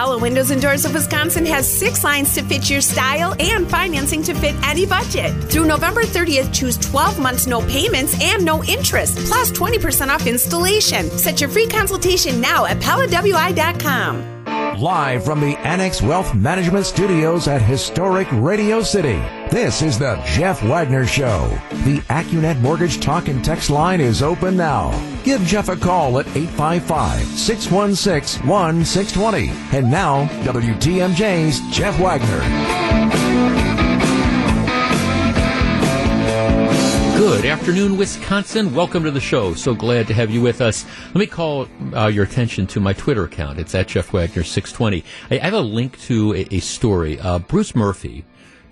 Pella 0.00 0.16
Windows 0.16 0.50
and 0.50 0.62
Doors 0.62 0.86
of 0.86 0.94
Wisconsin 0.94 1.44
has 1.44 1.70
six 1.70 2.02
lines 2.02 2.32
to 2.34 2.42
fit 2.42 2.70
your 2.70 2.80
style 2.80 3.34
and 3.38 3.68
financing 3.68 4.22
to 4.22 4.32
fit 4.32 4.54
any 4.64 4.86
budget. 4.86 5.30
Through 5.50 5.66
November 5.66 6.04
30th, 6.04 6.54
choose 6.54 6.78
12 6.78 7.18
months 7.18 7.46
no 7.46 7.60
payments 7.66 8.18
and 8.22 8.42
no 8.42 8.64
interest, 8.64 9.18
plus 9.26 9.52
20% 9.52 10.08
off 10.08 10.26
installation. 10.26 11.10
Set 11.18 11.42
your 11.42 11.50
free 11.50 11.66
consultation 11.66 12.40
now 12.40 12.64
at 12.64 12.78
PellaWI.com. 12.78 14.39
Live 14.78 15.24
from 15.24 15.40
the 15.40 15.56
Annex 15.58 16.00
Wealth 16.00 16.34
Management 16.34 16.86
Studios 16.86 17.48
at 17.48 17.60
historic 17.60 18.28
Radio 18.30 18.80
City, 18.82 19.20
this 19.50 19.82
is 19.82 19.98
the 19.98 20.22
Jeff 20.24 20.62
Wagner 20.62 21.06
Show. 21.06 21.48
The 21.84 21.98
Accunet 22.08 22.60
Mortgage 22.60 23.00
Talk 23.00 23.28
and 23.28 23.44
Text 23.44 23.68
line 23.68 24.00
is 24.00 24.22
open 24.22 24.56
now. 24.56 24.90
Give 25.24 25.42
Jeff 25.42 25.68
a 25.68 25.76
call 25.76 26.20
at 26.20 26.26
855 26.28 27.20
616 27.26 28.46
1620. 28.46 29.76
And 29.76 29.90
now, 29.90 30.26
WTMJ's 30.44 31.60
Jeff 31.74 31.98
Wagner. 31.98 33.69
Good 37.20 37.44
afternoon, 37.44 37.98
Wisconsin. 37.98 38.74
Welcome 38.74 39.04
to 39.04 39.10
the 39.10 39.20
show. 39.20 39.52
So 39.52 39.74
glad 39.74 40.06
to 40.06 40.14
have 40.14 40.30
you 40.30 40.40
with 40.40 40.62
us. 40.62 40.86
Let 41.08 41.16
me 41.16 41.26
call 41.26 41.68
uh, 41.94 42.06
your 42.06 42.24
attention 42.24 42.66
to 42.68 42.80
my 42.80 42.94
Twitter 42.94 43.24
account. 43.24 43.58
It's 43.58 43.74
at 43.74 43.88
Jeff 43.88 44.10
Wagner 44.14 44.42
620. 44.42 45.04
I, 45.30 45.44
have 45.44 45.52
a 45.52 45.60
link 45.60 46.00
to 46.04 46.32
a, 46.32 46.46
a 46.50 46.60
story. 46.60 47.20
Uh, 47.20 47.38
Bruce 47.40 47.74
Murphy 47.74 48.24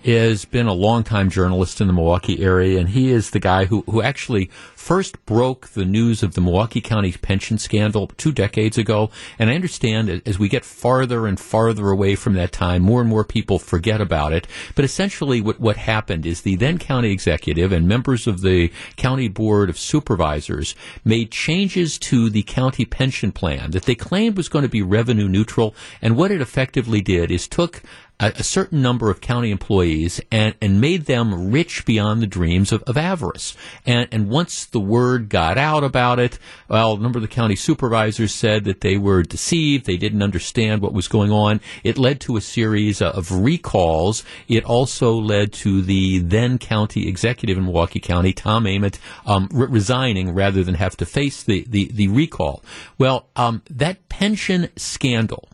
has 0.04 0.44
been 0.44 0.66
a 0.66 0.72
longtime 0.72 1.30
journalist 1.30 1.80
in 1.80 1.86
the 1.86 1.92
Milwaukee 1.92 2.42
area, 2.42 2.78
and 2.78 2.90
he 2.90 3.10
is 3.10 3.30
the 3.30 3.40
guy 3.40 3.64
who, 3.66 3.82
who 3.82 4.00
actually 4.00 4.50
first 4.74 5.24
broke 5.26 5.68
the 5.68 5.84
news 5.84 6.22
of 6.22 6.34
the 6.34 6.40
Milwaukee 6.40 6.80
County 6.80 7.12
pension 7.12 7.58
scandal 7.58 8.06
two 8.16 8.32
decades 8.32 8.78
ago. 8.78 9.10
And 9.38 9.50
I 9.50 9.54
understand 9.54 10.22
as 10.24 10.38
we 10.38 10.48
get 10.48 10.64
farther 10.64 11.26
and 11.26 11.38
farther 11.38 11.90
away 11.90 12.14
from 12.14 12.34
that 12.34 12.52
time, 12.52 12.82
more 12.82 13.00
and 13.00 13.10
more 13.10 13.24
people 13.24 13.58
forget 13.58 14.00
about 14.00 14.32
it. 14.32 14.46
But 14.74 14.84
essentially, 14.84 15.40
what, 15.40 15.60
what 15.60 15.76
happened 15.76 16.24
is 16.24 16.40
the 16.40 16.56
then 16.56 16.78
county 16.78 17.10
executive 17.10 17.72
and 17.72 17.86
members 17.86 18.26
of 18.26 18.40
the 18.40 18.72
county 18.96 19.28
board 19.28 19.68
of 19.68 19.78
supervisors 19.78 20.74
made 21.04 21.30
changes 21.30 21.98
to 21.98 22.30
the 22.30 22.44
county 22.44 22.84
pension 22.84 23.32
plan 23.32 23.72
that 23.72 23.84
they 23.84 23.94
claimed 23.94 24.36
was 24.36 24.48
going 24.48 24.62
to 24.62 24.68
be 24.68 24.80
revenue 24.80 25.28
neutral. 25.28 25.74
And 26.00 26.16
what 26.16 26.30
it 26.30 26.40
effectively 26.40 27.00
did 27.00 27.30
is 27.30 27.46
took 27.46 27.82
a, 28.20 28.32
a, 28.36 28.42
certain 28.42 28.82
number 28.82 29.10
of 29.10 29.20
county 29.20 29.50
employees 29.50 30.20
and, 30.30 30.54
and 30.60 30.80
made 30.80 31.06
them 31.06 31.50
rich 31.50 31.84
beyond 31.84 32.20
the 32.20 32.26
dreams 32.26 32.72
of, 32.72 32.82
of 32.84 32.96
avarice. 32.96 33.56
And, 33.86 34.08
and 34.10 34.28
once 34.28 34.64
the 34.64 34.80
word 34.80 35.28
got 35.28 35.56
out 35.56 35.84
about 35.84 36.18
it, 36.18 36.38
well, 36.68 36.94
a 36.94 36.98
number 36.98 37.18
of 37.18 37.22
the 37.22 37.28
county 37.28 37.56
supervisors 37.56 38.34
said 38.34 38.64
that 38.64 38.80
they 38.80 38.96
were 38.96 39.22
deceived. 39.22 39.86
They 39.86 39.96
didn't 39.96 40.22
understand 40.22 40.82
what 40.82 40.92
was 40.92 41.08
going 41.08 41.30
on. 41.30 41.60
It 41.84 41.98
led 41.98 42.20
to 42.22 42.36
a 42.36 42.40
series 42.40 43.00
of 43.00 43.30
recalls. 43.30 44.24
It 44.48 44.64
also 44.64 45.12
led 45.12 45.52
to 45.54 45.82
the 45.82 46.18
then 46.18 46.58
county 46.58 47.08
executive 47.08 47.56
in 47.56 47.64
Milwaukee 47.64 48.00
County, 48.00 48.32
Tom 48.32 48.66
Ament, 48.66 48.98
um, 49.26 49.48
re- 49.52 49.68
resigning 49.68 50.34
rather 50.34 50.64
than 50.64 50.74
have 50.74 50.96
to 50.96 51.06
face 51.06 51.42
the, 51.42 51.64
the, 51.68 51.90
the 51.92 52.08
recall. 52.08 52.64
Well, 52.98 53.28
um, 53.36 53.62
that 53.70 54.08
pension 54.08 54.70
scandal 54.76 55.47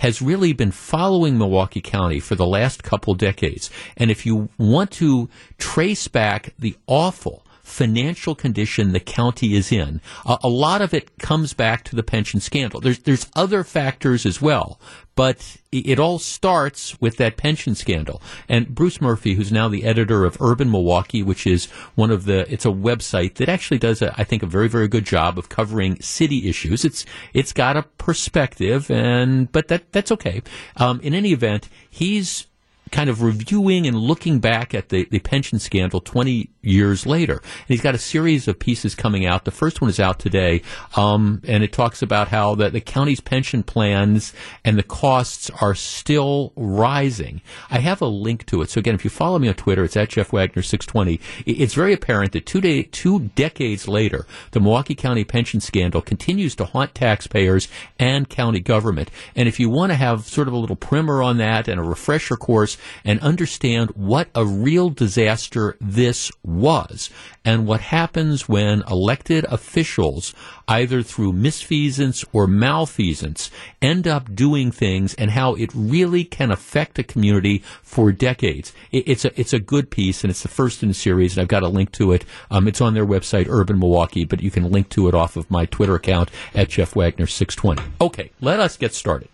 has 0.00 0.22
really 0.22 0.54
been 0.54 0.70
following 0.70 1.36
Milwaukee 1.36 1.82
County 1.82 2.20
for 2.20 2.34
the 2.34 2.46
last 2.46 2.82
couple 2.82 3.14
decades. 3.14 3.70
And 3.98 4.10
if 4.10 4.24
you 4.24 4.48
want 4.56 4.90
to 4.92 5.28
trace 5.58 6.08
back 6.08 6.54
the 6.58 6.74
awful 6.86 7.44
financial 7.70 8.34
condition 8.34 8.92
the 8.92 9.00
county 9.00 9.54
is 9.54 9.72
in. 9.72 10.00
Uh, 10.26 10.38
a 10.42 10.48
lot 10.48 10.82
of 10.82 10.92
it 10.92 11.18
comes 11.18 11.54
back 11.54 11.84
to 11.84 11.96
the 11.96 12.02
pension 12.02 12.40
scandal. 12.40 12.80
There's 12.80 12.98
there's 13.00 13.26
other 13.34 13.64
factors 13.64 14.26
as 14.26 14.42
well, 14.42 14.80
but 15.14 15.56
it, 15.72 15.90
it 15.90 15.98
all 15.98 16.18
starts 16.18 17.00
with 17.00 17.16
that 17.16 17.36
pension 17.36 17.74
scandal. 17.74 18.20
And 18.48 18.74
Bruce 18.74 19.00
Murphy, 19.00 19.34
who's 19.34 19.52
now 19.52 19.68
the 19.68 19.84
editor 19.84 20.24
of 20.24 20.40
Urban 20.40 20.70
Milwaukee, 20.70 21.22
which 21.22 21.46
is 21.46 21.66
one 21.94 22.10
of 22.10 22.24
the 22.24 22.50
it's 22.52 22.66
a 22.66 22.70
website 22.70 23.34
that 23.34 23.48
actually 23.48 23.78
does 23.78 24.02
a, 24.02 24.14
I 24.18 24.24
think 24.24 24.42
a 24.42 24.46
very 24.46 24.68
very 24.68 24.88
good 24.88 25.04
job 25.04 25.38
of 25.38 25.48
covering 25.48 26.00
city 26.00 26.48
issues. 26.48 26.84
It's 26.84 27.06
it's 27.32 27.52
got 27.52 27.76
a 27.76 27.82
perspective, 27.82 28.90
and 28.90 29.50
but 29.52 29.68
that 29.68 29.92
that's 29.92 30.12
okay. 30.12 30.42
Um, 30.76 31.00
in 31.00 31.14
any 31.14 31.32
event, 31.32 31.68
he's 31.88 32.46
kind 32.90 33.08
of 33.10 33.22
reviewing 33.22 33.86
and 33.86 33.96
looking 33.96 34.38
back 34.38 34.74
at 34.74 34.88
the, 34.88 35.06
the 35.10 35.18
pension 35.18 35.58
scandal 35.58 36.00
20 36.00 36.50
years 36.62 37.06
later. 37.06 37.34
And 37.34 37.68
he's 37.68 37.80
got 37.80 37.94
a 37.94 37.98
series 37.98 38.48
of 38.48 38.58
pieces 38.58 38.94
coming 38.94 39.26
out. 39.26 39.44
The 39.44 39.50
first 39.50 39.80
one 39.80 39.88
is 39.88 40.00
out 40.00 40.18
today, 40.18 40.62
um, 40.96 41.40
and 41.46 41.62
it 41.62 41.72
talks 41.72 42.02
about 42.02 42.28
how 42.28 42.54
the, 42.54 42.70
the 42.70 42.80
county's 42.80 43.20
pension 43.20 43.62
plans 43.62 44.32
and 44.64 44.76
the 44.76 44.82
costs 44.82 45.50
are 45.60 45.74
still 45.74 46.52
rising. 46.56 47.40
I 47.70 47.78
have 47.78 48.00
a 48.02 48.06
link 48.06 48.46
to 48.46 48.62
it. 48.62 48.70
So 48.70 48.78
again, 48.78 48.94
if 48.94 49.04
you 49.04 49.10
follow 49.10 49.38
me 49.38 49.48
on 49.48 49.54
Twitter, 49.54 49.84
it's 49.84 49.96
at 49.96 50.10
Jeff 50.10 50.32
Wagner 50.32 50.62
620. 50.62 51.20
It's 51.46 51.74
very 51.74 51.92
apparent 51.92 52.32
that 52.32 52.46
two, 52.46 52.60
day, 52.60 52.82
two 52.82 53.30
decades 53.34 53.88
later, 53.88 54.26
the 54.50 54.60
Milwaukee 54.60 54.94
County 54.94 55.24
pension 55.24 55.60
scandal 55.60 56.02
continues 56.02 56.54
to 56.56 56.64
haunt 56.64 56.94
taxpayers 56.94 57.68
and 57.98 58.28
county 58.28 58.60
government. 58.60 59.10
And 59.34 59.48
if 59.48 59.58
you 59.58 59.70
want 59.70 59.92
to 59.92 59.96
have 59.96 60.26
sort 60.26 60.48
of 60.48 60.54
a 60.54 60.58
little 60.58 60.76
primer 60.76 61.22
on 61.22 61.38
that 61.38 61.68
and 61.68 61.80
a 61.80 61.84
refresher 61.84 62.36
course, 62.36 62.76
and 63.04 63.20
understand 63.20 63.90
what 63.90 64.28
a 64.34 64.44
real 64.44 64.90
disaster 64.90 65.76
this 65.80 66.30
was 66.42 67.10
and 67.44 67.66
what 67.66 67.80
happens 67.80 68.48
when 68.48 68.82
elected 68.82 69.44
officials, 69.44 70.34
either 70.68 71.02
through 71.02 71.32
misfeasance 71.32 72.24
or 72.32 72.46
malfeasance, 72.46 73.50
end 73.80 74.06
up 74.06 74.34
doing 74.34 74.70
things 74.70 75.14
and 75.14 75.30
how 75.30 75.54
it 75.54 75.70
really 75.74 76.24
can 76.24 76.50
affect 76.50 76.98
a 76.98 77.02
community 77.02 77.58
for 77.82 78.12
decades. 78.12 78.72
it's 78.92 79.24
a 79.24 79.40
it's 79.40 79.52
a 79.52 79.58
good 79.58 79.90
piece 79.90 80.22
and 80.22 80.30
it's 80.30 80.42
the 80.42 80.48
first 80.48 80.82
in 80.82 80.88
the 80.88 80.94
series 80.94 81.34
and 81.34 81.42
I've 81.42 81.48
got 81.48 81.62
a 81.62 81.68
link 81.68 81.92
to 81.92 82.12
it. 82.12 82.24
Um, 82.50 82.68
it's 82.68 82.80
on 82.80 82.94
their 82.94 83.06
website, 83.06 83.46
Urban 83.48 83.78
Milwaukee, 83.78 84.24
but 84.24 84.42
you 84.42 84.50
can 84.50 84.70
link 84.70 84.88
to 84.90 85.08
it 85.08 85.14
off 85.14 85.36
of 85.36 85.50
my 85.50 85.66
Twitter 85.66 85.94
account 85.94 86.30
at 86.54 86.68
Jeff 86.68 86.94
Wagner 86.94 87.26
620. 87.26 87.90
Okay, 88.00 88.30
let 88.40 88.60
us 88.60 88.76
get 88.76 88.94
started. 88.94 89.28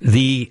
The 0.00 0.50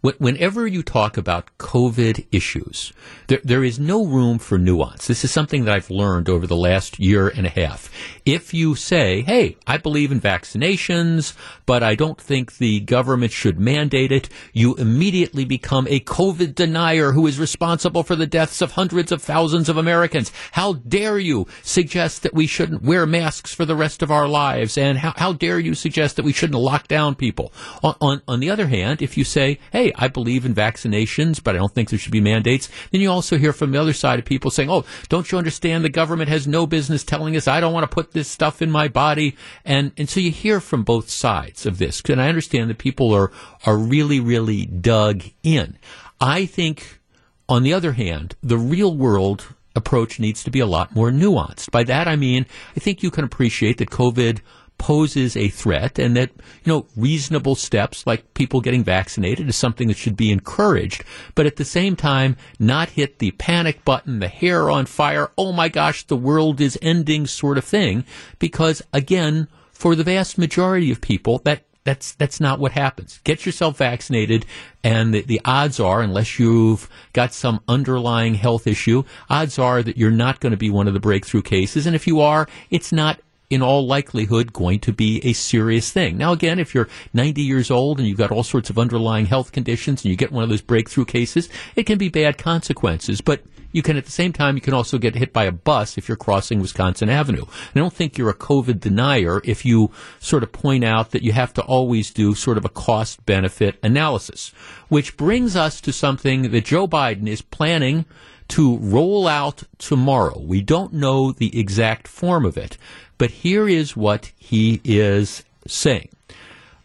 whenever 0.00 0.66
you 0.66 0.82
talk 0.82 1.16
about 1.16 1.50
COVID 1.58 2.26
issues, 2.30 2.92
there, 3.26 3.40
there 3.42 3.64
is 3.64 3.78
no 3.78 4.04
room 4.04 4.38
for 4.38 4.56
nuance. 4.56 5.06
This 5.06 5.24
is 5.24 5.32
something 5.32 5.64
that 5.64 5.74
I've 5.74 5.90
learned 5.90 6.28
over 6.28 6.46
the 6.46 6.56
last 6.56 7.00
year 7.00 7.28
and 7.28 7.46
a 7.46 7.50
half. 7.50 7.90
If 8.24 8.54
you 8.54 8.74
say, 8.74 9.22
hey, 9.22 9.56
I 9.66 9.76
believe 9.76 10.12
in 10.12 10.20
vaccinations, 10.20 11.34
but 11.66 11.82
I 11.82 11.94
don't 11.94 12.20
think 12.20 12.58
the 12.58 12.80
government 12.80 13.32
should 13.32 13.58
mandate 13.58 14.12
it, 14.12 14.28
you 14.52 14.76
immediately 14.76 15.44
become 15.44 15.86
a 15.88 16.00
COVID 16.00 16.54
denier 16.54 17.12
who 17.12 17.26
is 17.26 17.40
responsible 17.40 18.02
for 18.02 18.14
the 18.14 18.26
deaths 18.26 18.62
of 18.62 18.72
hundreds 18.72 19.10
of 19.10 19.22
thousands 19.22 19.68
of 19.68 19.76
Americans. 19.76 20.30
How 20.52 20.74
dare 20.74 21.18
you 21.18 21.46
suggest 21.62 22.22
that 22.22 22.34
we 22.34 22.46
shouldn't 22.46 22.82
wear 22.82 23.04
masks 23.06 23.52
for 23.52 23.64
the 23.64 23.76
rest 23.76 24.02
of 24.02 24.10
our 24.10 24.28
lives? 24.28 24.78
And 24.78 24.98
how, 24.98 25.14
how 25.16 25.32
dare 25.32 25.58
you 25.58 25.74
suggest 25.74 26.16
that 26.16 26.24
we 26.24 26.32
shouldn't 26.32 26.58
lock 26.58 26.86
down 26.86 27.14
people? 27.16 27.52
On, 27.82 27.96
on, 28.00 28.22
on 28.28 28.40
the 28.40 28.50
other 28.50 28.68
hand, 28.68 29.02
if 29.02 29.16
you 29.16 29.24
say, 29.24 29.58
hey, 29.72 29.87
I 29.96 30.08
believe 30.08 30.44
in 30.44 30.54
vaccinations, 30.54 31.42
but 31.42 31.54
I 31.54 31.58
don't 31.58 31.74
think 31.74 31.90
there 31.90 31.98
should 31.98 32.12
be 32.12 32.20
mandates. 32.20 32.68
Then 32.90 33.00
you 33.00 33.10
also 33.10 33.38
hear 33.38 33.52
from 33.52 33.72
the 33.72 33.80
other 33.80 33.92
side 33.92 34.18
of 34.18 34.24
people 34.24 34.50
saying, 34.50 34.70
oh, 34.70 34.84
don't 35.08 35.30
you 35.30 35.38
understand 35.38 35.84
the 35.84 35.88
government 35.88 36.28
has 36.28 36.46
no 36.46 36.66
business 36.66 37.04
telling 37.04 37.36
us 37.36 37.48
I 37.48 37.60
don't 37.60 37.72
want 37.72 37.90
to 37.90 37.94
put 37.94 38.12
this 38.12 38.28
stuff 38.28 38.62
in 38.62 38.70
my 38.70 38.88
body? 38.88 39.36
And, 39.64 39.92
and 39.96 40.08
so 40.08 40.20
you 40.20 40.30
hear 40.30 40.60
from 40.60 40.82
both 40.82 41.08
sides 41.08 41.66
of 41.66 41.78
this. 41.78 42.02
And 42.08 42.20
I 42.20 42.28
understand 42.28 42.70
that 42.70 42.78
people 42.78 43.12
are, 43.12 43.30
are 43.66 43.76
really, 43.76 44.20
really 44.20 44.66
dug 44.66 45.22
in. 45.42 45.78
I 46.20 46.46
think, 46.46 47.00
on 47.48 47.62
the 47.62 47.72
other 47.72 47.92
hand, 47.92 48.34
the 48.42 48.58
real 48.58 48.96
world 48.96 49.54
approach 49.74 50.20
needs 50.20 50.42
to 50.44 50.50
be 50.50 50.60
a 50.60 50.66
lot 50.66 50.94
more 50.94 51.10
nuanced. 51.10 51.70
By 51.70 51.84
that 51.84 52.08
I 52.08 52.16
mean, 52.16 52.44
I 52.76 52.80
think 52.80 53.02
you 53.02 53.10
can 53.10 53.24
appreciate 53.24 53.78
that 53.78 53.90
COVID 53.90 54.40
poses 54.78 55.36
a 55.36 55.48
threat 55.48 55.98
and 55.98 56.16
that, 56.16 56.30
you 56.64 56.72
know, 56.72 56.86
reasonable 56.96 57.54
steps 57.54 58.06
like 58.06 58.32
people 58.34 58.60
getting 58.60 58.84
vaccinated 58.84 59.48
is 59.48 59.56
something 59.56 59.88
that 59.88 59.96
should 59.96 60.16
be 60.16 60.30
encouraged, 60.30 61.04
but 61.34 61.46
at 61.46 61.56
the 61.56 61.64
same 61.64 61.96
time, 61.96 62.36
not 62.58 62.90
hit 62.90 63.18
the 63.18 63.32
panic 63.32 63.84
button, 63.84 64.20
the 64.20 64.28
hair 64.28 64.70
on 64.70 64.86
fire, 64.86 65.30
oh 65.36 65.52
my 65.52 65.68
gosh, 65.68 66.04
the 66.04 66.16
world 66.16 66.60
is 66.60 66.78
ending 66.80 67.26
sort 67.26 67.58
of 67.58 67.64
thing, 67.64 68.04
because 68.38 68.80
again, 68.92 69.48
for 69.72 69.94
the 69.94 70.04
vast 70.04 70.38
majority 70.38 70.90
of 70.90 71.00
people, 71.00 71.38
that 71.44 71.64
that's 71.84 72.12
that's 72.16 72.38
not 72.38 72.58
what 72.58 72.72
happens. 72.72 73.18
Get 73.24 73.46
yourself 73.46 73.78
vaccinated, 73.78 74.44
and 74.84 75.14
the, 75.14 75.22
the, 75.22 75.40
odds 75.46 75.80
are, 75.80 76.02
unless 76.02 76.38
you've 76.38 76.86
got 77.14 77.32
some 77.32 77.60
underlying 77.66 78.34
health 78.34 78.66
issue, 78.66 79.04
odds 79.30 79.58
are 79.58 79.82
that 79.82 79.96
you're 79.96 80.10
not 80.10 80.40
going 80.40 80.50
to 80.50 80.58
be 80.58 80.68
one 80.68 80.86
of 80.86 80.92
the 80.92 81.00
breakthrough 81.00 81.40
cases. 81.40 81.86
And 81.86 81.96
if 81.96 82.06
you 82.06 82.20
are, 82.20 82.46
it's 82.68 82.92
not 82.92 83.20
in 83.50 83.62
all 83.62 83.86
likelihood 83.86 84.52
going 84.52 84.78
to 84.80 84.92
be 84.92 85.24
a 85.24 85.32
serious 85.32 85.90
thing. 85.90 86.18
Now, 86.18 86.32
again, 86.32 86.58
if 86.58 86.74
you're 86.74 86.88
90 87.14 87.42
years 87.42 87.70
old 87.70 87.98
and 87.98 88.06
you've 88.06 88.18
got 88.18 88.30
all 88.30 88.42
sorts 88.42 88.68
of 88.70 88.78
underlying 88.78 89.26
health 89.26 89.52
conditions 89.52 90.04
and 90.04 90.10
you 90.10 90.16
get 90.16 90.32
one 90.32 90.44
of 90.44 90.50
those 90.50 90.60
breakthrough 90.60 91.06
cases, 91.06 91.48
it 91.74 91.84
can 91.84 91.98
be 91.98 92.08
bad 92.08 92.36
consequences. 92.36 93.20
But 93.20 93.42
you 93.72 93.82
can 93.82 93.96
at 93.96 94.06
the 94.06 94.12
same 94.12 94.32
time 94.32 94.56
you 94.56 94.60
can 94.60 94.74
also 94.74 94.98
get 94.98 95.14
hit 95.14 95.32
by 95.32 95.44
a 95.44 95.52
bus 95.52 95.98
if 95.98 96.08
you're 96.08 96.16
crossing 96.16 96.60
Wisconsin 96.60 97.08
Avenue. 97.08 97.44
I 97.74 97.78
don't 97.78 97.92
think 97.92 98.16
you're 98.16 98.30
a 98.30 98.34
COVID 98.34 98.80
denier 98.80 99.40
if 99.44 99.64
you 99.64 99.90
sort 100.18 100.42
of 100.42 100.52
point 100.52 100.84
out 100.84 101.10
that 101.10 101.22
you 101.22 101.32
have 101.32 101.54
to 101.54 101.62
always 101.62 102.10
do 102.10 102.34
sort 102.34 102.58
of 102.58 102.64
a 102.64 102.70
cost 102.70 103.24
benefit 103.26 103.78
analysis, 103.82 104.52
which 104.88 105.16
brings 105.16 105.56
us 105.56 105.80
to 105.82 105.92
something 105.92 106.50
that 106.50 106.64
Joe 106.64 106.88
Biden 106.88 107.26
is 107.26 107.42
planning 107.42 108.06
to 108.48 108.78
roll 108.78 109.28
out 109.28 109.62
tomorrow. 109.78 110.38
We 110.40 110.60
don't 110.62 110.94
know 110.94 111.32
the 111.32 111.58
exact 111.58 112.08
form 112.08 112.44
of 112.44 112.56
it, 112.56 112.78
but 113.18 113.30
here 113.30 113.68
is 113.68 113.96
what 113.96 114.32
he 114.36 114.80
is 114.84 115.44
saying. 115.66 116.08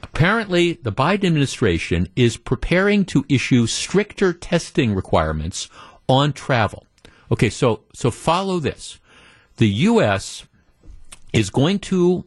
Apparently, 0.01 0.73
the 0.73 0.91
Biden 0.91 1.25
administration 1.25 2.07
is 2.15 2.37
preparing 2.37 3.05
to 3.05 3.25
issue 3.29 3.65
stricter 3.65 4.33
testing 4.33 4.93
requirements 4.93 5.69
on 6.07 6.33
travel. 6.33 6.85
Okay, 7.31 7.49
so 7.49 7.81
so 7.93 8.11
follow 8.11 8.59
this. 8.59 8.99
The 9.57 9.69
U.S. 9.69 10.45
is 11.31 11.49
going 11.49 11.79
to, 11.79 12.25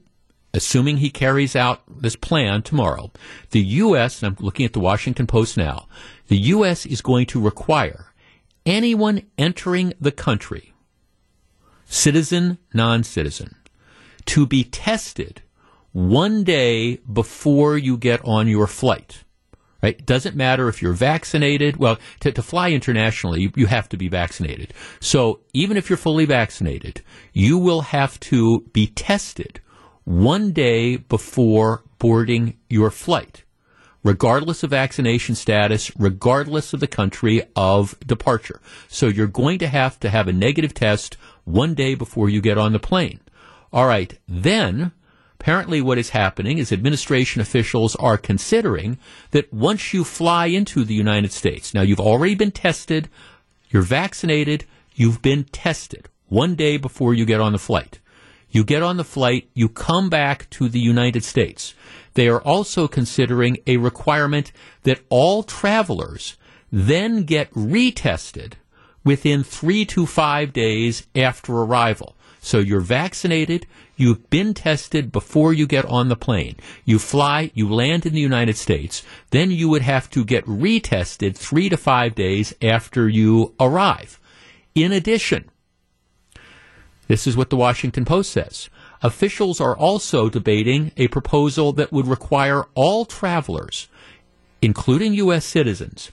assuming 0.54 0.96
he 0.96 1.10
carries 1.10 1.54
out 1.54 1.82
this 2.00 2.16
plan 2.16 2.62
tomorrow, 2.62 3.12
the 3.50 3.60
U.S. 3.60 4.22
and 4.22 4.36
I'm 4.36 4.44
looking 4.44 4.64
at 4.64 4.72
the 4.72 4.80
Washington 4.80 5.26
Post 5.26 5.56
now. 5.56 5.86
The 6.28 6.38
U.S. 6.38 6.86
is 6.86 7.02
going 7.02 7.26
to 7.26 7.40
require 7.40 8.12
anyone 8.66 9.22
entering 9.38 9.94
the 10.00 10.12
country, 10.12 10.74
citizen, 11.86 12.58
non-citizen, 12.74 13.54
to 14.26 14.46
be 14.46 14.64
tested 14.64 15.40
one 15.92 16.44
day 16.44 16.96
before 17.10 17.78
you 17.78 17.96
get 17.96 18.20
on 18.24 18.48
your 18.48 18.66
flight. 18.66 19.22
Right? 19.82 20.04
Doesn't 20.04 20.34
matter 20.34 20.68
if 20.68 20.82
you're 20.82 20.94
vaccinated. 20.94 21.76
Well, 21.76 21.98
to, 22.20 22.32
to 22.32 22.42
fly 22.42 22.70
internationally, 22.72 23.42
you, 23.42 23.52
you 23.54 23.66
have 23.66 23.88
to 23.90 23.96
be 23.96 24.08
vaccinated. 24.08 24.74
So 25.00 25.40
even 25.52 25.76
if 25.76 25.88
you're 25.88 25.96
fully 25.96 26.24
vaccinated, 26.24 27.02
you 27.32 27.56
will 27.56 27.82
have 27.82 28.18
to 28.20 28.64
be 28.72 28.88
tested 28.88 29.60
one 30.04 30.52
day 30.52 30.96
before 30.96 31.84
boarding 31.98 32.56
your 32.68 32.90
flight, 32.90 33.44
regardless 34.06 34.62
of 34.62 34.70
vaccination 34.70 35.34
status, 35.34 35.90
regardless 35.98 36.72
of 36.72 36.78
the 36.78 36.86
country 36.86 37.42
of 37.56 37.98
departure. 38.06 38.60
So 38.86 39.08
you're 39.08 39.26
going 39.26 39.58
to 39.58 39.66
have 39.66 39.98
to 40.00 40.08
have 40.08 40.28
a 40.28 40.32
negative 40.32 40.72
test 40.72 41.16
one 41.44 41.74
day 41.74 41.96
before 41.96 42.30
you 42.30 42.40
get 42.40 42.56
on 42.56 42.72
the 42.72 42.78
plane. 42.78 43.20
All 43.72 43.86
right. 43.86 44.16
Then 44.28 44.92
Apparently, 45.38 45.82
what 45.82 45.98
is 45.98 46.10
happening 46.10 46.56
is 46.56 46.72
administration 46.72 47.42
officials 47.42 47.94
are 47.96 48.16
considering 48.16 48.98
that 49.32 49.52
once 49.52 49.92
you 49.92 50.02
fly 50.02 50.46
into 50.46 50.82
the 50.82 50.94
United 50.94 51.30
States, 51.30 51.74
now 51.74 51.82
you've 51.82 52.00
already 52.00 52.34
been 52.34 52.50
tested, 52.50 53.10
you're 53.68 53.82
vaccinated, 53.82 54.64
you've 54.94 55.20
been 55.20 55.44
tested 55.44 56.08
one 56.28 56.54
day 56.54 56.78
before 56.78 57.12
you 57.12 57.26
get 57.26 57.40
on 57.40 57.52
the 57.52 57.58
flight. 57.58 58.00
You 58.50 58.64
get 58.64 58.82
on 58.82 58.96
the 58.96 59.04
flight, 59.04 59.50
you 59.52 59.68
come 59.68 60.08
back 60.08 60.48
to 60.50 60.68
the 60.70 60.80
United 60.80 61.22
States. 61.22 61.74
They 62.16 62.28
are 62.28 62.42
also 62.42 62.88
considering 62.88 63.58
a 63.66 63.76
requirement 63.76 64.50
that 64.82 65.00
all 65.08 65.42
travelers 65.42 66.36
then 66.72 67.22
get 67.22 67.50
retested 67.52 68.54
within 69.04 69.44
three 69.44 69.84
to 69.86 70.04
five 70.04 70.52
days 70.52 71.06
after 71.14 71.52
arrival. 71.52 72.16
So 72.40 72.58
you're 72.58 72.80
vaccinated, 72.80 73.66
You've 73.96 74.28
been 74.28 74.52
tested 74.52 75.10
before 75.10 75.54
you 75.54 75.66
get 75.66 75.86
on 75.86 76.08
the 76.08 76.16
plane. 76.16 76.56
You 76.84 76.98
fly, 76.98 77.50
you 77.54 77.68
land 77.68 78.04
in 78.04 78.12
the 78.12 78.20
United 78.20 78.56
States. 78.56 79.02
Then 79.30 79.50
you 79.50 79.70
would 79.70 79.82
have 79.82 80.10
to 80.10 80.24
get 80.24 80.44
retested 80.44 81.34
three 81.34 81.70
to 81.70 81.78
five 81.78 82.14
days 82.14 82.54
after 82.60 83.08
you 83.08 83.54
arrive. 83.58 84.20
In 84.74 84.92
addition, 84.92 85.48
this 87.08 87.26
is 87.26 87.38
what 87.38 87.48
the 87.48 87.56
Washington 87.56 88.04
Post 88.04 88.32
says. 88.32 88.68
Officials 89.02 89.60
are 89.60 89.76
also 89.76 90.28
debating 90.28 90.92
a 90.96 91.08
proposal 91.08 91.72
that 91.74 91.92
would 91.92 92.06
require 92.06 92.64
all 92.74 93.04
travelers, 93.04 93.88
including 94.62 95.14
U.S. 95.14 95.44
citizens, 95.44 96.10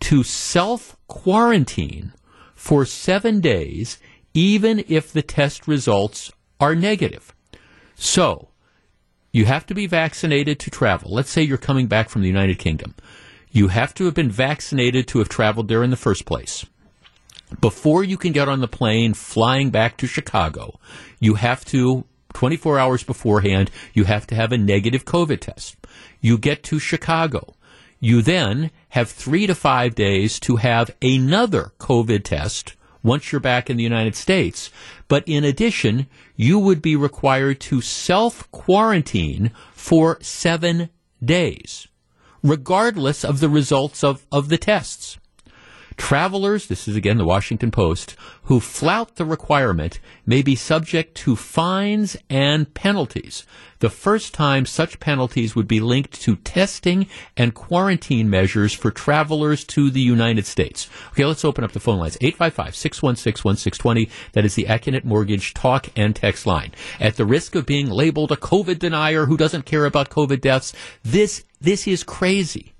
to 0.00 0.22
self 0.22 0.96
quarantine 1.08 2.12
for 2.54 2.84
seven 2.84 3.40
days, 3.40 3.98
even 4.34 4.84
if 4.88 5.12
the 5.12 5.22
test 5.22 5.68
results 5.68 6.32
are 6.58 6.74
negative. 6.74 7.34
So, 7.94 8.48
you 9.32 9.46
have 9.46 9.66
to 9.66 9.74
be 9.74 9.86
vaccinated 9.86 10.58
to 10.60 10.70
travel. 10.70 11.12
Let's 11.12 11.30
say 11.30 11.42
you're 11.42 11.58
coming 11.58 11.86
back 11.86 12.08
from 12.08 12.22
the 12.22 12.28
United 12.28 12.58
Kingdom. 12.58 12.94
You 13.50 13.68
have 13.68 13.94
to 13.94 14.04
have 14.04 14.14
been 14.14 14.30
vaccinated 14.30 15.06
to 15.08 15.18
have 15.18 15.28
traveled 15.28 15.68
there 15.68 15.82
in 15.82 15.90
the 15.90 15.96
first 15.96 16.24
place. 16.24 16.64
Before 17.60 18.02
you 18.02 18.16
can 18.16 18.32
get 18.32 18.48
on 18.48 18.60
the 18.60 18.68
plane 18.68 19.12
flying 19.14 19.70
back 19.70 19.96
to 19.98 20.06
Chicago, 20.06 20.78
you 21.20 21.34
have 21.34 21.64
to, 21.66 22.04
24 22.32 22.78
hours 22.78 23.02
beforehand, 23.02 23.70
you 23.92 24.04
have 24.04 24.26
to 24.28 24.34
have 24.34 24.52
a 24.52 24.58
negative 24.58 25.04
COVID 25.04 25.40
test. 25.40 25.76
You 26.20 26.38
get 26.38 26.62
to 26.64 26.78
Chicago. 26.78 27.54
You 28.00 28.22
then 28.22 28.70
have 28.90 29.10
three 29.10 29.46
to 29.46 29.54
five 29.54 29.94
days 29.94 30.40
to 30.40 30.56
have 30.56 30.90
another 31.00 31.72
COVID 31.78 32.24
test 32.24 32.74
once 33.02 33.30
you're 33.30 33.40
back 33.40 33.68
in 33.70 33.76
the 33.76 33.82
United 33.82 34.14
States. 34.14 34.70
But 35.08 35.24
in 35.26 35.44
addition, 35.44 36.06
you 36.36 36.58
would 36.58 36.82
be 36.82 36.96
required 36.96 37.60
to 37.60 37.80
self 37.80 38.50
quarantine 38.50 39.52
for 39.72 40.18
seven 40.20 40.90
days, 41.24 41.86
regardless 42.42 43.24
of 43.24 43.40
the 43.40 43.48
results 43.48 44.02
of, 44.02 44.26
of 44.32 44.48
the 44.48 44.58
tests. 44.58 45.18
Travelers, 45.96 46.66
this 46.66 46.88
is 46.88 46.96
again 46.96 47.18
the 47.18 47.24
Washington 47.24 47.70
Post, 47.70 48.16
who 48.44 48.60
flout 48.60 49.16
the 49.16 49.24
requirement 49.24 50.00
may 50.26 50.42
be 50.42 50.54
subject 50.54 51.14
to 51.16 51.36
fines 51.36 52.16
and 52.30 52.72
penalties. 52.74 53.44
The 53.80 53.90
first 53.90 54.32
time 54.32 54.64
such 54.64 55.00
penalties 55.00 55.56
would 55.56 55.66
be 55.66 55.80
linked 55.80 56.20
to 56.22 56.36
testing 56.36 57.08
and 57.36 57.52
quarantine 57.52 58.30
measures 58.30 58.72
for 58.72 58.92
travelers 58.92 59.64
to 59.64 59.90
the 59.90 60.00
United 60.00 60.46
States. 60.46 60.88
Okay, 61.10 61.24
let's 61.24 61.44
open 61.44 61.64
up 61.64 61.72
the 61.72 61.80
phone 61.80 61.98
lines. 61.98 62.16
855-616-1620. 62.18 64.08
That 64.34 64.44
is 64.44 64.54
the 64.54 64.66
Accunet 64.66 65.04
Mortgage 65.04 65.52
talk 65.52 65.88
and 65.96 66.14
text 66.14 66.46
line. 66.46 66.70
At 67.00 67.16
the 67.16 67.26
risk 67.26 67.56
of 67.56 67.66
being 67.66 67.90
labeled 67.90 68.30
a 68.30 68.36
COVID 68.36 68.78
denier 68.78 69.26
who 69.26 69.36
doesn't 69.36 69.66
care 69.66 69.84
about 69.84 70.10
COVID 70.10 70.40
deaths, 70.40 70.72
this, 71.02 71.44
this 71.60 71.88
is 71.88 72.04
crazy 72.04 72.72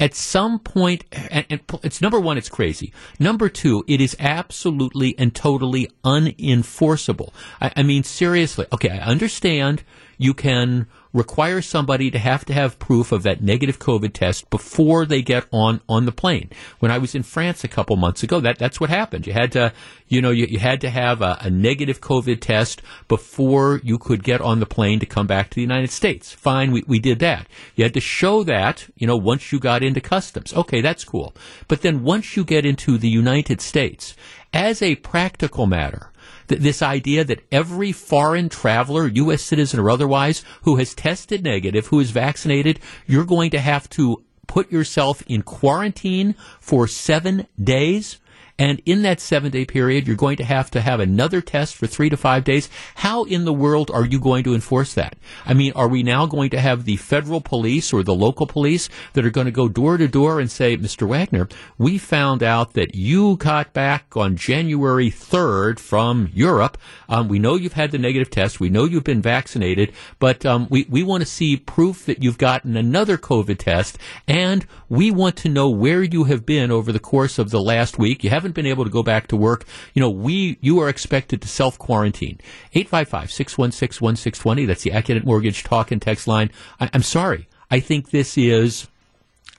at 0.00 0.14
some 0.14 0.58
point, 0.58 1.04
and, 1.12 1.44
and 1.50 1.60
it's 1.84 2.00
number 2.00 2.18
one, 2.18 2.38
it's 2.38 2.48
crazy. 2.48 2.92
Number 3.20 3.48
two, 3.48 3.84
it 3.86 4.00
is 4.00 4.16
absolutely 4.18 5.16
and 5.18 5.34
totally 5.34 5.90
unenforceable. 6.02 7.32
I, 7.60 7.72
I 7.76 7.82
mean, 7.82 8.02
seriously. 8.02 8.66
Okay, 8.72 8.90
I 8.90 8.98
understand 8.98 9.84
you 10.20 10.34
can 10.34 10.86
require 11.14 11.62
somebody 11.62 12.10
to 12.10 12.18
have 12.18 12.44
to 12.44 12.52
have 12.52 12.78
proof 12.78 13.10
of 13.10 13.22
that 13.22 13.42
negative 13.42 13.78
COVID 13.78 14.12
test 14.12 14.50
before 14.50 15.06
they 15.06 15.22
get 15.22 15.46
on, 15.50 15.80
on 15.88 16.04
the 16.04 16.12
plane. 16.12 16.50
When 16.78 16.92
I 16.92 16.98
was 16.98 17.14
in 17.14 17.22
France 17.22 17.64
a 17.64 17.68
couple 17.68 17.96
months 17.96 18.22
ago, 18.22 18.38
that, 18.40 18.58
that's 18.58 18.78
what 18.78 18.90
happened. 18.90 19.26
You 19.26 19.32
had 19.32 19.50
to, 19.52 19.72
you 20.08 20.20
know, 20.20 20.30
you, 20.30 20.44
you 20.44 20.58
had 20.58 20.82
to 20.82 20.90
have 20.90 21.22
a, 21.22 21.38
a 21.40 21.48
negative 21.48 22.02
COVID 22.02 22.42
test 22.42 22.82
before 23.08 23.80
you 23.82 23.96
could 23.96 24.22
get 24.22 24.42
on 24.42 24.60
the 24.60 24.66
plane 24.66 25.00
to 25.00 25.06
come 25.06 25.26
back 25.26 25.48
to 25.48 25.54
the 25.54 25.62
United 25.62 25.90
States. 25.90 26.34
Fine, 26.34 26.70
we, 26.70 26.84
we 26.86 26.98
did 26.98 27.18
that. 27.20 27.46
You 27.74 27.84
had 27.84 27.94
to 27.94 28.00
show 28.00 28.44
that, 28.44 28.86
you 28.96 29.06
know, 29.06 29.16
once 29.16 29.52
you 29.52 29.58
got 29.58 29.82
into 29.82 30.02
customs. 30.02 30.52
Okay, 30.52 30.82
that's 30.82 31.02
cool. 31.02 31.34
But 31.66 31.80
then 31.80 32.04
once 32.04 32.36
you 32.36 32.44
get 32.44 32.66
into 32.66 32.98
the 32.98 33.08
United 33.08 33.62
States, 33.62 34.14
as 34.52 34.82
a 34.82 34.96
practical 34.96 35.66
matter, 35.66 36.12
th- 36.50 36.60
this 36.60 36.82
idea 36.82 37.24
that 37.24 37.46
every 37.50 37.92
foreign 37.92 38.48
traveler, 38.48 39.06
U.S. 39.06 39.42
citizen 39.42 39.80
or 39.80 39.88
otherwise, 39.88 40.44
who 40.62 40.76
has 40.76 40.94
tested 40.94 41.44
negative, 41.44 41.86
who 41.86 42.00
is 42.00 42.10
vaccinated, 42.10 42.80
you're 43.06 43.24
going 43.24 43.50
to 43.52 43.60
have 43.60 43.88
to 43.90 44.22
put 44.46 44.70
yourself 44.72 45.22
in 45.28 45.42
quarantine 45.42 46.34
for 46.60 46.88
seven 46.88 47.46
days 47.62 48.18
and 48.60 48.82
in 48.84 49.00
that 49.02 49.20
seven 49.20 49.50
day 49.50 49.64
period, 49.64 50.06
you're 50.06 50.16
going 50.16 50.36
to 50.36 50.44
have 50.44 50.70
to 50.72 50.82
have 50.82 51.00
another 51.00 51.40
test 51.40 51.74
for 51.74 51.86
three 51.86 52.10
to 52.10 52.16
five 52.18 52.44
days. 52.44 52.68
How 52.96 53.24
in 53.24 53.46
the 53.46 53.54
world 53.54 53.90
are 53.90 54.04
you 54.04 54.20
going 54.20 54.44
to 54.44 54.54
enforce 54.54 54.92
that? 54.92 55.16
I 55.46 55.54
mean, 55.54 55.72
are 55.72 55.88
we 55.88 56.02
now 56.02 56.26
going 56.26 56.50
to 56.50 56.60
have 56.60 56.84
the 56.84 56.96
federal 56.96 57.40
police 57.40 57.90
or 57.90 58.02
the 58.02 58.14
local 58.14 58.46
police 58.46 58.90
that 59.14 59.24
are 59.24 59.30
going 59.30 59.46
to 59.46 59.50
go 59.50 59.66
door 59.66 59.96
to 59.96 60.06
door 60.06 60.40
and 60.40 60.50
say, 60.50 60.76
Mr. 60.76 61.08
Wagner, 61.08 61.48
we 61.78 61.96
found 61.96 62.42
out 62.42 62.74
that 62.74 62.94
you 62.94 63.36
got 63.36 63.72
back 63.72 64.14
on 64.14 64.36
January 64.36 65.10
3rd 65.10 65.78
from 65.78 66.28
Europe. 66.34 66.76
Um, 67.08 67.28
we 67.28 67.38
know 67.38 67.54
you've 67.54 67.72
had 67.72 67.92
the 67.92 67.98
negative 67.98 68.28
test. 68.28 68.60
We 68.60 68.68
know 68.68 68.84
you've 68.84 69.04
been 69.04 69.22
vaccinated, 69.22 69.94
but 70.18 70.44
um, 70.44 70.66
we, 70.68 70.86
we 70.90 71.02
want 71.02 71.22
to 71.22 71.26
see 71.26 71.56
proof 71.56 72.04
that 72.04 72.22
you've 72.22 72.36
gotten 72.36 72.76
another 72.76 73.16
COVID 73.16 73.56
test, 73.56 73.96
and 74.28 74.66
we 74.90 75.10
want 75.10 75.36
to 75.36 75.48
know 75.48 75.70
where 75.70 76.02
you 76.02 76.24
have 76.24 76.44
been 76.44 76.70
over 76.70 76.92
the 76.92 76.98
course 76.98 77.38
of 77.38 77.48
the 77.48 77.62
last 77.62 77.98
week. 77.98 78.22
You 78.22 78.28
haven't 78.28 78.49
haven't 78.50 78.62
been 78.62 78.70
able 78.70 78.84
to 78.84 78.90
go 78.90 79.02
back 79.02 79.28
to 79.28 79.36
work, 79.36 79.64
you 79.94 80.00
know, 80.00 80.10
we, 80.10 80.58
you 80.60 80.80
are 80.80 80.88
expected 80.88 81.40
to 81.42 81.48
self 81.48 81.78
quarantine. 81.78 82.38
855-616-1620. 82.74 84.66
That's 84.66 84.82
the 84.82 84.90
Accunet 84.90 85.24
Mortgage 85.24 85.62
talk 85.62 85.90
and 85.92 86.02
text 86.02 86.26
line. 86.26 86.50
I, 86.80 86.90
I'm 86.92 87.02
sorry. 87.02 87.48
I 87.70 87.80
think 87.80 88.10
this 88.10 88.36
is, 88.36 88.88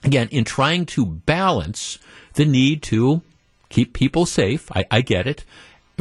again, 0.03 0.27
in 0.31 0.43
trying 0.43 0.85
to 0.87 1.05
balance 1.05 1.97
the 2.33 2.45
need 2.45 2.83
to 2.83 3.21
keep 3.69 3.93
people 3.93 4.25
safe. 4.25 4.69
I, 4.75 4.85
I 4.91 5.01
get 5.01 5.27
it 5.27 5.45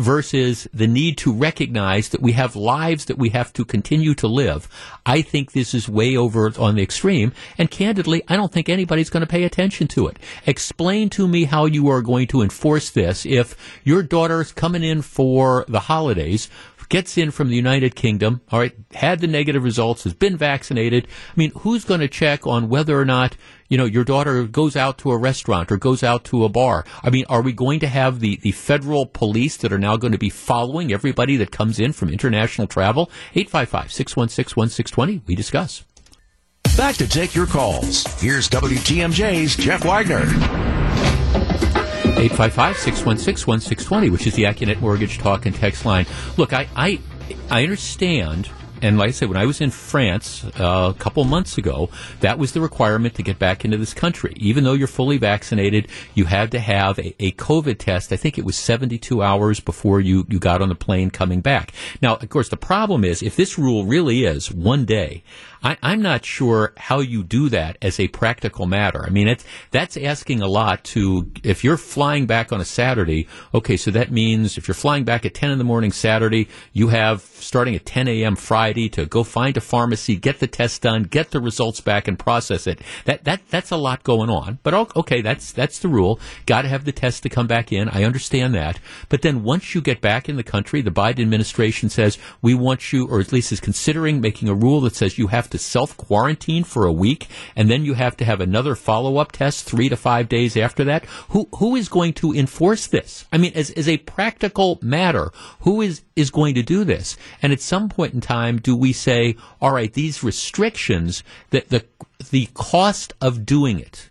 versus 0.00 0.66
the 0.72 0.86
need 0.86 1.18
to 1.18 1.32
recognize 1.32 2.08
that 2.08 2.22
we 2.22 2.32
have 2.32 2.56
lives 2.56 3.04
that 3.04 3.18
we 3.18 3.28
have 3.28 3.52
to 3.52 3.64
continue 3.64 4.14
to 4.14 4.26
live. 4.26 4.68
I 5.04 5.22
think 5.22 5.52
this 5.52 5.74
is 5.74 5.88
way 5.88 6.16
over 6.16 6.50
on 6.58 6.76
the 6.76 6.82
extreme, 6.82 7.32
and 7.58 7.70
candidly, 7.70 8.22
I 8.28 8.36
don't 8.36 8.52
think 8.52 8.68
anybody's 8.68 9.10
going 9.10 9.20
to 9.20 9.26
pay 9.26 9.44
attention 9.44 9.88
to 9.88 10.08
it. 10.08 10.18
Explain 10.46 11.10
to 11.10 11.28
me 11.28 11.44
how 11.44 11.66
you 11.66 11.88
are 11.88 12.02
going 12.02 12.26
to 12.28 12.42
enforce 12.42 12.90
this 12.90 13.26
if 13.26 13.56
your 13.84 14.02
daughter's 14.02 14.52
coming 14.52 14.82
in 14.82 15.02
for 15.02 15.64
the 15.68 15.80
holidays 15.80 16.48
gets 16.90 17.16
in 17.16 17.30
from 17.30 17.48
the 17.48 17.56
United 17.56 17.94
Kingdom, 17.94 18.42
all 18.50 18.58
right, 18.58 18.74
had 18.92 19.20
the 19.20 19.26
negative 19.26 19.64
results, 19.64 20.04
has 20.04 20.12
been 20.12 20.36
vaccinated. 20.36 21.06
I 21.06 21.32
mean, 21.36 21.52
who's 21.60 21.84
going 21.84 22.00
to 22.00 22.08
check 22.08 22.46
on 22.46 22.68
whether 22.68 23.00
or 23.00 23.06
not, 23.06 23.36
you 23.68 23.78
know, 23.78 23.86
your 23.86 24.04
daughter 24.04 24.44
goes 24.44 24.76
out 24.76 24.98
to 24.98 25.12
a 25.12 25.16
restaurant 25.16 25.72
or 25.72 25.78
goes 25.78 26.02
out 26.02 26.24
to 26.24 26.44
a 26.44 26.50
bar? 26.50 26.84
I 27.02 27.08
mean, 27.08 27.24
are 27.28 27.40
we 27.40 27.52
going 27.52 27.80
to 27.80 27.88
have 27.88 28.20
the, 28.20 28.36
the 28.42 28.52
federal 28.52 29.06
police 29.06 29.56
that 29.58 29.72
are 29.72 29.78
now 29.78 29.96
going 29.96 30.12
to 30.12 30.18
be 30.18 30.30
following 30.30 30.92
everybody 30.92 31.36
that 31.36 31.52
comes 31.52 31.80
in 31.80 31.92
from 31.92 32.10
international 32.10 32.66
travel? 32.66 33.10
855 33.34 33.92
616 33.92 34.56
1620. 34.56 35.22
We 35.26 35.34
discuss. 35.34 35.84
Back 36.76 36.96
to 36.96 37.08
take 37.08 37.34
your 37.34 37.46
calls. 37.46 38.04
Here's 38.20 38.48
WTMJ's 38.48 39.56
Jeff 39.56 39.84
Wagner. 39.84 40.79
855-616-1620, 42.20 44.12
which 44.12 44.26
is 44.26 44.34
the 44.34 44.42
Accunet 44.42 44.78
Mortgage 44.80 45.16
Talk 45.16 45.46
and 45.46 45.54
Text 45.54 45.86
line. 45.86 46.04
Look, 46.36 46.52
I, 46.52 46.68
I, 46.76 47.00
I 47.50 47.62
understand 47.62 48.50
and 48.82 48.98
like 48.98 49.08
I 49.08 49.12
said, 49.12 49.28
when 49.28 49.36
I 49.36 49.44
was 49.44 49.60
in 49.60 49.70
France 49.70 50.44
uh, 50.58 50.92
a 50.94 50.98
couple 50.98 51.22
months 51.24 51.58
ago, 51.58 51.90
that 52.20 52.38
was 52.38 52.52
the 52.52 52.60
requirement 52.60 53.14
to 53.16 53.22
get 53.22 53.38
back 53.38 53.64
into 53.64 53.76
this 53.76 53.92
country. 53.92 54.32
Even 54.36 54.64
though 54.64 54.72
you're 54.72 54.88
fully 54.88 55.18
vaccinated, 55.18 55.88
you 56.14 56.24
had 56.24 56.50
to 56.52 56.58
have 56.58 56.98
a, 56.98 57.14
a 57.22 57.32
COVID 57.32 57.78
test. 57.78 58.12
I 58.12 58.16
think 58.16 58.38
it 58.38 58.44
was 58.44 58.56
72 58.56 59.22
hours 59.22 59.60
before 59.60 60.00
you, 60.00 60.26
you 60.28 60.38
got 60.38 60.62
on 60.62 60.70
the 60.70 60.74
plane 60.74 61.10
coming 61.10 61.42
back. 61.42 61.72
Now, 62.00 62.16
of 62.16 62.28
course, 62.30 62.48
the 62.48 62.56
problem 62.56 63.04
is 63.04 63.22
if 63.22 63.36
this 63.36 63.58
rule 63.58 63.84
really 63.84 64.24
is 64.24 64.50
one 64.50 64.86
day, 64.86 65.22
I, 65.62 65.76
am 65.82 66.00
not 66.00 66.24
sure 66.24 66.72
how 66.76 67.00
you 67.00 67.22
do 67.22 67.48
that 67.50 67.76
as 67.82 68.00
a 68.00 68.08
practical 68.08 68.66
matter. 68.66 69.04
I 69.04 69.10
mean, 69.10 69.28
it's, 69.28 69.44
that's 69.70 69.96
asking 69.96 70.40
a 70.40 70.46
lot 70.46 70.84
to, 70.84 71.30
if 71.44 71.62
you're 71.62 71.76
flying 71.76 72.26
back 72.26 72.52
on 72.52 72.60
a 72.60 72.64
Saturday, 72.64 73.28
okay, 73.54 73.76
so 73.76 73.90
that 73.90 74.10
means 74.10 74.56
if 74.56 74.66
you're 74.66 74.74
flying 74.74 75.04
back 75.04 75.26
at 75.26 75.34
10 75.34 75.50
in 75.50 75.58
the 75.58 75.64
morning 75.64 75.92
Saturday, 75.92 76.48
you 76.72 76.88
have 76.88 77.20
starting 77.20 77.74
at 77.74 77.84
10 77.84 78.08
a.m. 78.08 78.36
Friday 78.36 78.88
to 78.90 79.04
go 79.06 79.22
find 79.22 79.56
a 79.56 79.60
pharmacy, 79.60 80.16
get 80.16 80.40
the 80.40 80.46
test 80.46 80.82
done, 80.82 81.02
get 81.02 81.30
the 81.30 81.40
results 81.40 81.80
back 81.80 82.08
and 82.08 82.18
process 82.18 82.66
it. 82.66 82.80
That, 83.04 83.24
that, 83.24 83.42
that's 83.50 83.70
a 83.70 83.76
lot 83.76 84.02
going 84.02 84.30
on. 84.30 84.58
But 84.62 84.96
okay, 84.96 85.20
that's, 85.20 85.52
that's 85.52 85.80
the 85.80 85.88
rule. 85.88 86.20
Got 86.46 86.62
to 86.62 86.68
have 86.68 86.84
the 86.84 86.92
test 86.92 87.22
to 87.24 87.28
come 87.28 87.46
back 87.46 87.72
in. 87.72 87.88
I 87.90 88.04
understand 88.04 88.54
that. 88.54 88.78
But 89.08 89.22
then 89.22 89.42
once 89.42 89.74
you 89.74 89.82
get 89.82 90.00
back 90.00 90.28
in 90.28 90.36
the 90.36 90.42
country, 90.42 90.80
the 90.80 90.90
Biden 90.90 91.20
administration 91.20 91.90
says, 91.90 92.18
we 92.40 92.54
want 92.54 92.92
you, 92.92 93.06
or 93.06 93.20
at 93.20 93.32
least 93.32 93.52
is 93.52 93.60
considering 93.60 94.20
making 94.20 94.48
a 94.48 94.54
rule 94.54 94.80
that 94.82 94.94
says 94.94 95.18
you 95.18 95.26
have 95.26 95.49
to 95.50 95.58
self 95.58 95.96
quarantine 95.96 96.64
for 96.64 96.86
a 96.86 96.92
week, 96.92 97.28
and 97.56 97.70
then 97.70 97.84
you 97.84 97.94
have 97.94 98.16
to 98.18 98.24
have 98.24 98.40
another 98.40 98.74
follow 98.74 99.18
up 99.18 99.32
test 99.32 99.64
three 99.64 99.88
to 99.88 99.96
five 99.96 100.28
days 100.28 100.56
after 100.56 100.84
that. 100.84 101.04
Who 101.30 101.48
who 101.56 101.76
is 101.76 101.88
going 101.88 102.14
to 102.14 102.32
enforce 102.32 102.86
this? 102.86 103.26
I 103.32 103.38
mean, 103.38 103.52
as 103.54 103.70
as 103.70 103.88
a 103.88 103.98
practical 103.98 104.78
matter, 104.82 105.30
who 105.60 105.80
is 105.80 106.02
is 106.16 106.30
going 106.30 106.54
to 106.54 106.62
do 106.62 106.84
this? 106.84 107.16
And 107.42 107.52
at 107.52 107.60
some 107.60 107.88
point 107.88 108.14
in 108.14 108.20
time, 108.20 108.58
do 108.58 108.76
we 108.76 108.92
say, 108.92 109.36
all 109.60 109.72
right, 109.72 109.92
these 109.92 110.22
restrictions 110.24 111.22
that 111.50 111.68
the 111.68 111.84
the 112.30 112.48
cost 112.54 113.14
of 113.20 113.46
doing 113.46 113.78
it 113.80 114.10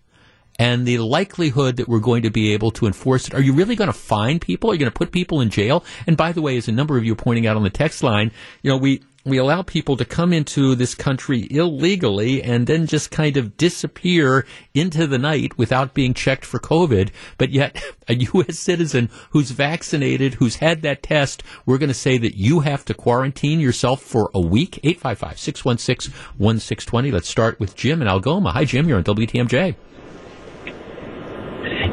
and 0.59 0.85
the 0.85 0.97
likelihood 0.97 1.77
that 1.77 1.87
we're 1.87 1.99
going 1.99 2.23
to 2.23 2.29
be 2.29 2.53
able 2.53 2.69
to 2.69 2.85
enforce 2.85 3.27
it. 3.27 3.33
Are 3.33 3.41
you 3.41 3.53
really 3.53 3.77
going 3.77 3.87
to 3.87 3.93
fine 3.93 4.39
people? 4.39 4.69
Are 4.69 4.73
you 4.73 4.79
going 4.79 4.91
to 4.91 4.97
put 4.97 5.11
people 5.11 5.39
in 5.39 5.49
jail? 5.49 5.85
And 6.05 6.17
by 6.17 6.33
the 6.33 6.41
way, 6.41 6.57
as 6.57 6.67
a 6.67 6.73
number 6.73 6.97
of 6.97 7.05
you 7.05 7.13
are 7.13 7.15
pointing 7.15 7.47
out 7.47 7.55
on 7.55 7.63
the 7.63 7.69
text 7.69 8.03
line, 8.03 8.31
you 8.61 8.69
know, 8.69 8.77
we, 8.77 9.01
we 9.25 9.37
allow 9.37 9.61
people 9.61 9.97
to 9.97 10.05
come 10.05 10.31
into 10.31 10.75
this 10.75 10.95
country 10.95 11.47
illegally 11.51 12.41
and 12.41 12.67
then 12.67 12.87
just 12.87 13.11
kind 13.11 13.35
of 13.37 13.57
disappear 13.57 14.45
into 14.73 15.05
the 15.07 15.17
night 15.17 15.57
without 15.57 15.93
being 15.93 16.13
checked 16.13 16.45
for 16.45 16.59
COVID. 16.59 17.09
But 17.37 17.49
yet, 17.49 17.83
a 18.07 18.15
U.S. 18.15 18.57
citizen 18.57 19.09
who's 19.31 19.51
vaccinated, 19.51 20.35
who's 20.35 20.57
had 20.57 20.81
that 20.83 21.03
test, 21.03 21.43
we're 21.65 21.77
going 21.77 21.89
to 21.89 21.93
say 21.93 22.17
that 22.17 22.35
you 22.35 22.61
have 22.61 22.85
to 22.85 22.93
quarantine 22.93 23.59
yourself 23.59 24.01
for 24.01 24.31
a 24.33 24.39
week. 24.39 24.79
855 24.83 25.39
616 25.39 26.13
1620. 26.37 27.11
Let's 27.11 27.29
start 27.29 27.59
with 27.59 27.75
Jim 27.75 28.01
in 28.01 28.07
Algoma. 28.07 28.51
Hi, 28.51 28.65
Jim. 28.65 28.87
You're 28.87 28.97
on 28.97 29.03
WTMJ. 29.03 29.75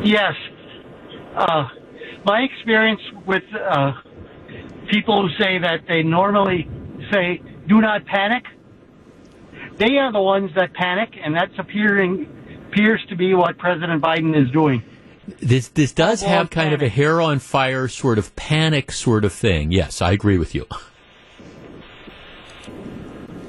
Yes. 0.04 0.35
Uh, 1.35 1.68
my 2.25 2.40
experience 2.40 3.00
with 3.26 3.42
uh, 3.54 3.92
people 4.90 5.23
who 5.23 5.42
say 5.42 5.59
that 5.59 5.80
they 5.88 6.02
normally 6.02 6.68
say, 7.13 7.43
do 7.69 7.81
not 7.81 8.05
panic. 8.07 8.45
They 9.79 9.99
are 9.99 10.13
the 10.13 10.21
ones 10.21 10.51
that 10.57 10.73
panic, 10.75 11.11
and 11.23 11.35
that's 11.35 11.53
appearing 11.59 12.27
appears 12.69 13.05
to 13.09 13.17
be 13.17 13.35
what 13.35 13.59
President 13.59 14.03
Biden 14.03 14.35
is 14.41 14.51
doing. 14.53 14.83
This 15.41 15.69
this 15.69 15.93
does 15.93 16.23
have 16.23 16.51
kind 16.51 16.69
panic. 16.69 16.75
of 16.75 16.83
a 16.83 16.89
hair 16.89 17.21
on 17.21 17.41
fire 17.41 17.89
sort 17.89 18.19
of 18.19 18.35
panic 18.37 18.93
sort 18.93 19.25
of 19.25 19.33
thing. 19.33 19.73
Yes, 19.73 20.01
I 20.01 20.13
agree 20.13 20.39
with 20.39 20.55
you. 20.55 20.67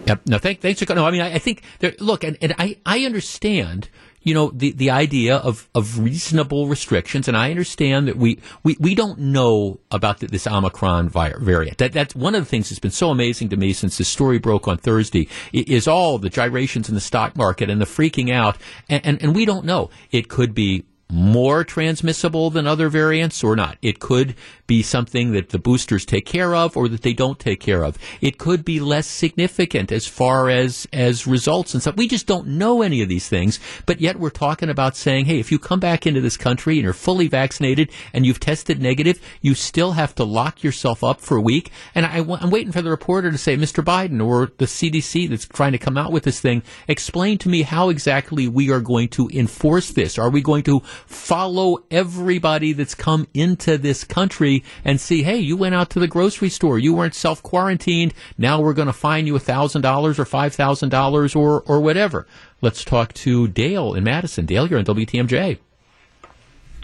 Yep. 0.07 0.21
No, 0.25 0.37
thank, 0.37 0.61
thanks 0.61 0.81
for 0.81 0.95
no. 0.95 1.05
I 1.05 1.11
mean, 1.11 1.21
I, 1.21 1.35
I 1.35 1.37
think 1.37 1.63
there, 1.79 1.93
look, 1.99 2.23
and, 2.23 2.37
and 2.41 2.55
I 2.57 2.77
I 2.85 3.05
understand 3.05 3.89
you 4.23 4.33
know, 4.33 4.51
the, 4.53 4.71
the 4.71 4.89
idea 4.89 5.37
of, 5.37 5.69
of 5.73 5.99
reasonable 5.99 6.67
restrictions. 6.67 7.27
And 7.27 7.37
I 7.37 7.49
understand 7.49 8.07
that 8.07 8.17
we, 8.17 8.39
we, 8.63 8.75
we 8.79 8.93
don't 8.93 9.19
know 9.19 9.79
about 9.89 10.19
the, 10.19 10.27
this 10.27 10.45
Omicron 10.45 11.09
variant. 11.09 11.77
That, 11.77 11.93
that's 11.93 12.13
one 12.15 12.35
of 12.35 12.41
the 12.41 12.49
things 12.49 12.69
that's 12.69 12.79
been 12.79 12.91
so 12.91 13.09
amazing 13.09 13.49
to 13.49 13.57
me 13.57 13.71
since 13.73 13.97
this 13.97 14.09
story 14.09 14.37
broke 14.37 14.67
on 14.67 14.77
Thursday 14.77 15.29
is 15.53 15.87
all 15.87 16.17
the 16.17 16.29
gyrations 16.29 16.89
in 16.89 16.95
the 16.95 17.01
stock 17.01 17.37
market 17.37 17.69
and 17.69 17.79
the 17.79 17.85
freaking 17.85 18.33
out. 18.33 18.57
And, 18.89 19.05
and, 19.05 19.23
and 19.23 19.35
we 19.35 19.45
don't 19.45 19.65
know. 19.65 19.89
It 20.11 20.27
could 20.27 20.53
be 20.53 20.83
more 21.09 21.63
transmissible 21.63 22.49
than 22.49 22.67
other 22.67 22.89
variants 22.89 23.43
or 23.43 23.55
not. 23.55 23.77
It 23.81 23.99
could 23.99 24.35
be 24.67 24.83
something 24.83 25.31
that 25.31 25.49
the 25.49 25.59
boosters 25.59 26.05
take 26.05 26.25
care 26.25 26.53
of 26.53 26.75
or 26.75 26.89
that 26.89 27.01
they 27.01 27.13
don't 27.13 27.39
take 27.39 27.61
care 27.61 27.83
of. 27.83 27.97
It 28.19 28.37
could 28.37 28.65
be 28.65 28.81
less 28.81 29.07
significant 29.07 29.91
as 29.91 30.05
far 30.05 30.49
as, 30.49 30.85
as 30.91 31.25
results 31.25 31.73
and 31.73 31.81
stuff. 31.81 31.95
We 31.95 32.07
just 32.07 32.27
don't 32.27 32.47
know 32.47 32.81
any 32.81 33.01
of 33.01 33.07
these 33.07 33.29
things, 33.29 33.59
but 33.85 34.01
yet 34.01 34.19
we're 34.19 34.29
talking 34.29 34.69
about 34.69 34.97
saying, 34.97 35.25
hey, 35.25 35.39
if 35.39 35.51
you 35.51 35.59
come 35.59 35.79
back 35.79 36.05
into 36.05 36.19
this 36.19 36.35
country 36.35 36.75
and 36.75 36.83
you're 36.83 36.93
fully 36.93 37.29
vaccinated 37.29 37.89
and 38.11 38.25
you've 38.25 38.41
tested 38.41 38.81
negative, 38.81 39.21
you 39.41 39.55
still 39.55 39.93
have 39.93 40.13
to 40.15 40.25
lock 40.25 40.61
yourself 40.63 41.03
up 41.03 41.21
for 41.21 41.37
a 41.37 41.41
week. 41.41 41.71
And 41.95 42.05
I, 42.05 42.17
am 42.17 42.49
waiting 42.49 42.73
for 42.73 42.81
the 42.81 42.89
reporter 42.89 43.31
to 43.31 43.37
say, 43.37 43.55
Mr. 43.55 43.83
Biden 43.83 44.25
or 44.25 44.51
the 44.57 44.65
CDC 44.65 45.29
that's 45.29 45.45
trying 45.45 45.71
to 45.71 45.77
come 45.77 45.97
out 45.97 46.11
with 46.11 46.23
this 46.23 46.41
thing, 46.41 46.63
explain 46.89 47.37
to 47.39 47.49
me 47.49 47.61
how 47.61 47.87
exactly 47.87 48.49
we 48.49 48.69
are 48.71 48.81
going 48.81 49.07
to 49.09 49.29
enforce 49.33 49.91
this. 49.91 50.17
Are 50.17 50.29
we 50.29 50.41
going 50.41 50.63
to 50.63 50.81
follow 51.05 51.83
everybody 51.91 52.73
that's 52.73 52.95
come 52.95 53.27
into 53.33 53.77
this 53.77 54.03
country 54.03 54.63
and 54.83 54.99
see, 54.99 55.23
hey, 55.23 55.37
you 55.37 55.57
went 55.57 55.75
out 55.75 55.89
to 55.91 55.99
the 55.99 56.07
grocery 56.07 56.49
store, 56.49 56.79
you 56.79 56.93
weren't 56.93 57.15
self 57.15 57.43
quarantined, 57.43 58.13
now 58.37 58.61
we're 58.61 58.73
going 58.73 58.87
to 58.87 58.93
fine 58.93 59.27
you 59.27 59.33
$1,000 59.33 60.19
or 60.19 60.25
$5,000 60.25 61.35
or, 61.35 61.61
or 61.61 61.79
whatever. 61.79 62.27
Let's 62.61 62.83
talk 62.83 63.13
to 63.13 63.47
Dale 63.47 63.93
in 63.93 64.03
Madison. 64.03 64.45
Dale, 64.45 64.67
you're 64.67 64.79
on 64.79 64.85
WTMJ. 64.85 65.59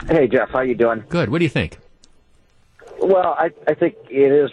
Hey, 0.08 0.27
Jeff, 0.27 0.50
how 0.50 0.62
you 0.62 0.75
doing? 0.75 1.03
Good. 1.10 1.29
What 1.29 1.39
do 1.39 1.46
you 1.46 1.50
think? 1.50 1.77
Well, 3.00 3.36
I, 3.38 3.50
I 3.67 3.74
think 3.74 3.96
it 4.10 4.32
is 4.32 4.51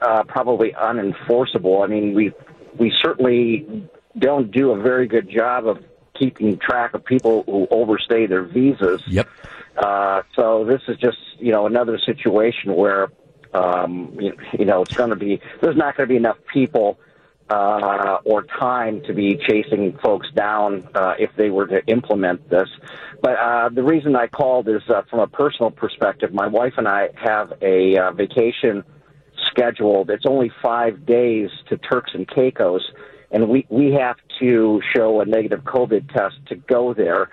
uh, 0.00 0.24
probably 0.24 0.72
unenforceable. 0.72 1.84
I 1.84 1.86
mean, 1.86 2.14
we 2.14 2.32
we 2.78 2.92
certainly 3.02 3.88
don't 4.18 4.50
do 4.50 4.72
a 4.72 4.80
very 4.80 5.06
good 5.06 5.28
job 5.30 5.66
of 5.66 5.78
keeping 6.18 6.58
track 6.58 6.94
of 6.94 7.04
people 7.04 7.44
who 7.44 7.66
overstay 7.70 8.26
their 8.26 8.42
visas. 8.42 9.02
Yep. 9.06 9.28
Uh, 9.76 10.22
so 10.36 10.64
this 10.64 10.82
is 10.88 10.96
just 10.98 11.18
you 11.38 11.52
know 11.52 11.66
another 11.66 11.98
situation 11.98 12.74
where 12.74 13.10
um, 13.52 14.16
you, 14.20 14.32
you 14.58 14.64
know 14.64 14.82
it's 14.82 14.94
going 14.94 15.10
to 15.10 15.16
be 15.16 15.40
there's 15.60 15.76
not 15.76 15.96
going 15.96 16.08
to 16.08 16.12
be 16.12 16.16
enough 16.16 16.38
people 16.52 16.98
uh, 17.50 18.18
or 18.24 18.42
time 18.44 19.02
to 19.02 19.12
be 19.12 19.36
chasing 19.36 19.98
folks 20.02 20.28
down 20.34 20.88
uh, 20.94 21.14
if 21.18 21.30
they 21.36 21.50
were 21.50 21.66
to 21.66 21.84
implement 21.86 22.48
this. 22.48 22.68
But 23.20 23.36
uh, 23.38 23.68
the 23.70 23.82
reason 23.82 24.16
I 24.16 24.28
called 24.28 24.68
is 24.68 24.82
uh, 24.88 25.02
from 25.10 25.20
a 25.20 25.26
personal 25.26 25.70
perspective. 25.70 26.32
My 26.32 26.46
wife 26.46 26.74
and 26.76 26.88
I 26.88 27.08
have 27.16 27.52
a 27.60 27.98
uh, 27.98 28.12
vacation 28.12 28.84
scheduled. 29.46 30.10
It's 30.10 30.26
only 30.26 30.50
five 30.62 31.04
days 31.04 31.50
to 31.68 31.76
Turks 31.76 32.12
and 32.14 32.28
Caicos 32.28 32.82
and 33.34 33.48
we 33.48 33.66
we 33.68 33.92
have 33.92 34.16
to 34.38 34.80
show 34.94 35.20
a 35.20 35.26
negative 35.26 35.64
COVID 35.64 36.10
test 36.14 36.36
to 36.46 36.54
go 36.54 36.94
there. 36.94 37.28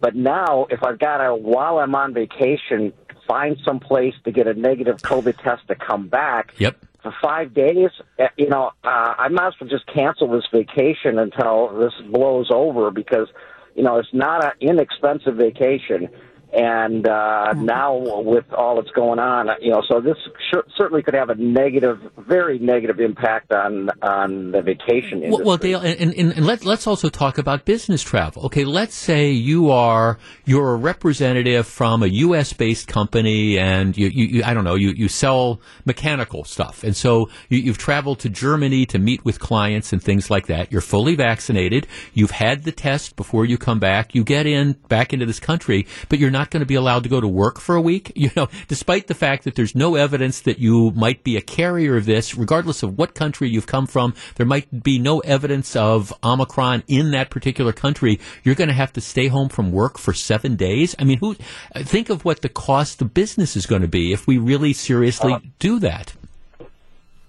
But 0.00 0.14
now, 0.14 0.66
if 0.68 0.82
I've 0.84 0.98
got 0.98 1.16
to 1.18 1.34
while 1.34 1.78
I'm 1.78 1.94
on 1.94 2.12
vacation, 2.12 2.92
find 3.26 3.56
some 3.64 3.80
place 3.80 4.14
to 4.24 4.30
get 4.30 4.46
a 4.46 4.52
negative 4.52 4.98
COVID 4.98 5.42
test 5.42 5.66
to 5.68 5.74
come 5.74 6.08
back. 6.08 6.52
Yep. 6.58 6.76
For 7.02 7.14
five 7.22 7.54
days, 7.54 7.90
eh, 8.18 8.28
you 8.36 8.50
know, 8.50 8.72
uh, 8.84 9.14
I 9.18 9.28
might 9.28 9.48
as 9.48 9.54
well 9.58 9.70
just 9.70 9.86
cancel 9.86 10.30
this 10.30 10.44
vacation 10.52 11.18
until 11.18 11.78
this 11.78 11.94
blows 12.10 12.48
over 12.50 12.90
because, 12.90 13.28
you 13.74 13.82
know, 13.82 13.96
it's 13.96 14.12
not 14.12 14.44
an 14.44 14.52
inexpensive 14.60 15.36
vacation 15.36 16.10
and 16.56 17.06
uh, 17.06 17.52
now 17.52 18.22
with 18.22 18.50
all 18.50 18.76
that's 18.76 18.90
going 18.92 19.18
on, 19.18 19.48
you 19.60 19.70
know, 19.70 19.82
so 19.86 20.00
this 20.00 20.16
sh- 20.50 20.70
certainly 20.74 21.02
could 21.02 21.12
have 21.12 21.28
a 21.28 21.34
negative, 21.34 21.98
very 22.16 22.58
negative 22.58 22.98
impact 22.98 23.52
on 23.52 23.90
on 24.00 24.52
the 24.52 24.62
vacation 24.62 25.22
industry. 25.22 25.30
Well, 25.30 25.44
well 25.44 25.56
Dale, 25.58 25.80
and, 25.80 26.14
and, 26.14 26.32
and 26.32 26.46
let, 26.46 26.64
let's 26.64 26.86
also 26.86 27.10
talk 27.10 27.36
about 27.36 27.66
business 27.66 28.02
travel. 28.02 28.46
Okay, 28.46 28.64
let's 28.64 28.94
say 28.94 29.30
you 29.30 29.70
are 29.70 30.18
you're 30.46 30.72
a 30.72 30.76
representative 30.76 31.66
from 31.66 32.02
a 32.02 32.06
U.S. 32.06 32.54
based 32.54 32.88
company, 32.88 33.58
and 33.58 33.94
you, 33.94 34.08
you, 34.08 34.26
you, 34.26 34.42
I 34.42 34.54
don't 34.54 34.64
know 34.64 34.76
you, 34.76 34.90
you 34.90 35.08
sell 35.08 35.60
mechanical 35.84 36.44
stuff, 36.44 36.84
and 36.84 36.96
so 36.96 37.28
you, 37.50 37.58
you've 37.58 37.78
traveled 37.78 38.20
to 38.20 38.30
Germany 38.30 38.86
to 38.86 38.98
meet 38.98 39.26
with 39.26 39.40
clients 39.40 39.92
and 39.92 40.02
things 40.02 40.30
like 40.30 40.46
that. 40.46 40.72
You're 40.72 40.80
fully 40.80 41.16
vaccinated. 41.16 41.86
You've 42.14 42.30
had 42.30 42.64
the 42.64 42.72
test 42.72 43.14
before 43.16 43.44
you 43.44 43.58
come 43.58 43.78
back. 43.78 44.14
You 44.14 44.24
get 44.24 44.46
in 44.46 44.72
back 44.88 45.12
into 45.12 45.26
this 45.26 45.38
country, 45.38 45.86
but 46.08 46.18
you're 46.18 46.30
not 46.30 46.45
going 46.50 46.60
to 46.60 46.66
be 46.66 46.74
allowed 46.74 47.02
to 47.04 47.08
go 47.08 47.20
to 47.20 47.28
work 47.28 47.60
for 47.60 47.76
a 47.76 47.80
week. 47.80 48.12
You 48.14 48.30
know, 48.36 48.48
despite 48.68 49.06
the 49.06 49.14
fact 49.14 49.44
that 49.44 49.54
there's 49.54 49.74
no 49.74 49.94
evidence 49.94 50.40
that 50.42 50.58
you 50.58 50.90
might 50.92 51.22
be 51.22 51.36
a 51.36 51.40
carrier 51.40 51.96
of 51.96 52.06
this, 52.06 52.34
regardless 52.34 52.82
of 52.82 52.98
what 52.98 53.14
country 53.14 53.48
you've 53.48 53.66
come 53.66 53.86
from, 53.86 54.14
there 54.36 54.46
might 54.46 54.82
be 54.82 54.98
no 54.98 55.20
evidence 55.20 55.76
of 55.76 56.12
Omicron 56.24 56.82
in 56.88 57.10
that 57.12 57.30
particular 57.30 57.72
country. 57.72 58.18
You're 58.42 58.54
going 58.54 58.68
to 58.68 58.74
have 58.74 58.92
to 58.94 59.00
stay 59.00 59.28
home 59.28 59.48
from 59.48 59.72
work 59.72 59.98
for 59.98 60.12
seven 60.12 60.56
days. 60.56 60.94
I 60.98 61.04
mean, 61.04 61.18
who? 61.18 61.36
Think 61.76 62.10
of 62.10 62.24
what 62.24 62.42
the 62.42 62.48
cost 62.48 63.02
of 63.02 63.14
business 63.14 63.56
is 63.56 63.66
going 63.66 63.82
to 63.82 63.88
be 63.88 64.12
if 64.12 64.26
we 64.26 64.38
really 64.38 64.72
seriously 64.72 65.32
uh, 65.32 65.40
do 65.58 65.78
that. 65.80 66.14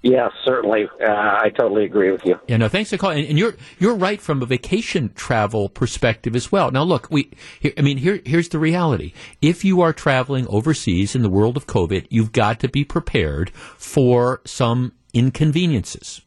Yeah, 0.03 0.29
certainly. 0.45 0.87
Uh, 1.01 1.11
I 1.11 1.49
totally 1.49 1.83
agree 1.83 2.11
with 2.11 2.23
you. 2.23 2.39
Yeah, 2.47 2.57
no, 2.57 2.69
thanks 2.69 2.91
for 2.91 2.97
calling. 2.97 3.25
And, 3.25 3.37
you're 3.37 3.55
you're 3.79 3.95
right 3.95 4.21
from 4.21 4.41
a 4.41 4.45
vacation 4.45 5.11
travel 5.15 5.69
perspective 5.69 6.35
as 6.35 6.51
well. 6.51 6.71
Now, 6.71 6.83
look, 6.83 7.07
we, 7.09 7.31
I 7.77 7.81
mean, 7.81 7.97
here 7.97 8.21
here's 8.23 8.49
the 8.49 8.59
reality. 8.59 9.13
If 9.41 9.65
you 9.65 9.81
are 9.81 9.93
traveling 9.93 10.47
overseas 10.47 11.15
in 11.15 11.23
the 11.23 11.29
world 11.29 11.57
of 11.57 11.67
COVID, 11.67 12.07
you've 12.09 12.31
got 12.31 12.59
to 12.59 12.69
be 12.69 12.83
prepared 12.83 13.49
for 13.49 14.41
some 14.45 14.93
inconveniences. 15.13 16.21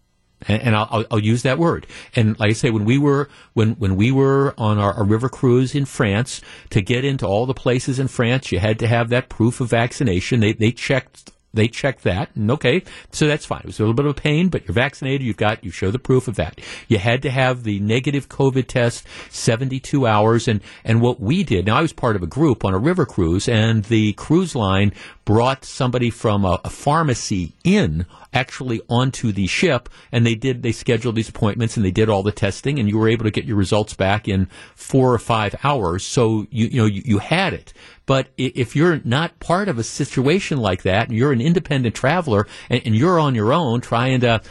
And, 0.49 0.63
and 0.63 0.77
I'll, 0.77 1.05
I'll, 1.11 1.19
use 1.19 1.43
that 1.43 1.59
word. 1.59 1.87
And 2.17 2.39
like 2.41 2.51
I 2.51 2.55
say, 2.55 2.71
when 2.71 2.87
we 2.87 2.99
were 2.99 3.29
when 3.53 3.73
when 3.75 3.95
we 3.95 4.11
were 4.11 4.55
on 4.59 4.79
our, 4.79 4.95
our 4.95 5.05
river 5.05 5.29
cruise 5.29 5.75
in 5.75 5.85
France, 5.85 6.41
to 6.71 6.81
get 6.81 7.05
into 7.05 7.27
all 7.27 7.47
the 7.47 7.55
places 7.55 7.99
in 7.99 8.09
France, 8.09 8.51
you 8.51 8.59
had 8.59 8.79
to 8.81 8.89
have 8.89 9.11
that 9.11 9.29
proof 9.29 9.61
of 9.61 9.71
vaccination. 9.71 10.41
They 10.41 10.55
they 10.55 10.73
checked 10.73 11.31
they 11.53 11.69
checked 11.69 12.05
that, 12.05 12.31
and 12.37 12.51
okay, 12.51 12.83
so 13.11 13.27
that's 13.27 13.45
fine. 13.45 13.61
It 13.61 13.67
was 13.67 13.79
a 13.79 13.83
little 13.83 13.95
bit 13.95 14.07
of 14.07 14.13
a 14.13 14.21
pain, 14.21 14.49
but 14.49 14.67
you're 14.67 14.75
vaccinated. 14.75 15.27
You've 15.27 15.37
got 15.37 15.65
you 15.65 15.71
show 15.71 15.91
the 15.91 15.99
proof 15.99 16.29
of 16.29 16.37
that. 16.37 16.61
You 16.87 16.99
had 16.99 17.23
to 17.23 17.31
have 17.31 17.65
the 17.65 17.81
negative 17.81 18.29
COVID 18.29 18.67
test 18.69 19.07
72 19.31 20.07
hours, 20.07 20.47
and 20.47 20.61
and 20.85 21.01
what 21.01 21.21
we 21.21 21.43
did. 21.43 21.67
Now 21.67 21.77
I 21.79 21.83
was 21.83 21.93
part 21.93 22.17
of 22.17 22.23
a 22.23 22.29
group 22.29 22.65
on 22.65 22.75
a 22.75 22.79
river 22.79 23.05
cruise, 23.05 23.49
and 23.49 23.85
the 23.85 24.13
cruise 24.13 24.55
line 24.55 24.93
brought 25.25 25.65
somebody 25.65 26.11
from 26.11 26.45
a, 26.45 26.61
a 26.65 26.71
pharmacy 26.71 27.53
in 27.65 28.07
actually 28.33 28.81
onto 28.89 29.33
the 29.33 29.47
ship, 29.47 29.89
and 30.13 30.25
they 30.25 30.35
did 30.35 30.63
they 30.63 30.73
scheduled 30.73 31.17
these 31.17 31.29
appointments 31.29 31.77
and 31.77 31.85
they 31.85 31.91
did 31.91 32.09
all 32.09 32.23
the 32.23 32.33
testing, 32.33 32.79
and 32.79 32.89
you 32.89 32.99
were 32.99 33.09
able 33.09 33.25
to 33.25 33.31
get 33.31 33.45
your 33.45 33.57
results 33.57 33.95
back 33.95 34.29
in 34.29 34.47
four 34.75 35.13
or 35.13 35.19
five 35.19 35.55
hours. 35.65 36.05
So 36.05 36.47
you 36.51 36.67
you 36.67 36.81
know 36.81 36.87
you, 36.87 37.03
you 37.05 37.19
had 37.19 37.55
it. 37.55 37.73
But 38.07 38.29
if 38.37 38.75
you're 38.75 39.01
not 39.05 39.39
part 39.39 39.69
of 39.69 39.79
a 39.79 39.85
situation 39.85 40.59
like 40.59 40.83
that, 40.83 41.09
and 41.09 41.17
you're 41.17 41.33
an 41.33 41.41
independent 41.41 41.95
traveler, 41.95 42.47
and, 42.69 42.83
and, 42.85 42.97
you're 42.97 43.21
on 43.21 43.35
your 43.35 43.53
own 43.53 43.81
trying 43.81 44.21
to, 44.21 44.43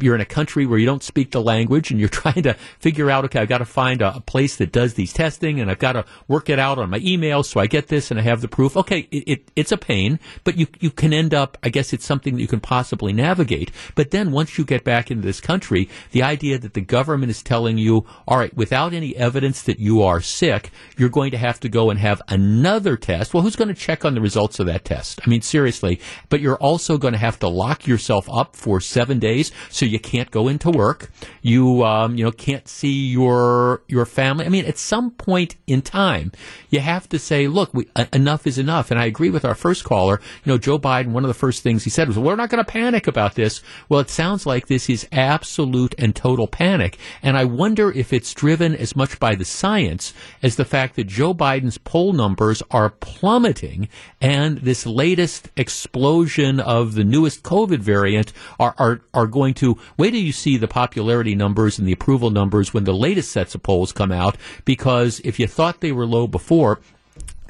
you're 0.00 0.14
in 0.14 0.20
a 0.20 0.26
country 0.26 0.66
where 0.66 0.78
you 0.78 0.86
don't 0.86 1.02
speak 1.02 1.30
the 1.30 1.42
language, 1.42 1.90
and 1.90 2.00
you're 2.00 2.08
trying 2.24 2.42
to 2.42 2.54
figure 2.78 3.10
out, 3.10 3.24
okay, 3.26 3.40
I've 3.40 3.48
got 3.48 3.58
to 3.58 3.64
find 3.64 4.02
a, 4.02 4.16
a 4.16 4.20
place 4.20 4.56
that 4.56 4.72
does 4.72 4.94
these 4.94 5.12
testing, 5.12 5.60
and 5.60 5.70
I've 5.70 5.78
got 5.78 5.92
to 5.92 6.04
work 6.28 6.48
it 6.48 6.58
out 6.58 6.78
on 6.78 6.90
my 6.90 7.00
email 7.02 7.42
so 7.42 7.60
I 7.60 7.66
get 7.66 7.88
this 7.88 8.10
and 8.10 8.18
I 8.18 8.22
have 8.22 8.40
the 8.40 8.48
proof. 8.48 8.76
Okay, 8.76 9.08
it, 9.10 9.24
it, 9.26 9.50
it's 9.56 9.72
a 9.72 9.76
pain, 9.76 10.18
but 10.44 10.56
you 10.56 10.66
you 10.80 10.90
can 10.90 11.12
end 11.12 11.34
up. 11.34 11.58
I 11.62 11.68
guess 11.68 11.92
it's 11.92 12.04
something 12.04 12.34
that 12.34 12.40
you 12.40 12.48
can 12.48 12.60
possibly 12.60 13.12
navigate. 13.12 13.70
But 13.94 14.10
then 14.10 14.32
once 14.32 14.58
you 14.58 14.64
get 14.64 14.84
back 14.84 15.10
into 15.10 15.22
this 15.22 15.40
country, 15.40 15.88
the 16.12 16.22
idea 16.22 16.58
that 16.58 16.74
the 16.74 16.80
government 16.80 17.30
is 17.30 17.42
telling 17.42 17.78
you, 17.78 18.06
all 18.26 18.38
right, 18.38 18.54
without 18.54 18.92
any 18.92 19.16
evidence 19.16 19.62
that 19.62 19.78
you 19.78 20.02
are 20.02 20.20
sick, 20.20 20.70
you're 20.96 21.08
going 21.08 21.30
to 21.30 21.38
have 21.38 21.60
to 21.60 21.68
go 21.68 21.90
and 21.90 21.98
have 21.98 22.22
another 22.28 22.96
test. 22.96 23.34
Well, 23.34 23.42
who's 23.42 23.56
going 23.56 23.68
to 23.68 23.74
check 23.74 24.04
on 24.04 24.14
the 24.14 24.20
results 24.20 24.58
of 24.58 24.66
that 24.66 24.84
test? 24.84 25.20
I 25.24 25.28
mean, 25.28 25.42
seriously. 25.42 26.00
But 26.28 26.40
you're 26.40 26.56
also 26.56 26.98
going 26.98 27.12
to 27.12 27.18
have 27.18 27.38
to 27.40 27.48
lock 27.48 27.86
yourself 27.86 28.28
up 28.30 28.56
for 28.56 28.80
seven 28.80 29.18
days, 29.18 29.52
so 29.70 29.86
you 29.86 29.98
can't 29.98 30.30
go 30.30 30.48
into 30.48 30.70
work. 30.70 31.10
You, 31.42 31.84
um, 31.84 32.16
you 32.16 32.24
know, 32.24 32.32
can't 32.32 32.68
see 32.68 33.06
your 33.06 33.82
your 33.88 34.06
family. 34.06 34.46
I 34.46 34.48
mean, 34.48 34.64
at 34.64 34.78
some 34.78 35.10
point 35.10 35.56
in 35.66 35.82
time, 35.82 36.32
you 36.70 36.80
have 36.80 37.08
to 37.10 37.18
say, 37.18 37.48
look, 37.48 37.72
we, 37.74 37.88
enough 38.12 38.46
is 38.46 38.58
enough. 38.58 38.90
And 38.90 39.00
I 39.00 39.06
agree 39.06 39.30
with 39.30 39.44
our 39.44 39.54
first 39.54 39.84
caller. 39.84 40.20
You 40.44 40.52
know, 40.52 40.58
Joe 40.58 40.78
Biden. 40.78 41.08
One 41.08 41.24
of 41.24 41.28
the 41.28 41.34
first 41.34 41.62
things 41.62 41.84
he 41.84 41.90
said 41.90 42.08
was, 42.08 42.18
"We're 42.18 42.36
not 42.36 42.50
going 42.50 42.64
to 42.64 42.70
panic 42.70 43.06
about 43.06 43.34
this." 43.34 43.62
Well, 43.88 44.00
it 44.00 44.10
sounds 44.10 44.46
like 44.46 44.66
this 44.66 44.90
is 44.90 45.06
absolute 45.12 45.94
and 45.98 46.14
total 46.14 46.46
panic, 46.46 46.98
and 47.22 47.36
I 47.36 47.44
wonder 47.44 47.90
if 47.90 48.12
it's 48.12 48.34
driven 48.34 48.74
as 48.74 48.96
much 48.96 49.18
by 49.20 49.34
the 49.34 49.44
science 49.44 50.12
as 50.42 50.56
the 50.56 50.64
fact 50.64 50.96
that 50.96 51.06
Joe 51.06 51.34
Biden's 51.34 51.78
poll 51.78 52.12
numbers 52.12 52.62
are 52.70 52.90
plummeting, 52.90 53.88
and 54.20 54.58
this 54.58 54.86
latest 54.86 55.50
explosion 55.56 56.60
of 56.60 56.94
the 56.94 57.04
newest 57.04 57.42
COVID 57.42 57.78
variant 57.78 58.32
are, 58.58 58.74
are, 58.78 59.00
are 59.12 59.26
going 59.26 59.53
to 59.54 59.78
wait 59.96 60.10
till 60.10 60.20
you 60.20 60.32
see 60.32 60.56
the 60.56 60.68
popularity 60.68 61.34
numbers 61.34 61.78
and 61.78 61.86
the 61.86 61.92
approval 61.92 62.30
numbers 62.30 62.72
when 62.72 62.84
the 62.84 62.94
latest 62.94 63.32
sets 63.32 63.54
of 63.54 63.62
polls 63.62 63.92
come 63.92 64.12
out, 64.12 64.36
because 64.64 65.20
if 65.20 65.38
you 65.38 65.46
thought 65.46 65.80
they 65.80 65.92
were 65.92 66.06
low 66.06 66.26
before, 66.26 66.80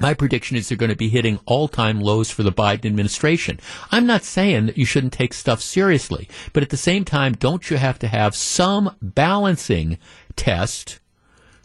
my 0.00 0.12
prediction 0.12 0.56
is 0.56 0.68
they're 0.68 0.76
going 0.76 0.90
to 0.90 0.96
be 0.96 1.08
hitting 1.08 1.38
all 1.46 1.68
time 1.68 2.00
lows 2.00 2.30
for 2.30 2.42
the 2.42 2.52
Biden 2.52 2.86
administration. 2.86 3.60
I'm 3.92 4.06
not 4.06 4.24
saying 4.24 4.66
that 4.66 4.78
you 4.78 4.84
shouldn't 4.84 5.12
take 5.12 5.32
stuff 5.32 5.60
seriously, 5.60 6.28
but 6.52 6.62
at 6.62 6.70
the 6.70 6.76
same 6.76 7.04
time, 7.04 7.34
don't 7.34 7.70
you 7.70 7.76
have 7.76 7.98
to 8.00 8.08
have 8.08 8.34
some 8.34 8.96
balancing 9.00 9.98
test 10.34 10.98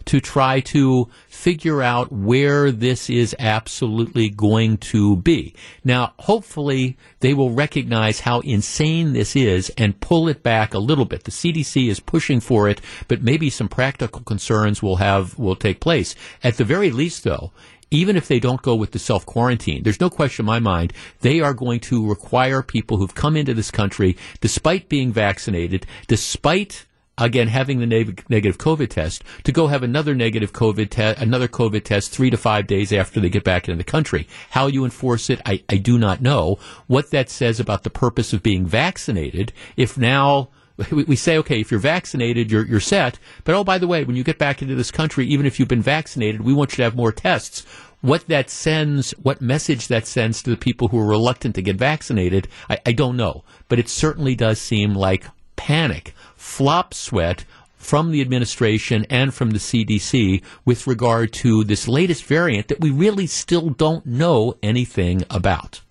to 0.09 0.19
try 0.19 0.59
to 0.59 1.07
figure 1.27 1.83
out 1.83 2.11
where 2.11 2.71
this 2.71 3.11
is 3.11 3.35
absolutely 3.37 4.27
going 4.27 4.75
to 4.75 5.15
be. 5.17 5.53
Now, 5.83 6.13
hopefully, 6.17 6.97
they 7.19 7.35
will 7.35 7.51
recognize 7.51 8.21
how 8.21 8.39
insane 8.39 9.13
this 9.13 9.35
is 9.35 9.69
and 9.77 10.01
pull 10.01 10.27
it 10.27 10.41
back 10.41 10.73
a 10.73 10.79
little 10.79 11.05
bit. 11.05 11.25
The 11.25 11.31
CDC 11.31 11.89
is 11.89 11.99
pushing 11.99 12.39
for 12.39 12.67
it, 12.67 12.81
but 13.07 13.21
maybe 13.21 13.51
some 13.51 13.69
practical 13.69 14.21
concerns 14.21 14.81
will 14.81 14.95
have 14.95 15.37
will 15.37 15.55
take 15.55 15.79
place. 15.79 16.15
At 16.43 16.57
the 16.57 16.63
very 16.63 16.89
least, 16.89 17.23
though, 17.23 17.51
even 17.91 18.15
if 18.15 18.27
they 18.27 18.39
don't 18.39 18.63
go 18.63 18.73
with 18.73 18.93
the 18.93 18.99
self 18.99 19.27
quarantine, 19.27 19.83
there's 19.83 20.01
no 20.01 20.09
question 20.09 20.41
in 20.41 20.47
my 20.47 20.59
mind 20.59 20.91
they 21.21 21.39
are 21.39 21.53
going 21.53 21.81
to 21.81 22.09
require 22.09 22.63
people 22.63 22.97
who've 22.97 23.13
come 23.13 23.37
into 23.37 23.53
this 23.53 23.69
country, 23.69 24.17
despite 24.41 24.89
being 24.89 25.13
vaccinated, 25.13 25.85
despite 26.07 26.87
again 27.19 27.47
having 27.47 27.79
the 27.79 27.85
negative 28.29 28.57
COVID 28.57 28.89
test 28.89 29.23
to 29.43 29.51
go 29.51 29.67
have 29.67 29.83
another 29.83 30.15
negative 30.15 30.53
COVID 30.53 30.89
test, 30.89 31.21
another 31.21 31.47
COVID 31.47 31.83
test 31.83 32.11
three 32.11 32.29
to 32.29 32.37
five 32.37 32.67
days 32.67 32.91
after 32.93 33.19
they 33.19 33.29
get 33.29 33.43
back 33.43 33.67
into 33.67 33.77
the 33.77 33.83
country. 33.83 34.27
How 34.51 34.67
you 34.67 34.85
enforce 34.85 35.29
it, 35.29 35.41
I, 35.45 35.63
I 35.69 35.77
do 35.77 35.97
not 35.97 36.21
know. 36.21 36.57
What 36.87 37.11
that 37.11 37.29
says 37.29 37.59
about 37.59 37.83
the 37.83 37.89
purpose 37.89 38.33
of 38.33 38.43
being 38.43 38.65
vaccinated, 38.65 39.53
if 39.75 39.97
now 39.97 40.49
we, 40.91 41.15
say, 41.15 41.37
okay, 41.37 41.59
if 41.59 41.71
you're 41.71 41.79
vaccinated, 41.79 42.51
you're, 42.51 42.65
you're 42.65 42.79
set. 42.79 43.19
But 43.43 43.55
oh, 43.55 43.63
by 43.63 43.77
the 43.77 43.87
way, 43.87 44.03
when 44.03 44.15
you 44.15 44.23
get 44.23 44.37
back 44.37 44.61
into 44.61 44.75
this 44.75 44.91
country, 44.91 45.25
even 45.27 45.45
if 45.45 45.59
you've 45.59 45.67
been 45.67 45.81
vaccinated, 45.81 46.41
we 46.41 46.53
want 46.53 46.71
you 46.71 46.77
to 46.77 46.83
have 46.83 46.95
more 46.95 47.11
tests. 47.11 47.65
What 48.01 48.27
that 48.27 48.49
sends, 48.49 49.11
what 49.11 49.41
message 49.41 49.89
that 49.89 50.07
sends 50.07 50.41
to 50.43 50.51
the 50.51 50.57
people 50.57 50.87
who 50.87 50.99
are 50.99 51.05
reluctant 51.07 51.55
to 51.55 51.61
get 51.61 51.75
vaccinated, 51.75 52.47
I, 52.69 52.79
I 52.85 52.91
don't 52.93 53.17
know. 53.17 53.43
But 53.67 53.79
it 53.79 53.89
certainly 53.89 54.35
does 54.35 54.59
seem 54.61 54.93
like 54.93 55.25
panic 55.57 56.13
flop 56.39 56.93
sweat 56.93 57.43
from 57.75 58.11
the 58.11 58.21
administration 58.21 59.05
and 59.09 59.33
from 59.33 59.51
the 59.51 59.59
CDC 59.59 60.41
with 60.65 60.87
regard 60.87 61.33
to 61.33 61.63
this 61.63 61.87
latest 61.87 62.23
variant 62.23 62.69
that 62.69 62.79
we 62.79 62.89
really 62.89 63.27
still 63.27 63.69
don't 63.69 64.05
know 64.05 64.55
anything 64.63 65.23
about. 65.29 65.81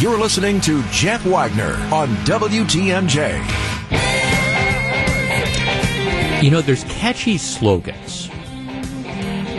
You're 0.00 0.18
listening 0.18 0.60
to 0.62 0.82
Jeff 0.90 1.24
Wagner 1.26 1.74
on 1.94 2.08
WTMJ. 2.24 3.36
You 6.42 6.50
know, 6.50 6.62
there's 6.62 6.84
catchy 6.84 7.36
slogans. 7.36 8.30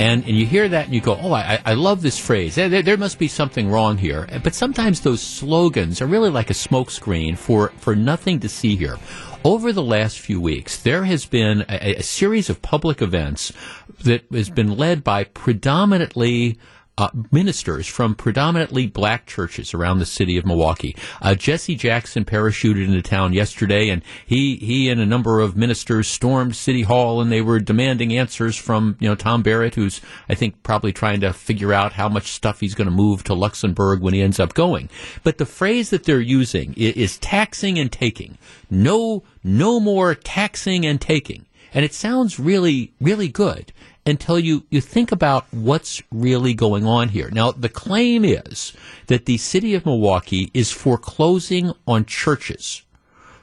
And, 0.01 0.25
and 0.25 0.35
you 0.35 0.47
hear 0.47 0.67
that 0.67 0.85
and 0.85 0.95
you 0.95 1.01
go, 1.01 1.15
oh, 1.21 1.31
I, 1.31 1.59
I 1.63 1.73
love 1.75 2.01
this 2.01 2.17
phrase. 2.17 2.55
There, 2.55 2.81
there 2.81 2.97
must 2.97 3.19
be 3.19 3.27
something 3.27 3.69
wrong 3.69 3.99
here. 3.99 4.27
But 4.43 4.55
sometimes 4.55 5.01
those 5.01 5.21
slogans 5.21 6.01
are 6.01 6.07
really 6.07 6.31
like 6.31 6.49
a 6.49 6.53
smokescreen 6.53 7.37
for, 7.37 7.69
for 7.77 7.95
nothing 7.95 8.39
to 8.39 8.49
see 8.49 8.75
here. 8.75 8.97
Over 9.43 9.73
the 9.73 9.81
last 9.81 10.19
few 10.19 10.39
weeks, 10.39 10.77
there 10.77 11.05
has 11.05 11.25
been 11.25 11.65
a, 11.67 11.95
a 11.95 12.03
series 12.03 12.47
of 12.47 12.61
public 12.61 13.01
events 13.01 13.51
that 14.03 14.23
has 14.31 14.51
been 14.51 14.77
led 14.77 15.03
by 15.03 15.23
predominantly 15.23 16.59
uh, 16.97 17.09
ministers 17.31 17.87
from 17.87 18.13
predominantly 18.13 18.85
black 18.85 19.25
churches 19.25 19.73
around 19.73 19.99
the 19.99 20.05
city 20.05 20.37
of 20.37 20.45
Milwaukee. 20.45 20.95
Uh, 21.21 21.33
Jesse 21.33 21.75
Jackson 21.75 22.25
parachuted 22.25 22.85
into 22.85 23.01
town 23.01 23.33
yesterday, 23.33 23.89
and 23.89 24.03
he 24.25 24.57
he 24.57 24.89
and 24.89 24.99
a 24.99 25.05
number 25.05 25.39
of 25.39 25.55
ministers 25.55 26.07
stormed 26.07 26.55
City 26.55 26.81
Hall, 26.83 27.21
and 27.21 27.31
they 27.31 27.41
were 27.41 27.59
demanding 27.59 28.15
answers 28.17 28.55
from 28.55 28.97
you 28.99 29.07
know 29.07 29.15
Tom 29.15 29.41
Barrett, 29.41 29.75
who's 29.75 30.01
I 30.29 30.35
think 30.35 30.63
probably 30.63 30.91
trying 30.91 31.21
to 31.21 31.33
figure 31.33 31.73
out 31.73 31.93
how 31.93 32.09
much 32.09 32.31
stuff 32.31 32.59
he's 32.59 32.75
going 32.75 32.89
to 32.89 32.91
move 32.91 33.23
to 33.23 33.33
Luxembourg 33.33 34.01
when 34.01 34.13
he 34.13 34.21
ends 34.21 34.39
up 34.39 34.53
going. 34.53 34.89
But 35.23 35.37
the 35.37 35.45
phrase 35.45 35.89
that 35.91 36.03
they're 36.03 36.19
using 36.19 36.73
is, 36.75 36.93
is 36.95 37.17
taxing 37.17 37.79
and 37.79 37.91
taking. 37.91 38.37
No, 38.69 39.23
no 39.43 39.79
more 39.79 40.13
taxing 40.13 40.85
and 40.85 40.99
taking. 40.99 41.45
And 41.73 41.85
it 41.85 41.93
sounds 41.93 42.37
really, 42.37 42.93
really 42.99 43.29
good 43.29 43.71
until 44.05 44.39
you, 44.39 44.65
you 44.69 44.81
think 44.81 45.11
about 45.11 45.45
what's 45.51 46.01
really 46.11 46.53
going 46.53 46.85
on 46.85 47.09
here. 47.09 47.29
Now, 47.31 47.51
the 47.51 47.69
claim 47.69 48.25
is 48.25 48.73
that 49.07 49.25
the 49.25 49.37
city 49.37 49.75
of 49.75 49.85
Milwaukee 49.85 50.49
is 50.53 50.71
foreclosing 50.71 51.73
on 51.87 52.05
churches 52.05 52.83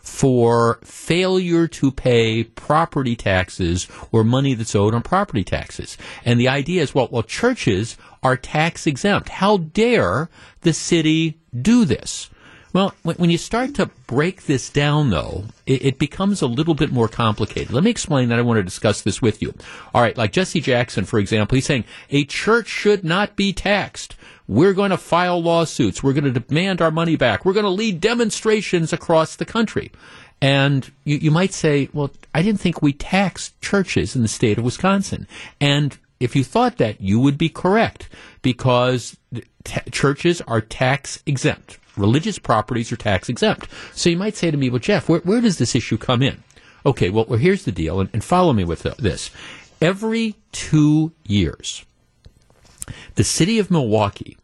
for 0.01 0.81
failure 0.83 1.69
to 1.69 1.93
pay 1.93 2.43
property 2.43 3.15
taxes 3.15 3.87
or 4.11 4.25
money 4.25 4.55
that's 4.55 4.75
owed 4.75 4.95
on 4.95 5.03
property 5.03 5.45
taxes. 5.45 5.99
And 6.25 6.41
the 6.41 6.49
idea 6.49 6.83
is, 6.83 6.95
well, 6.95 7.09
well, 7.11 7.23
churches 7.23 7.97
are 8.23 8.37
tax 8.37 8.87
exempt. 8.87 9.29
How 9.29 9.59
dare 9.59 10.31
the 10.63 10.73
city 10.73 11.39
do 11.61 11.85
this? 11.85 12.31
Well, 12.79 12.95
when 13.03 13.29
you 13.29 13.39
start 13.39 13.75
to 13.75 13.87
break 14.07 14.45
this 14.45 14.71
down, 14.71 15.11
though, 15.11 15.47
it, 15.67 15.99
becomes 15.99 16.43
a 16.43 16.47
little 16.47 16.77
bit 16.77 16.93
more 16.93 17.09
complicated. 17.09 17.73
Let 17.73 17.83
me 17.83 17.91
explain 17.91 18.29
that. 18.29 18.39
I 18.39 18.43
want 18.43 18.59
to 18.59 18.63
discuss 18.63 19.03
this 19.03 19.21
with 19.21 19.43
you. 19.43 19.53
All 19.93 20.01
right, 20.01 20.17
like 20.17 20.31
Jesse 20.31 20.61
Jackson, 20.61 21.05
for 21.05 21.19
example, 21.19 21.57
he's 21.57 21.67
saying 21.67 21.83
a 22.11 22.25
church 22.25 22.69
should 22.69 23.03
not 23.03 23.35
be 23.35 23.53
taxed. 23.53 24.15
We're 24.47 24.75
going 24.75 24.93
to 24.93 24.97
file 24.97 25.43
lawsuits. 25.43 26.05
We're 26.05 26.13
going 26.13 26.33
to 26.33 26.39
demand 26.39 26.81
our 26.81 26.93
money 26.93 27.17
back. 27.17 27.45
We're 27.45 27.53
going 27.53 27.65
to 27.65 27.71
lead 27.71 28.01
demonstrations 28.01 28.93
across 28.93 29.35
the 29.35 29.45
country. 29.45 29.91
And 30.41 30.89
you, 31.03 31.17
you 31.17 31.31
might 31.33 31.53
say, 31.53 31.89
well, 31.93 32.13
I 32.33 32.43
didn't 32.43 32.61
think 32.61 32.81
we 32.81 32.93
taxed 32.93 33.61
churches 33.61 34.15
in 34.15 34.23
the 34.23 34.29
state 34.29 34.57
of 34.57 34.63
Wisconsin. 34.63 35.27
And 35.61 35.99
if 36.21 36.37
you 36.37 36.45
thought 36.45 36.77
that, 36.77 37.01
you 37.01 37.19
would 37.19 37.39
be 37.39 37.49
correct 37.49 38.09
because 38.41 39.17
t- 39.65 39.81
churches 39.91 40.41
are 40.43 40.61
tax 40.61 41.21
exempt 41.27 41.79
religious 41.99 42.39
properties 42.39 42.93
are 42.93 42.97
tax 42.97 43.29
exempt. 43.29 43.69
So 43.95 44.11
you 44.11 44.17
might 44.17 44.37
say 44.37 44.51
to 44.51 44.57
me, 44.57 44.71
well, 44.71 44.79
Jeff, 44.79 45.09
where, 45.09 45.21
where 45.21 45.41
does 45.41 45.59
this 45.59 45.75
issue 45.75 45.99
come 45.99 46.23
in? 46.23 46.43
Okay, 46.87 47.11
well, 47.11 47.27
well 47.27 47.39
here's 47.39 47.65
the 47.65 47.73
deal, 47.73 48.01
and, 48.01 48.09
and 48.13 48.25
follow 48.25 48.53
me 48.53 48.65
with 48.65 48.83
this. 48.83 49.31
Every 49.81 50.37
two 50.53 51.13
years, 51.25 51.85
the 53.15 53.25
city 53.25 53.59
of 53.59 53.71
Milwaukee 53.71 54.37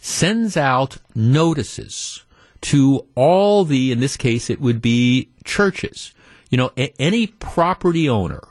sends 0.00 0.56
out 0.56 0.98
notices 1.14 2.24
to 2.60 3.06
all 3.14 3.64
the, 3.64 3.92
in 3.92 4.00
this 4.00 4.16
case, 4.16 4.50
it 4.50 4.60
would 4.60 4.80
be 4.80 5.30
churches. 5.44 6.14
You 6.50 6.58
know, 6.58 6.72
a- 6.76 6.94
any 7.00 7.26
property 7.26 8.08
owner 8.08 8.42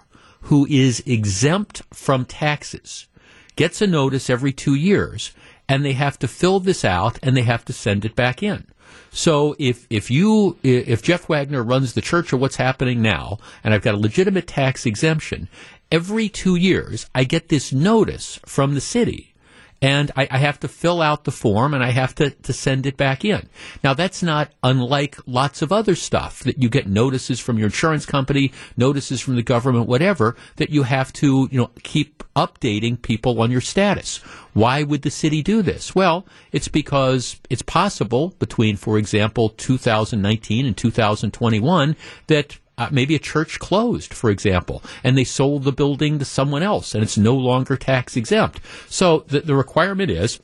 who 0.42 0.66
is 0.70 1.02
exempt 1.06 1.82
from 1.94 2.26
taxes 2.26 3.08
gets 3.56 3.82
a 3.82 3.88
notice 3.88 4.30
every 4.30 4.54
two 4.54 4.76
years 4.76 5.32
and 5.70 5.84
they 5.84 5.94
have 5.94 6.18
to 6.20 6.28
fill 6.28 6.60
this 6.60 6.86
out 6.86 7.20
and 7.22 7.36
they 7.36 7.42
have 7.42 7.66
to 7.66 7.74
send 7.74 8.06
it 8.06 8.16
back 8.16 8.42
in. 8.42 8.66
So 9.10 9.56
if 9.60 9.88
if 9.90 10.12
you 10.12 10.58
if 10.64 11.02
Jeff 11.02 11.28
Wagner 11.28 11.64
runs 11.64 11.94
the 11.94 12.02
church 12.02 12.32
or 12.32 12.38
what's 12.38 12.56
happening 12.58 13.02
now, 13.02 13.40
and 13.64 13.74
I've 13.74 13.82
got 13.82 13.96
a 13.96 14.00
legitimate 14.00 14.48
tax 14.48 14.86
exemption, 14.86 15.50
every 15.92 16.30
two 16.30 16.56
years 16.56 17.10
I 17.16 17.24
get 17.24 17.50
this 17.50 17.74
notice 17.74 18.40
from 18.46 18.76
the 18.76 18.82
city 18.82 19.34
and 19.82 20.12
I, 20.16 20.28
I, 20.32 20.38
have 20.40 20.60
to 20.62 20.68
fill 20.68 21.02
out 21.02 21.24
the 21.24 21.32
form 21.32 21.74
and 21.74 21.84
I 21.84 21.92
have 21.92 22.16
to, 22.16 22.32
to 22.32 22.54
send 22.54 22.86
it 22.86 22.98
back 22.98 23.24
in. 23.24 23.48
Now 23.84 23.94
that's 23.94 24.24
not 24.24 24.52
unlike 24.64 25.18
lots 25.28 25.62
of 25.62 25.72
other 25.72 25.96
stuff 25.96 26.40
that 26.42 26.62
you 26.62 26.70
get 26.70 26.88
notices 26.88 27.40
from 27.40 27.58
your 27.58 27.68
insurance 27.68 28.06
company, 28.06 28.52
notices 28.76 29.22
from 29.22 29.36
the 29.36 29.44
government, 29.44 29.88
whatever, 29.88 30.36
that 30.56 30.70
you 30.72 30.84
have 30.84 31.14
to, 31.14 31.48
you 31.52 31.60
know, 31.60 31.70
keep 31.84 32.24
updating 32.36 33.02
people 33.02 33.40
on 33.42 33.52
your 33.52 33.62
status. 33.62 34.18
Why 34.54 34.84
would 34.84 35.04
the 35.04 35.12
city 35.12 35.44
do 35.44 35.62
this? 35.62 35.94
Well, 35.94 36.26
it's 36.52 36.68
because 36.68 37.40
it's 37.50 37.62
possible 37.62 38.34
between, 38.40 38.78
for 38.78 38.98
example, 38.98 39.50
2019 39.50 40.66
and 40.66 40.76
2021 40.76 41.96
that 42.28 42.58
uh, 42.78 42.90
maybe 42.92 43.16
a 43.16 43.20
church 43.20 43.60
closed, 43.60 44.14
for 44.14 44.30
example, 44.30 44.84
and 45.04 45.18
they 45.18 45.24
sold 45.24 45.64
the 45.64 45.72
building 45.72 46.20
to 46.20 46.26
someone 46.26 46.64
else, 46.64 46.94
and 46.94 47.04
it's 47.04 47.18
no 47.18 47.36
longer 47.36 47.76
tax 47.76 48.16
exempt. 48.16 48.60
So 48.88 49.26
the, 49.28 49.42
the 49.42 49.56
requirement 49.56 50.12
is 50.12 50.40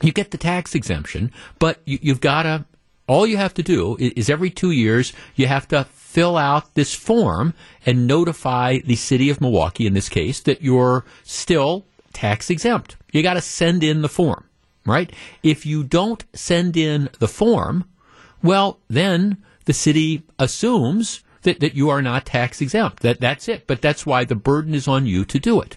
you 0.00 0.12
get 0.12 0.30
the 0.30 0.38
tax 0.38 0.74
exemption, 0.74 1.30
but 1.58 1.80
you, 1.84 1.98
you've 2.00 2.20
got 2.20 2.44
to. 2.44 2.64
All 3.06 3.26
you 3.26 3.38
have 3.38 3.54
to 3.54 3.62
do 3.62 3.96
is, 3.98 4.12
is 4.12 4.30
every 4.30 4.50
two 4.50 4.70
years 4.70 5.14
you 5.34 5.46
have 5.46 5.66
to 5.68 5.84
fill 5.84 6.36
out 6.36 6.74
this 6.74 6.94
form 6.94 7.54
and 7.86 8.06
notify 8.06 8.78
the 8.84 8.96
city 8.96 9.30
of 9.30 9.40
Milwaukee, 9.40 9.86
in 9.86 9.94
this 9.94 10.08
case, 10.08 10.40
that 10.40 10.62
you're 10.62 11.04
still 11.22 11.86
tax 12.12 12.50
exempt. 12.50 12.96
You 13.12 13.22
got 13.22 13.34
to 13.34 13.40
send 13.40 13.82
in 13.82 14.02
the 14.02 14.08
form, 14.08 14.44
right? 14.84 15.10
If 15.42 15.64
you 15.64 15.84
don't 15.84 16.24
send 16.34 16.76
in 16.76 17.08
the 17.18 17.28
form, 17.28 17.84
well, 18.42 18.78
then 18.88 19.38
the 19.64 19.72
city 19.72 20.22
assumes 20.38 21.22
that, 21.48 21.60
that 21.60 21.74
you 21.74 21.88
are 21.88 22.02
not 22.02 22.26
tax 22.26 22.60
exempt. 22.60 23.02
That 23.02 23.20
that's 23.20 23.48
it. 23.48 23.66
But 23.66 23.80
that's 23.80 24.04
why 24.04 24.24
the 24.24 24.34
burden 24.34 24.74
is 24.74 24.86
on 24.86 25.06
you 25.06 25.24
to 25.24 25.38
do 25.38 25.60
it. 25.60 25.76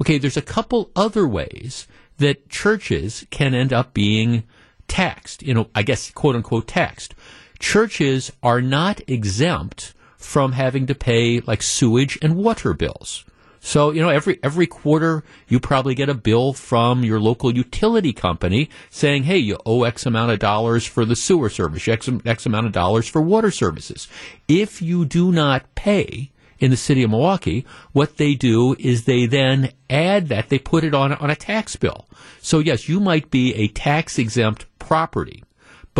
Okay, 0.00 0.16
there's 0.16 0.36
a 0.36 0.42
couple 0.42 0.90
other 0.96 1.28
ways 1.28 1.86
that 2.16 2.48
churches 2.48 3.26
can 3.30 3.54
end 3.54 3.72
up 3.72 3.92
being 3.92 4.44
taxed, 4.88 5.42
you 5.42 5.54
know, 5.54 5.68
I 5.74 5.82
guess 5.82 6.10
quote 6.10 6.36
unquote 6.36 6.66
taxed. 6.66 7.14
Churches 7.58 8.32
are 8.42 8.62
not 8.62 9.00
exempt 9.06 9.94
from 10.16 10.52
having 10.52 10.86
to 10.86 10.94
pay 10.94 11.40
like 11.40 11.62
sewage 11.62 12.18
and 12.22 12.36
water 12.36 12.72
bills. 12.72 13.24
So, 13.60 13.90
you 13.90 14.00
know, 14.00 14.08
every, 14.08 14.38
every 14.42 14.66
quarter 14.66 15.22
you 15.46 15.60
probably 15.60 15.94
get 15.94 16.08
a 16.08 16.14
bill 16.14 16.54
from 16.54 17.04
your 17.04 17.20
local 17.20 17.54
utility 17.54 18.12
company 18.12 18.70
saying, 18.88 19.24
hey, 19.24 19.36
you 19.36 19.58
owe 19.66 19.84
X 19.84 20.06
amount 20.06 20.32
of 20.32 20.38
dollars 20.38 20.86
for 20.86 21.04
the 21.04 21.14
sewer 21.14 21.50
service, 21.50 21.86
X, 21.86 22.08
X 22.24 22.46
amount 22.46 22.66
of 22.66 22.72
dollars 22.72 23.06
for 23.06 23.20
water 23.20 23.50
services. 23.50 24.08
If 24.48 24.80
you 24.80 25.04
do 25.04 25.30
not 25.30 25.74
pay 25.74 26.30
in 26.58 26.70
the 26.70 26.76
city 26.76 27.02
of 27.02 27.10
Milwaukee, 27.10 27.66
what 27.92 28.16
they 28.16 28.34
do 28.34 28.76
is 28.78 29.04
they 29.04 29.26
then 29.26 29.72
add 29.88 30.28
that, 30.28 30.48
they 30.48 30.58
put 30.58 30.84
it 30.84 30.94
on, 30.94 31.12
on 31.12 31.30
a 31.30 31.36
tax 31.36 31.76
bill. 31.76 32.06
So 32.40 32.58
yes, 32.60 32.88
you 32.88 32.98
might 32.98 33.30
be 33.30 33.54
a 33.54 33.68
tax 33.68 34.18
exempt 34.18 34.66
property 34.78 35.44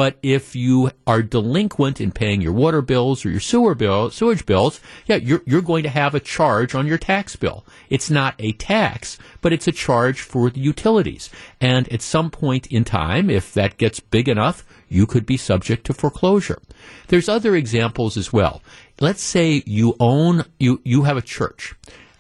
but 0.01 0.17
if 0.23 0.57
you 0.57 0.91
are 1.07 1.21
delinquent 1.21 2.01
in 2.01 2.11
paying 2.11 2.41
your 2.41 2.55
water 2.55 2.81
bills 2.81 3.23
or 3.23 3.29
your 3.29 3.39
sewer 3.39 3.75
bill, 3.75 4.09
sewage 4.11 4.47
bills, 4.47 4.81
yeah, 5.05 5.17
you're, 5.17 5.43
you're 5.45 5.61
going 5.61 5.83
to 5.83 5.91
have 5.91 6.15
a 6.15 6.21
charge 6.21 6.75
on 6.75 6.87
your 6.87 6.97
tax 6.97 7.37
bill. 7.37 7.67
It's 7.91 8.09
not 8.09 8.35
a 8.39 8.53
tax, 8.53 9.19
but 9.43 9.53
it's 9.53 9.69
a 9.69 9.73
charge 9.73 10.23
for 10.23 10.49
the 10.49 10.61
utilities. 10.61 11.29
And 11.61 11.87
at 11.93 12.01
some 12.01 12.31
point 12.31 12.67
in 12.69 12.83
time, 12.83 13.29
if 13.29 13.53
that 13.53 13.77
gets 13.77 14.01
big 14.01 14.27
enough, 14.27 14.65
you 14.89 15.05
could 15.05 15.27
be 15.27 15.37
subject 15.37 15.85
to 15.85 15.93
foreclosure. 15.93 16.63
There's 17.09 17.29
other 17.29 17.55
examples 17.55 18.17
as 18.17 18.33
well. 18.33 18.63
Let's 19.01 19.23
say 19.23 19.63
you 19.67 19.97
own, 20.01 20.47
you, 20.59 20.81
you 20.83 21.03
have 21.03 21.19
a 21.19 21.21
church 21.37 21.75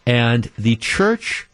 and 0.05 0.51
the 0.59 0.77
church 0.77 1.49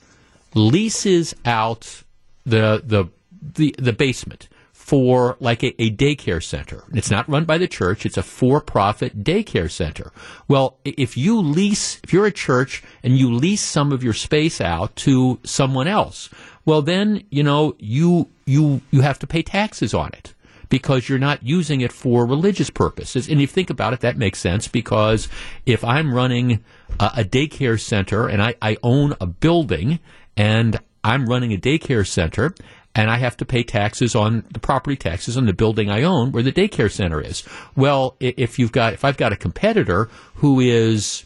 leases 0.54 1.36
out 1.44 2.02
the, 2.44 2.82
the, 2.84 3.04
the, 3.40 3.76
the 3.78 3.92
basement 3.92 4.48
for 4.86 5.36
like 5.40 5.64
a, 5.64 5.82
a, 5.82 5.90
daycare 5.90 6.40
center. 6.40 6.84
It's 6.92 7.10
not 7.10 7.28
run 7.28 7.44
by 7.44 7.58
the 7.58 7.66
church. 7.66 8.06
It's 8.06 8.16
a 8.16 8.22
for-profit 8.22 9.24
daycare 9.24 9.68
center. 9.68 10.12
Well, 10.46 10.78
if 10.84 11.16
you 11.16 11.40
lease, 11.40 11.98
if 12.04 12.12
you're 12.12 12.26
a 12.26 12.30
church 12.30 12.84
and 13.02 13.18
you 13.18 13.34
lease 13.34 13.62
some 13.62 13.90
of 13.90 14.04
your 14.04 14.12
space 14.12 14.60
out 14.60 14.94
to 14.96 15.40
someone 15.42 15.88
else, 15.88 16.30
well, 16.64 16.82
then, 16.82 17.24
you 17.30 17.42
know, 17.42 17.74
you, 17.80 18.28
you, 18.44 18.80
you 18.92 19.00
have 19.00 19.18
to 19.18 19.26
pay 19.26 19.42
taxes 19.42 19.92
on 19.92 20.10
it 20.12 20.34
because 20.68 21.08
you're 21.08 21.18
not 21.18 21.42
using 21.42 21.80
it 21.80 21.90
for 21.90 22.24
religious 22.24 22.70
purposes. 22.70 23.26
And 23.26 23.38
if 23.38 23.40
you 23.40 23.46
think 23.48 23.70
about 23.70 23.92
it, 23.92 24.00
that 24.00 24.16
makes 24.16 24.38
sense 24.38 24.68
because 24.68 25.28
if 25.64 25.82
I'm 25.82 26.14
running 26.14 26.62
a, 27.00 27.10
a 27.16 27.24
daycare 27.24 27.80
center 27.80 28.28
and 28.28 28.40
I, 28.40 28.54
I 28.62 28.76
own 28.84 29.14
a 29.20 29.26
building 29.26 29.98
and 30.36 30.78
I'm 31.02 31.26
running 31.26 31.52
a 31.52 31.58
daycare 31.58 32.06
center 32.06 32.54
and 32.96 33.10
I 33.10 33.18
have 33.18 33.36
to 33.36 33.44
pay 33.44 33.62
taxes 33.62 34.14
on 34.14 34.44
the 34.50 34.58
property 34.58 34.96
taxes 34.96 35.36
on 35.36 35.44
the 35.44 35.52
building 35.52 35.90
I 35.90 36.02
own 36.02 36.32
where 36.32 36.42
the 36.42 36.50
daycare 36.50 36.90
center 36.90 37.20
is. 37.20 37.44
Well, 37.76 38.16
if 38.20 38.58
you've 38.58 38.72
got, 38.72 38.94
if 38.94 39.04
I've 39.04 39.18
got 39.18 39.34
a 39.34 39.36
competitor 39.36 40.08
who 40.36 40.60
is, 40.60 41.24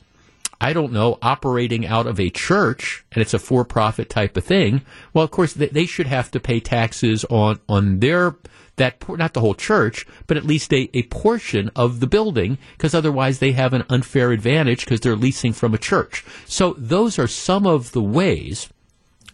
I 0.61 0.73
don't 0.73 0.93
know, 0.93 1.19
operating 1.23 1.87
out 1.87 2.09
of 2.09 2.19
a 2.19 2.29
church 2.29 3.05
and 3.13 3.23
it's 3.23 3.35
a 3.35 3.39
for 3.39 3.65
profit 3.65 4.11
type 4.11 4.37
of 4.37 4.45
thing, 4.45 4.83
well, 5.15 5.25
of 5.25 5.31
course, 5.31 5.53
they, 5.55 5.87
should 5.87 6.09
have 6.09 6.33
to 6.33 6.41
pay 6.41 6.59
taxes 6.59 7.25
on, 7.31 7.61
on 7.69 8.01
their, 8.01 8.35
that, 8.75 9.09
not 9.09 9.35
the 9.35 9.41
whole 9.41 9.55
church, 9.55 10.07
but 10.27 10.37
at 10.37 10.45
least 10.45 10.75
a, 10.75 10.91
a 10.93 11.05
portion 11.05 11.71
of 11.77 12.01
the 12.01 12.09
building 12.09 12.59
because 12.77 12.97
otherwise 12.97 13.39
they 13.39 13.53
have 13.53 13.75
an 13.75 13.85
unfair 13.89 14.33
advantage 14.33 14.85
because 14.85 15.01
they're 15.01 15.15
leasing 15.15 15.53
from 15.53 15.73
a 15.73 15.79
church. 15.79 16.25
So 16.47 16.75
those 16.77 17.17
are 17.17 17.29
some 17.29 17.65
of 17.65 17.93
the 17.93 18.03
ways 18.03 18.69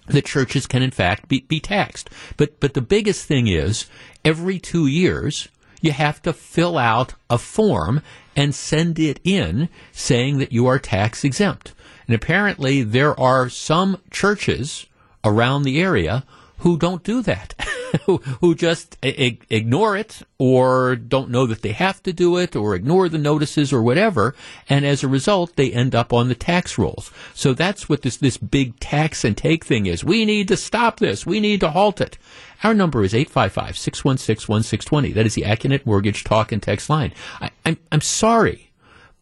that 0.06 0.24
churches 0.24 0.66
can 0.66 0.82
in 0.82 0.90
fact 0.90 1.28
be, 1.28 1.40
be 1.40 1.60
taxed. 1.60 2.10
But 2.36 2.60
but 2.60 2.74
the 2.74 2.80
biggest 2.80 3.26
thing 3.26 3.46
is 3.48 3.86
every 4.24 4.58
two 4.58 4.86
years 4.86 5.48
you 5.80 5.92
have 5.92 6.22
to 6.22 6.32
fill 6.32 6.78
out 6.78 7.14
a 7.30 7.38
form 7.38 8.02
and 8.34 8.54
send 8.54 8.98
it 8.98 9.20
in 9.24 9.68
saying 9.92 10.38
that 10.38 10.52
you 10.52 10.66
are 10.66 10.78
tax 10.78 11.24
exempt. 11.24 11.74
And 12.06 12.14
apparently 12.14 12.82
there 12.82 13.18
are 13.18 13.48
some 13.48 14.00
churches 14.10 14.86
around 15.24 15.62
the 15.62 15.80
area 15.80 16.24
who 16.58 16.78
don't 16.78 17.02
do 17.02 17.22
that, 17.22 17.54
who, 18.40 18.54
just 18.54 18.96
I- 19.02 19.38
ignore 19.50 19.96
it 19.96 20.22
or 20.38 20.96
don't 20.96 21.30
know 21.30 21.46
that 21.46 21.62
they 21.62 21.72
have 21.72 22.02
to 22.04 22.12
do 22.12 22.36
it 22.36 22.56
or 22.56 22.74
ignore 22.74 23.08
the 23.08 23.18
notices 23.18 23.72
or 23.72 23.82
whatever. 23.82 24.34
And 24.68 24.84
as 24.84 25.02
a 25.02 25.08
result, 25.08 25.56
they 25.56 25.72
end 25.72 25.94
up 25.94 26.12
on 26.12 26.28
the 26.28 26.34
tax 26.34 26.78
rolls. 26.78 27.10
So 27.34 27.54
that's 27.54 27.88
what 27.88 28.02
this, 28.02 28.16
this 28.16 28.36
big 28.36 28.78
tax 28.80 29.24
and 29.24 29.36
take 29.36 29.64
thing 29.64 29.86
is. 29.86 30.04
We 30.04 30.24
need 30.24 30.48
to 30.48 30.56
stop 30.56 31.00
this. 31.00 31.26
We 31.26 31.40
need 31.40 31.60
to 31.60 31.70
halt 31.70 32.00
it. 32.00 32.18
Our 32.62 32.74
number 32.74 33.04
is 33.04 33.12
855-616-1620. 33.12 35.14
That 35.14 35.26
is 35.26 35.34
the 35.34 35.42
Accunet 35.42 35.84
Mortgage 35.84 36.24
talk 36.24 36.52
and 36.52 36.62
text 36.62 36.88
line. 36.88 37.12
I, 37.40 37.50
I'm, 37.64 37.76
I'm 37.92 38.00
sorry, 38.00 38.70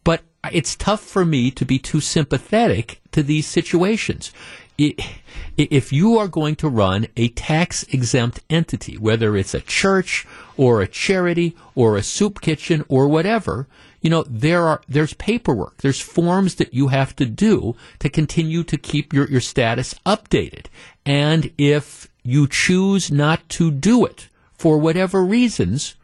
but 0.03 0.21
it's 0.51 0.75
tough 0.75 1.01
for 1.01 1.25
me 1.25 1.51
to 1.51 1.65
be 1.65 1.79
too 1.79 1.99
sympathetic 1.99 3.01
to 3.11 3.23
these 3.23 3.47
situations 3.47 4.31
if 4.77 5.93
you 5.93 6.17
are 6.17 6.27
going 6.27 6.55
to 6.57 6.69
run 6.69 7.07
a 7.15 7.29
tax 7.29 7.83
exempt 7.83 8.41
entity, 8.49 8.97
whether 8.97 9.37
it's 9.37 9.53
a 9.53 9.61
church 9.61 10.25
or 10.57 10.81
a 10.81 10.87
charity 10.87 11.55
or 11.75 11.95
a 11.95 12.03
soup 12.03 12.41
kitchen 12.41 12.83
or 12.87 13.07
whatever, 13.07 13.67
you 14.01 14.09
know, 14.09 14.23
there 14.29 14.67
are, 14.67 14.81
there's 14.87 15.13
paperwork, 15.13 15.77
there's 15.77 15.99
forms 15.99 16.55
that 16.55 16.73
you 16.73 16.89
have 16.89 17.15
to 17.15 17.25
do 17.25 17.75
to 17.99 18.09
continue 18.09 18.63
to 18.63 18.77
keep 18.77 19.13
your, 19.13 19.27
your 19.29 19.41
status 19.41 19.95
updated. 20.05 20.67
And 21.05 21.51
if 21.57 22.07
you 22.23 22.47
choose 22.47 23.11
not 23.11 23.47
to 23.49 23.71
do 23.71 24.05
it 24.05 24.29
for 24.53 24.77
whatever 24.77 25.23
reasons, 25.23 25.95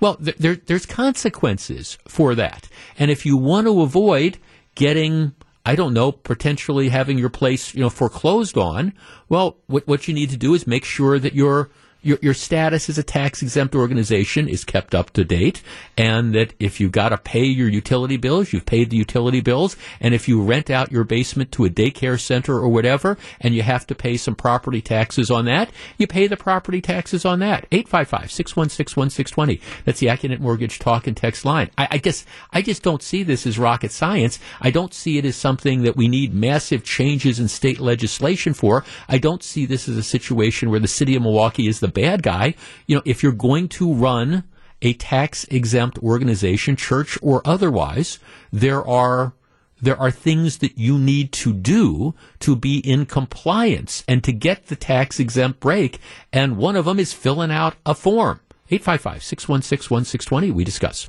well, 0.00 0.16
there, 0.20 0.54
there's 0.54 0.86
consequences 0.86 1.98
for 2.06 2.34
that. 2.34 2.68
And 2.98 3.10
if 3.10 3.26
you 3.26 3.36
want 3.36 3.66
to 3.66 3.82
avoid 3.82 4.38
getting 4.74 5.32
I 5.68 5.74
don't 5.74 5.92
know, 5.92 6.12
potentially 6.12 6.88
having 6.88 7.18
your 7.18 7.28
place, 7.28 7.74
you 7.74 7.82
know, 7.82 7.90
foreclosed 7.90 8.56
on, 8.56 8.94
well, 9.28 9.58
what, 9.66 9.86
what 9.86 10.08
you 10.08 10.14
need 10.14 10.30
to 10.30 10.38
do 10.38 10.54
is 10.54 10.66
make 10.66 10.86
sure 10.86 11.18
that 11.18 11.34
you're 11.34 11.68
your, 12.02 12.18
your 12.22 12.34
status 12.34 12.88
as 12.88 12.98
a 12.98 13.02
tax 13.02 13.42
exempt 13.42 13.74
organization 13.74 14.48
is 14.48 14.64
kept 14.64 14.94
up 14.94 15.10
to 15.10 15.24
date, 15.24 15.62
and 15.96 16.34
that 16.34 16.54
if 16.60 16.80
you've 16.80 16.92
got 16.92 17.08
to 17.08 17.18
pay 17.18 17.44
your 17.44 17.68
utility 17.68 18.16
bills, 18.16 18.52
you've 18.52 18.66
paid 18.66 18.90
the 18.90 18.96
utility 18.96 19.40
bills, 19.40 19.76
and 20.00 20.14
if 20.14 20.28
you 20.28 20.42
rent 20.42 20.70
out 20.70 20.92
your 20.92 21.04
basement 21.04 21.50
to 21.52 21.64
a 21.64 21.70
daycare 21.70 22.20
center 22.20 22.54
or 22.54 22.68
whatever, 22.68 23.18
and 23.40 23.54
you 23.54 23.62
have 23.62 23.86
to 23.86 23.94
pay 23.94 24.16
some 24.16 24.34
property 24.34 24.80
taxes 24.80 25.30
on 25.30 25.44
that, 25.46 25.70
you 25.96 26.06
pay 26.06 26.26
the 26.26 26.36
property 26.36 26.80
taxes 26.80 27.24
on 27.24 27.40
that. 27.40 27.66
855 27.72 28.30
616 28.30 29.00
1620. 29.00 29.60
That's 29.84 30.00
the 30.00 30.06
Accunet 30.06 30.40
Mortgage 30.40 30.78
talk 30.78 31.06
and 31.06 31.16
text 31.16 31.44
line. 31.44 31.70
I, 31.76 31.88
I 31.92 31.98
guess 31.98 32.24
I 32.52 32.62
just 32.62 32.82
don't 32.82 33.02
see 33.02 33.22
this 33.22 33.46
as 33.46 33.58
rocket 33.58 33.90
science. 33.90 34.38
I 34.60 34.70
don't 34.70 34.94
see 34.94 35.18
it 35.18 35.24
as 35.24 35.36
something 35.36 35.82
that 35.82 35.96
we 35.96 36.08
need 36.08 36.32
massive 36.32 36.84
changes 36.84 37.40
in 37.40 37.48
state 37.48 37.80
legislation 37.80 38.54
for. 38.54 38.84
I 39.08 39.18
don't 39.18 39.42
see 39.42 39.66
this 39.66 39.88
as 39.88 39.96
a 39.96 40.02
situation 40.02 40.70
where 40.70 40.80
the 40.80 40.88
city 40.88 41.16
of 41.16 41.22
Milwaukee 41.22 41.66
is 41.66 41.80
the 41.80 41.87
bad 41.88 42.22
guy. 42.22 42.54
You 42.86 42.96
know, 42.96 43.02
if 43.04 43.22
you're 43.22 43.32
going 43.32 43.68
to 43.70 43.92
run 43.92 44.44
a 44.82 44.92
tax 44.94 45.44
exempt 45.44 45.98
organization, 45.98 46.76
church 46.76 47.18
or 47.22 47.42
otherwise, 47.44 48.18
there 48.52 48.86
are 48.86 49.32
there 49.80 49.98
are 49.98 50.10
things 50.10 50.58
that 50.58 50.76
you 50.76 50.98
need 50.98 51.30
to 51.32 51.52
do 51.52 52.14
to 52.40 52.56
be 52.56 52.78
in 52.78 53.06
compliance 53.06 54.02
and 54.08 54.24
to 54.24 54.32
get 54.32 54.66
the 54.66 54.76
tax 54.76 55.20
exempt 55.20 55.60
break. 55.60 56.00
And 56.32 56.56
one 56.56 56.74
of 56.74 56.84
them 56.84 56.98
is 56.98 57.12
filling 57.12 57.52
out 57.52 57.76
a 57.86 57.94
form. 57.94 58.40
855 58.70 59.22
616 59.22 59.94
1620. 59.94 60.50
We 60.50 60.64
discuss. 60.64 61.08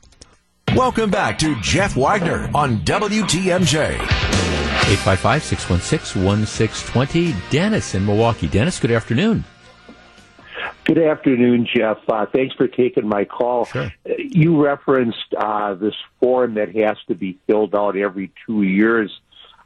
Welcome 0.75 1.09
back 1.09 1.39
to 1.39 1.59
Jeff 1.61 1.95
Wagner 1.97 2.49
on 2.53 2.77
WTMJ. 2.81 3.95
855 4.89 5.43
616 5.43 6.23
1620. 6.23 7.35
Dennis 7.49 7.95
in 7.95 8.05
Milwaukee. 8.05 8.47
Dennis, 8.47 8.79
good 8.79 8.91
afternoon. 8.91 9.43
Good 10.86 10.98
afternoon, 10.98 11.67
Jeff. 11.74 11.98
Uh, 12.08 12.26
thanks 12.26 12.56
for 12.56 12.67
taking 12.67 13.08
my 13.08 13.26
call. 13.26 13.65
Sure. 13.65 13.91
You 14.17 14.63
referenced 14.63 15.34
uh, 15.38 15.76
this 15.76 15.95
form 16.19 16.56
that 16.56 16.76
has 16.76 16.98
to 17.08 17.15
be 17.15 17.38
filled 17.48 17.76
out 17.76 17.95
every 17.95 18.32
two 18.45 18.63
years. 18.63 19.12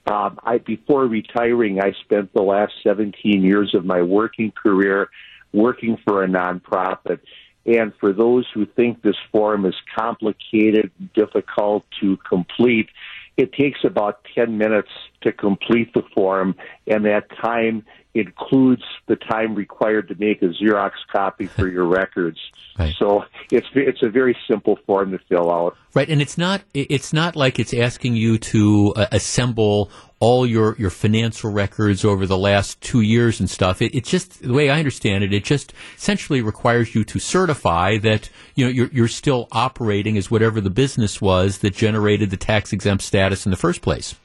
Um, 0.05 0.39
I, 0.43 0.57
before 0.57 1.05
retiring, 1.05 1.79
I 1.81 1.93
spent 2.03 2.33
the 2.33 2.41
last 2.41 2.73
17 2.83 3.41
years 3.41 3.73
of 3.73 3.85
my 3.85 4.01
working 4.01 4.51
career 4.51 5.09
working 5.53 5.97
for 6.03 6.23
a 6.23 6.27
nonprofit. 6.27 7.19
And 7.65 7.93
for 7.99 8.11
those 8.11 8.45
who 8.53 8.65
think 8.65 9.01
this 9.01 9.15
form 9.31 9.65
is 9.65 9.75
complicated, 9.95 10.91
difficult 11.13 11.85
to 12.01 12.17
complete, 12.17 12.89
it 13.37 13.53
takes 13.53 13.79
about 13.83 14.25
10 14.35 14.57
minutes 14.57 14.89
to 15.21 15.31
complete 15.31 15.93
the 15.93 16.03
form, 16.13 16.55
and 16.87 17.05
that 17.05 17.29
time 17.41 17.85
includes 18.13 18.83
the 19.07 19.15
time 19.15 19.55
required 19.55 20.07
to 20.07 20.15
make 20.15 20.41
a 20.43 20.49
Xerox 20.49 20.91
copy 21.11 21.47
for 21.47 21.67
your 21.67 21.85
records. 21.87 22.37
Right. 22.77 22.93
So 22.97 23.25
it's 23.51 23.67
it's 23.75 24.03
a 24.03 24.09
very 24.09 24.37
simple 24.47 24.77
form 24.85 25.11
to 25.11 25.19
fill 25.29 25.51
out. 25.51 25.75
Right, 25.93 26.09
and 26.09 26.21
it's 26.21 26.37
not 26.37 26.63
it's 26.73 27.13
not 27.13 27.35
like 27.35 27.59
it's 27.59 27.73
asking 27.73 28.15
you 28.15 28.37
to 28.37 28.93
uh, 28.95 29.07
assemble 29.11 29.89
all 30.23 30.47
your, 30.47 30.73
your 30.77 30.89
financial 30.89 31.51
records 31.51 32.05
over 32.05 32.25
the 32.25 32.37
last 32.37 32.79
two 32.79 33.01
years 33.01 33.41
and 33.41 33.49
stuff. 33.49 33.81
It, 33.81 33.93
it 33.93 34.05
just 34.05 34.41
the 34.41 34.53
way 34.53 34.69
I 34.69 34.79
understand 34.79 35.21
it, 35.25 35.33
it 35.33 35.43
just 35.43 35.73
essentially 35.97 36.41
requires 36.41 36.95
you 36.95 37.03
to 37.03 37.19
certify 37.19 37.97
that 37.97 38.29
you 38.55 38.63
know 38.63 38.71
you're 38.71 38.87
you're 38.93 39.09
still 39.09 39.49
operating 39.51 40.17
as 40.17 40.31
whatever 40.31 40.61
the 40.61 40.69
business 40.69 41.19
was 41.19 41.57
that 41.57 41.75
generated 41.75 42.29
the 42.29 42.37
tax 42.37 42.71
exempt 42.71 43.03
status 43.03 43.45
in 43.45 43.49
the 43.49 43.57
first 43.57 43.81
place. 43.81 44.15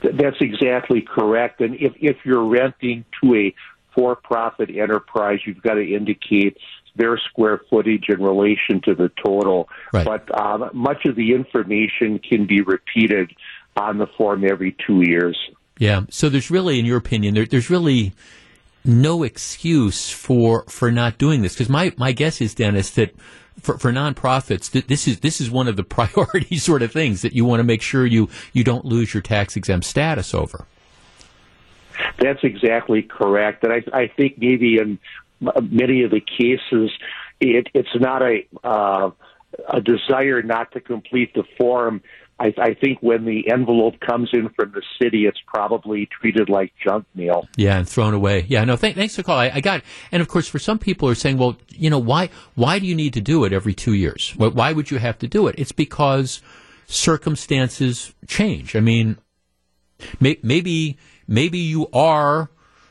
That's 0.00 0.36
exactly 0.40 1.00
correct. 1.00 1.60
And 1.60 1.74
if, 1.74 1.94
if 1.96 2.18
you're 2.24 2.46
renting 2.46 3.04
to 3.20 3.34
a 3.34 3.54
for 3.96 4.14
profit 4.14 4.70
enterprise, 4.70 5.40
you've 5.44 5.60
got 5.60 5.74
to 5.74 5.92
indicate 5.92 6.56
their 6.94 7.18
square 7.18 7.60
footage 7.68 8.04
in 8.08 8.22
relation 8.22 8.80
to 8.84 8.94
the 8.94 9.10
total. 9.24 9.68
Right. 9.92 10.06
But 10.06 10.40
um, 10.40 10.70
much 10.72 11.04
of 11.04 11.16
the 11.16 11.32
information 11.32 12.20
can 12.20 12.46
be 12.46 12.60
repeated 12.60 13.32
on 13.78 13.98
the 13.98 14.06
form 14.06 14.44
every 14.44 14.76
two 14.86 15.02
years. 15.02 15.38
Yeah. 15.78 16.02
So 16.10 16.28
there's 16.28 16.50
really, 16.50 16.78
in 16.78 16.84
your 16.84 16.98
opinion, 16.98 17.34
there, 17.34 17.46
there's 17.46 17.70
really 17.70 18.12
no 18.84 19.22
excuse 19.22 20.10
for 20.10 20.64
for 20.68 20.90
not 20.90 21.18
doing 21.18 21.42
this 21.42 21.54
because 21.54 21.68
my 21.68 21.92
my 21.96 22.12
guess 22.12 22.40
is 22.40 22.54
Dennis 22.54 22.90
that 22.90 23.14
for, 23.60 23.76
for 23.76 23.92
nonprofits, 23.92 24.70
this 24.86 25.08
is 25.08 25.20
this 25.20 25.40
is 25.40 25.50
one 25.50 25.68
of 25.68 25.76
the 25.76 25.84
priority 25.98 26.56
sort 26.56 26.82
of 26.82 26.92
things 26.92 27.22
that 27.22 27.32
you 27.32 27.44
want 27.44 27.60
to 27.60 27.64
make 27.64 27.82
sure 27.82 28.06
you 28.06 28.28
you 28.52 28.64
don't 28.64 28.84
lose 28.84 29.14
your 29.14 29.22
tax 29.22 29.56
exempt 29.56 29.86
status 29.86 30.34
over. 30.34 30.66
That's 32.18 32.42
exactly 32.44 33.02
correct, 33.02 33.64
and 33.64 33.72
I, 33.72 33.82
I 33.92 34.06
think 34.06 34.38
maybe 34.38 34.78
in 34.78 34.98
many 35.40 36.04
of 36.04 36.10
the 36.10 36.20
cases, 36.20 36.90
it, 37.40 37.68
it's 37.74 37.94
not 37.94 38.22
a 38.22 38.46
uh, 38.64 39.10
a 39.68 39.80
desire 39.80 40.42
not 40.42 40.72
to 40.72 40.80
complete 40.80 41.34
the 41.34 41.44
form. 41.56 42.02
I, 42.40 42.54
I 42.58 42.74
think 42.74 42.98
when 43.00 43.24
the 43.24 43.50
envelope 43.52 43.98
comes 44.00 44.30
in 44.32 44.48
from 44.50 44.72
the 44.72 44.82
city, 45.02 45.26
it's 45.26 45.40
probably 45.46 46.08
treated 46.20 46.48
like 46.48 46.72
junk 46.84 47.04
mail. 47.14 47.48
Yeah, 47.56 47.78
and 47.78 47.88
thrown 47.88 48.14
away. 48.14 48.46
Yeah, 48.48 48.64
no. 48.64 48.76
Th- 48.76 48.94
thanks 48.94 49.16
for 49.16 49.24
calling. 49.24 49.50
I, 49.52 49.60
got, 49.60 49.78
it. 49.80 49.84
and 50.12 50.20
of 50.20 50.28
course, 50.28 50.46
for 50.46 50.58
some 50.58 50.78
people 50.78 51.08
are 51.08 51.16
saying, 51.16 51.38
well, 51.38 51.56
you 51.70 51.90
know, 51.90 51.98
why 51.98 52.30
why 52.54 52.78
do 52.78 52.86
you 52.86 52.94
need 52.94 53.14
to 53.14 53.20
do 53.20 53.44
it 53.44 53.52
every 53.52 53.74
two 53.74 53.94
years? 53.94 54.34
Why 54.36 54.72
would 54.72 54.90
you 54.90 54.98
have 54.98 55.18
to 55.18 55.26
do 55.26 55.48
it? 55.48 55.56
It's 55.58 55.72
because 55.72 56.40
circumstances 56.86 58.14
change. 58.26 58.76
I 58.76 58.80
mean, 58.80 59.18
may, 60.20 60.38
maybe 60.42 60.96
maybe 61.26 61.58
you 61.58 61.88
are 61.92 62.50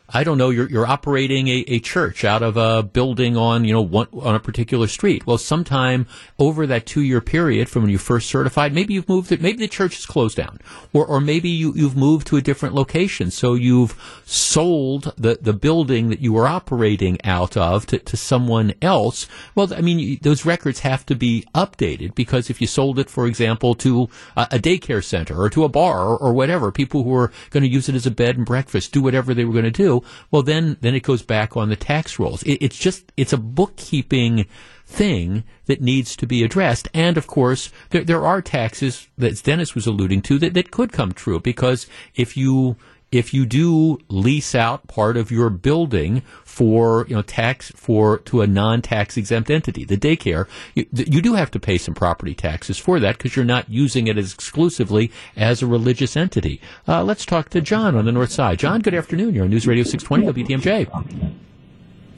I 0.10 0.24
don't 0.24 0.38
know, 0.38 0.52
you're, 0.52 0.70
you're 0.70 0.88
operating 0.88 1.50
a, 1.50 1.66
a 1.68 1.80
church 1.80 2.24
out 2.24 2.42
of 2.42 2.56
a 2.56 2.82
building 2.82 3.36
on, 3.36 3.66
you 3.66 3.74
know, 3.74 3.82
one, 3.82 4.08
on 4.14 4.36
a 4.36 4.40
particular 4.40 4.88
street. 4.88 5.28
Well, 5.28 5.38
sometime 5.38 6.08
over 6.40 6.66
that 6.66 6.86
two 6.86 7.02
year 7.02 7.20
period 7.20 7.68
from 7.68 7.82
when 7.82 7.92
you 7.92 7.98
first 7.98 8.30
certified, 8.30 8.74
maybe 8.74 8.94
you've 8.94 9.10
moved 9.10 9.34
it, 9.34 9.42
maybe 9.42 9.58
the 9.58 9.68
church 9.68 10.00
is 10.00 10.06
closed 10.06 10.38
down, 10.38 10.60
or, 10.94 11.06
or 11.06 11.20
maybe 11.20 11.50
you, 11.50 11.74
you've 11.76 11.98
moved 11.98 12.28
to 12.28 12.38
a 12.38 12.42
different 12.42 12.74
location. 12.74 13.32
So 13.32 13.54
you've 13.54 14.22
sold 14.26 15.14
the, 15.18 15.40
the 15.42 15.52
building 15.52 16.10
that 16.10 16.22
you 16.22 16.32
were 16.32 16.48
operating 16.48 17.18
out 17.26 17.58
of 17.58 17.86
to, 17.88 18.00
to 18.00 18.16
someone 18.16 18.74
else. 18.82 19.28
Well, 19.56 19.74
I 19.74 19.82
mean, 19.82 20.20
those 20.22 20.46
records 20.46 20.80
have 20.80 21.06
to 21.08 21.16
be 21.16 21.44
updated 21.54 22.16
because 22.16 22.50
if 22.50 22.62
you 22.62 22.68
sold 22.68 22.98
it, 22.98 23.10
for 23.10 23.28
example, 23.28 23.76
to 23.76 24.08
a, 24.38 24.48
a 24.52 24.60
daycare 24.60 25.04
center 25.04 25.42
or 25.42 25.50
to 25.50 25.66
a 25.66 25.70
bar 25.70 26.06
or, 26.08 26.18
or 26.18 26.34
whatever, 26.34 26.72
people 26.72 27.04
who 27.04 27.14
are 27.14 27.32
going 27.50 27.64
to 27.64 27.70
use 27.70 27.90
it 27.90 27.96
as 27.96 28.06
a 28.06 28.12
bed 28.12 28.38
and 28.38 28.46
breakfast, 28.46 28.94
do 28.94 29.02
whatever 29.02 29.34
they 29.34 29.44
were 29.44 29.52
going 29.52 29.66
to 29.66 29.72
do 29.72 29.97
well, 30.32 30.44
then 30.44 30.78
then 30.82 30.96
it 30.96 31.04
goes 31.04 31.22
back 31.22 31.56
on 31.56 31.70
the 31.70 31.76
tax 31.76 32.20
rolls. 32.20 32.44
It, 32.44 32.60
it's 32.62 32.78
just 32.78 33.12
it's 33.18 33.34
a 33.34 33.38
bookkeeping 33.38 34.46
thing 34.86 35.44
that 35.66 35.82
needs 35.82 36.16
to 36.16 36.26
be 36.26 36.44
addressed. 36.44 36.88
And 36.94 37.18
of 37.18 37.28
course, 37.28 37.72
there, 37.90 38.04
there 38.04 38.26
are 38.26 38.42
taxes 38.42 39.10
that 39.18 39.44
Dennis 39.44 39.76
was 39.76 39.86
alluding 39.86 40.22
to 40.24 40.40
that, 40.40 40.54
that 40.54 40.72
could 40.72 40.94
come 40.94 41.12
true 41.12 41.40
because 41.42 41.88
if 42.16 42.38
you 42.38 42.78
if 43.12 43.34
you 43.34 43.46
do 43.46 43.98
lease 44.10 44.54
out 44.54 44.88
part 44.88 45.16
of 45.16 45.32
your 45.32 45.50
building 45.50 46.22
for 46.44 47.06
you 47.08 47.16
know 47.16 47.22
tax 47.22 47.72
for 47.76 48.20
to 48.20 48.42
a 48.42 48.48
non-tax 48.48 49.16
exempt 49.18 49.50
entity, 49.50 49.86
the 49.86 49.98
daycare, 49.98 50.48
you, 50.76 50.86
you 50.92 51.22
do 51.22 51.34
have 51.36 51.50
to 51.52 51.60
pay 51.60 51.78
some 51.78 51.94
property 51.94 52.34
taxes 52.36 52.78
for 52.78 53.00
that 53.00 53.18
because 53.18 53.36
you're 53.36 53.46
not 53.46 53.70
using 53.70 54.08
it 54.08 54.18
as 54.18 54.34
exclusively 54.34 55.12
as 55.36 55.62
a 55.62 55.68
religious 55.68 56.18
entity. 56.18 56.60
Uh, 56.88 57.04
let's 57.04 57.26
talk 57.26 57.50
to 57.50 57.62
John 57.62 57.96
on 57.96 58.06
the 58.06 58.12
north 58.12 58.32
side. 58.32 58.60
John, 58.60 58.82
good 58.82 58.94
afternoon. 58.94 59.34
You're 59.34 59.46
on 59.46 59.50
News 59.50 59.68
Radio 59.68 59.84
620 59.84 60.44
WTMJ. 60.46 60.88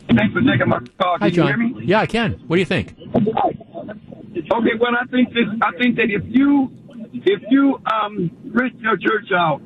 Thanks 0.08 0.34
for 0.34 0.42
taking 0.42 0.68
my 0.68 0.80
call. 1.00 1.18
Can 1.18 1.22
Hi, 1.22 1.30
John. 1.30 1.48
you 1.48 1.54
hear 1.54 1.58
me? 1.58 1.86
Yeah, 1.86 2.00
I 2.00 2.08
can. 2.08 2.34
What 2.48 2.56
do 2.56 2.60
you 2.62 2.66
think? 2.66 2.96
Okay, 2.98 4.74
well, 4.80 4.96
I 5.00 5.06
think 5.12 5.30
this. 5.30 5.46
I 5.62 5.72
think 5.78 5.98
that 5.98 6.10
if 6.10 6.24
you 6.26 6.72
if 7.14 7.42
you 7.50 7.80
um 7.92 8.32
rent 8.52 8.80
your 8.80 8.98
church 8.98 9.32
out, 9.36 9.62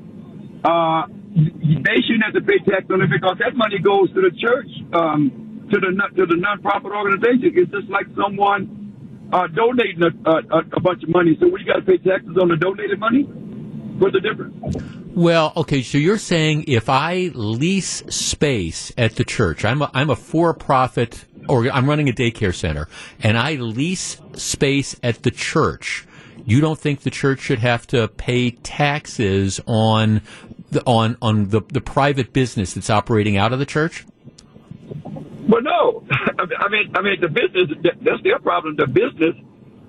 uh, 0.64 1.08
they 1.08 1.98
shouldn't 2.06 2.24
have 2.24 2.34
to 2.34 2.42
pay 2.42 2.60
tax 2.64 2.86
on 2.90 3.02
it 3.02 3.10
because 3.10 3.38
that 3.40 3.56
money 3.56 3.80
goes 3.80 4.08
to 4.14 4.22
the 4.22 4.32
church, 4.38 4.70
um, 4.94 5.68
to 5.72 5.80
the 5.80 5.92
to 6.16 6.26
the 6.26 6.38
nonprofit 6.40 6.96
organization. 6.96 7.52
It's 7.56 7.72
just 7.72 7.90
like 7.90 8.06
someone 8.16 9.30
uh, 9.34 9.48
donating 9.48 10.04
a, 10.04 10.30
a, 10.30 10.60
a 10.78 10.80
bunch 10.80 11.04
of 11.04 11.10
money. 11.10 11.38
So 11.40 11.48
we 11.48 11.64
got 11.64 11.78
to 11.78 11.82
pay 11.82 11.98
taxes 11.98 12.38
on 12.40 12.50
the 12.50 12.58
donated 12.58 13.00
money. 13.00 13.24
What's 13.24 14.14
the 14.14 14.22
difference? 14.22 14.54
Well, 15.16 15.54
okay, 15.56 15.84
so 15.84 15.98
you're 15.98 16.18
saying 16.18 16.66
if 16.68 16.90
I 16.90 17.32
lease 17.36 18.04
space 18.10 18.92
at 18.98 19.16
the 19.16 19.24
church, 19.24 19.64
I'm 19.64 19.84
a, 19.84 19.92
I'm 19.94 20.10
a 20.10 20.16
for-profit, 20.16 21.26
or 21.48 21.70
I'm 21.70 21.88
running 21.88 22.10
a 22.10 22.14
daycare 22.14 22.54
center, 22.54 22.88
and 23.22 23.38
I 23.38 23.54
lease 23.54 24.20
space 24.34 25.00
at 25.04 25.22
the 25.22 25.30
church. 25.30 26.08
You 26.46 26.62
don't 26.62 26.80
think 26.80 27.02
the 27.02 27.12
church 27.12 27.42
should 27.42 27.60
have 27.60 27.86
to 27.88 28.08
pay 28.08 28.52
taxes 28.52 29.62
on 29.68 30.22
on 30.86 31.18
on 31.22 31.50
the 31.50 31.62
the 31.70 31.82
private 31.82 32.34
business 32.34 32.74
that's 32.74 32.90
operating 32.90 33.38
out 33.38 33.54
of 33.54 33.60
the 33.60 33.66
church? 33.66 34.06
Well, 35.48 35.62
no. 35.62 36.04
I 36.12 36.70
mean, 36.70 36.94
I 36.96 37.02
mean, 37.02 37.22
the 37.22 37.30
business. 37.30 37.70
That's 38.02 38.24
their 38.24 38.40
problem. 38.40 38.76
The 38.78 38.88
business 38.88 39.36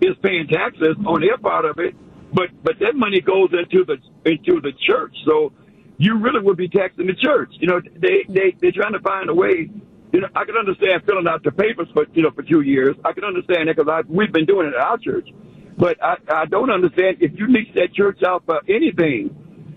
is 0.01 0.17
paying 0.23 0.47
taxes 0.49 0.97
on 1.07 1.21
their 1.21 1.39
part 1.39 1.65
of 1.65 1.79
it, 1.79 1.95
but 2.33 2.49
but 2.63 2.75
that 2.81 2.95
money 2.95 3.21
goes 3.21 3.51
into 3.53 3.85
the 3.85 3.97
into 4.29 4.61
the 4.61 4.73
church. 4.87 5.15
So 5.27 5.53
you 5.99 6.19
really 6.19 6.41
would 6.41 6.57
be 6.57 6.69
taxing 6.69 7.07
the 7.07 7.15
church. 7.15 7.51
You 7.61 7.69
know, 7.69 7.81
they 7.81 8.25
they 8.29 8.57
they're 8.61 8.73
trying 8.73 8.93
to 8.93 9.01
find 9.01 9.31
a 9.31 9.35
way. 9.35 9.71
You 10.13 10.21
know, 10.21 10.29
I 10.35 10.45
can 10.45 10.57
understand 10.57 11.03
filling 11.07 11.27
out 11.27 11.43
the 11.43 11.53
papers 11.53 11.89
for 11.95 12.07
you 12.13 12.23
know 12.23 12.31
for 12.31 12.43
two 12.43 12.61
years. 12.61 12.97
I 13.05 13.13
can 13.13 13.25
understand 13.25 13.69
that 13.69 13.77
because 13.77 14.05
we've 14.09 14.33
been 14.33 14.47
doing 14.47 14.69
it 14.69 14.75
at 14.75 14.81
our 14.81 14.99
church. 14.99 15.29
But 15.77 16.03
I, 16.03 16.17
I 16.29 16.47
don't 16.47 16.71
understand 16.71 17.19
if 17.21 17.33
you 17.37 17.49
lease 17.49 17.73
that 17.75 17.95
church 17.95 18.23
out 18.25 18.45
for 18.47 18.61
anything. 18.69 19.35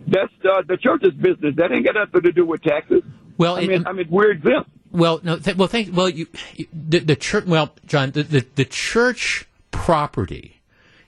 That's 0.07 0.31
uh, 0.49 0.61
the 0.67 0.77
church's 0.77 1.13
business. 1.13 1.55
That 1.57 1.71
ain't 1.71 1.85
got 1.85 1.95
nothing 1.95 2.21
to 2.21 2.31
do 2.31 2.45
with 2.45 2.61
taxes. 2.61 3.03
Well, 3.37 3.57
I 3.57 3.61
it- 3.61 3.67
mean, 3.67 3.87
I 3.87 3.91
mean, 3.91 4.07
we're 4.09 4.31
exempt. 4.31 4.69
Well, 4.91 5.19
no. 5.21 5.37
Th- 5.37 5.55
well, 5.57 5.67
thank. 5.67 5.95
Well, 5.95 6.09
you, 6.09 6.27
you- 6.55 6.67
the, 6.73 6.99
the 6.99 7.15
church. 7.15 7.45
Well, 7.45 7.73
John, 7.85 8.11
the, 8.11 8.23
the 8.23 8.45
the 8.55 8.65
church 8.65 9.45
property 9.71 10.61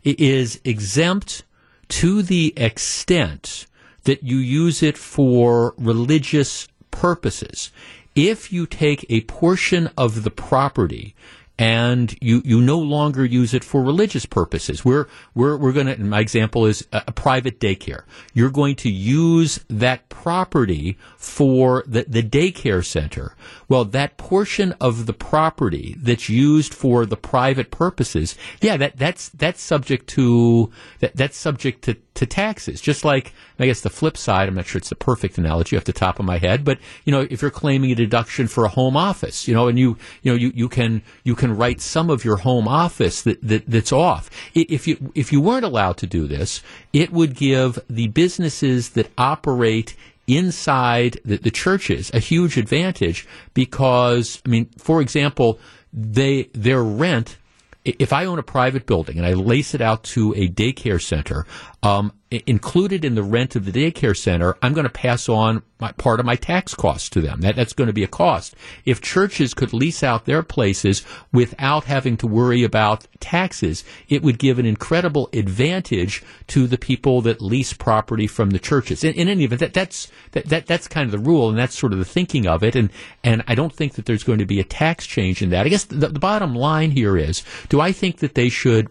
is 0.03 0.59
exempt 0.65 1.43
to 1.89 2.21
the 2.21 2.53
extent 2.57 3.65
that 4.03 4.21
you 4.23 4.37
use 4.37 4.83
it 4.83 4.97
for 4.97 5.73
religious 5.77 6.67
purposes. 6.91 7.71
If 8.15 8.51
you 8.51 8.65
take 8.65 9.05
a 9.09 9.21
portion 9.21 9.89
of 9.97 10.23
the 10.23 10.31
property 10.31 11.15
and 11.59 12.17
you, 12.21 12.41
you 12.45 12.61
no 12.61 12.79
longer 12.79 13.25
use 13.25 13.53
it 13.53 13.65
for 13.65 13.83
religious 13.83 14.25
purposes. 14.25 14.85
We're 14.85 15.07
we're 15.35 15.57
we're 15.57 15.73
going 15.73 15.87
to. 15.87 15.99
My 15.99 16.21
example 16.21 16.65
is 16.65 16.87
a, 16.93 17.03
a 17.07 17.11
private 17.11 17.59
daycare. 17.59 18.03
You're 18.33 18.49
going 18.49 18.77
to 18.77 18.89
use 18.89 19.59
that 19.67 20.07
property 20.07 20.97
for 21.17 21.83
the 21.85 22.05
the 22.07 22.23
daycare 22.23 22.83
center. 22.83 23.35
Well, 23.67 23.83
that 23.85 24.15
portion 24.15 24.71
of 24.79 25.05
the 25.05 25.13
property 25.13 25.97
that's 25.99 26.29
used 26.29 26.73
for 26.73 27.05
the 27.05 27.17
private 27.17 27.71
purposes, 27.71 28.35
yeah, 28.61 28.77
that 28.77 28.95
that's 28.95 29.27
that's 29.27 29.61
subject 29.61 30.07
to 30.11 30.71
that 31.01 31.17
that's 31.17 31.35
subject 31.35 31.83
to 31.83 31.97
to 32.19 32.25
taxes. 32.25 32.79
Just 32.79 33.03
like 33.03 33.33
I 33.57 33.65
guess 33.65 33.81
the 33.81 33.89
flip 33.89 34.15
side. 34.15 34.47
I'm 34.47 34.55
not 34.55 34.67
sure 34.67 34.79
it's 34.79 34.89
the 34.89 34.95
perfect 34.95 35.37
analogy 35.37 35.75
off 35.75 35.83
the 35.83 35.93
top 35.93 36.19
of 36.19 36.25
my 36.25 36.37
head, 36.37 36.63
but 36.63 36.77
you 37.05 37.11
know, 37.11 37.27
if 37.29 37.41
you're 37.41 37.51
claiming 37.51 37.91
a 37.91 37.95
deduction 37.95 38.47
for 38.47 38.63
a 38.65 38.69
home 38.69 38.95
office, 38.95 39.47
you 39.47 39.53
know, 39.53 39.67
and 39.67 39.79
you 39.79 39.97
you 40.21 40.31
know 40.31 40.37
you, 40.37 40.51
you 40.55 40.69
can 40.69 41.01
you 41.23 41.35
can 41.35 41.55
write 41.55 41.81
some 41.81 42.09
of 42.09 42.23
your 42.23 42.37
home 42.37 42.67
office 42.67 43.23
that, 43.23 43.41
that 43.41 43.63
that's 43.67 43.91
off. 43.91 44.29
If 44.53 44.87
you 44.87 45.11
if 45.15 45.33
you 45.33 45.41
weren't 45.41 45.65
allowed 45.65 45.97
to 45.97 46.07
do 46.07 46.27
this, 46.27 46.61
it 46.93 47.11
would 47.11 47.35
give 47.35 47.79
the 47.89 48.07
businesses 48.07 48.89
that 48.91 49.11
operate 49.17 49.95
inside 50.27 51.19
the, 51.25 51.37
the 51.37 51.49
churches 51.49 52.11
a 52.13 52.19
huge 52.19 52.55
advantage 52.57 53.27
because 53.53 54.41
I 54.45 54.49
mean, 54.49 54.69
for 54.77 55.01
example, 55.01 55.59
they 55.91 56.43
their 56.53 56.83
rent 56.83 57.38
if 57.85 58.13
I 58.13 58.25
own 58.25 58.39
a 58.39 58.43
private 58.43 58.85
building 58.85 59.17
and 59.17 59.25
I 59.25 59.33
lease 59.33 59.73
it 59.73 59.81
out 59.81 60.03
to 60.05 60.33
a 60.35 60.49
daycare 60.49 61.01
center, 61.01 61.45
um, 61.81 62.13
included 62.31 63.03
in 63.03 63.15
the 63.15 63.23
rent 63.23 63.55
of 63.55 63.65
the 63.65 63.71
daycare 63.71 64.15
center, 64.15 64.55
I'm 64.61 64.73
going 64.73 64.85
to 64.85 64.91
pass 64.91 65.27
on 65.27 65.63
my, 65.79 65.91
part 65.93 66.19
of 66.19 66.25
my 66.25 66.35
tax 66.35 66.75
costs 66.75 67.09
to 67.09 67.21
them. 67.21 67.41
That, 67.41 67.55
that's 67.55 67.73
going 67.73 67.87
to 67.87 67.93
be 67.93 68.03
a 68.03 68.07
cost. 68.07 68.55
If 68.85 69.01
churches 69.01 69.53
could 69.53 69.73
lease 69.73 70.03
out 70.03 70.25
their 70.25 70.43
places 70.43 71.03
without 71.31 71.85
having 71.85 72.17
to 72.17 72.27
worry 72.27 72.63
about 72.63 73.07
taxes, 73.19 73.83
it 74.09 74.21
would 74.21 74.37
give 74.37 74.59
an 74.59 74.65
incredible 74.65 75.29
advantage 75.33 76.21
to 76.47 76.67
the 76.67 76.77
people 76.77 77.21
that 77.21 77.41
lease 77.41 77.73
property 77.73 78.27
from 78.27 78.51
the 78.51 78.59
churches. 78.59 79.03
In, 79.03 79.13
in 79.15 79.27
any 79.27 79.45
event, 79.45 79.61
that, 79.61 79.73
that's 79.73 80.11
that, 80.31 80.45
that 80.47 80.67
that's 80.67 80.87
kind 80.87 81.05
of 81.05 81.11
the 81.11 81.29
rule, 81.29 81.49
and 81.49 81.57
that's 81.57 81.77
sort 81.77 81.93
of 81.93 81.99
the 81.99 82.05
thinking 82.05 82.45
of 82.45 82.61
it. 82.63 82.75
And 82.75 82.91
and 83.23 83.43
I 83.47 83.55
don't 83.55 83.73
think 83.73 83.93
that 83.93 84.05
there's 84.05 84.23
going 84.23 84.39
to 84.39 84.45
be 84.45 84.59
a 84.59 84.63
tax 84.63 85.07
change 85.07 85.41
in 85.41 85.49
that. 85.49 85.65
I 85.65 85.69
guess 85.69 85.85
the, 85.85 86.09
the 86.09 86.19
bottom 86.19 86.53
line 86.53 86.91
here 86.91 87.17
is: 87.17 87.43
Do 87.69 87.81
I 87.81 87.91
think 87.91 88.17
that 88.17 88.35
they 88.35 88.49
should? 88.49 88.89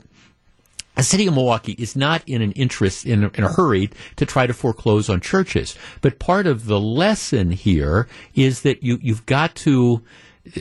The 0.98 1.04
city 1.04 1.28
of 1.28 1.34
Milwaukee 1.34 1.76
is 1.78 1.94
not 1.94 2.24
in 2.26 2.42
an 2.42 2.50
interest 2.52 3.06
in 3.06 3.30
in 3.34 3.44
a 3.44 3.52
hurry 3.52 3.88
to 4.16 4.26
try 4.26 4.48
to 4.48 4.52
foreclose 4.52 5.08
on 5.08 5.20
churches, 5.20 5.76
but 6.00 6.18
part 6.18 6.48
of 6.48 6.66
the 6.66 6.80
lesson 6.80 7.52
here 7.52 8.08
is 8.34 8.62
that 8.62 8.82
you 8.82 8.98
you've 9.00 9.24
got 9.24 9.54
to 9.56 10.02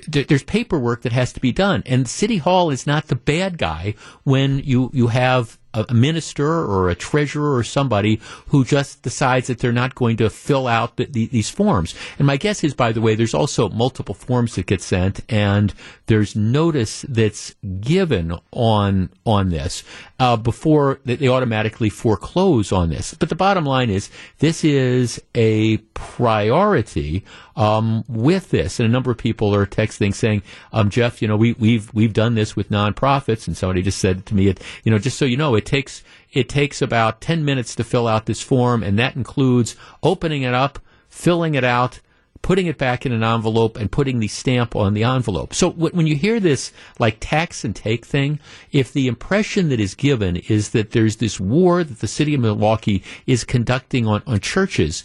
there's 0.08 0.44
paperwork 0.44 1.02
that 1.02 1.12
has 1.12 1.34
to 1.34 1.40
be 1.40 1.52
done, 1.52 1.82
and 1.88 2.08
City 2.08 2.38
Hall 2.38 2.70
is 2.70 2.86
not 2.86 3.08
the 3.08 3.16
bad 3.16 3.58
guy 3.58 3.96
when 4.26 4.60
you 4.60 4.92
you 4.94 5.08
have 5.08 5.58
a 5.90 5.94
minister 5.94 6.48
or 6.48 6.90
a 6.90 6.96
treasurer 6.96 7.56
or 7.56 7.64
somebody 7.64 8.20
who 8.48 8.64
just 8.64 9.02
decides 9.02 9.48
that 9.48 9.60
they're 9.60 9.72
not 9.72 9.96
going 9.96 10.18
to 10.18 10.30
fill 10.30 10.68
out 10.68 10.98
the, 10.98 11.06
the, 11.06 11.28
these 11.28 11.50
forms. 11.50 11.96
And 12.18 12.28
my 12.28 12.38
guess 12.38 12.64
is, 12.64 12.74
by 12.74 12.92
the 12.92 13.02
way, 13.02 13.16
there's 13.16 13.34
also 13.34 13.70
multiple 13.70 14.16
forms 14.16 14.56
that 14.56 14.66
get 14.66 14.82
sent, 14.82 15.22
and 15.30 15.74
there's 16.08 16.36
notice 16.36 17.04
that's 17.08 17.56
given 17.82 18.34
on 18.52 19.10
on 19.26 19.50
this 19.50 19.84
uh, 20.20 20.38
before 20.38 21.00
they 21.06 21.28
automatically 21.28 21.90
foreclose 21.90 22.72
on 22.72 22.90
this. 22.90 23.14
But 23.14 23.30
the 23.30 23.36
bottom 23.36 23.66
line 23.66 23.90
is, 23.90 24.10
this 24.40 24.64
is 24.64 25.22
a 25.36 25.78
priority 25.78 27.24
um, 27.58 28.06
with 28.08 28.52
this, 28.52 28.80
and 28.80 28.88
a 28.88 28.92
number 28.92 29.12
of 29.12 29.18
people 29.18 29.54
are 29.54 29.66
texting 29.66 30.14
saying, 30.14 30.44
um, 30.72 30.90
"Jeff, 30.90 31.22
you 31.22 31.28
know, 31.28 31.36
we, 31.36 31.54
we've 31.54 31.94
we've 31.94 32.14
done 32.14 32.36
this 32.36 32.56
with 32.56 32.70
nonprofits," 32.70 33.48
and 33.48 33.58
somebody 33.58 33.82
just 33.82 33.98
said 33.98 34.26
to 34.28 34.36
me, 34.36 34.48
it, 34.48 34.62
"You 34.84 34.92
know, 34.92 35.00
just 35.00 35.18
so 35.18 35.26
you 35.26 35.36
know, 35.36 35.56
it 35.56 35.66
takes 35.66 36.04
it 36.32 36.48
takes 36.48 36.82
about 36.82 37.20
ten 37.20 37.44
minutes 37.44 37.76
to 37.76 37.84
fill 37.84 38.08
out 38.08 38.28
this 38.28 38.42
form, 38.42 38.84
and 38.84 38.98
that 39.00 39.16
includes 39.16 39.76
opening 40.04 40.44
it 40.44 40.54
up, 40.54 40.80
filling 41.10 41.56
it 41.56 41.66
out." 41.66 42.00
Putting 42.44 42.68
it 42.68 42.78
back 42.78 43.06
in 43.06 43.12
an 43.12 43.24
envelope 43.24 43.76
and 43.78 43.92
putting 43.92 44.20
the 44.20 44.28
stamp 44.28 44.76
on 44.76 44.94
the 44.94 45.04
envelope. 45.04 45.54
So 45.54 45.72
wh- 45.72 45.94
when 45.94 46.08
you 46.08 46.16
hear 46.16 46.40
this 46.40 46.72
like 46.98 47.18
tax 47.20 47.66
and 47.66 47.76
take 47.76 48.06
thing, 48.06 48.40
if 48.72 48.94
the 48.94 49.08
impression 49.08 49.68
that 49.70 49.82
is 49.82 49.96
given 49.96 50.38
is 50.38 50.70
that 50.70 50.92
there's 50.92 51.18
this 51.18 51.40
war 51.40 51.84
that 51.84 52.00
the 52.00 52.08
city 52.08 52.36
of 52.36 52.42
Milwaukee 52.42 53.04
is 53.26 53.44
conducting 53.44 54.06
on, 54.06 54.22
on 54.28 54.40
churches, 54.40 55.04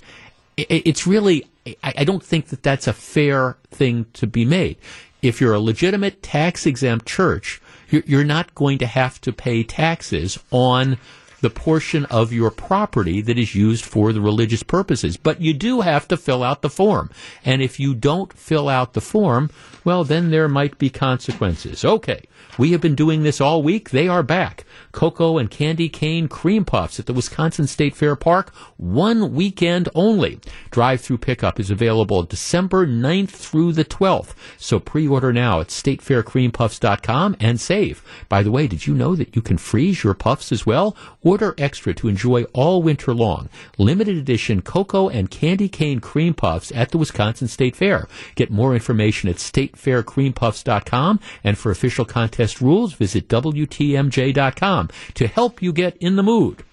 it's 0.57 1.07
really 1.07 1.47
I, 1.67 1.77
I 1.99 2.05
don't 2.05 2.23
think 2.23 2.47
that 2.49 2.63
that's 2.63 2.87
a 2.87 2.93
fair 2.93 3.57
thing 3.71 4.07
to 4.15 4.27
be 4.27 4.45
made. 4.45 4.77
If 5.21 5.41
you're 5.41 5.55
a 5.55 5.61
legitimate 5.61 6.23
tax 6.23 6.67
exempt 6.67 7.07
church, 7.07 7.61
you're, 7.91 8.03
you're 8.07 8.25
not 8.25 8.55
going 8.55 8.79
to 8.79 8.87
have 8.87 9.21
to 9.23 9.33
pay 9.33 9.63
taxes 9.63 10.39
on 10.51 10.99
the 11.43 11.51
portion 11.51 12.07
of 12.07 12.33
your 12.33 12.51
property 12.51 13.21
that 13.21 13.39
is 13.39 13.55
used 13.55 13.85
for 13.85 14.13
the 14.13 14.21
religious 14.21 14.63
purposes. 14.63 15.17
But 15.17 15.41
you 15.41 15.53
do 15.53 15.83
have 15.83 16.09
to 16.09 16.17
fill 16.17 16.43
out 16.43 16.63
the 16.63 16.71
form. 16.71 17.11
And 17.45 17.61
if 17.61 17.79
you 17.79 17.95
don't 17.95 18.33
fill 18.33 18.69
out 18.69 18.95
the 18.95 19.01
form, 19.01 19.51
well, 19.85 20.05
then 20.05 20.31
there 20.31 20.49
might 20.49 20.79
be 20.79 20.89
consequences. 20.89 21.85
Okay. 21.85 22.23
We 22.59 22.73
have 22.73 22.81
been 22.81 22.95
doing 22.95 23.23
this 23.23 23.41
all 23.41 23.63
week. 23.63 23.91
They 23.91 24.09
are 24.09 24.23
back. 24.23 24.65
Cocoa 24.93 25.39
and 25.39 25.51
candy 25.51 25.89
cane 25.89 26.29
cream 26.29 26.67
puffs 26.67 27.01
at 27.01 27.07
the 27.07 27.15
Wisconsin 27.15 27.67
State 27.67 27.97
Fair 27.97 28.15
Park, 28.15 28.55
one 28.77 29.35
weekend 29.35 29.89
only. 29.95 30.39
Drive 30.71 31.01
through 31.01 31.19
pickup 31.19 31.59
is 31.59 31.71
available 31.71 32.23
December 32.25 32.87
9th 32.87 33.31
through 33.31 33.73
the 33.73 33.87
12th. 33.87 34.35
So 34.59 34.79
pre 34.79 35.09
order 35.09 35.33
now 35.33 35.61
at 35.61 35.69
statefaircreampuffs.com 35.69 37.37
and 37.41 37.59
save. 37.59 38.05
By 38.29 38.43
the 38.43 38.51
way, 38.51 38.67
did 38.67 38.87
you 38.87 38.95
know 38.95 39.17
that 39.17 39.35
you 39.35 39.41
can 39.41 39.57
freeze 39.57 40.05
your 40.05 40.15
puffs 40.15 40.53
as 40.53 40.67
well? 40.67 40.95
Or 41.23 41.32
quarter 41.33 41.55
extra 41.57 41.95
to 41.95 42.09
enjoy 42.09 42.43
all 42.53 42.83
winter 42.83 43.15
long. 43.15 43.49
Limited 43.79 44.19
edition 44.19 44.61
cocoa 44.61 45.09
and 45.09 45.31
candy 45.31 45.67
cane 45.67 45.99
cream 45.99 46.35
puffs 46.35 46.71
at 46.75 46.91
the 46.91 46.99
Wisconsin 46.99 47.49
State 47.49 47.75
Fair. 47.75 48.07
Get 48.35 48.51
more 48.51 48.75
information 48.75 49.31
at 49.31 49.37
statefaircreampuffs.com 49.37 51.21
and 51.43 51.57
for 51.57 51.71
official 51.71 52.05
contest 52.05 52.61
rules, 52.61 52.93
visit 52.93 53.29
WTMJ.com 53.29 54.91
to 55.15 55.27
help 55.27 55.63
you 55.63 55.73
get 55.73 55.97
in 55.97 56.17
the 56.17 56.23
mood. 56.23 56.65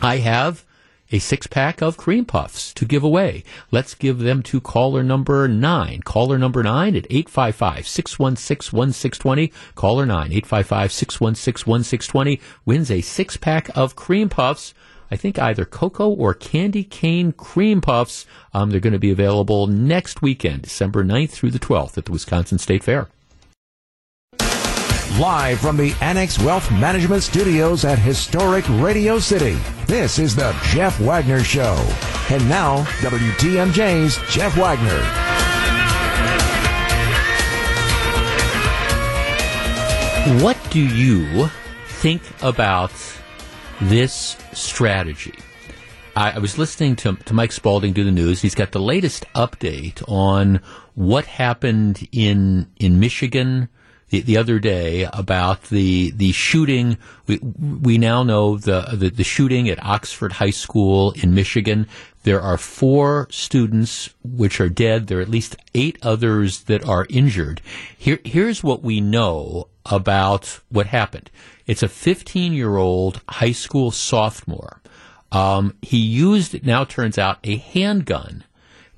I 0.00 0.16
have 0.16 0.64
a 1.12 1.18
six 1.18 1.46
pack 1.46 1.82
of 1.82 1.96
cream 1.96 2.24
puffs 2.24 2.74
to 2.74 2.84
give 2.84 3.04
away. 3.04 3.44
Let's 3.70 3.94
give 3.94 4.18
them 4.18 4.42
to 4.44 4.60
caller 4.60 5.02
number 5.02 5.46
nine. 5.48 6.02
Caller 6.02 6.38
number 6.38 6.62
nine 6.62 6.96
at 6.96 7.06
855 7.10 7.86
616 7.86 8.76
1620. 8.76 9.52
Caller 9.74 10.06
nine, 10.06 10.32
855 10.32 10.92
616 10.92 11.70
1620 11.70 12.40
wins 12.64 12.90
a 12.90 13.00
six 13.00 13.36
pack 13.36 13.70
of 13.76 13.96
cream 13.96 14.28
puffs. 14.28 14.74
I 15.10 15.16
think 15.16 15.38
either 15.38 15.64
cocoa 15.64 16.08
or 16.08 16.34
candy 16.34 16.82
cane 16.82 17.32
cream 17.32 17.80
puffs. 17.80 18.26
Um, 18.52 18.70
they're 18.70 18.80
going 18.80 18.92
to 18.92 18.98
be 18.98 19.12
available 19.12 19.66
next 19.66 20.22
weekend, 20.22 20.62
December 20.62 21.04
9th 21.04 21.30
through 21.30 21.52
the 21.52 21.60
12th 21.60 21.96
at 21.96 22.06
the 22.06 22.12
Wisconsin 22.12 22.58
State 22.58 22.82
Fair. 22.82 23.08
Live 25.14 25.60
from 25.60 25.78
the 25.78 25.94
Annex 26.02 26.38
Wealth 26.38 26.70
Management 26.70 27.22
Studios 27.22 27.86
at 27.86 27.98
historic 27.98 28.68
Radio 28.68 29.18
City, 29.18 29.56
this 29.86 30.18
is 30.18 30.36
the 30.36 30.54
Jeff 30.64 31.00
Wagner 31.00 31.42
Show. 31.42 31.74
And 32.28 32.46
now, 32.50 32.82
WTMJ's 33.00 34.18
Jeff 34.30 34.54
Wagner. 34.58 35.00
What 40.44 40.58
do 40.68 40.80
you 40.80 41.48
think 41.86 42.20
about 42.42 42.92
this 43.80 44.36
strategy? 44.52 45.34
I, 46.14 46.32
I 46.32 46.38
was 46.40 46.58
listening 46.58 46.96
to, 46.96 47.14
to 47.14 47.32
Mike 47.32 47.52
Spalding 47.52 47.94
do 47.94 48.04
the 48.04 48.10
news. 48.10 48.42
He's 48.42 48.54
got 48.54 48.72
the 48.72 48.80
latest 48.80 49.24
update 49.34 50.02
on 50.06 50.60
what 50.94 51.24
happened 51.24 52.06
in 52.12 52.70
in 52.76 53.00
Michigan 53.00 53.70
the, 54.10 54.20
the 54.20 54.36
other 54.36 54.58
day 54.58 55.08
about 55.12 55.64
the 55.64 56.10
the 56.12 56.32
shooting. 56.32 56.98
We 57.26 57.38
we 57.38 57.98
now 57.98 58.22
know 58.22 58.56
the, 58.56 58.82
the 58.92 59.10
the 59.10 59.24
shooting 59.24 59.68
at 59.68 59.84
Oxford 59.84 60.34
High 60.34 60.50
School 60.50 61.12
in 61.12 61.34
Michigan. 61.34 61.86
There 62.22 62.40
are 62.40 62.58
four 62.58 63.28
students 63.30 64.10
which 64.24 64.60
are 64.60 64.68
dead. 64.68 65.06
There 65.06 65.18
are 65.18 65.22
at 65.22 65.28
least 65.28 65.56
eight 65.74 65.98
others 66.02 66.64
that 66.64 66.84
are 66.84 67.06
injured. 67.08 67.60
Here 67.96 68.20
here's 68.24 68.62
what 68.62 68.82
we 68.82 69.00
know 69.00 69.68
about 69.84 70.60
what 70.68 70.86
happened. 70.86 71.30
It's 71.66 71.82
a 71.82 71.88
15 71.88 72.52
year 72.52 72.76
old 72.76 73.20
high 73.28 73.52
school 73.52 73.90
sophomore. 73.90 74.80
Um, 75.32 75.74
he 75.82 75.98
used, 75.98 76.54
it 76.54 76.64
now 76.64 76.84
turns 76.84 77.18
out, 77.18 77.38
a 77.44 77.56
handgun 77.56 78.44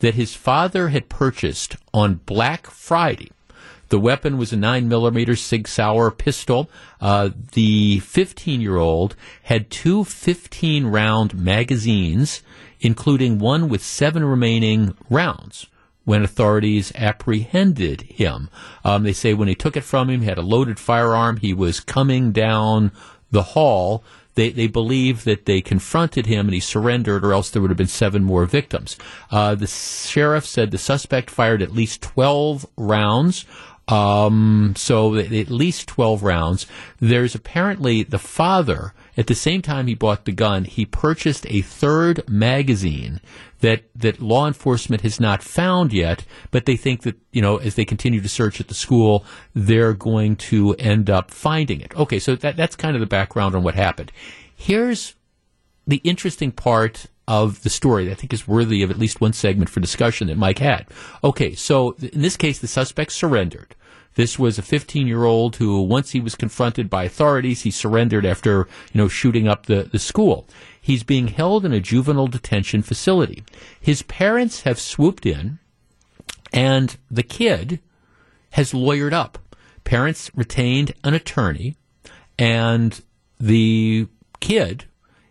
that 0.00 0.14
his 0.14 0.34
father 0.34 0.88
had 0.88 1.08
purchased 1.08 1.76
on 1.92 2.20
Black 2.26 2.66
Friday. 2.66 3.32
The 3.88 3.98
weapon 3.98 4.38
was 4.38 4.52
a 4.52 4.56
9mm 4.56 5.38
Sig 5.38 5.66
Sauer 5.66 6.10
pistol. 6.10 6.70
Uh, 7.00 7.30
the 7.52 8.00
15 8.00 8.60
year 8.60 8.76
old 8.76 9.16
had 9.44 9.70
two 9.70 10.04
15 10.04 10.86
round 10.86 11.34
magazines, 11.34 12.42
including 12.80 13.38
one 13.38 13.68
with 13.68 13.82
seven 13.82 14.24
remaining 14.24 14.94
rounds 15.08 15.66
when 16.04 16.24
authorities 16.24 16.90
apprehended 16.94 18.00
him. 18.00 18.48
Um, 18.82 19.02
they 19.02 19.12
say 19.12 19.34
when 19.34 19.46
they 19.46 19.54
took 19.54 19.76
it 19.76 19.84
from 19.84 20.08
him, 20.08 20.22
he 20.22 20.26
had 20.26 20.38
a 20.38 20.42
loaded 20.42 20.78
firearm. 20.78 21.36
He 21.36 21.52
was 21.52 21.80
coming 21.80 22.32
down 22.32 22.92
the 23.30 23.42
hall. 23.42 24.02
They, 24.34 24.50
they 24.50 24.68
believe 24.68 25.24
that 25.24 25.46
they 25.46 25.60
confronted 25.60 26.24
him 26.24 26.46
and 26.46 26.54
he 26.54 26.60
surrendered, 26.60 27.24
or 27.24 27.32
else 27.32 27.50
there 27.50 27.60
would 27.60 27.70
have 27.70 27.76
been 27.76 27.88
seven 27.88 28.24
more 28.24 28.46
victims. 28.46 28.96
Uh, 29.30 29.54
the 29.54 29.66
sheriff 29.66 30.46
said 30.46 30.70
the 30.70 30.78
suspect 30.78 31.28
fired 31.28 31.60
at 31.60 31.74
least 31.74 32.00
12 32.00 32.64
rounds. 32.76 33.44
Um, 33.88 34.74
so 34.76 35.16
at 35.16 35.48
least 35.48 35.88
12 35.88 36.22
rounds. 36.22 36.66
There's 37.00 37.34
apparently 37.34 38.02
the 38.02 38.18
father, 38.18 38.92
at 39.16 39.28
the 39.28 39.34
same 39.34 39.62
time 39.62 39.86
he 39.86 39.94
bought 39.94 40.26
the 40.26 40.32
gun, 40.32 40.64
he 40.64 40.84
purchased 40.84 41.46
a 41.48 41.62
third 41.62 42.28
magazine 42.28 43.20
that, 43.60 43.84
that 43.96 44.20
law 44.20 44.46
enforcement 44.46 45.02
has 45.02 45.18
not 45.18 45.42
found 45.42 45.94
yet, 45.94 46.24
but 46.50 46.66
they 46.66 46.76
think 46.76 47.02
that, 47.02 47.16
you 47.32 47.40
know, 47.40 47.56
as 47.56 47.76
they 47.76 47.86
continue 47.86 48.20
to 48.20 48.28
search 48.28 48.60
at 48.60 48.68
the 48.68 48.74
school, 48.74 49.24
they're 49.54 49.94
going 49.94 50.36
to 50.36 50.74
end 50.74 51.08
up 51.08 51.30
finding 51.30 51.80
it. 51.80 51.96
Okay, 51.96 52.18
so 52.18 52.36
that, 52.36 52.56
that's 52.56 52.76
kind 52.76 52.94
of 52.94 53.00
the 53.00 53.06
background 53.06 53.54
on 53.54 53.62
what 53.62 53.74
happened. 53.74 54.12
Here's 54.54 55.14
the 55.86 56.00
interesting 56.04 56.52
part 56.52 57.06
of 57.28 57.62
the 57.62 57.70
story 57.70 58.06
that 58.06 58.12
I 58.12 58.14
think 58.14 58.32
is 58.32 58.48
worthy 58.48 58.82
of 58.82 58.90
at 58.90 58.98
least 58.98 59.20
one 59.20 59.34
segment 59.34 59.68
for 59.68 59.80
discussion 59.80 60.28
that 60.28 60.38
Mike 60.38 60.58
had. 60.58 60.86
Okay, 61.22 61.54
so 61.54 61.92
in 62.00 62.22
this 62.22 62.38
case, 62.38 62.58
the 62.58 62.66
suspect 62.66 63.12
surrendered. 63.12 63.76
This 64.14 64.38
was 64.38 64.58
a 64.58 64.62
15 64.62 65.06
year 65.06 65.24
old 65.24 65.56
who, 65.56 65.82
once 65.82 66.10
he 66.10 66.20
was 66.20 66.34
confronted 66.34 66.88
by 66.88 67.04
authorities, 67.04 67.62
he 67.62 67.70
surrendered 67.70 68.24
after, 68.24 68.66
you 68.92 68.98
know, 68.98 69.08
shooting 69.08 69.46
up 69.46 69.66
the, 69.66 69.84
the 69.84 69.98
school. 69.98 70.48
He's 70.80 71.04
being 71.04 71.28
held 71.28 71.66
in 71.66 71.72
a 71.72 71.80
juvenile 71.80 72.26
detention 72.28 72.80
facility. 72.82 73.44
His 73.78 74.02
parents 74.02 74.62
have 74.62 74.80
swooped 74.80 75.26
in, 75.26 75.58
and 76.50 76.96
the 77.10 77.22
kid 77.22 77.80
has 78.52 78.72
lawyered 78.72 79.12
up. 79.12 79.38
Parents 79.84 80.30
retained 80.34 80.94
an 81.04 81.12
attorney, 81.12 81.76
and 82.38 83.00
the 83.38 84.08
kid 84.40 84.86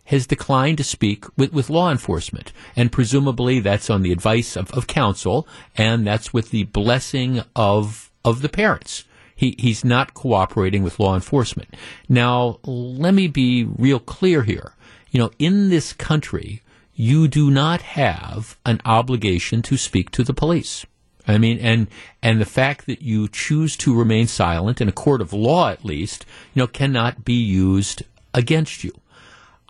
has 0.08 0.26
declined 0.26 0.78
to 0.78 0.84
speak 0.84 1.26
with, 1.36 1.52
with 1.52 1.68
law 1.68 1.90
enforcement. 1.90 2.52
And 2.74 2.90
presumably 2.90 3.60
that's 3.60 3.90
on 3.90 4.02
the 4.02 4.12
advice 4.12 4.56
of, 4.56 4.70
of 4.72 4.86
counsel, 4.86 5.46
and 5.76 6.06
that's 6.06 6.32
with 6.32 6.50
the 6.50 6.64
blessing 6.64 7.42
of 7.54 8.10
of 8.24 8.42
the 8.42 8.48
parents. 8.48 9.04
He, 9.34 9.54
he's 9.58 9.84
not 9.84 10.14
cooperating 10.14 10.82
with 10.82 10.98
law 10.98 11.14
enforcement. 11.14 11.74
Now, 12.08 12.58
let 12.64 13.14
me 13.14 13.28
be 13.28 13.64
real 13.64 14.00
clear 14.00 14.42
here. 14.42 14.72
You 15.10 15.20
know, 15.20 15.30
in 15.38 15.68
this 15.68 15.92
country, 15.92 16.62
you 16.94 17.28
do 17.28 17.50
not 17.50 17.82
have 17.82 18.58
an 18.66 18.80
obligation 18.84 19.62
to 19.62 19.76
speak 19.76 20.10
to 20.10 20.24
the 20.24 20.34
police. 20.34 20.84
I 21.28 21.36
mean, 21.36 21.58
and 21.58 21.86
and 22.22 22.40
the 22.40 22.46
fact 22.46 22.86
that 22.86 23.02
you 23.02 23.28
choose 23.28 23.76
to 23.78 23.94
remain 23.94 24.26
silent 24.26 24.80
in 24.80 24.88
a 24.88 24.92
court 25.04 25.20
of 25.20 25.34
law, 25.34 25.68
at 25.68 25.84
least, 25.84 26.24
you 26.54 26.60
know, 26.60 26.66
cannot 26.66 27.26
be 27.26 27.34
used 27.34 28.02
against 28.32 28.82
you. 28.84 28.92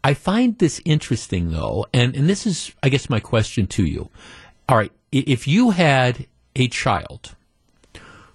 I 0.04 0.14
find 0.14 0.58
this 0.58 0.80
interesting, 0.84 1.50
though, 1.50 1.86
and 1.92 2.14
and 2.14 2.28
this 2.28 2.46
is, 2.46 2.72
I 2.82 2.88
guess, 2.88 3.10
my 3.10 3.20
question 3.20 3.66
to 3.68 3.84
you. 3.84 4.10
All 4.68 4.76
right, 4.76 4.92
if 5.10 5.48
you 5.48 5.70
had 5.70 6.26
a 6.54 6.68
child 6.68 7.34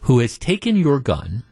who 0.01 0.20
has 0.20 0.38
taken 0.38 0.76
your 0.76 0.99
gun, 0.99 1.43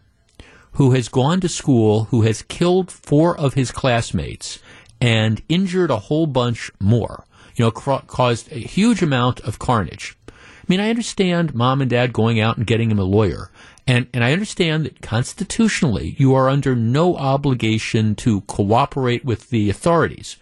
who 0.74 0.92
has 0.92 1.08
gone 1.10 1.40
to 1.42 1.50
school, 1.50 2.06
who 2.06 2.24
has 2.24 2.42
killed 2.42 2.92
four 2.92 3.38
of 3.38 3.54
his 3.54 3.72
classmates 3.72 4.60
and 5.00 5.42
injured 5.50 5.92
a 5.92 5.98
whole 5.98 6.28
bunch 6.28 6.72
more, 6.80 7.26
you 7.56 7.66
know, 7.66 7.72
ca- 7.72 8.02
caused 8.02 8.52
a 8.52 8.60
huge 8.60 9.02
amount 9.02 9.40
of 9.42 9.60
carnage. 9.60 10.18
I 10.28 10.66
mean, 10.68 10.80
I 10.80 10.90
understand 10.90 11.54
mom 11.54 11.82
and 11.82 11.90
dad 11.90 12.14
going 12.14 12.40
out 12.40 12.58
and 12.58 12.68
getting 12.68 12.92
him 12.92 13.00
a 13.00 13.04
lawyer. 13.04 13.52
And, 13.88 14.08
and 14.14 14.24
I 14.24 14.34
understand 14.34 14.86
that 14.86 15.02
constitutionally 15.02 16.16
you 16.18 16.34
are 16.36 16.50
under 16.50 16.76
no 16.76 17.16
obligation 17.18 18.16
to 18.16 18.42
cooperate 18.42 19.26
with 19.26 19.50
the 19.50 19.70
authorities. 19.70 20.38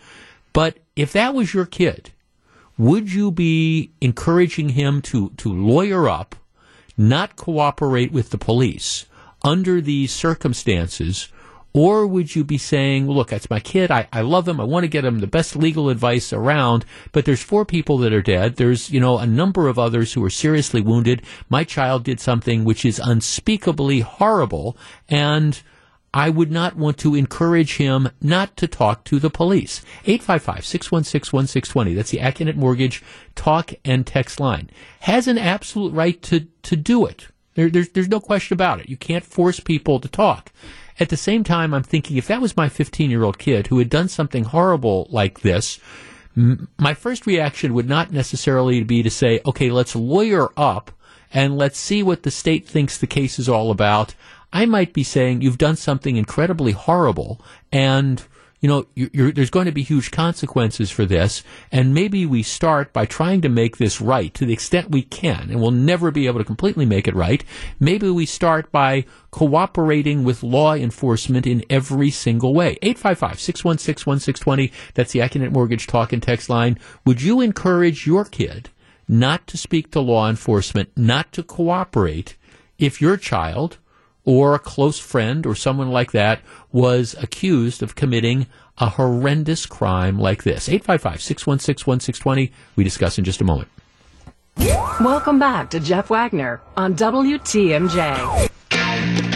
But 0.53 0.79
if 0.95 1.13
that 1.13 1.33
was 1.33 1.53
your 1.53 1.65
kid, 1.65 2.11
would 2.77 3.11
you 3.11 3.31
be 3.31 3.91
encouraging 4.01 4.69
him 4.69 5.01
to, 5.03 5.29
to 5.37 5.53
lawyer 5.53 6.07
up 6.07 6.35
not 6.97 7.35
cooperate 7.35 8.11
with 8.11 8.29
the 8.29 8.37
police 8.37 9.05
under 9.43 9.79
these 9.79 10.11
circumstances? 10.11 11.29
Or 11.73 12.07
would 12.07 12.35
you 12.35 12.43
be 12.43 12.57
saying, 12.57 13.07
look, 13.07 13.29
that's 13.29 13.49
my 13.49 13.59
kid. 13.59 13.91
I, 13.91 14.07
I 14.11 14.21
love 14.21 14.47
him. 14.47 14.59
I 14.59 14.63
want 14.63 14.85
to 14.85 14.89
get 14.89 15.05
him 15.05 15.19
the 15.19 15.27
best 15.27 15.55
legal 15.55 15.89
advice 15.89 16.33
around. 16.33 16.83
But 17.11 17.25
there's 17.25 17.43
four 17.43 17.63
people 17.63 17.99
that 17.99 18.13
are 18.13 18.21
dead. 18.21 18.55
There's, 18.55 18.89
you 18.89 18.99
know, 18.99 19.19
a 19.19 19.27
number 19.27 19.67
of 19.67 19.77
others 19.77 20.13
who 20.13 20.23
are 20.23 20.31
seriously 20.31 20.81
wounded. 20.81 21.21
My 21.47 21.63
child 21.63 22.03
did 22.03 22.19
something 22.19 22.63
which 22.63 22.85
is 22.85 22.99
unspeakably 22.99 23.99
horrible. 23.99 24.77
And 25.07 25.61
I 26.13 26.29
would 26.31 26.51
not 26.51 26.75
want 26.75 26.97
to 26.99 27.13
encourage 27.13 27.77
him 27.77 28.09
not 28.19 28.57
to 28.57 28.67
talk 28.67 29.03
to 29.05 29.19
the 29.19 29.29
police. 29.29 29.83
855-616-1620. 30.05 31.95
That's 31.95 32.09
the 32.09 32.17
Accunet 32.17 32.55
Mortgage 32.55 33.03
talk 33.35 33.73
and 33.85 34.07
text 34.07 34.39
line. 34.39 34.71
Has 35.01 35.27
an 35.27 35.37
absolute 35.37 35.93
right 35.93 36.19
to, 36.23 36.47
to 36.63 36.75
do 36.75 37.05
it. 37.05 37.27
There, 37.53 37.69
there's, 37.69 37.89
there's 37.89 38.07
no 38.07 38.19
question 38.19 38.55
about 38.55 38.79
it. 38.79 38.89
You 38.89 38.97
can't 38.97 39.23
force 39.23 39.59
people 39.59 39.99
to 39.99 40.07
talk. 40.07 40.51
At 40.99 41.09
the 41.09 41.17
same 41.17 41.43
time, 41.43 41.73
I'm 41.73 41.83
thinking 41.83 42.17
if 42.17 42.27
that 42.27 42.41
was 42.41 42.57
my 42.57 42.67
15 42.67 43.09
year 43.09 43.23
old 43.23 43.39
kid 43.39 43.67
who 43.67 43.79
had 43.79 43.89
done 43.89 44.09
something 44.09 44.43
horrible 44.43 45.07
like 45.09 45.41
this, 45.41 45.79
m- 46.35 46.67
my 46.77 46.93
first 46.93 47.25
reaction 47.25 47.73
would 47.73 47.87
not 47.87 48.11
necessarily 48.11 48.83
be 48.83 49.01
to 49.03 49.09
say, 49.09 49.39
okay, 49.45 49.71
let's 49.71 49.95
lawyer 49.95 50.49
up 50.57 50.91
and 51.33 51.57
let's 51.57 51.79
see 51.79 52.03
what 52.03 52.23
the 52.23 52.31
state 52.31 52.67
thinks 52.67 52.97
the 52.97 53.07
case 53.07 53.39
is 53.39 53.47
all 53.47 53.71
about. 53.71 54.13
I 54.51 54.65
might 54.65 54.93
be 54.93 55.03
saying 55.03 55.41
you've 55.41 55.57
done 55.59 55.75
something 55.75 56.17
incredibly 56.17 56.71
horrible 56.71 57.39
and 57.71 58.21
you 58.59 58.67
know, 58.67 58.85
you're, 58.93 59.09
you're, 59.13 59.31
there's 59.31 59.49
going 59.49 59.67
to 59.67 59.71
be 59.71 59.83
huge 59.83 60.11
consequences 60.11 60.91
for 60.91 61.05
this, 61.05 61.43
and 61.71 61.93
maybe 61.93 62.25
we 62.25 62.43
start 62.43 62.91
by 62.91 63.05
trying 63.05 63.41
to 63.41 63.49
make 63.49 63.77
this 63.77 64.01
right 64.01 64.33
to 64.33 64.45
the 64.45 64.53
extent 64.53 64.91
we 64.91 65.01
can, 65.01 65.49
and 65.49 65.61
we'll 65.61 65.71
never 65.71 66.11
be 66.11 66.27
able 66.27 66.39
to 66.39 66.45
completely 66.45 66.85
make 66.85 67.07
it 67.07 67.15
right. 67.15 67.43
Maybe 67.79 68.09
we 68.09 68.25
start 68.25 68.71
by 68.71 69.05
cooperating 69.31 70.23
with 70.23 70.43
law 70.43 70.73
enforcement 70.73 71.47
in 71.47 71.63
every 71.69 72.11
single 72.11 72.53
way. 72.53 72.77
855-616-1620, 72.83 74.71
that's 74.93 75.13
the 75.13 75.19
Accunet 75.19 75.51
Mortgage 75.51 75.87
Talk 75.87 76.11
and 76.11 76.21
Text 76.21 76.49
line. 76.49 76.77
Would 77.05 77.21
you 77.21 77.39
encourage 77.41 78.05
your 78.05 78.25
kid 78.25 78.69
not 79.07 79.47
to 79.47 79.57
speak 79.57 79.91
to 79.91 79.99
law 80.01 80.29
enforcement, 80.29 80.89
not 80.95 81.31
to 81.33 81.43
cooperate 81.43 82.35
if 82.77 83.01
your 83.01 83.17
child 83.17 83.77
or 84.29 84.53
a 84.53 84.59
close 84.59 84.99
friend 84.99 85.47
or 85.47 85.55
someone 85.55 85.89
like 85.89 86.11
that 86.11 86.39
was 86.71 87.15
accused 87.19 87.81
of 87.81 87.95
committing 87.95 88.45
a 88.77 88.87
horrendous 88.87 89.65
crime 89.65 90.19
like 90.19 90.43
this. 90.43 90.69
855 90.69 91.19
616 91.19 91.89
1620. 91.89 92.51
We 92.75 92.83
discuss 92.83 93.17
in 93.17 93.23
just 93.23 93.41
a 93.41 93.43
moment. 93.43 93.69
Welcome 94.55 95.39
back 95.39 95.71
to 95.71 95.79
Jeff 95.79 96.11
Wagner 96.11 96.61
on 96.77 96.93
WTMJ. 96.93 98.49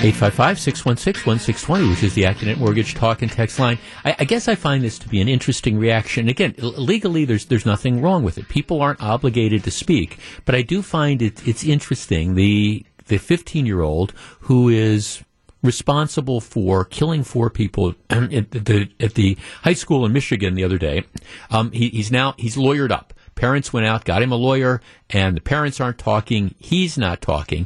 855-616-1620, 0.04 1.90
which 1.90 2.04
is 2.04 2.14
the 2.14 2.24
Accunet 2.24 2.58
Mortgage 2.58 2.94
Talk 2.94 3.22
and 3.22 3.32
Text 3.32 3.58
line. 3.58 3.80
I, 4.04 4.18
I, 4.20 4.26
guess 4.26 4.50
I 4.50 4.56
find 4.56 4.84
this 4.84 5.00
to 5.00 5.08
be 5.08 5.22
an 5.22 5.30
interesting 5.30 5.78
reaction. 5.78 6.28
Again, 6.28 6.56
legally, 6.58 7.24
there's 7.24 7.46
there's 7.46 7.66
nothing 7.66 8.02
wrong 8.02 8.22
with 8.22 8.38
it. 8.38 8.50
People 8.50 8.82
aren't 8.82 9.02
obligated 9.02 9.64
to 9.64 9.72
speak, 9.72 10.20
but 10.44 10.56
I 10.56 10.62
do 10.62 10.82
find 10.82 11.22
it 11.22 11.48
it's 11.48 11.64
interesting. 11.64 12.36
The 12.36 12.86
the 13.14 13.20
15 13.20 13.66
year 13.68 13.82
old 13.82 14.12
who 14.42 14.70
is 14.70 15.24
responsible 15.62 16.42
for 16.42 16.84
killing 16.84 17.24
four 17.24 17.50
people 17.50 17.96
at 18.10 18.52
the 18.52 18.90
at 19.00 19.14
the 19.14 19.38
high 19.62 19.74
school 19.74 20.06
in 20.06 20.12
Michigan 20.12 20.56
the 20.56 20.64
other 20.64 20.80
day. 20.80 21.04
Um, 21.52 21.72
he, 21.72 21.90
he's 21.90 22.12
now 22.12 22.34
he's 22.38 22.58
lawyered 22.58 22.92
up. 22.92 23.14
Parents 23.36 23.72
went 23.72 23.88
out, 23.88 24.06
got 24.06 24.22
him 24.22 24.32
a 24.32 24.36
lawyer, 24.36 24.82
and 25.10 25.36
the 25.36 25.42
parents 25.42 25.80
aren't 25.80 25.98
talking. 25.98 26.54
He's 26.60 26.98
not 26.98 27.22
talking, 27.22 27.66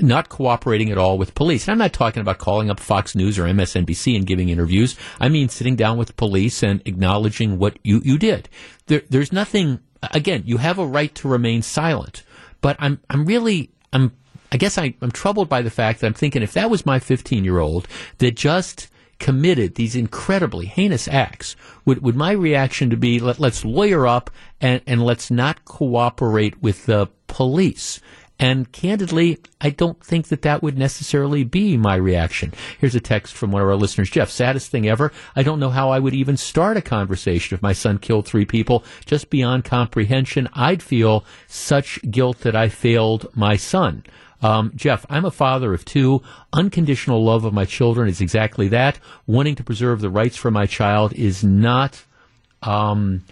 not 0.00 0.28
cooperating 0.28 0.90
at 0.90 0.96
all 0.96 1.18
with 1.18 1.34
police. 1.34 1.64
And 1.64 1.72
I'm 1.72 1.78
not 1.78 1.92
talking 1.92 2.20
about 2.22 2.38
calling 2.38 2.70
up 2.70 2.80
Fox 2.80 3.14
News 3.14 3.38
or 3.38 3.44
MSNBC 3.44 4.16
and 4.16 4.26
giving 4.26 4.48
interviews. 4.48 4.96
I 5.20 5.28
mean 5.28 5.48
sitting 5.48 5.76
down 5.76 5.96
with 5.96 6.16
police 6.16 6.62
and 6.62 6.82
acknowledging 6.86 7.58
what 7.58 7.78
you, 7.82 8.00
you 8.04 8.18
did. 8.18 8.48
There, 8.86 9.02
there's 9.08 9.32
nothing. 9.32 9.80
Again, 10.12 10.42
you 10.46 10.58
have 10.58 10.78
a 10.78 10.86
right 10.86 11.14
to 11.16 11.28
remain 11.28 11.62
silent, 11.62 12.24
but 12.60 12.76
I'm 12.78 13.00
I'm 13.08 13.24
really 13.24 13.70
I'm 13.92 14.12
I 14.52 14.58
guess 14.58 14.76
I, 14.76 14.94
am 15.00 15.10
troubled 15.10 15.48
by 15.48 15.62
the 15.62 15.70
fact 15.70 16.00
that 16.00 16.06
I'm 16.06 16.14
thinking 16.14 16.42
if 16.42 16.52
that 16.52 16.70
was 16.70 16.84
my 16.84 16.98
15 16.98 17.42
year 17.42 17.58
old 17.58 17.88
that 18.18 18.36
just 18.36 18.88
committed 19.18 19.76
these 19.76 19.96
incredibly 19.96 20.66
heinous 20.66 21.08
acts, 21.08 21.56
would, 21.86 22.02
would 22.02 22.16
my 22.16 22.32
reaction 22.32 22.90
to 22.90 22.96
be 22.96 23.18
let, 23.18 23.40
us 23.40 23.64
lawyer 23.64 24.06
up 24.06 24.30
and, 24.60 24.82
and 24.86 25.02
let's 25.02 25.30
not 25.30 25.64
cooperate 25.64 26.62
with 26.62 26.84
the 26.84 27.08
police? 27.28 27.98
And 28.38 28.70
candidly, 28.72 29.38
I 29.60 29.70
don't 29.70 30.02
think 30.04 30.28
that 30.28 30.42
that 30.42 30.62
would 30.62 30.76
necessarily 30.76 31.44
be 31.44 31.76
my 31.78 31.94
reaction. 31.94 32.52
Here's 32.78 32.96
a 32.96 33.00
text 33.00 33.34
from 33.34 33.52
one 33.52 33.62
of 33.62 33.68
our 33.68 33.76
listeners, 33.76 34.10
Jeff. 34.10 34.28
Saddest 34.28 34.70
thing 34.70 34.86
ever. 34.86 35.12
I 35.36 35.44
don't 35.44 35.60
know 35.60 35.70
how 35.70 35.90
I 35.90 36.00
would 36.00 36.14
even 36.14 36.36
start 36.36 36.76
a 36.76 36.82
conversation 36.82 37.54
if 37.54 37.62
my 37.62 37.72
son 37.72 37.98
killed 37.98 38.26
three 38.26 38.44
people. 38.44 38.84
Just 39.06 39.30
beyond 39.30 39.64
comprehension. 39.64 40.48
I'd 40.52 40.82
feel 40.82 41.24
such 41.46 42.00
guilt 42.10 42.40
that 42.40 42.56
I 42.56 42.68
failed 42.68 43.28
my 43.34 43.56
son. 43.56 44.02
Um, 44.42 44.72
Jeff, 44.74 45.06
I'm 45.08 45.24
a 45.24 45.30
father 45.30 45.72
of 45.72 45.84
two. 45.84 46.22
Unconditional 46.52 47.24
love 47.24 47.44
of 47.44 47.52
my 47.52 47.64
children 47.64 48.08
is 48.08 48.20
exactly 48.20 48.68
that. 48.68 48.98
Wanting 49.26 49.54
to 49.54 49.64
preserve 49.64 50.00
the 50.00 50.10
rights 50.10 50.36
for 50.36 50.50
my 50.50 50.66
child 50.66 51.12
is 51.14 51.42
not. 51.42 52.04
Um, 52.62 53.24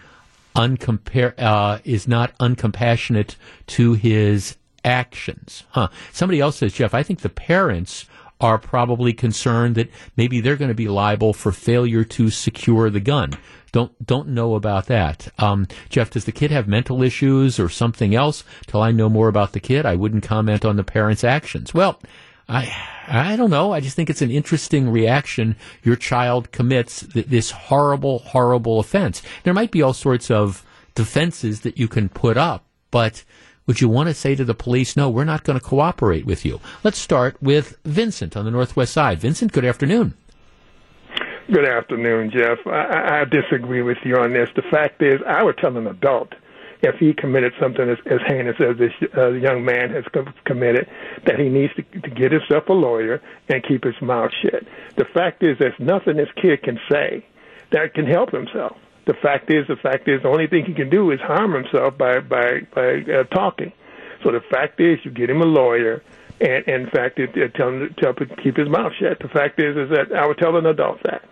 uh, 0.56 1.78
is 1.84 2.08
not 2.08 2.36
uncompassionate 2.38 3.36
to 3.68 3.92
his 3.94 4.56
actions. 4.84 5.64
Huh. 5.70 5.88
Somebody 6.12 6.40
else 6.40 6.56
says, 6.56 6.72
Jeff, 6.72 6.94
I 6.94 7.02
think 7.02 7.20
the 7.20 7.28
parents 7.28 8.06
are 8.40 8.58
probably 8.58 9.12
concerned 9.12 9.74
that 9.74 9.90
maybe 10.16 10.40
they're 10.40 10.56
going 10.56 10.70
to 10.70 10.74
be 10.74 10.88
liable 10.88 11.32
for 11.32 11.52
failure 11.52 12.04
to 12.04 12.30
secure 12.30 12.90
the 12.90 13.00
gun. 13.00 13.36
Don't 13.72 14.04
don't 14.04 14.28
know 14.28 14.54
about 14.54 14.86
that. 14.86 15.28
Um, 15.38 15.68
Jeff, 15.88 16.10
does 16.10 16.24
the 16.24 16.32
kid 16.32 16.50
have 16.50 16.66
mental 16.66 17.02
issues 17.02 17.60
or 17.60 17.68
something 17.68 18.14
else? 18.14 18.42
Till 18.66 18.82
I 18.82 18.90
know 18.90 19.08
more 19.08 19.28
about 19.28 19.52
the 19.52 19.60
kid, 19.60 19.86
I 19.86 19.94
wouldn't 19.94 20.24
comment 20.24 20.64
on 20.64 20.76
the 20.76 20.84
parents' 20.84 21.22
actions. 21.22 21.72
Well, 21.72 22.00
I 22.48 22.74
I 23.06 23.36
don't 23.36 23.50
know. 23.50 23.72
I 23.72 23.80
just 23.80 23.94
think 23.94 24.10
it's 24.10 24.22
an 24.22 24.30
interesting 24.30 24.90
reaction. 24.90 25.56
Your 25.82 25.96
child 25.96 26.50
commits 26.52 27.06
th- 27.06 27.26
this 27.26 27.50
horrible, 27.50 28.20
horrible 28.20 28.80
offense. 28.80 29.22
There 29.44 29.54
might 29.54 29.70
be 29.70 29.82
all 29.82 29.92
sorts 29.92 30.30
of 30.30 30.64
defenses 30.94 31.60
that 31.60 31.78
you 31.78 31.86
can 31.86 32.08
put 32.08 32.36
up, 32.36 32.64
but 32.90 33.24
would 33.70 33.80
you 33.80 33.88
want 33.88 34.08
to 34.08 34.14
say 34.14 34.34
to 34.34 34.44
the 34.44 34.52
police, 34.52 34.96
no, 34.96 35.08
we're 35.08 35.22
not 35.22 35.44
going 35.44 35.56
to 35.56 35.64
cooperate 35.64 36.26
with 36.26 36.44
you? 36.44 36.58
Let's 36.82 36.98
start 36.98 37.40
with 37.40 37.78
Vincent 37.84 38.36
on 38.36 38.44
the 38.44 38.50
Northwest 38.50 38.92
side. 38.92 39.20
Vincent, 39.20 39.52
good 39.52 39.64
afternoon. 39.64 40.14
Good 41.52 41.68
afternoon, 41.68 42.32
Jeff. 42.32 42.58
I, 42.66 43.20
I 43.20 43.24
disagree 43.26 43.82
with 43.82 43.98
you 44.04 44.16
on 44.16 44.32
this. 44.32 44.48
The 44.56 44.64
fact 44.72 45.00
is, 45.04 45.20
I 45.24 45.44
would 45.44 45.56
tell 45.56 45.76
an 45.76 45.86
adult 45.86 46.32
if 46.82 46.96
he 46.96 47.12
committed 47.12 47.52
something 47.60 47.88
as, 47.88 47.98
as 48.06 48.18
heinous 48.26 48.56
as 48.58 48.76
this 48.76 48.90
uh, 49.16 49.28
young 49.28 49.64
man 49.64 49.90
has 49.90 50.02
com- 50.12 50.34
committed, 50.44 50.88
that 51.26 51.38
he 51.38 51.48
needs 51.48 51.72
to, 51.74 51.82
to 52.00 52.10
get 52.10 52.32
himself 52.32 52.68
a 52.68 52.72
lawyer 52.72 53.22
and 53.48 53.62
keep 53.62 53.84
his 53.84 53.94
mouth 54.02 54.32
shut. 54.42 54.64
The 54.96 55.04
fact 55.14 55.44
is, 55.44 55.56
there's 55.60 55.78
nothing 55.78 56.16
this 56.16 56.32
kid 56.42 56.64
can 56.64 56.80
say 56.90 57.24
that 57.70 57.94
can 57.94 58.06
help 58.06 58.32
himself. 58.32 58.76
The 59.06 59.14
fact 59.14 59.50
is, 59.50 59.66
the 59.66 59.76
fact 59.76 60.08
is, 60.08 60.22
the 60.22 60.28
only 60.28 60.46
thing 60.46 60.64
he 60.64 60.74
can 60.74 60.90
do 60.90 61.10
is 61.10 61.20
harm 61.20 61.54
himself 61.54 61.96
by 61.96 62.20
by 62.20 62.60
by 62.74 63.02
uh, 63.12 63.24
talking. 63.34 63.72
So 64.22 64.30
the 64.30 64.40
fact 64.50 64.80
is, 64.80 64.98
you 65.04 65.10
get 65.10 65.30
him 65.30 65.40
a 65.40 65.46
lawyer, 65.46 66.02
and, 66.40 66.64
and 66.66 66.82
in 66.84 66.90
fact, 66.90 67.18
it, 67.18 67.36
it, 67.36 67.54
tell 67.54 67.68
him 67.68 67.94
tell 67.98 68.10
him 68.10 68.28
to 68.28 68.36
keep 68.42 68.56
his 68.56 68.68
mouth 68.68 68.92
shut. 69.00 69.18
The 69.20 69.28
fact 69.28 69.58
is, 69.60 69.76
is 69.76 69.90
that 69.90 70.16
I 70.16 70.26
would 70.26 70.38
tell 70.38 70.56
an 70.56 70.66
adult 70.66 71.02
that. 71.04 71.24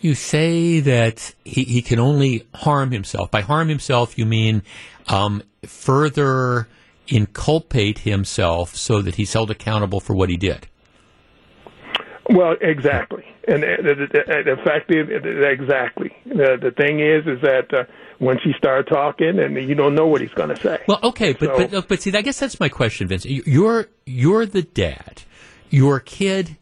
You 0.00 0.14
say 0.14 0.80
that 0.80 1.34
he, 1.44 1.62
he 1.62 1.82
can 1.82 2.00
only 2.00 2.46
harm 2.54 2.90
himself. 2.90 3.30
By 3.30 3.40
harm 3.40 3.68
himself, 3.68 4.18
you 4.18 4.26
mean 4.26 4.62
um, 5.08 5.42
further 5.64 6.66
inculpate 7.08 8.00
himself 8.00 8.74
so 8.74 9.00
that 9.02 9.14
he's 9.14 9.32
held 9.32 9.50
accountable 9.50 10.00
for 10.00 10.14
what 10.14 10.28
he 10.28 10.36
did. 10.36 10.66
Well, 12.30 12.56
exactly, 12.60 13.24
and 13.48 13.62
the, 13.62 14.08
the, 14.12 14.54
the 14.54 14.56
fact 14.64 14.90
is 14.90 15.08
exactly. 15.08 16.10
The 16.26 16.58
the 16.60 16.70
thing 16.70 17.00
is, 17.00 17.26
is 17.26 17.40
that 17.42 17.72
uh, 17.74 17.84
once 18.20 18.40
he 18.44 18.52
starts 18.56 18.88
talking, 18.88 19.38
and 19.38 19.56
you 19.56 19.74
don't 19.74 19.94
know 19.94 20.06
what 20.06 20.20
he's 20.20 20.30
going 20.30 20.50
to 20.50 20.56
say. 20.56 20.78
Well, 20.86 21.00
okay, 21.02 21.32
but 21.32 21.56
so, 21.56 21.68
but 21.68 21.88
but 21.88 22.02
see, 22.02 22.12
I 22.16 22.22
guess 22.22 22.38
that's 22.38 22.60
my 22.60 22.68
question, 22.68 23.08
Vince. 23.08 23.24
You're 23.24 23.88
you're 24.06 24.46
the 24.46 24.62
dad. 24.62 25.22
Your 25.70 26.00
kid 26.00 26.56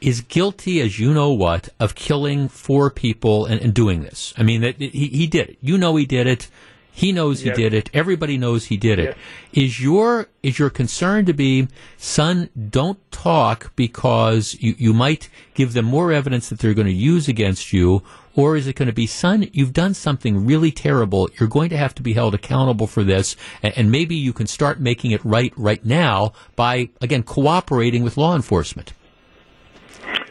is 0.00 0.20
guilty 0.20 0.80
as 0.80 0.98
you 0.98 1.14
know 1.14 1.32
what 1.32 1.68
of 1.80 1.94
killing 1.94 2.48
four 2.48 2.90
people 2.90 3.46
and, 3.46 3.60
and 3.60 3.72
doing 3.72 4.02
this. 4.02 4.34
I 4.36 4.42
mean, 4.42 4.60
that 4.60 4.76
he, 4.76 4.88
he 4.88 5.26
did 5.26 5.50
it. 5.50 5.58
You 5.60 5.78
know 5.78 5.96
he 5.96 6.04
did 6.04 6.26
it. 6.26 6.48
He 6.96 7.12
knows 7.12 7.40
he 7.40 7.48
yes. 7.48 7.58
did 7.58 7.74
it. 7.74 7.90
Everybody 7.92 8.38
knows 8.38 8.64
he 8.64 8.78
did 8.78 8.98
it. 8.98 9.14
Yes. 9.52 9.64
Is 9.66 9.80
your 9.82 10.28
is 10.42 10.58
your 10.58 10.70
concern 10.70 11.26
to 11.26 11.34
be, 11.34 11.68
son, 11.98 12.48
don't 12.70 12.98
talk 13.12 13.70
because 13.76 14.56
you, 14.60 14.74
you 14.78 14.94
might 14.94 15.28
give 15.52 15.74
them 15.74 15.84
more 15.84 16.10
evidence 16.10 16.48
that 16.48 16.58
they're 16.58 16.72
going 16.72 16.86
to 16.86 16.92
use 16.94 17.28
against 17.28 17.70
you, 17.70 18.02
or 18.34 18.56
is 18.56 18.66
it 18.66 18.76
going 18.76 18.86
to 18.86 18.94
be, 18.94 19.06
son, 19.06 19.46
you've 19.52 19.74
done 19.74 19.92
something 19.92 20.46
really 20.46 20.70
terrible. 20.70 21.28
You're 21.38 21.50
going 21.50 21.68
to 21.68 21.76
have 21.76 21.94
to 21.96 22.02
be 22.02 22.14
held 22.14 22.34
accountable 22.34 22.86
for 22.86 23.04
this, 23.04 23.36
and, 23.62 23.76
and 23.76 23.92
maybe 23.92 24.16
you 24.16 24.32
can 24.32 24.46
start 24.46 24.80
making 24.80 25.10
it 25.10 25.22
right 25.22 25.52
right 25.54 25.84
now 25.84 26.32
by 26.54 26.88
again 27.02 27.24
cooperating 27.24 28.04
with 28.04 28.16
law 28.16 28.34
enforcement. 28.34 28.94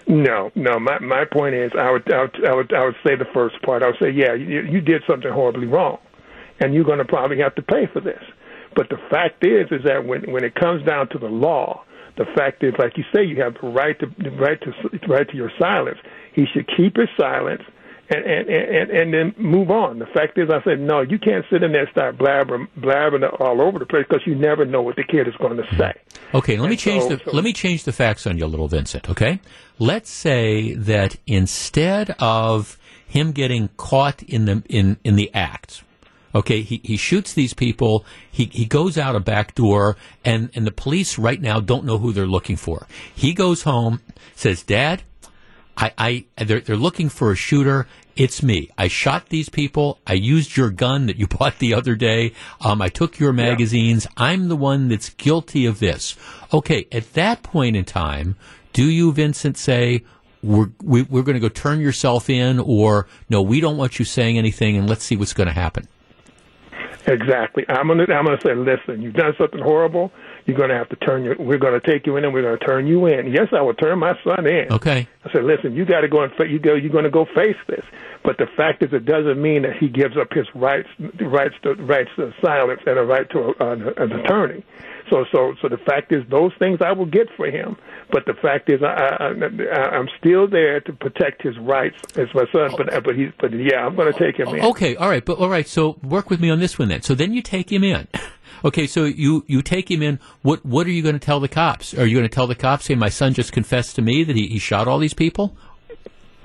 No, 0.08 0.52
no. 0.56 0.80
My 0.80 0.98
my 1.00 1.26
point 1.26 1.54
is, 1.54 1.72
I 1.78 1.92
would 1.92 2.12
I 2.12 2.22
would 2.22 2.46
I 2.46 2.56
would, 2.56 2.74
I 2.74 2.86
would 2.86 2.96
say 3.06 3.16
the 3.16 3.30
first 3.34 3.62
part. 3.62 3.84
I 3.84 3.88
would 3.88 4.00
say, 4.02 4.10
yeah, 4.10 4.34
you, 4.34 4.62
you 4.62 4.82
did 4.82 5.04
something 5.08 5.32
horribly 5.32 5.68
wrong, 5.68 5.98
and 6.60 6.74
you're 6.74 6.84
going 6.84 7.00
to 7.00 7.06
probably 7.06 7.40
have 7.40 7.56
to 7.56 7.62
pay 7.62 7.88
for 7.92 8.02
this. 8.02 8.22
But 8.76 8.90
the 8.90 8.98
fact 9.10 9.46
is, 9.46 9.68
is 9.72 9.84
that 9.86 10.06
when 10.06 10.32
when 10.32 10.44
it 10.44 10.56
comes 10.56 10.86
down 10.86 11.10
to 11.10 11.18
the 11.18 11.28
law, 11.28 11.84
the 12.18 12.26
fact 12.36 12.64
is, 12.64 12.74
like 12.78 12.98
you 12.98 13.04
say, 13.14 13.24
you 13.24 13.42
have 13.42 13.56
the 13.62 13.68
right 13.68 13.98
to 14.00 14.08
the 14.18 14.32
right 14.32 14.60
to 14.62 15.08
right 15.08 15.28
to 15.30 15.36
your 15.36 15.52
silence. 15.60 15.98
He 16.34 16.46
should 16.54 16.68
keep 16.76 16.98
his 16.98 17.10
silence 17.18 17.62
and, 18.10 18.26
and, 18.26 18.50
and, 18.50 18.92
and 18.92 19.14
then 19.14 19.36
move 19.38 19.72
on. 19.72 20.00
The 20.00 20.06
fact 20.08 20.38
is, 20.38 20.50
I 20.50 20.64
said, 20.64 20.80
no, 20.80 21.02
you 21.02 21.18
can't 21.18 21.44
sit 21.50 21.64
in 21.64 21.72
there 21.72 21.82
and 21.82 21.92
start 21.92 22.18
blabbering, 22.18 22.68
blabbering 22.78 23.24
all 23.40 23.62
over 23.62 23.80
the 23.80 23.86
place 23.86 24.06
because 24.08 24.26
you 24.28 24.36
never 24.36 24.66
know 24.66 24.82
what 24.82 24.96
the 24.96 25.04
kid 25.04 25.28
is 25.28 25.34
going 25.40 25.58
to 25.58 25.64
say. 25.78 25.94
Okay, 26.34 26.58
let 26.58 26.70
me 26.70 26.76
change 26.76 27.04
so, 27.04 27.16
the 27.16 27.22
so, 27.24 27.32
let 27.32 27.44
me 27.44 27.54
change 27.54 27.84
the 27.84 27.92
facts 27.92 28.28
on 28.28 28.38
you 28.38 28.46
a 28.46 28.48
little, 28.48 28.68
Vincent. 28.68 29.10
Okay, 29.10 29.40
let's 29.80 30.10
say 30.10 30.74
that 30.74 31.16
instead 31.26 32.16
of 32.20 32.78
him 33.08 33.32
getting 33.32 33.70
caught 33.78 34.22
in 34.24 34.46
the 34.46 34.64
in 34.70 34.98
in 35.04 35.16
the 35.16 35.34
act. 35.34 35.84
Okay, 36.36 36.62
he, 36.62 36.82
he 36.84 36.98
shoots 36.98 37.34
these 37.34 37.54
people. 37.54 38.06
He, 38.30 38.46
he 38.52 38.66
goes 38.66 38.98
out 38.98 39.16
a 39.16 39.22
back 39.22 39.56
door, 39.56 39.96
and, 40.26 40.50
and 40.54 40.68
the 40.68 40.72
police 40.72 41.18
right 41.18 41.42
now 41.42 41.62
don't 41.62 41.86
know 41.86 41.98
who 41.98 42.12
they're 42.12 42.28
looking 42.28 42.58
for. 42.58 42.88
He 43.16 43.34
goes 43.34 43.64
home, 43.64 44.02
says, 44.36 44.62
Dad, 44.62 45.04
I, 45.78 45.94
I 45.98 46.44
they're, 46.44 46.60
they're 46.60 46.76
looking 46.76 47.08
for 47.08 47.32
a 47.32 47.36
shooter. 47.36 47.88
It's 48.18 48.44
me. 48.44 48.70
I 48.78 48.90
shot 48.90 49.30
these 49.30 49.48
people. 49.48 50.00
I 50.06 50.14
used 50.14 50.58
your 50.58 50.70
gun 50.72 51.06
that 51.06 51.18
you 51.18 51.28
bought 51.40 51.60
the 51.60 51.74
other 51.74 51.96
day. 51.96 52.34
Um, 52.60 52.82
I 52.82 52.90
took 52.90 53.18
your 53.18 53.32
magazines. 53.32 54.06
I'm 54.18 54.50
the 54.50 54.58
one 54.58 54.90
that's 54.90 55.10
guilty 55.10 55.66
of 55.66 55.80
this. 55.80 56.18
Okay, 56.54 56.86
at 56.92 57.14
that 57.14 57.44
point 57.44 57.78
in 57.78 57.86
time, 57.86 58.36
do 58.74 58.84
you, 58.90 59.14
Vincent, 59.14 59.58
say, 59.58 60.04
we're, 60.44 60.70
we, 60.84 61.04
we're 61.04 61.24
going 61.24 61.36
to 61.36 61.40
go 61.40 61.50
turn 61.50 61.80
yourself 61.80 62.30
in, 62.30 62.60
or 62.60 63.08
no, 63.30 63.42
we 63.42 63.62
don't 63.62 63.78
want 63.78 64.00
you 64.00 64.06
saying 64.06 64.38
anything, 64.38 64.76
and 64.76 64.90
let's 64.90 65.04
see 65.04 65.16
what's 65.16 65.34
going 65.34 65.48
to 65.48 65.54
happen? 65.54 65.88
Exactly. 67.08 67.64
I'm 67.70 67.88
gonna 67.88 68.04
I'm 68.04 68.26
gonna 68.26 68.40
say, 68.44 68.56
listen, 68.56 69.02
you've 69.02 69.14
done 69.14 69.34
something 69.38 69.62
horrible. 69.62 70.12
You're 70.46 70.58
gonna 70.58 70.76
have 70.76 70.90
to 70.90 70.96
turn 70.96 71.24
your. 71.24 71.36
We're 71.38 71.60
gonna 71.60 71.82
take 71.86 72.06
you 72.06 72.18
in, 72.18 72.24
and 72.24 72.34
we're 72.34 72.42
gonna 72.42 72.58
turn 72.58 72.88
you 72.88 73.06
in. 73.06 73.32
Yes, 73.32 73.48
I 73.52 73.62
will 73.62 73.74
turn 73.74 74.00
my 74.00 74.14
son 74.24 74.48
in. 74.48 74.72
Okay. 74.72 75.08
I 75.24 75.32
said, 75.32 75.44
listen, 75.44 75.74
you 75.74 75.86
got 75.86 76.02
to 76.02 76.08
go 76.08 76.24
and 76.24 76.34
fa- 76.34 76.48
you 76.48 76.60
go. 76.60 76.74
You're 76.76 76.92
gonna 76.92 77.12
go 77.12 77.26
face 77.36 77.58
this. 77.68 77.84
But 78.24 78.38
the 78.38 78.48
fact 78.58 78.84
is, 78.84 78.90
it 78.92 79.06
doesn't 79.06 79.40
mean 79.40 79.62
that 79.64 79.78
he 79.80 79.88
gives 79.88 80.18
up 80.18 80.34
his 80.34 80.48
rights, 80.56 80.90
rights 81.22 81.56
to 81.64 81.76
rights 81.76 82.10
to 82.16 82.32
silence 82.44 82.82
and 82.86 82.98
a 82.98 83.04
right 83.04 83.30
to 83.30 83.54
a, 83.60 83.72
an, 83.72 83.94
an 83.98 84.12
attorney. 84.14 84.64
So, 85.10 85.26
so, 85.32 85.54
so 85.62 85.70
the 85.70 85.78
fact 85.78 86.12
is, 86.12 86.24
those 86.30 86.52
things 86.60 86.80
I 86.82 86.92
will 86.92 87.06
get 87.06 87.28
for 87.38 87.48
him. 87.48 87.78
But 88.12 88.26
the 88.26 88.34
fact 88.34 88.70
is, 88.70 88.82
I, 88.84 88.88
I, 88.88 89.28
I 89.28 89.96
I'm 89.96 90.08
still 90.20 90.48
there 90.48 90.80
to 90.82 90.94
protect 90.94 91.42
his 91.42 91.58
rights 91.60 91.98
as 92.18 92.28
my 92.34 92.46
son. 92.52 92.72
But, 92.78 93.04
but 93.04 93.16
he's, 93.16 93.30
but 93.40 93.52
yeah, 93.52 93.86
I'm 93.86 93.96
going 93.96 94.12
to 94.12 94.20
take 94.20 94.38
him 94.38 94.50
in. 94.50 94.64
Okay, 94.66 94.96
all 94.96 95.10
right, 95.10 95.24
but 95.24 95.38
all 95.38 95.50
right. 95.50 95.68
So 95.68 95.98
work 96.04 96.30
with 96.30 96.40
me 96.40 96.50
on 96.50 96.60
this 96.60 96.80
one 96.80 96.90
then. 96.90 97.02
So 97.02 97.16
then 97.16 97.34
you 97.34 97.42
take 97.42 97.72
him 97.72 97.84
in. 97.84 98.08
Okay, 98.64 98.88
so 98.88 99.04
you 99.04 99.44
you 99.48 99.62
take 99.62 99.92
him 99.92 100.02
in. 100.02 100.20
What 100.42 100.66
what 100.66 100.88
are 100.88 100.92
you 100.92 101.04
going 101.04 101.14
to 101.16 101.24
tell 101.24 101.40
the 101.40 101.48
cops? 101.48 101.94
Are 101.94 102.06
you 102.06 102.16
going 102.16 102.28
to 102.28 102.34
tell 102.34 102.48
the 102.48 102.56
cops, 102.56 102.88
"Hey, 102.88 102.96
my 102.96 103.10
son 103.10 103.34
just 103.34 103.52
confessed 103.52 103.96
to 103.98 104.02
me 104.02 104.24
that 104.24 104.36
he, 104.36 104.48
he 104.48 104.60
shot 104.60 104.88
all 104.88 104.98
these 104.98 105.14
people"? 105.14 105.56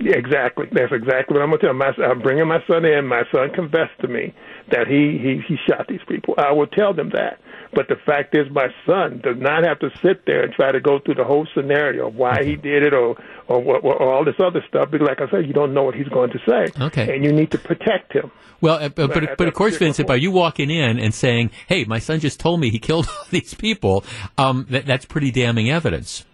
Yeah, 0.00 0.16
exactly. 0.16 0.66
That's 0.72 0.92
exactly 0.92 1.34
what 1.34 1.42
I'm 1.42 1.50
going 1.50 1.60
to 1.60 1.66
tell. 1.66 1.74
My, 1.74 1.92
I'm 2.04 2.20
bringing 2.20 2.48
my 2.48 2.64
son 2.66 2.84
in. 2.84 3.06
My 3.06 3.22
son 3.32 3.50
confessed 3.54 4.00
to 4.00 4.08
me 4.08 4.34
that 4.70 4.86
he 4.86 5.18
he 5.20 5.42
he 5.46 5.56
shot 5.68 5.86
these 5.88 6.00
people. 6.08 6.34
I 6.38 6.52
will 6.52 6.66
tell 6.66 6.94
them 6.94 7.10
that. 7.10 7.38
But 7.72 7.86
the 7.88 7.96
fact 8.04 8.34
is, 8.34 8.46
my 8.50 8.68
son 8.86 9.20
does 9.22 9.36
not 9.38 9.64
have 9.64 9.78
to 9.80 9.90
sit 10.02 10.26
there 10.26 10.42
and 10.42 10.52
try 10.52 10.72
to 10.72 10.80
go 10.80 10.98
through 10.98 11.14
the 11.14 11.24
whole 11.24 11.46
scenario 11.54 12.08
of 12.08 12.14
why 12.14 12.42
he 12.42 12.56
did 12.56 12.82
it 12.82 12.94
or 12.94 13.16
or, 13.46 13.62
or, 13.62 13.78
or 13.80 14.14
all 14.14 14.24
this 14.24 14.34
other 14.42 14.64
stuff. 14.68 14.90
Because, 14.90 15.06
like 15.06 15.20
I 15.20 15.30
said, 15.30 15.46
you 15.46 15.52
don't 15.52 15.74
know 15.74 15.84
what 15.84 15.94
he's 15.94 16.08
going 16.08 16.30
to 16.30 16.38
say. 16.48 16.82
Okay. 16.82 17.14
And 17.14 17.24
you 17.24 17.32
need 17.32 17.50
to 17.52 17.58
protect 17.58 18.12
him. 18.12 18.30
Well, 18.60 18.76
uh, 18.76 18.88
but 18.88 19.12
but, 19.12 19.36
but 19.36 19.48
of 19.48 19.54
course, 19.54 19.76
Vincent, 19.76 20.08
by 20.08 20.16
you 20.16 20.30
walking 20.30 20.70
in 20.70 20.98
and 20.98 21.14
saying, 21.14 21.50
"Hey, 21.66 21.84
my 21.84 21.98
son 21.98 22.20
just 22.20 22.40
told 22.40 22.60
me 22.60 22.70
he 22.70 22.78
killed 22.78 23.06
all 23.18 23.26
these 23.30 23.54
people," 23.54 24.04
um, 24.38 24.66
that, 24.70 24.86
that's 24.86 25.04
pretty 25.04 25.30
damning 25.30 25.70
evidence. 25.70 26.24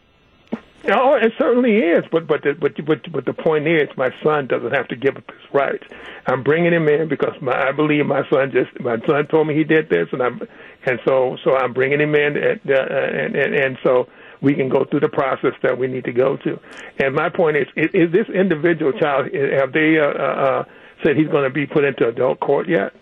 Oh, 0.88 1.14
it 1.14 1.32
certainly 1.38 1.78
is, 1.78 2.04
but 2.12 2.26
but 2.26 2.42
the, 2.42 2.54
but 2.54 2.72
but 2.84 3.12
but 3.12 3.24
the 3.24 3.32
point 3.32 3.66
is, 3.66 3.88
my 3.96 4.10
son 4.22 4.46
doesn't 4.46 4.72
have 4.72 4.88
to 4.88 4.96
give 4.96 5.16
up 5.16 5.24
his 5.26 5.52
rights. 5.52 5.84
I'm 6.26 6.42
bringing 6.42 6.72
him 6.72 6.88
in 6.88 7.08
because 7.08 7.34
my, 7.40 7.68
I 7.68 7.72
believe 7.72 8.06
my 8.06 8.22
son 8.30 8.52
just 8.52 8.78
my 8.80 8.96
son 9.06 9.26
told 9.26 9.48
me 9.48 9.54
he 9.54 9.64
did 9.64 9.88
this, 9.88 10.08
and 10.12 10.22
I'm 10.22 10.40
and 10.84 11.00
so 11.04 11.36
so 11.44 11.56
I'm 11.56 11.72
bringing 11.72 12.00
him 12.00 12.14
in, 12.14 12.36
and 12.36 12.60
uh, 12.70 12.86
and, 12.88 13.34
and 13.34 13.54
and 13.54 13.78
so 13.82 14.08
we 14.40 14.54
can 14.54 14.68
go 14.68 14.84
through 14.84 15.00
the 15.00 15.08
process 15.08 15.54
that 15.62 15.76
we 15.78 15.86
need 15.86 16.04
to 16.04 16.12
go 16.12 16.36
to. 16.36 16.60
And 16.98 17.14
my 17.14 17.30
point 17.30 17.56
is, 17.56 17.66
is, 17.74 17.90
is 17.94 18.12
this 18.12 18.28
individual 18.28 18.92
child 18.92 19.32
have 19.34 19.72
they 19.72 19.98
uh, 19.98 20.04
uh, 20.04 20.10
uh, 20.10 20.64
said 21.02 21.16
he's 21.16 21.28
going 21.28 21.44
to 21.44 21.50
be 21.50 21.66
put 21.66 21.84
into 21.84 22.06
adult 22.06 22.40
court 22.40 22.68
yet? 22.68 22.92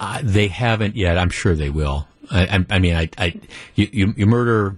Uh, 0.00 0.20
they 0.22 0.48
haven't 0.48 0.96
yet. 0.96 1.16
I'm 1.16 1.30
sure 1.30 1.54
they 1.54 1.70
will. 1.70 2.08
I, 2.30 2.46
I, 2.46 2.66
I 2.70 2.78
mean, 2.78 2.96
I, 2.96 3.08
I 3.16 3.40
you, 3.74 4.12
you 4.16 4.26
murder 4.26 4.76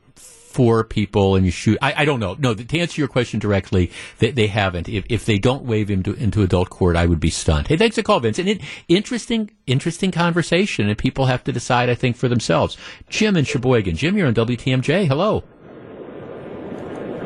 four 0.55 0.85
people 0.85 1.35
and 1.35 1.45
you 1.45 1.51
shoot. 1.51 1.77
I, 1.83 2.03
I 2.03 2.05
don't 2.05 2.21
know. 2.21 2.37
No, 2.39 2.55
to 2.55 2.79
answer 2.79 3.01
your 3.01 3.09
question 3.09 3.41
directly, 3.41 3.91
they, 4.21 4.31
they 4.31 4.47
haven't. 4.47 4.89
If, 4.89 5.05
if 5.09 5.27
they 5.27 5.39
don't 5.39 5.65
waive 5.65 5.91
him 5.91 6.05
to, 6.05 6.15
into 6.15 6.43
adult 6.43 6.71
court, 6.71 6.95
I 6.95 7.07
would 7.07 7.19
be 7.19 7.31
stunned. 7.31 7.67
Hey, 7.67 7.77
thanks 7.77 7.97
for 7.97 8.03
call, 8.03 8.21
Vince. 8.21 8.39
And 8.39 8.49
it, 8.49 8.61
interesting, 8.87 9.51
interesting 9.67 10.13
conversation, 10.13 10.89
and 10.89 10.97
people 10.97 11.27
have 11.27 11.43
to 11.45 11.53
decide, 11.53 11.91
I 11.91 11.97
think, 11.97 12.17
for 12.17 12.29
themselves. 12.29 12.77
Jim 13.09 13.37
in 13.37 13.45
Sheboygan. 13.45 13.97
Jim, 13.97 14.17
you're 14.17 14.29
on 14.29 14.35
WTMJ. 14.35 15.09
Hello. 15.09 15.43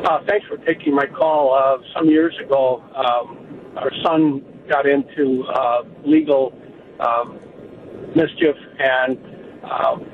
Uh, 0.03 0.19
thanks 0.27 0.47
for 0.47 0.57
taking 0.65 0.95
my 0.95 1.05
call. 1.05 1.53
Uh, 1.53 1.83
some 1.95 2.09
years 2.09 2.35
ago, 2.43 2.81
um, 2.95 3.77
our 3.77 3.91
son 4.03 4.43
got 4.67 4.87
into 4.87 5.43
uh, 5.53 5.83
legal 6.03 6.51
um, 6.99 7.39
mischief, 8.15 8.55
and 8.79 9.17
um, 9.63 10.05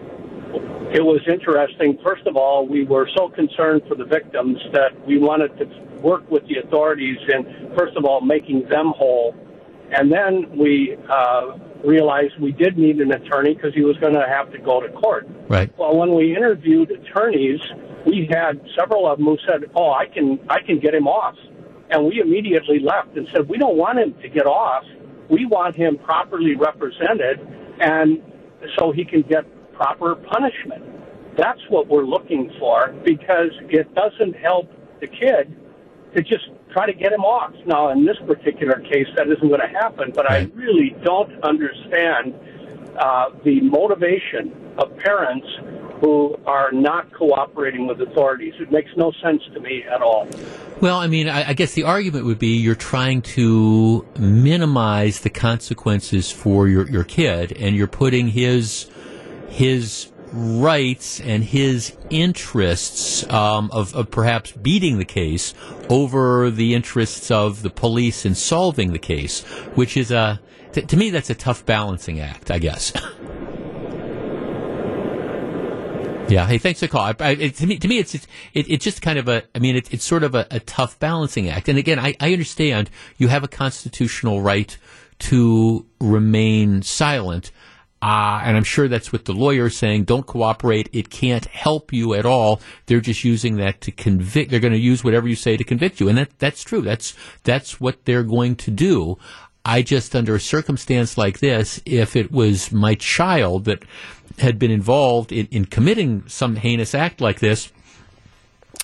it 0.94 1.04
was 1.04 1.22
interesting. 1.28 1.98
First 2.04 2.26
of 2.28 2.38
all, 2.38 2.68
we 2.68 2.86
were 2.86 3.10
so 3.16 3.30
concerned 3.30 3.84
for 3.88 3.96
the 3.96 4.06
victims 4.06 4.58
that 4.74 4.92
we 5.08 5.18
wanted 5.18 5.58
to 5.58 5.66
work 6.02 6.30
with 6.30 6.44
the 6.48 6.58
authorities 6.58 7.18
in, 7.28 7.72
first 7.78 7.96
of 7.98 8.06
all, 8.06 8.22
making 8.22 8.68
them 8.70 8.94
whole. 8.96 9.36
And 9.92 10.12
then 10.12 10.58
we 10.58 10.98
uh, 11.10 11.58
realized 11.84 12.34
we 12.40 12.52
did 12.52 12.78
need 12.78 13.00
an 13.00 13.12
attorney 13.12 13.54
because 13.54 13.74
he 13.74 13.82
was 13.82 13.98
going 13.98 14.14
to 14.14 14.26
have 14.28 14.52
to 14.52 14.58
go 14.58 14.82
to 14.82 14.90
court. 14.90 15.28
Right. 15.48 15.72
Well, 15.78 15.96
when 15.96 16.16
we 16.16 16.36
interviewed 16.36 16.92
attorneys, 16.92 17.62
we 18.06 18.28
had 18.32 18.62
several 18.78 19.08
of 19.08 19.18
them 19.18 19.26
who 19.28 19.38
said, 19.48 19.70
"Oh, 19.76 19.92
I 19.92 20.06
can, 20.06 20.40
I 20.50 20.62
can 20.62 20.80
get 20.80 20.94
him 20.94 21.08
off," 21.08 21.36
and 21.90 22.06
we 22.06 22.20
immediately 22.20 22.80
left 22.80 23.16
and 23.18 23.28
said, 23.34 23.48
"We 23.48 23.58
don't 23.58 23.78
want 23.78 24.00
him 24.00 24.16
to 24.22 24.30
get 24.30 24.46
off. 24.46 24.84
We 25.30 25.46
want 25.46 25.76
him 25.76 25.98
properly 25.98 26.56
represented, 26.56 27.40
and 27.80 28.22
so 28.78 28.92
he 28.92 29.06
can 29.06 29.22
get 29.22 29.46
proper 29.76 30.16
punishment." 30.16 30.84
That's 31.38 31.60
what 31.70 31.88
we're 31.88 32.06
looking 32.06 32.52
for 32.60 32.94
because 33.04 33.52
it 33.70 33.94
doesn't 33.94 34.36
help 34.38 34.72
the 35.02 35.08
kid 35.08 35.54
to 36.16 36.22
just 36.22 36.46
try 36.72 36.86
to 36.86 36.94
get 36.94 37.12
him 37.12 37.22
off. 37.22 37.54
Now, 37.66 37.90
in 37.90 38.06
this 38.06 38.18
particular 38.26 38.80
case, 38.80 39.08
that 39.16 39.28
isn't 39.28 39.48
going 39.48 39.60
to 39.60 39.68
happen, 39.68 40.12
but 40.16 40.30
I 40.30 40.50
really 40.56 40.96
don't 41.04 41.44
understand 41.44 42.34
uh, 42.98 43.32
the 43.44 43.62
motivation 43.62 44.54
of 44.78 44.96
parents 44.98 45.48
who 46.02 46.38
are 46.46 46.72
not 46.72 47.12
cooperating 47.14 47.88
with 47.88 48.02
authorities. 48.02 48.54
It 48.60 48.72
makes 48.72 48.92
no 48.98 49.12
sense 49.24 49.42
to 49.54 49.60
me 49.60 49.84
at 49.84 50.02
all. 50.02 50.28
Well, 50.82 50.98
I 50.98 51.08
mean, 51.08 51.30
I, 51.30 51.50
I 51.50 51.54
guess 51.54 51.74
the 51.74 51.84
argument 51.84 52.26
would 52.26 52.40
be 52.40 52.58
you're 52.58 52.76
trying 52.76 53.22
to 53.22 54.06
minimize 54.20 55.22
the 55.22 55.30
consequences 55.30 56.32
for 56.32 56.68
your, 56.68 56.90
your 56.90 57.06
kid, 57.06 57.54
and 57.54 57.76
you're 57.76 57.88
putting 57.88 58.28
his 58.28 58.88
his 59.56 60.12
rights 60.34 61.22
and 61.22 61.46
his 61.46 61.96
interests 62.10 63.28
um, 63.32 63.70
of, 63.72 63.96
of 63.96 64.12
perhaps 64.12 64.52
beating 64.52 64.98
the 64.98 65.06
case 65.06 65.54
over 65.90 66.52
the 66.52 66.74
interests 66.74 67.32
of 67.32 67.62
the 67.62 67.70
police 67.70 68.26
in 68.26 68.36
solving 68.36 68.92
the 68.92 69.00
case, 69.00 69.44
which 69.76 69.96
is 69.96 70.12
a 70.12 70.42
to, 70.74 70.82
to 70.82 70.98
me 70.98 71.10
that's 71.10 71.30
a 71.30 71.36
tough 71.36 71.66
balancing 71.66 72.20
act, 72.20 72.52
I 72.52 72.60
guess. 72.60 72.92
Yeah. 76.28 76.48
Hey, 76.48 76.58
thanks 76.58 76.80
for 76.80 76.88
the 76.88 76.92
call. 76.92 77.02
I, 77.02 77.14
I, 77.20 77.30
it, 77.34 77.56
to 77.58 77.68
me, 77.68 77.78
to 77.78 77.88
me, 77.88 78.00
it's 78.00 78.16
it's, 78.16 78.26
it, 78.56 78.68
it's 78.68 78.84
just 78.84 79.00
kind 79.00 79.20
of 79.20 79.28
a. 79.28 79.44
I 79.54 79.60
mean, 79.60 79.76
it, 79.76 79.94
it's 79.94 80.04
sort 80.04 80.24
of 80.24 80.34
a, 80.34 80.48
a 80.50 80.60
tough 80.60 80.98
balancing 80.98 81.50
act. 81.50 81.70
And 81.70 81.78
again, 81.78 82.00
I, 82.00 82.16
I 82.20 82.34
understand 82.34 82.90
you 83.18 83.28
have 83.28 83.44
a 83.44 83.48
constitutional 83.48 84.42
right 84.42 84.76
to 85.20 85.86
remain 86.00 86.82
silent. 86.82 87.52
Uh, 88.02 88.42
and 88.44 88.56
I'm 88.56 88.64
sure 88.64 88.88
that's 88.88 89.12
what 89.12 89.26
the 89.26 89.34
lawyer 89.34 89.66
is 89.68 89.78
saying. 89.78 90.04
Don't 90.04 90.28
cooperate. 90.28 90.90
It 90.94 91.10
can't 91.10 91.46
help 91.46 91.92
you 91.92 92.14
at 92.14 92.26
all. 92.26 92.62
They're 92.86 93.00
just 93.00 93.24
using 93.24 93.56
that 93.58 93.82
to 93.82 93.92
convict. 93.92 94.52
They're 94.52 94.60
going 94.60 94.74
to 94.74 94.80
use 94.80 95.04
whatever 95.04 95.28
you 95.28 95.36
say 95.36 95.58
to 95.58 95.64
convict 95.64 96.00
you, 96.00 96.08
and 96.08 96.18
that 96.18 96.38
that's 96.38 96.64
true. 96.64 96.82
That's 96.82 97.16
that's 97.44 97.80
what 97.82 98.06
they're 98.06 98.24
going 98.24 98.58
to 98.58 98.72
do. 98.72 99.18
I 99.66 99.82
just, 99.82 100.16
under 100.16 100.36
a 100.36 100.40
circumstance 100.40 101.18
like 101.18 101.40
this, 101.40 101.82
if 101.86 102.16
it 102.16 102.32
was 102.32 102.72
my 102.72 102.94
child 102.94 103.66
that 103.66 103.84
had 104.38 104.60
been 104.60 104.70
involved 104.70 105.32
in, 105.32 105.48
in 105.48 105.66
committing 105.66 106.24
some 106.28 106.58
heinous 106.58 106.94
act 106.94 107.20
like 107.20 107.40
this, 107.40 107.72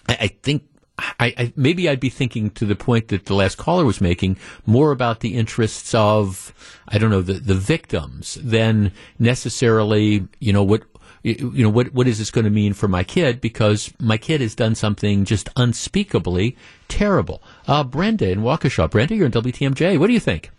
I, 0.10 0.18
I 0.22 0.28
think 0.28 0.64
I, 0.98 1.34
I, 1.38 1.54
maybe 1.56 1.90
I'd 1.90 2.00
be 2.00 2.10
thinking 2.10 2.52
to 2.52 2.66
the 2.66 2.76
point 2.76 3.08
that 3.08 3.26
the 3.26 3.34
last 3.34 3.58
caller 3.58 3.86
was 3.86 4.02
making 4.02 4.38
more 4.66 4.92
about 4.92 5.22
the 5.22 5.36
interests 5.36 5.96
of 5.96 6.54
I 6.88 6.98
don't 6.98 7.10
know 7.10 7.22
the 7.22 7.34
the 7.34 7.56
victims 7.56 8.38
than 8.42 8.92
necessarily 9.18 10.28
you 10.40 10.54
know 10.54 10.64
what 10.64 10.84
you 11.24 11.64
know 11.64 11.70
what 11.70 11.94
what 11.94 12.08
is 12.08 12.20
this 12.20 12.32
going 12.32 12.46
to 12.46 12.52
mean 12.52 12.74
for 12.74 12.88
my 12.88 13.04
kid 13.04 13.42
because 13.42 13.94
my 14.00 14.18
kid 14.18 14.42
has 14.42 14.56
done 14.56 14.76
something 14.76 15.26
just 15.26 15.50
unspeakably 15.56 16.56
terrible. 16.88 17.42
Uh, 17.68 17.84
Brenda 17.84 18.30
in 18.30 18.42
Waukesha, 18.42 18.90
Brenda, 18.90 19.16
you're 19.16 19.28
in 19.28 19.32
WTMJ. 19.32 19.98
What 19.98 20.08
do 20.08 20.14
you 20.14 20.20
think? 20.20 20.52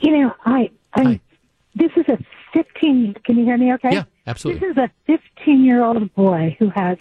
You 0.00 0.16
know, 0.16 0.34
I, 0.44 0.70
I, 0.94 1.20
this 1.74 1.90
is 1.96 2.04
a 2.08 2.18
15, 2.52 3.14
can 3.24 3.36
you 3.36 3.44
hear 3.44 3.58
me 3.58 3.72
okay? 3.74 3.90
Yeah, 3.92 4.04
absolutely. 4.26 4.60
This 4.60 4.76
is 4.76 4.78
a 4.78 4.90
15 5.06 5.64
year 5.64 5.82
old 5.82 6.14
boy 6.14 6.56
who 6.58 6.70
has 6.70 6.98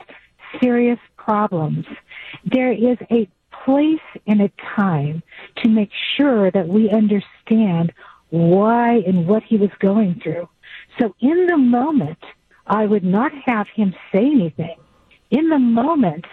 serious 0.61 0.99
problems. 1.17 1.85
There 2.45 2.71
is 2.71 2.97
a 3.11 3.27
place 3.65 3.99
and 4.25 4.41
a 4.41 4.51
time 4.75 5.23
to 5.57 5.69
make 5.69 5.91
sure 6.15 6.51
that 6.51 6.67
we 6.67 6.89
understand 6.89 7.93
why 8.29 9.03
and 9.05 9.27
what 9.27 9.43
he 9.43 9.57
was 9.57 9.71
going 9.79 10.19
through. 10.21 10.47
So 10.99 11.15
in 11.19 11.47
the 11.47 11.57
moment, 11.57 12.19
I 12.65 12.85
would 12.85 13.03
not 13.03 13.31
have 13.45 13.67
him 13.73 13.93
say 14.11 14.25
anything. 14.25 14.77
In 15.31 15.49
the 15.49 15.59
moment, 15.59 16.25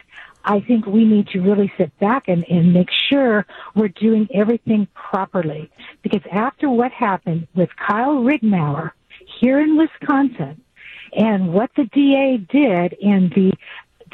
I 0.45 0.61
think 0.61 0.87
we 0.87 1.05
need 1.05 1.29
to 1.29 1.41
really 1.41 1.73
sit 1.79 1.97
back 1.99 2.29
and, 2.29 2.45
and 2.51 2.73
make 2.73 2.91
sure 2.91 3.47
we're 3.75 3.89
doing 3.89 4.29
everything 4.33 4.87
properly. 4.95 5.71
Because 6.03 6.23
after 6.31 6.69
what 6.69 6.93
happened 6.93 7.49
with 7.55 7.71
Kyle 7.77 8.23
Rittenhouse 8.23 8.91
here 9.41 9.59
in 9.61 9.77
Wisconsin 9.77 10.61
and 11.17 11.53
what 11.53 11.71
the 11.77 11.85
DA 11.85 12.37
did 12.37 12.97
and 13.03 13.31
the 13.33 13.53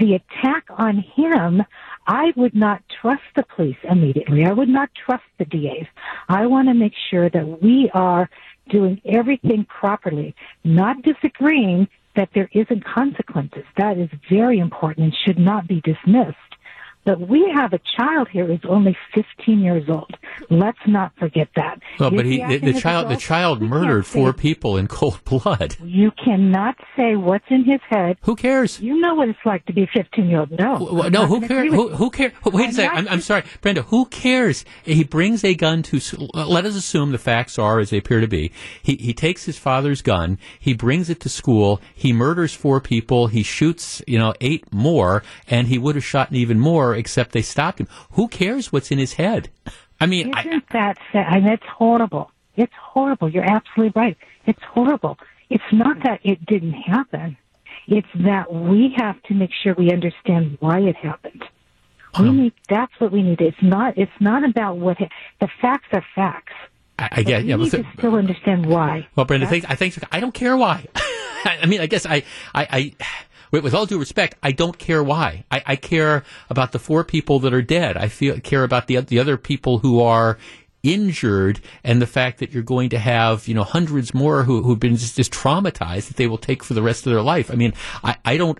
the 0.01 0.15
attack 0.15 0.65
on 0.71 1.05
him, 1.15 1.63
I 2.07 2.33
would 2.37 2.55
not 2.55 2.83
trust 3.01 3.23
the 3.37 3.45
police 3.55 3.77
immediately. 3.85 4.45
I 4.45 4.53
would 4.53 4.69
not 4.69 4.91
trust 4.95 5.25
the 5.39 5.45
DAs. 5.45 5.87
I 6.29 6.47
want 6.47 6.69
to 6.69 6.75
make 6.75 6.95
sure 7.11 7.29
that 7.29 7.63
we 7.63 7.91
are 7.95 8.29
doing 8.71 9.01
everything 9.05 9.67
properly, 9.67 10.35
not 10.65 11.03
disagreeing 11.03 11.87
that 12.17 12.31
there 12.35 12.49
isn't 12.53 12.85
consequences. 12.85 13.65
That 13.77 13.99
is 13.99 14.09
very 14.29 14.59
important 14.59 15.05
and 15.05 15.17
should 15.25 15.39
not 15.39 15.69
be 15.69 15.81
dismissed. 15.83 16.37
But 17.05 17.21
we 17.21 17.51
have 17.55 17.73
a 17.73 17.81
child 17.99 18.29
here 18.29 18.47
who's 18.47 18.61
only 18.69 18.97
15 19.15 19.61
years 19.61 19.89
old. 19.89 20.15
Let's 20.51 20.79
not 20.87 21.13
forget 21.19 21.49
that. 21.57 21.81
Well, 21.99 22.11
Is 22.11 22.17
but 22.17 22.27
he, 22.27 22.41
he 22.41 22.59
the, 22.59 22.73
the 22.73 23.05
the 23.09 23.17
child 23.17 23.61
we 23.61 23.69
murdered 23.69 24.07
four 24.07 24.33
people 24.33 24.77
in 24.77 24.87
cold 24.89 25.23
blood. 25.25 25.77
You 25.83 26.11
cannot 26.23 26.77
say 26.97 27.17
what's 27.17 27.45
in 27.49 27.65
his 27.65 27.81
head. 27.89 28.19
Who 28.23 28.37
cares? 28.37 28.81
You 28.81 29.01
know 29.01 29.15
what 29.15 29.29
it's 29.29 29.39
like 29.45 29.65
to 29.67 29.73
be 29.73 29.89
15 29.93 30.27
year 30.29 30.41
old. 30.41 30.51
No. 30.51 30.89
Well, 30.93 31.11
no, 31.11 31.27
who 31.27 31.47
cares? 31.47 31.73
Who, 31.73 31.89
who 31.89 32.11
cares? 32.11 32.33
Wait 32.45 32.65
a 32.65 32.67
I'm 32.67 32.73
second. 32.73 32.99
I'm, 32.99 33.09
I'm 33.09 33.21
sorry, 33.21 33.45
Brenda. 33.61 33.83
Who 33.83 34.07
cares? 34.07 34.65
He 34.85 35.05
brings 35.05 35.43
a 35.45 35.55
gun 35.55 35.83
to. 35.85 36.01
Let 36.35 36.65
us 36.65 36.77
assume 36.77 37.13
the 37.13 37.19
facts 37.19 37.59
are 37.59 37.81
as 37.81 37.91
they 37.91 37.99
appear 37.99 38.21
to 38.21 38.29
be. 38.29 38.53
He 38.83 38.97
he 38.97 39.15
takes 39.15 39.45
his 39.45 39.59
father's 39.59 40.03
gun. 40.03 40.39
He 40.59 40.75
brings 40.75 41.09
it 41.11 41.21
to 41.21 41.29
school. 41.29 41.81
He 41.95 42.13
murders 42.13 42.55
four 42.55 42.81
people. 42.81 43.29
He 43.29 43.43
shoots, 43.43 44.03
you 44.07 44.19
know, 44.19 44.35
eight 44.41 44.73
more, 44.73 45.23
and 45.49 45.69
he 45.69 45.79
would 45.79 45.95
have 45.95 46.05
shot 46.05 46.33
even 46.33 46.59
more, 46.59 46.89
except 46.95 47.32
they 47.32 47.43
stopped 47.43 47.80
him. 47.80 47.88
Who 48.12 48.28
cares 48.28 48.72
what's 48.72 48.91
in 48.91 48.99
his 48.99 49.14
head? 49.14 49.51
I 50.01 50.07
mean, 50.07 50.32
I, 50.34 50.41
Isn't 50.41 50.64
that 50.72 50.99
sad? 51.12 51.26
I 51.26 51.41
mean, 51.41 51.53
it's 51.53 51.66
horrible. 51.66 52.30
It's 52.57 52.72
horrible. 52.80 53.28
You're 53.30 53.45
absolutely 53.51 53.93
right. 54.01 54.16
It's 54.47 54.62
horrible. 54.62 55.18
It's 55.51 55.64
not 55.72 55.99
that 56.05 56.20
it 56.24 56.45
didn't 56.47 56.72
happen. 56.72 57.36
It's 57.86 58.09
that 58.24 58.53
we 58.53 58.95
have 58.97 59.22
to 59.24 59.34
make 59.34 59.51
sure 59.62 59.74
we 59.76 59.91
understand 59.93 60.57
why 60.61 60.80
it 60.80 60.97
happened. 60.97 61.45
We 62.18 62.30
need. 62.30 62.53
That's 62.68 62.93
what 62.99 63.12
we 63.12 63.22
need. 63.22 63.41
It's 63.41 63.57
not. 63.62 63.97
It's 63.97 64.11
not 64.20 64.43
about 64.49 64.78
what 64.78 64.99
ha- 64.99 65.09
the 65.41 65.49
facts 65.61 65.86
are 65.93 66.05
facts. 66.14 66.53
I, 66.99 67.09
I. 67.12 67.20
We 67.22 67.30
Yeah, 67.32 67.57
need 67.57 67.70
but- 67.70 67.78
to 67.82 67.86
still 67.99 68.16
understand 68.16 68.66
why. 68.66 69.07
Well, 69.16 69.26
Brenda, 69.26 69.47
thank, 69.47 69.68
I 69.70 69.74
think 69.76 69.97
I 70.11 70.18
don't 70.20 70.34
care 70.34 70.57
why. 70.57 70.86
I 71.45 71.66
mean, 71.66 71.80
I 71.80 71.86
guess 71.86 72.07
I, 72.07 72.16
I, 72.55 72.66
I, 72.70 72.95
with, 73.51 73.65
with 73.65 73.75
all 73.75 73.87
due 73.87 73.99
respect, 73.99 74.37
I 74.43 74.53
don't 74.53 74.79
care 74.79 75.03
why. 75.03 75.45
I, 75.51 75.63
I 75.67 75.77
care 75.77 76.25
about 76.49 76.73
the 76.73 76.79
four 76.79 77.05
people 77.05 77.41
that 77.41 77.55
are 77.55 77.63
dead. 77.63 77.97
I 77.97 78.09
feel 78.09 78.39
care 78.41 78.65
about 78.65 78.87
the 78.87 79.01
the 79.01 79.19
other 79.19 79.37
people 79.37 79.79
who 79.79 80.01
are 80.01 80.39
injured, 80.83 81.61
and 81.85 82.01
the 82.01 82.07
fact 82.07 82.39
that 82.39 82.53
you're 82.53 82.63
going 82.63 82.89
to 82.91 82.99
have 82.99 83.47
you 83.47 83.55
know 83.55 83.65
hundreds 83.65 84.15
more 84.15 84.45
who 84.45 84.63
who've 84.63 84.81
been 84.81 84.97
just, 84.97 85.17
just 85.17 85.33
traumatized 85.33 86.09
that 86.09 86.17
they 86.17 86.27
will 86.27 86.39
take 86.39 86.65
for 86.65 86.75
the 86.75 86.83
rest 86.83 87.07
of 87.07 87.13
their 87.13 87.23
life. 87.23 87.51
I 87.51 87.55
mean, 87.55 87.75
I, 88.03 88.17
I 88.25 88.37
don't 88.37 88.59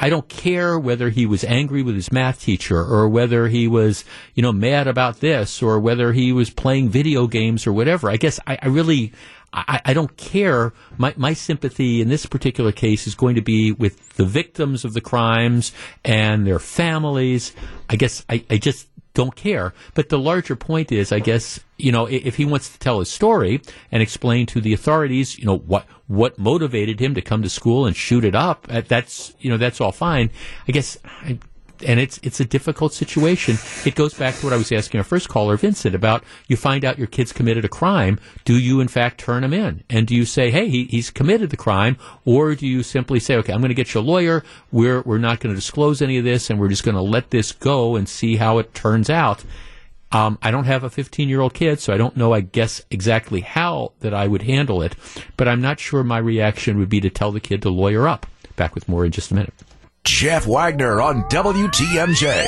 I 0.00 0.08
don't 0.08 0.28
care 0.28 0.78
whether 0.78 1.10
he 1.10 1.26
was 1.26 1.44
angry 1.44 1.82
with 1.82 1.94
his 1.94 2.12
math 2.12 2.40
teacher 2.40 2.78
or 2.78 3.08
whether 3.08 3.48
he 3.48 3.68
was 3.68 4.04
you 4.34 4.42
know 4.42 4.52
mad 4.52 4.86
about 4.86 5.20
this 5.20 5.62
or 5.62 5.78
whether 5.78 6.12
he 6.12 6.32
was 6.32 6.50
playing 6.50 6.88
video 6.88 7.26
games 7.26 7.66
or 7.66 7.72
whatever. 7.72 8.10
I 8.10 8.16
guess 8.16 8.40
I, 8.46 8.58
I 8.62 8.68
really. 8.68 9.12
I, 9.54 9.80
I 9.84 9.94
don't 9.94 10.16
care. 10.16 10.72
My, 10.98 11.14
my 11.16 11.32
sympathy 11.32 12.00
in 12.00 12.08
this 12.08 12.26
particular 12.26 12.72
case 12.72 13.06
is 13.06 13.14
going 13.14 13.36
to 13.36 13.40
be 13.40 13.70
with 13.70 14.16
the 14.16 14.24
victims 14.24 14.84
of 14.84 14.94
the 14.94 15.00
crimes 15.00 15.72
and 16.04 16.44
their 16.44 16.58
families. 16.58 17.52
I 17.88 17.96
guess 17.96 18.24
I, 18.28 18.44
I 18.50 18.56
just 18.56 18.88
don't 19.14 19.36
care. 19.36 19.72
But 19.94 20.08
the 20.08 20.18
larger 20.18 20.56
point 20.56 20.90
is, 20.90 21.12
I 21.12 21.20
guess, 21.20 21.60
you 21.78 21.92
know, 21.92 22.06
if 22.06 22.34
he 22.34 22.44
wants 22.44 22.68
to 22.70 22.78
tell 22.80 22.98
his 22.98 23.08
story 23.08 23.62
and 23.92 24.02
explain 24.02 24.46
to 24.46 24.60
the 24.60 24.72
authorities, 24.72 25.38
you 25.38 25.46
know, 25.46 25.58
what 25.58 25.86
what 26.08 26.36
motivated 26.38 27.00
him 27.00 27.14
to 27.14 27.22
come 27.22 27.42
to 27.42 27.48
school 27.48 27.86
and 27.86 27.96
shoot 27.96 28.24
it 28.24 28.34
up, 28.34 28.66
uh, 28.68 28.82
that's 28.86 29.34
you 29.38 29.50
know, 29.50 29.56
that's 29.56 29.80
all 29.80 29.92
fine. 29.92 30.30
I 30.68 30.72
guess. 30.72 30.98
I, 31.04 31.38
and 31.86 31.98
it's 31.98 32.18
it's 32.22 32.40
a 32.40 32.44
difficult 32.44 32.92
situation. 32.92 33.56
It 33.84 33.94
goes 33.94 34.14
back 34.14 34.36
to 34.36 34.46
what 34.46 34.52
I 34.52 34.56
was 34.56 34.70
asking 34.70 34.98
our 34.98 35.04
first 35.04 35.28
caller, 35.28 35.56
Vincent, 35.56 35.94
about 35.94 36.24
you 36.48 36.56
find 36.56 36.84
out 36.84 36.98
your 36.98 37.06
kid's 37.06 37.32
committed 37.32 37.64
a 37.64 37.68
crime. 37.68 38.18
Do 38.44 38.58
you 38.58 38.80
in 38.80 38.88
fact 38.88 39.18
turn 39.18 39.44
him 39.44 39.52
in, 39.52 39.84
and 39.90 40.06
do 40.06 40.14
you 40.14 40.24
say, 40.24 40.50
"Hey, 40.50 40.68
he, 40.68 40.84
he's 40.84 41.10
committed 41.10 41.50
the 41.50 41.56
crime," 41.56 41.96
or 42.24 42.54
do 42.54 42.66
you 42.66 42.82
simply 42.82 43.20
say, 43.20 43.36
"Okay, 43.36 43.52
I'm 43.52 43.60
going 43.60 43.68
to 43.68 43.74
get 43.74 43.94
you 43.94 44.00
a 44.00 44.02
lawyer. 44.02 44.44
We're 44.70 45.02
we're 45.02 45.18
not 45.18 45.40
going 45.40 45.54
to 45.54 45.60
disclose 45.60 46.02
any 46.02 46.18
of 46.18 46.24
this, 46.24 46.50
and 46.50 46.60
we're 46.60 46.68
just 46.68 46.84
going 46.84 46.96
to 46.96 47.02
let 47.02 47.30
this 47.30 47.52
go 47.52 47.96
and 47.96 48.08
see 48.08 48.36
how 48.36 48.58
it 48.58 48.74
turns 48.74 49.10
out." 49.10 49.44
Um, 50.12 50.38
I 50.42 50.52
don't 50.52 50.64
have 50.64 50.84
a 50.84 50.90
15 50.90 51.28
year 51.28 51.40
old 51.40 51.54
kid, 51.54 51.80
so 51.80 51.92
I 51.92 51.96
don't 51.96 52.16
know, 52.16 52.32
I 52.32 52.40
guess, 52.40 52.82
exactly 52.88 53.40
how 53.40 53.92
that 53.98 54.14
I 54.14 54.28
would 54.28 54.42
handle 54.42 54.80
it, 54.80 54.94
but 55.36 55.48
I'm 55.48 55.60
not 55.60 55.80
sure 55.80 56.04
my 56.04 56.18
reaction 56.18 56.78
would 56.78 56.88
be 56.88 57.00
to 57.00 57.10
tell 57.10 57.32
the 57.32 57.40
kid 57.40 57.62
to 57.62 57.70
lawyer 57.70 58.06
up. 58.06 58.26
Back 58.54 58.76
with 58.76 58.88
more 58.88 59.04
in 59.04 59.10
just 59.10 59.32
a 59.32 59.34
minute. 59.34 59.52
Jeff 60.04 60.46
Wagner 60.46 61.00
on 61.00 61.22
WTMJ. 61.24 62.44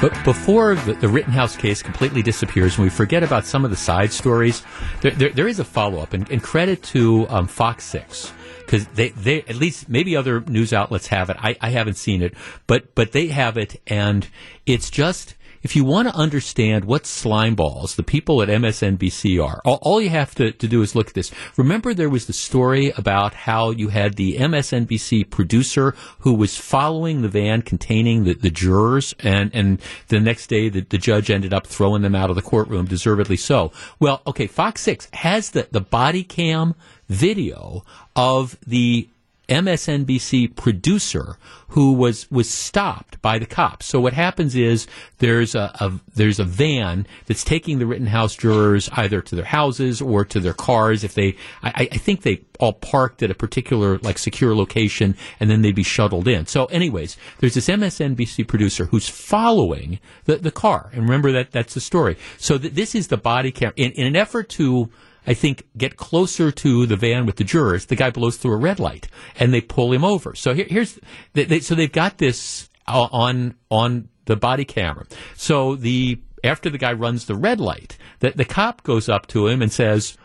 But 0.00 0.24
before 0.24 0.74
the, 0.74 0.94
the 0.94 1.08
Rittenhouse 1.08 1.56
case 1.56 1.80
completely 1.80 2.22
disappears 2.22 2.76
and 2.76 2.84
we 2.84 2.90
forget 2.90 3.22
about 3.22 3.46
some 3.46 3.64
of 3.64 3.70
the 3.70 3.76
side 3.76 4.12
stories, 4.12 4.62
there, 5.00 5.12
there, 5.12 5.30
there 5.30 5.48
is 5.48 5.58
a 5.58 5.64
follow 5.64 6.00
up, 6.00 6.12
and, 6.12 6.28
and 6.30 6.42
credit 6.42 6.82
to 6.82 7.26
um, 7.28 7.46
Fox 7.46 7.84
6. 7.84 8.32
Because 8.58 8.86
they, 8.88 9.10
they, 9.10 9.42
at 9.42 9.54
least 9.54 9.88
maybe 9.88 10.16
other 10.16 10.40
news 10.40 10.72
outlets 10.72 11.06
have 11.06 11.30
it. 11.30 11.36
I, 11.38 11.56
I 11.60 11.70
haven't 11.70 11.94
seen 11.94 12.20
it, 12.20 12.34
but, 12.66 12.94
but 12.96 13.12
they 13.12 13.28
have 13.28 13.56
it, 13.56 13.80
and 13.86 14.26
it's 14.66 14.90
just, 14.90 15.36
if 15.66 15.74
you 15.74 15.84
want 15.84 16.06
to 16.06 16.14
understand 16.14 16.84
what 16.84 17.04
slime 17.04 17.56
balls 17.56 17.96
the 17.96 18.02
people 18.04 18.40
at 18.40 18.48
MSNBC 18.48 19.44
are, 19.44 19.60
all, 19.64 19.80
all 19.82 20.00
you 20.00 20.10
have 20.10 20.32
to, 20.36 20.52
to 20.52 20.68
do 20.68 20.80
is 20.80 20.94
look 20.94 21.08
at 21.08 21.14
this. 21.14 21.32
Remember 21.56 21.92
there 21.92 22.08
was 22.08 22.28
the 22.28 22.32
story 22.32 22.92
about 22.96 23.34
how 23.34 23.70
you 23.70 23.88
had 23.88 24.14
the 24.14 24.36
MSNBC 24.36 25.28
producer 25.28 25.92
who 26.20 26.34
was 26.34 26.56
following 26.56 27.22
the 27.22 27.28
van 27.28 27.62
containing 27.62 28.22
the, 28.22 28.34
the 28.34 28.48
jurors 28.48 29.12
and, 29.18 29.50
and 29.52 29.82
the 30.06 30.20
next 30.20 30.46
day 30.46 30.68
the, 30.68 30.82
the 30.82 30.98
judge 30.98 31.32
ended 31.32 31.52
up 31.52 31.66
throwing 31.66 32.02
them 32.02 32.14
out 32.14 32.30
of 32.30 32.36
the 32.36 32.42
courtroom, 32.42 32.86
deservedly 32.86 33.36
so. 33.36 33.72
Well, 33.98 34.22
okay, 34.24 34.46
Fox 34.46 34.82
6 34.82 35.08
has 35.14 35.50
the, 35.50 35.66
the 35.72 35.80
body 35.80 36.22
cam 36.22 36.76
video 37.08 37.84
of 38.14 38.56
the 38.64 39.08
MSNBC 39.48 40.56
producer 40.56 41.36
who 41.68 41.92
was 41.92 42.30
was 42.30 42.48
stopped 42.48 43.20
by 43.22 43.38
the 43.38 43.46
cops. 43.46 43.86
So 43.86 44.00
what 44.00 44.12
happens 44.12 44.54
is 44.54 44.86
there's 45.18 45.54
a, 45.54 45.70
a 45.80 45.92
there's 46.14 46.38
a 46.38 46.44
van 46.44 47.06
that's 47.26 47.44
taking 47.44 47.78
the 47.78 47.86
Rittenhouse 47.86 48.36
jurors 48.36 48.88
either 48.92 49.20
to 49.22 49.34
their 49.36 49.44
houses 49.44 50.00
or 50.00 50.24
to 50.24 50.40
their 50.40 50.52
cars. 50.52 51.04
If 51.04 51.14
they, 51.14 51.36
I, 51.62 51.88
I 51.92 51.98
think 51.98 52.22
they 52.22 52.42
all 52.60 52.72
parked 52.72 53.22
at 53.22 53.30
a 53.30 53.34
particular 53.34 53.98
like 53.98 54.18
secure 54.18 54.54
location, 54.54 55.16
and 55.40 55.50
then 55.50 55.62
they'd 55.62 55.74
be 55.74 55.82
shuttled 55.82 56.28
in. 56.28 56.46
So, 56.46 56.66
anyways, 56.66 57.16
there's 57.38 57.54
this 57.54 57.68
MSNBC 57.68 58.46
producer 58.46 58.86
who's 58.86 59.08
following 59.08 59.98
the 60.24 60.36
the 60.36 60.52
car, 60.52 60.90
and 60.92 61.02
remember 61.02 61.32
that 61.32 61.52
that's 61.52 61.74
the 61.74 61.80
story. 61.80 62.16
So 62.38 62.58
th- 62.58 62.74
this 62.74 62.94
is 62.94 63.08
the 63.08 63.16
body 63.16 63.50
cam 63.50 63.72
in, 63.76 63.92
in 63.92 64.06
an 64.06 64.16
effort 64.16 64.48
to 64.50 64.90
I 65.26 65.34
think, 65.34 65.66
get 65.76 65.96
closer 65.96 66.50
to 66.50 66.86
the 66.86 66.96
van 66.96 67.26
with 67.26 67.36
the 67.36 67.44
jurors, 67.44 67.86
the 67.86 67.96
guy 67.96 68.10
blows 68.10 68.36
through 68.36 68.52
a 68.52 68.58
red 68.58 68.78
light 68.78 69.08
and 69.38 69.52
they 69.52 69.60
pull 69.60 69.92
him 69.92 70.04
over. 70.04 70.34
So 70.34 70.54
here, 70.54 70.66
here's, 70.68 70.98
they, 71.32 71.44
they, 71.44 71.60
so 71.60 71.74
they've 71.74 71.90
got 71.90 72.18
this 72.18 72.68
uh, 72.86 73.08
on, 73.10 73.54
on 73.70 74.08
the 74.26 74.36
body 74.36 74.64
camera. 74.64 75.06
So 75.36 75.74
the, 75.74 76.20
after 76.44 76.70
the 76.70 76.78
guy 76.78 76.92
runs 76.92 77.26
the 77.26 77.34
red 77.34 77.60
light, 77.60 77.98
the, 78.20 78.30
the 78.30 78.44
cop 78.44 78.82
goes 78.82 79.08
up 79.08 79.26
to 79.28 79.48
him 79.48 79.62
and 79.62 79.72
says, 79.72 80.16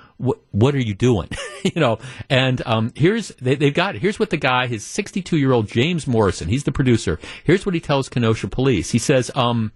what, 0.52 0.76
are 0.76 0.80
you 0.80 0.94
doing? 0.94 1.30
you 1.64 1.82
know, 1.82 1.98
and 2.30 2.62
um, 2.66 2.94
here's 2.96 3.30
they, 3.42 3.56
they've 3.56 3.74
got 3.74 3.96
here's 3.96 4.20
what 4.20 4.30
the 4.30 4.38
guy, 4.38 4.68
his 4.68 4.86
62 4.86 5.38
year 5.38 5.52
old 5.52 5.68
James 5.68 6.06
Morrison, 6.06 6.48
he's 6.48 6.64
the 6.64 6.72
producer. 6.72 7.20
Here's 7.44 7.66
what 7.66 7.74
he 7.74 7.82
tells 7.82 8.08
Kenosha 8.08 8.48
police. 8.48 8.92
He 8.92 9.00
says, 9.00 9.32
um, 9.34 9.72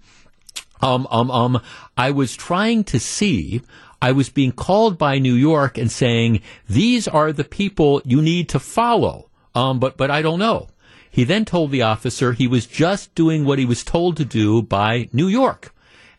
um, 0.81 1.07
um, 1.09 1.31
um, 1.31 1.61
I 1.97 2.11
was 2.11 2.35
trying 2.35 2.83
to 2.85 2.99
see. 2.99 3.61
I 4.01 4.11
was 4.11 4.29
being 4.29 4.51
called 4.51 4.97
by 4.97 5.19
New 5.19 5.33
York 5.33 5.77
and 5.77 5.91
saying 5.91 6.41
these 6.67 7.07
are 7.07 7.31
the 7.31 7.43
people 7.43 8.01
you 8.05 8.21
need 8.21 8.49
to 8.49 8.59
follow. 8.59 9.29
Um, 9.53 9.79
but 9.79 9.97
but 9.97 10.11
I 10.11 10.21
don't 10.21 10.39
know. 10.39 10.67
He 11.09 11.23
then 11.23 11.45
told 11.45 11.71
the 11.71 11.81
officer 11.81 12.33
he 12.33 12.47
was 12.47 12.65
just 12.65 13.15
doing 13.15 13.45
what 13.45 13.57
he 13.57 13.65
was 13.65 13.85
told 13.85 14.17
to 14.17 14.25
do 14.25 14.61
by 14.61 15.07
New 15.13 15.27
York. 15.27 15.73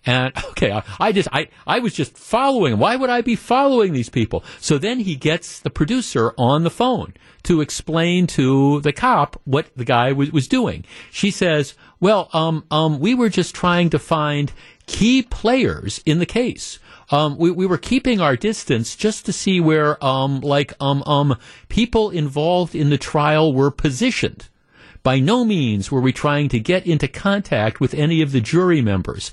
And 0.07 0.33
okay, 0.51 0.72
I, 0.72 0.83
I 0.99 1.12
just 1.12 1.29
I 1.33 1.49
I 1.66 1.81
was 1.81 1.93
just 1.93 2.16
following. 2.16 2.79
Why 2.79 2.97
would 2.97 3.11
I 3.11 3.20
be 3.20 3.37
following 3.37 3.93
these 3.93 4.09
people? 4.09 4.43
So 4.61 4.79
then 4.79 5.01
he 5.01 5.16
gets 5.16 5.61
the 5.61 5.70
producer 5.70 6.33
on 6.39 6.62
the 6.62 6.70
phone 6.70 7.12
to 7.43 7.61
explain 7.61 8.27
to 8.29 8.81
the 8.81 8.93
cop 8.93 9.41
what 9.45 9.66
the 9.77 9.85
guy 9.85 10.12
was, 10.12 10.33
was 10.33 10.49
doing. 10.49 10.85
She 11.11 11.31
says, 11.31 11.74
"Well, 12.01 12.31
um, 12.33 12.64
um, 12.70 13.01
we 13.01 13.14
were 13.14 13.29
just 13.29 13.55
trying 13.55 13.91
to 13.91 13.99
find 13.99 14.53
key 14.87 15.22
players 15.22 16.01
in 16.07 16.20
the 16.20 16.27
case." 16.27 16.79
Um, 17.11 17.38
we, 17.38 17.50
we 17.52 17.66
were 17.66 17.78
keeping 17.78 18.20
our 18.20 18.36
distance 18.36 18.96
just 18.96 19.26
to 19.26 19.32
see 19.32 19.61
where, 19.61 20.02
um, 20.04 20.40
like, 20.40 20.72
um, 20.80 21.02
um, 21.04 21.38
people 21.68 22.11
involved 22.11 22.74
in 22.74 22.90
the 22.90 22.98
trial 22.98 23.52
were 23.52 23.70
positioned 23.70 24.48
By 25.07 25.20
no 25.20 25.44
means 25.44 25.92
were 25.92 26.00
we 26.00 26.12
trying 26.12 26.48
to 26.48 26.59
get 26.59 26.84
into 26.84 27.07
contact 27.07 27.78
with 27.78 27.94
any 27.94 28.22
of 28.22 28.32
the 28.32 28.40
jury 28.40 28.82
members. 28.82 29.30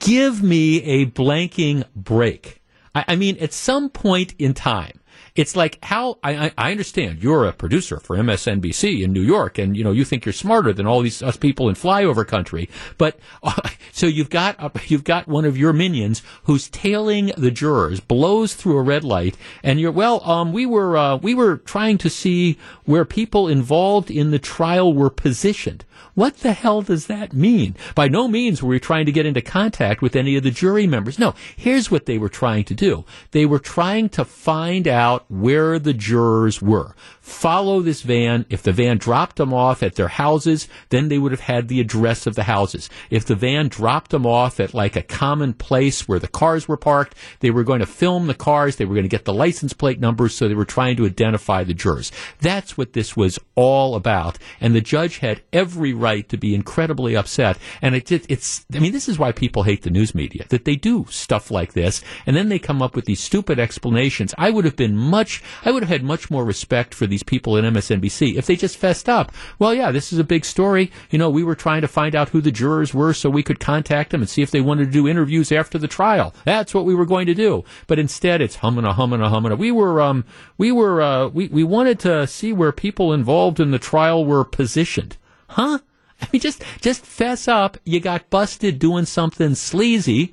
Give 0.00 0.42
me 0.42 0.82
a 0.82 1.06
blanking 1.06 1.84
break. 1.94 2.60
I, 2.92 3.04
I 3.06 3.14
mean, 3.16 3.36
at 3.38 3.52
some 3.52 3.88
point 3.88 4.34
in 4.40 4.52
time, 4.52 4.98
it's 5.34 5.56
like 5.56 5.82
how 5.82 6.18
I, 6.22 6.52
I 6.58 6.70
understand 6.70 7.22
you're 7.22 7.46
a 7.46 7.52
producer 7.52 7.98
for 7.98 8.16
MSNBC 8.16 9.02
in 9.02 9.12
New 9.12 9.22
York, 9.22 9.58
and 9.58 9.76
you 9.76 9.82
know 9.82 9.92
you 9.92 10.04
think 10.04 10.26
you're 10.26 10.32
smarter 10.32 10.72
than 10.72 10.86
all 10.86 11.00
these 11.00 11.22
us 11.22 11.36
people 11.36 11.68
in 11.68 11.74
flyover 11.74 12.26
country. 12.26 12.68
But 12.98 13.18
uh, 13.42 13.54
so 13.92 14.06
you've 14.06 14.30
got 14.30 14.56
uh, 14.62 14.70
you've 14.86 15.04
got 15.04 15.28
one 15.28 15.44
of 15.44 15.56
your 15.56 15.72
minions 15.72 16.22
who's 16.44 16.68
tailing 16.68 17.32
the 17.36 17.50
jurors, 17.50 18.00
blows 18.00 18.54
through 18.54 18.76
a 18.76 18.82
red 18.82 19.04
light, 19.04 19.36
and 19.62 19.80
you're 19.80 19.92
well. 19.92 20.22
Um, 20.28 20.52
we 20.52 20.66
were 20.66 20.96
uh, 20.96 21.16
we 21.16 21.34
were 21.34 21.56
trying 21.58 21.98
to 21.98 22.10
see 22.10 22.58
where 22.84 23.04
people 23.04 23.48
involved 23.48 24.10
in 24.10 24.30
the 24.30 24.38
trial 24.38 24.92
were 24.92 25.10
positioned. 25.10 25.84
What 26.14 26.38
the 26.38 26.52
hell 26.52 26.82
does 26.82 27.06
that 27.06 27.32
mean? 27.32 27.74
By 27.94 28.08
no 28.08 28.28
means 28.28 28.62
were 28.62 28.68
we 28.68 28.80
trying 28.80 29.06
to 29.06 29.12
get 29.12 29.24
into 29.24 29.40
contact 29.40 30.02
with 30.02 30.14
any 30.14 30.36
of 30.36 30.42
the 30.42 30.50
jury 30.50 30.86
members. 30.86 31.18
No, 31.18 31.34
here's 31.56 31.90
what 31.90 32.04
they 32.04 32.18
were 32.18 32.28
trying 32.28 32.64
to 32.64 32.74
do. 32.74 33.04
They 33.30 33.46
were 33.46 33.58
trying 33.58 34.10
to 34.10 34.24
find 34.24 34.86
out 34.86 35.24
where 35.30 35.78
the 35.78 35.94
jurors 35.94 36.60
were 36.60 36.94
follow 37.22 37.80
this 37.80 38.02
van. 38.02 38.44
If 38.50 38.62
the 38.62 38.72
van 38.72 38.98
dropped 38.98 39.36
them 39.36 39.54
off 39.54 39.82
at 39.82 39.94
their 39.94 40.08
houses, 40.08 40.68
then 40.90 41.08
they 41.08 41.18
would 41.18 41.32
have 41.32 41.40
had 41.40 41.68
the 41.68 41.80
address 41.80 42.26
of 42.26 42.34
the 42.34 42.42
houses. 42.42 42.90
If 43.10 43.24
the 43.24 43.36
van 43.36 43.68
dropped 43.68 44.10
them 44.10 44.26
off 44.26 44.60
at 44.60 44.74
like 44.74 44.96
a 44.96 45.02
common 45.02 45.54
place 45.54 46.06
where 46.06 46.18
the 46.18 46.28
cars 46.28 46.68
were 46.68 46.76
parked, 46.76 47.14
they 47.40 47.50
were 47.50 47.64
going 47.64 47.80
to 47.80 47.86
film 47.86 48.26
the 48.26 48.34
cars. 48.34 48.76
They 48.76 48.84
were 48.84 48.94
going 48.94 49.04
to 49.04 49.08
get 49.08 49.24
the 49.24 49.32
license 49.32 49.72
plate 49.72 50.00
numbers. 50.00 50.34
So 50.34 50.48
they 50.48 50.54
were 50.54 50.64
trying 50.64 50.96
to 50.96 51.06
identify 51.06 51.64
the 51.64 51.74
jurors. 51.74 52.10
That's 52.40 52.76
what 52.76 52.92
this 52.92 53.16
was 53.16 53.38
all 53.54 53.94
about. 53.94 54.38
And 54.60 54.74
the 54.74 54.80
judge 54.80 55.18
had 55.18 55.42
every 55.52 55.92
right 55.92 56.28
to 56.28 56.36
be 56.36 56.54
incredibly 56.54 57.16
upset. 57.16 57.56
And 57.80 57.94
it, 57.94 58.10
it, 58.10 58.26
it's, 58.28 58.66
I 58.74 58.80
mean, 58.80 58.92
this 58.92 59.08
is 59.08 59.18
why 59.18 59.30
people 59.30 59.62
hate 59.62 59.82
the 59.82 59.90
news 59.90 60.14
media, 60.14 60.44
that 60.48 60.64
they 60.64 60.74
do 60.74 61.06
stuff 61.08 61.50
like 61.50 61.72
this. 61.72 62.02
And 62.26 62.36
then 62.36 62.48
they 62.48 62.58
come 62.58 62.82
up 62.82 62.96
with 62.96 63.04
these 63.04 63.20
stupid 63.20 63.60
explanations. 63.60 64.34
I 64.36 64.50
would 64.50 64.64
have 64.64 64.76
been 64.76 64.96
much, 64.96 65.42
I 65.64 65.70
would 65.70 65.84
have 65.84 65.90
had 65.90 66.02
much 66.02 66.30
more 66.30 66.44
respect 66.44 66.94
for 66.94 67.06
these 67.12 67.22
people 67.22 67.56
in 67.56 67.64
MSNBC 67.64 68.36
if 68.36 68.46
they 68.46 68.56
just 68.56 68.78
fessed 68.78 69.08
up. 69.08 69.30
Well, 69.58 69.74
yeah, 69.74 69.92
this 69.92 70.12
is 70.12 70.18
a 70.18 70.24
big 70.24 70.44
story. 70.44 70.90
You 71.10 71.18
know, 71.18 71.28
we 71.30 71.44
were 71.44 71.54
trying 71.54 71.82
to 71.82 71.88
find 71.88 72.14
out 72.14 72.30
who 72.30 72.40
the 72.40 72.50
jurors 72.50 72.94
were 72.94 73.12
so 73.12 73.28
we 73.28 73.42
could 73.42 73.60
contact 73.60 74.10
them 74.10 74.22
and 74.22 74.30
see 74.30 74.42
if 74.42 74.50
they 74.50 74.62
wanted 74.62 74.86
to 74.86 74.90
do 74.90 75.06
interviews 75.06 75.52
after 75.52 75.78
the 75.78 75.86
trial. 75.86 76.34
That's 76.44 76.72
what 76.74 76.86
we 76.86 76.94
were 76.94 77.06
going 77.06 77.26
to 77.26 77.34
do. 77.34 77.64
But 77.86 77.98
instead, 77.98 78.40
it's 78.40 78.56
humming 78.56 78.86
a 78.86 78.94
humming 78.94 79.20
a 79.20 79.28
humming. 79.28 79.56
We 79.58 79.70
were, 79.70 80.00
um, 80.00 80.24
we 80.56 80.72
were, 80.72 81.02
uh, 81.02 81.28
we, 81.28 81.48
we 81.48 81.64
wanted 81.64 82.00
to 82.00 82.26
see 82.26 82.52
where 82.52 82.72
people 82.72 83.12
involved 83.12 83.60
in 83.60 83.70
the 83.70 83.78
trial 83.78 84.24
were 84.24 84.44
positioned. 84.44 85.18
Huh? 85.50 85.80
I 86.20 86.28
mean, 86.32 86.40
just, 86.40 86.64
just 86.80 87.04
fess 87.04 87.46
up. 87.46 87.76
You 87.84 88.00
got 88.00 88.30
busted 88.30 88.78
doing 88.78 89.04
something 89.04 89.54
sleazy. 89.54 90.32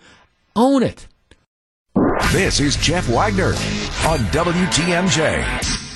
Own 0.55 0.83
it. 0.83 1.07
This 2.31 2.59
is 2.59 2.77
Jeff 2.77 3.09
Wagner 3.09 3.53
on 4.07 4.19
WTMJ. 4.31 5.88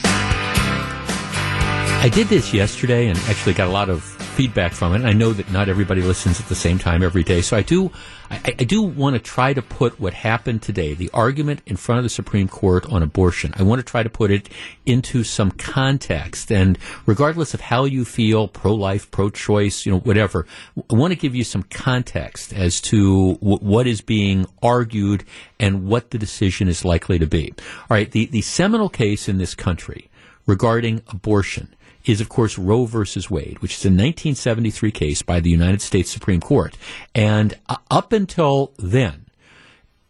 I 2.03 2.09
did 2.09 2.27
this 2.27 2.53
yesterday 2.53 3.07
and 3.07 3.17
actually 3.29 3.53
got 3.53 3.69
a 3.69 3.71
lot 3.71 3.89
of 3.89 4.03
feedback 4.03 4.73
from 4.73 4.91
it. 4.91 4.97
And 4.97 5.07
I 5.07 5.13
know 5.13 5.31
that 5.31 5.49
not 5.53 5.69
everybody 5.69 6.01
listens 6.01 6.37
at 6.37 6.47
the 6.47 6.53
same 6.53 6.77
time 6.77 7.01
every 7.01 7.23
day, 7.23 7.39
so 7.39 7.55
I 7.55 7.61
do, 7.61 7.93
I, 8.29 8.41
I 8.59 8.63
do 8.65 8.81
want 8.81 9.15
to 9.15 9.21
try 9.21 9.53
to 9.53 9.61
put 9.61 10.01
what 10.01 10.13
happened 10.13 10.61
today, 10.61 10.95
the 10.95 11.09
argument 11.13 11.61
in 11.65 11.77
front 11.77 11.99
of 11.99 12.03
the 12.03 12.09
Supreme 12.09 12.49
Court 12.49 12.85
on 12.91 13.03
abortion. 13.03 13.53
I 13.55 13.63
want 13.63 13.79
to 13.79 13.85
try 13.89 14.03
to 14.03 14.09
put 14.09 14.31
it 14.31 14.49
into 14.85 15.23
some 15.23 15.51
context, 15.51 16.51
and 16.51 16.77
regardless 17.05 17.53
of 17.53 17.61
how 17.61 17.85
you 17.85 18.03
feel, 18.03 18.49
pro-life, 18.49 19.09
pro-choice, 19.09 19.85
you 19.85 19.93
know, 19.93 19.99
whatever, 19.99 20.45
I 20.91 20.95
want 20.95 21.13
to 21.13 21.17
give 21.17 21.35
you 21.35 21.45
some 21.45 21.63
context 21.63 22.51
as 22.51 22.81
to 22.81 23.35
w- 23.35 23.59
what 23.59 23.87
is 23.87 24.01
being 24.01 24.45
argued 24.61 25.23
and 25.57 25.87
what 25.87 26.11
the 26.11 26.17
decision 26.17 26.67
is 26.67 26.83
likely 26.83 27.17
to 27.19 27.27
be. 27.27 27.53
All 27.57 27.95
right, 27.95 28.11
the 28.11 28.25
the 28.25 28.41
seminal 28.41 28.89
case 28.89 29.29
in 29.29 29.37
this 29.37 29.55
country 29.55 30.09
regarding 30.45 31.01
abortion 31.07 31.73
is, 32.05 32.21
of 32.21 32.29
course, 32.29 32.57
Roe 32.57 32.85
versus 32.85 33.29
Wade, 33.29 33.59
which 33.59 33.75
is 33.75 33.85
a 33.85 33.89
1973 33.89 34.91
case 34.91 35.21
by 35.21 35.39
the 35.39 35.49
United 35.49 35.81
States 35.81 36.11
Supreme 36.11 36.41
Court. 36.41 36.77
And 37.15 37.57
uh, 37.69 37.77
up 37.89 38.11
until 38.11 38.73
then, 38.77 39.25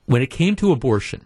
when 0.05 0.21
it 0.21 0.29
came 0.29 0.55
to 0.57 0.71
abortion, 0.71 1.25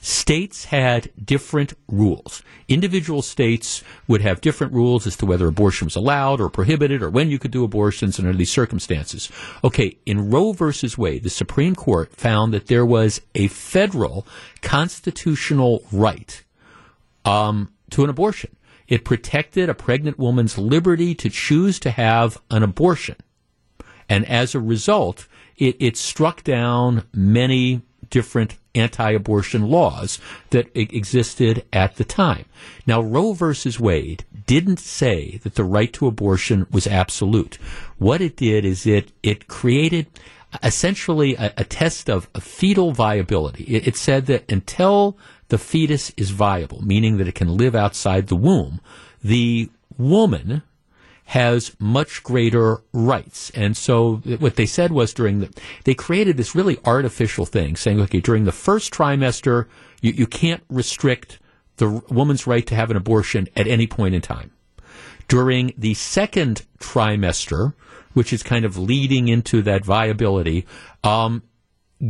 states 0.00 0.66
had 0.66 1.10
different 1.22 1.74
rules. 1.88 2.42
Individual 2.68 3.22
states 3.22 3.82
would 4.06 4.20
have 4.20 4.40
different 4.40 4.72
rules 4.72 5.06
as 5.06 5.16
to 5.16 5.26
whether 5.26 5.46
abortion 5.46 5.86
was 5.86 5.96
allowed 5.96 6.40
or 6.40 6.48
prohibited 6.48 7.02
or 7.02 7.10
when 7.10 7.28
you 7.30 7.38
could 7.38 7.50
do 7.50 7.64
abortions 7.64 8.18
under 8.18 8.32
these 8.32 8.50
circumstances. 8.50 9.30
Okay, 9.64 9.98
in 10.06 10.30
Roe 10.30 10.52
versus 10.52 10.96
Wade, 10.96 11.22
the 11.22 11.30
Supreme 11.30 11.74
Court 11.74 12.12
found 12.12 12.54
that 12.54 12.66
there 12.66 12.86
was 12.86 13.20
a 13.34 13.48
federal 13.48 14.26
constitutional 14.62 15.82
right 15.92 16.44
um, 17.24 17.70
to 17.90 18.04
an 18.04 18.10
abortion. 18.10 18.54
It 18.88 19.04
protected 19.04 19.68
a 19.68 19.74
pregnant 19.74 20.18
woman's 20.18 20.58
liberty 20.58 21.14
to 21.16 21.28
choose 21.28 21.78
to 21.80 21.90
have 21.90 22.40
an 22.50 22.62
abortion. 22.62 23.16
And 24.08 24.26
as 24.26 24.54
a 24.54 24.60
result, 24.60 25.28
it, 25.56 25.76
it 25.78 25.96
struck 25.96 26.42
down 26.42 27.04
many 27.12 27.82
different 28.10 28.56
anti-abortion 28.74 29.68
laws 29.68 30.18
that 30.50 30.70
existed 30.74 31.64
at 31.72 31.96
the 31.96 32.04
time. 32.04 32.46
Now, 32.86 33.02
Roe 33.02 33.34
versus 33.34 33.78
Wade 33.78 34.24
didn't 34.46 34.78
say 34.78 35.38
that 35.42 35.56
the 35.56 35.64
right 35.64 35.92
to 35.94 36.06
abortion 36.06 36.66
was 36.70 36.86
absolute. 36.86 37.58
What 37.98 38.22
it 38.22 38.36
did 38.36 38.64
is 38.64 38.86
it, 38.86 39.12
it 39.22 39.48
created 39.48 40.06
essentially 40.62 41.34
a, 41.34 41.52
a 41.58 41.64
test 41.64 42.08
of, 42.08 42.28
of 42.34 42.42
fetal 42.42 42.92
viability. 42.92 43.64
It, 43.64 43.88
it 43.88 43.96
said 43.96 44.26
that 44.26 44.50
until 44.50 45.18
the 45.48 45.58
fetus 45.58 46.12
is 46.16 46.30
viable, 46.30 46.82
meaning 46.82 47.16
that 47.16 47.28
it 47.28 47.34
can 47.34 47.56
live 47.56 47.74
outside 47.74 48.26
the 48.26 48.36
womb, 48.36 48.80
the 49.22 49.70
woman 49.96 50.62
has 51.24 51.76
much 51.78 52.22
greater 52.22 52.82
rights. 52.92 53.50
And 53.50 53.76
so 53.76 54.16
what 54.38 54.56
they 54.56 54.64
said 54.64 54.92
was 54.92 55.12
during 55.12 55.40
the, 55.40 55.54
they 55.84 55.94
created 55.94 56.38
this 56.38 56.54
really 56.54 56.78
artificial 56.86 57.44
thing 57.44 57.76
saying, 57.76 58.00
okay, 58.00 58.20
during 58.20 58.44
the 58.44 58.52
first 58.52 58.94
trimester, 58.94 59.66
you, 60.00 60.12
you 60.12 60.26
can't 60.26 60.62
restrict 60.70 61.38
the 61.76 62.02
woman's 62.08 62.46
right 62.46 62.66
to 62.66 62.74
have 62.74 62.90
an 62.90 62.96
abortion 62.96 63.46
at 63.56 63.66
any 63.66 63.86
point 63.86 64.14
in 64.14 64.22
time. 64.22 64.52
During 65.28 65.74
the 65.76 65.92
second 65.92 66.64
trimester, 66.78 67.74
which 68.14 68.32
is 68.32 68.42
kind 68.42 68.64
of 68.64 68.78
leading 68.78 69.28
into 69.28 69.60
that 69.62 69.84
viability, 69.84 70.66
um, 71.04 71.42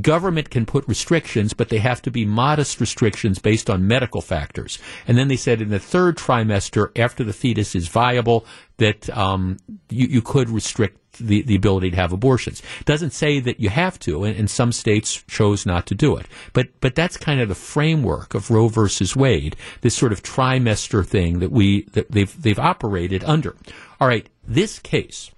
government 0.01 0.51
can 0.51 0.67
put 0.67 0.87
restrictions, 0.87 1.55
but 1.55 1.71
they 1.71 1.79
have 1.79 2.03
to 2.03 2.11
be 2.11 2.25
modest 2.25 2.81
restrictions 2.81 3.39
based 3.39 3.71
on 3.71 3.87
medical 3.87 4.21
factors. 4.21 4.79
And 5.07 5.17
then 5.17 5.29
they 5.29 5.37
said 5.37 5.63
in 5.63 5.71
the 5.71 5.79
third 5.79 6.17
trimester, 6.17 6.97
after 6.99 7.25
the 7.25 7.33
fetus 7.33 7.75
is 7.75 7.89
viable, 7.89 8.45
that 8.77 9.09
um, 9.17 9.57
you, 9.89 10.07
you 10.07 10.23
could 10.23 10.51
restrict 10.51 10.99
the, 11.19 11.43
the 11.43 11.57
ability 11.57 11.91
to 11.91 11.97
have 11.97 12.13
abortions. 12.13 12.63
Doesn't 12.85 13.11
say 13.11 13.41
that 13.41 13.61
you 13.61 13.71
have 13.71 13.99
to, 14.01 14.25
and, 14.25 14.37
and, 14.37 14.49
some 14.49 14.73
states 14.73 15.25
chose 15.27 15.67
not 15.67 15.87
to 15.87 15.95
do 15.95 16.17
it. 16.17 16.27
But 16.53 16.69
but 16.81 16.95
that's 16.95 17.17
kind 17.17 17.41
of 17.41 17.49
the 17.49 17.57
framework 17.57 18.35
of 18.35 18.51
Roe 18.51 18.69
versus 18.69 19.17
Wade, 19.17 19.57
this 19.81 19.97
sort 19.97 20.13
of 20.13 20.23
trimester 20.23 21.05
thing 21.05 21.41
that 21.41 21.51
we 21.51 21.83
that 21.93 22.11
they've 22.13 22.43
they've 22.43 22.59
operated 22.59 23.25
under. 23.25 23.57
All 24.01 24.07
right, 24.07 24.29
this 24.47 24.79
case 24.79 25.33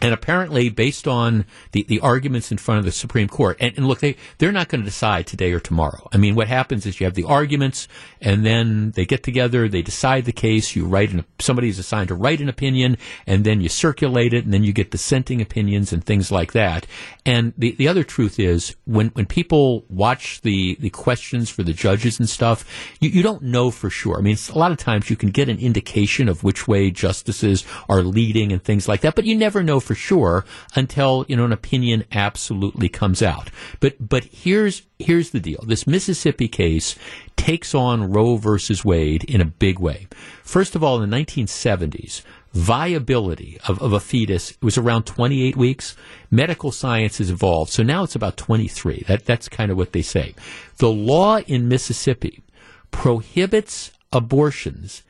and 0.00 0.14
apparently, 0.14 0.68
based 0.68 1.08
on 1.08 1.44
the, 1.72 1.82
the 1.82 2.00
arguments 2.00 2.52
in 2.52 2.58
front 2.58 2.78
of 2.78 2.84
the 2.84 2.92
Supreme 2.92 3.28
Court, 3.28 3.56
and, 3.60 3.76
and 3.76 3.88
look, 3.88 3.98
they, 4.00 4.16
they're 4.38 4.52
not 4.52 4.68
going 4.68 4.80
to 4.80 4.84
decide 4.84 5.26
today 5.26 5.52
or 5.52 5.60
tomorrow. 5.60 6.08
I 6.12 6.18
mean, 6.18 6.34
what 6.36 6.46
happens 6.46 6.86
is 6.86 7.00
you 7.00 7.04
have 7.04 7.14
the 7.14 7.24
arguments, 7.24 7.88
and 8.20 8.46
then 8.46 8.92
they 8.92 9.04
get 9.04 9.22
together, 9.22 9.68
they 9.68 9.82
decide 9.82 10.24
the 10.24 10.32
case, 10.32 10.76
you 10.76 10.86
write 10.86 11.12
an, 11.12 11.24
somebody 11.40 11.68
is 11.68 11.78
assigned 11.78 12.08
to 12.08 12.14
write 12.14 12.40
an 12.40 12.48
opinion, 12.48 12.96
and 13.26 13.44
then 13.44 13.60
you 13.60 13.68
circulate 13.68 14.32
it, 14.32 14.44
and 14.44 14.54
then 14.54 14.62
you 14.62 14.72
get 14.72 14.90
dissenting 14.90 15.40
opinions 15.40 15.92
and 15.92 16.04
things 16.04 16.30
like 16.30 16.52
that. 16.52 16.86
And 17.26 17.52
the, 17.58 17.72
the 17.72 17.88
other 17.88 18.04
truth 18.04 18.38
is, 18.38 18.76
when, 18.84 19.08
when 19.08 19.26
people 19.26 19.84
watch 19.88 20.40
the, 20.42 20.76
the 20.80 20.90
questions 20.90 21.50
for 21.50 21.62
the 21.62 21.72
judges 21.72 22.20
and 22.20 22.28
stuff, 22.28 22.64
you, 23.00 23.10
you 23.10 23.22
don't 23.22 23.42
know 23.42 23.70
for 23.70 23.90
sure. 23.90 24.18
I 24.18 24.20
mean, 24.20 24.36
a 24.48 24.58
lot 24.58 24.72
of 24.72 24.78
times 24.78 25.10
you 25.10 25.16
can 25.16 25.30
get 25.30 25.48
an 25.48 25.58
indication 25.58 26.28
of 26.28 26.44
which 26.44 26.68
way 26.68 26.90
justices 26.90 27.64
are 27.88 28.02
leading 28.02 28.52
and 28.52 28.62
things 28.62 28.86
like 28.86 29.00
that, 29.00 29.14
but 29.14 29.24
you 29.24 29.36
never 29.36 29.62
know 29.62 29.80
for 29.88 29.94
sure 29.94 30.44
until 30.76 31.24
you 31.28 31.36
know 31.36 31.46
an 31.46 31.52
opinion 31.52 32.04
absolutely 32.12 32.90
comes 32.90 33.22
out. 33.22 33.50
But 33.80 33.96
but 34.06 34.24
here's 34.24 34.82
here's 34.98 35.30
the 35.30 35.40
deal. 35.40 35.64
This 35.66 35.86
Mississippi 35.86 36.46
case 36.46 36.94
takes 37.36 37.74
on 37.74 38.12
Roe 38.12 38.36
versus 38.36 38.84
Wade 38.84 39.24
in 39.24 39.40
a 39.40 39.46
big 39.46 39.78
way. 39.78 40.06
First 40.42 40.76
of 40.76 40.84
all, 40.84 41.02
in 41.02 41.08
the 41.08 41.16
1970s, 41.16 42.20
viability 42.52 43.58
of, 43.66 43.80
of 43.80 43.94
a 43.94 44.00
fetus 44.00 44.58
was 44.60 44.76
around 44.76 45.04
28 45.04 45.56
weeks. 45.56 45.96
Medical 46.30 46.70
science 46.70 47.16
has 47.16 47.30
evolved, 47.30 47.70
so 47.70 47.82
now 47.82 48.02
it's 48.02 48.14
about 48.14 48.36
23. 48.36 49.04
That 49.08 49.24
that's 49.24 49.48
kind 49.48 49.70
of 49.70 49.78
what 49.78 49.92
they 49.92 50.02
say. 50.02 50.34
The 50.76 50.90
law 50.90 51.38
in 51.38 51.66
Mississippi 51.66 52.42
prohibits 52.90 53.90
abortions 54.12 55.02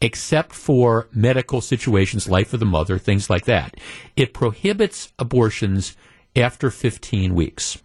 except 0.00 0.52
for 0.52 1.08
medical 1.12 1.60
situations, 1.60 2.28
life 2.28 2.52
of 2.52 2.60
the 2.60 2.66
mother, 2.66 2.98
things 2.98 3.28
like 3.28 3.44
that. 3.46 3.76
It 4.16 4.32
prohibits 4.32 5.12
abortions 5.18 5.96
after 6.36 6.70
15 6.70 7.34
weeks. 7.34 7.78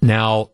Now, 0.00 0.50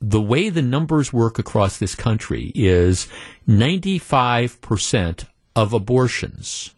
the 0.00 0.20
way 0.20 0.48
the 0.48 0.62
numbers 0.62 1.12
work 1.12 1.38
across 1.38 1.78
this 1.78 1.94
country 1.94 2.52
is 2.54 3.08
95% 3.48 5.26
of 5.56 5.72
abortions 5.72 6.74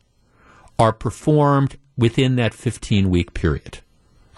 are 0.78 0.92
performed 0.92 1.76
within 1.96 2.36
that 2.36 2.54
15 2.54 3.10
week 3.10 3.34
period. 3.34 3.80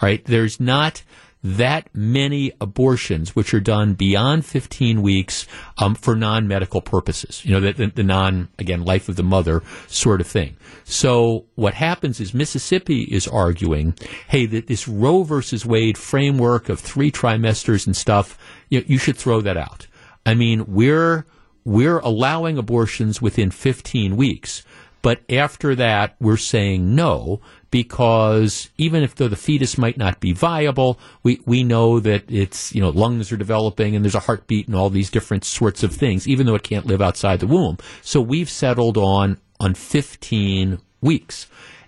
Right? 0.00 0.24
There's 0.24 0.58
not 0.58 1.04
that 1.42 1.88
many 1.92 2.52
abortions 2.60 3.34
which 3.34 3.52
are 3.52 3.60
done 3.60 3.94
beyond 3.94 4.46
15 4.46 5.02
weeks 5.02 5.46
um, 5.78 5.94
for 5.94 6.14
non-medical 6.14 6.80
purposes. 6.80 7.44
You 7.44 7.52
know, 7.52 7.60
the, 7.60 7.72
the, 7.72 7.86
the, 7.88 8.02
non, 8.02 8.48
again, 8.58 8.84
life 8.84 9.08
of 9.08 9.16
the 9.16 9.24
mother 9.24 9.62
sort 9.88 10.20
of 10.20 10.26
thing. 10.26 10.56
So 10.84 11.46
what 11.56 11.74
happens 11.74 12.20
is 12.20 12.32
Mississippi 12.32 13.02
is 13.02 13.26
arguing, 13.26 13.94
hey, 14.28 14.46
that 14.46 14.68
this 14.68 14.86
Roe 14.86 15.24
versus 15.24 15.66
Wade 15.66 15.98
framework 15.98 16.68
of 16.68 16.78
three 16.78 17.10
trimesters 17.10 17.86
and 17.86 17.96
stuff, 17.96 18.38
you, 18.68 18.84
you 18.86 18.98
should 18.98 19.16
throw 19.16 19.40
that 19.40 19.56
out. 19.56 19.88
I 20.24 20.34
mean, 20.34 20.64
we're 20.66 21.26
we're 21.64 21.98
allowing 22.00 22.58
abortions 22.58 23.22
within 23.22 23.50
15 23.50 24.16
weeks. 24.16 24.64
But 25.00 25.20
after 25.30 25.74
that, 25.74 26.16
we're 26.20 26.36
saying 26.36 26.94
no 26.94 27.40
because 27.72 28.68
even 28.76 29.02
if 29.02 29.14
though 29.14 29.28
the 29.28 29.34
fetus 29.34 29.78
might 29.78 29.96
not 29.96 30.20
be 30.20 30.32
viable, 30.32 31.00
we, 31.22 31.40
we 31.46 31.64
know 31.64 31.98
that 31.98 32.30
its, 32.30 32.72
you 32.74 32.82
know, 32.82 32.90
lungs 32.90 33.32
are 33.32 33.38
developing 33.38 33.96
and 33.96 34.04
there's 34.04 34.14
a 34.14 34.20
heartbeat 34.20 34.66
and 34.66 34.76
all 34.76 34.90
these 34.90 35.10
different 35.10 35.42
sorts 35.42 35.82
of 35.82 35.90
things, 35.92 36.28
even 36.28 36.46
though 36.46 36.54
it 36.54 36.62
can't 36.62 36.86
live 36.86 37.00
outside 37.00 37.40
the 37.40 37.46
womb. 37.46 37.78
So 38.02 38.20
we've 38.20 38.50
settled 38.50 38.98
on, 38.98 39.38
on 39.58 39.72
15 39.72 40.80
weeks. 41.00 41.46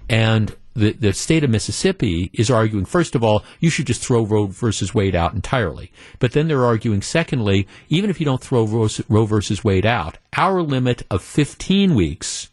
And 0.09 0.57
the, 0.73 0.93
the 0.93 1.13
state 1.13 1.45
of 1.45 1.51
Mississippi 1.51 2.31
is 2.33 2.51
arguing, 2.51 2.87
first 2.87 3.15
of 3.15 3.23
all, 3.23 3.45
you 3.61 3.69
should 3.69 3.87
just 3.87 4.03
throw 4.03 4.25
Roe 4.25 4.47
versus 4.47 4.95
Wade 4.95 5.15
out 5.15 5.35
entirely. 5.35 5.93
But 6.19 6.33
then 6.33 6.49
they're 6.49 6.65
arguing, 6.65 7.03
secondly, 7.03 7.69
even 7.91 8.09
if 8.09 8.21
you 8.21 8.25
don't 8.25 8.41
throw 8.41 8.65
Roe, 8.65 8.89
Roe 9.11 9.27
versus 9.27 9.63
Wade 9.63 9.85
out, 9.85 10.17
our 10.35 10.63
limit 10.63 11.03
of 11.11 11.23
15 11.23 11.95
weeks 11.95 12.49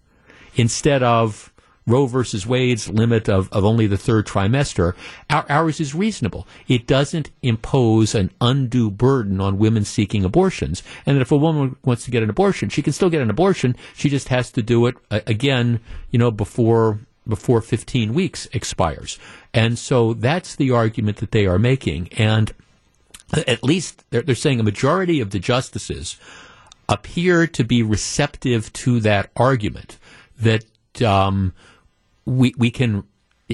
instead 0.56 1.02
of 1.02 1.51
Roe 1.88 2.06
versus 2.06 2.46
Wade's 2.46 2.90
limit 2.90 3.28
of, 3.28 3.52
of 3.52 3.66
only 3.66 3.88
the 3.88 3.98
third 3.98 4.28
trimester, 4.28 4.94
our, 5.30 5.46
ours 5.50 5.80
is 5.80 5.96
reasonable. 5.96 6.48
It 6.68 6.86
doesn't 6.86 7.32
impose 7.42 8.14
an 8.14 8.32
undue 8.40 8.92
burden 8.92 9.42
on 9.42 9.58
women 9.58 9.84
seeking 9.84 10.24
abortions. 10.24 10.84
And 11.06 11.20
if 11.20 11.32
a 11.32 11.38
woman 11.38 11.76
wants 11.84 12.06
to 12.06 12.12
get 12.12 12.24
an 12.24 12.30
abortion, 12.30 12.70
she 12.70 12.82
can 12.82 12.94
still 12.94 13.10
get 13.10 13.22
an 13.22 13.30
abortion. 13.30 13.76
She 13.96 14.10
just 14.10 14.28
has 14.28 14.52
to 14.52 14.62
do 14.62 14.86
it 14.86 14.96
uh, 15.10 15.22
again, 15.26 15.80
you 16.12 16.20
know, 16.20 16.32
before 16.32 17.00
before 17.28 17.62
15 17.62 18.16
weeks 18.16 18.48
expires. 18.52 19.20
And 19.54 19.78
so 19.78 20.16
that's 20.16 20.56
the 20.56 20.72
argument 20.72 21.18
that 21.18 21.32
they 21.32 21.46
are 21.46 21.60
making. 21.60 22.10
And 22.18 22.52
at 23.34 23.64
least 23.64 24.04
they're, 24.10 24.24
they're 24.24 24.36
saying 24.36 24.60
a 24.60 24.64
majority 24.64 25.20
of 25.22 25.30
the 25.30 25.40
justices 25.40 26.18
appear 26.90 27.48
to 27.48 27.64
be 27.64 27.84
receptive 27.84 28.74
to 28.74 29.00
that 29.02 29.30
argument 29.36 29.98
that 30.40 30.66
um, 31.02 31.54
we 32.26 32.54
we 32.58 32.72
can 32.72 33.04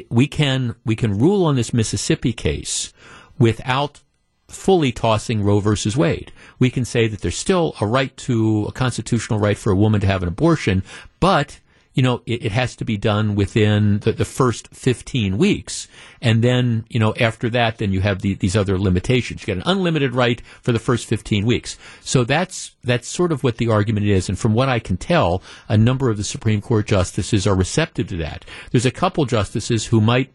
we 0.10 0.28
can 0.28 0.76
we 0.86 0.96
can 0.96 1.18
rule 1.18 1.46
on 1.46 1.56
this 1.56 1.74
Mississippi 1.74 2.34
case 2.34 2.94
without 3.40 4.02
fully 4.48 4.92
tossing 4.92 5.44
Roe 5.44 5.60
versus 5.60 5.98
Wade. 5.98 6.32
We 6.60 6.70
can 6.70 6.86
say 6.86 7.08
that 7.08 7.22
there's 7.22 7.38
still 7.38 7.76
a 7.82 7.86
right 7.86 8.16
to 8.18 8.66
a 8.66 8.72
constitutional 8.72 9.40
right 9.40 9.58
for 9.58 9.72
a 9.72 9.76
woman 9.76 10.02
to 10.02 10.08
have 10.08 10.22
an 10.24 10.30
abortion, 10.30 10.84
but 11.20 11.60
you 11.98 12.04
know, 12.04 12.22
it, 12.28 12.46
it 12.46 12.52
has 12.52 12.76
to 12.76 12.86
be 12.86 12.96
done 12.96 13.34
within 13.34 13.98
the, 14.02 14.12
the, 14.12 14.24
first 14.24 14.68
15 14.68 15.36
weeks. 15.36 15.88
And 16.22 16.44
then, 16.44 16.86
you 16.90 17.00
know, 17.00 17.16
after 17.20 17.50
that, 17.50 17.80
then 17.80 17.92
you 17.92 18.02
have 18.02 18.22
the, 18.22 18.36
these 18.36 18.56
other 18.56 18.78
limitations. 18.78 19.42
You 19.42 19.48
get 19.48 19.58
an 19.58 19.64
unlimited 19.66 20.14
right 20.14 20.40
for 20.62 20.72
the 20.72 20.78
first 20.78 21.08
15 21.08 21.44
weeks. 21.44 21.76
So 22.02 22.24
that's, 22.24 22.76
that's 22.84 23.08
sort 23.08 23.32
of 23.32 23.44
what 23.44 23.58
the 23.58 23.70
argument 23.70 24.06
is. 24.06 24.30
And 24.30 24.38
from 24.38 24.54
what 24.54 24.70
I 24.70 24.78
can 24.78 24.98
tell, 24.98 25.42
a 25.68 25.76
number 25.76 26.12
of 26.12 26.18
the 26.18 26.24
Supreme 26.24 26.62
Court 26.62 26.86
justices 26.86 27.48
are 27.48 27.56
receptive 27.56 28.08
to 28.10 28.18
that. 28.18 28.46
There's 28.70 28.86
a 28.86 28.92
couple 28.92 29.26
justices 29.26 29.88
who 29.88 30.00
might 30.00 30.32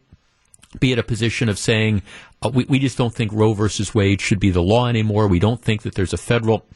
be 0.81 0.93
at 0.93 0.99
a 0.99 1.05
position 1.05 1.49
of 1.49 1.61
saying, 1.61 2.03
uh, 2.45 2.51
we, 2.53 2.65
we 2.65 2.81
just 2.81 2.99
don't 2.99 3.15
think 3.15 3.31
Roe 3.33 3.55
versus 3.55 3.95
Wade 3.95 4.21
should 4.21 4.41
be 4.41 4.51
the 4.51 4.63
law 4.63 4.89
anymore. 4.89 5.29
We 5.29 5.39
don't 5.39 5.63
think 5.63 5.83
that 5.83 5.95
there's 5.95 6.13
a 6.13 6.19
federal 6.19 6.67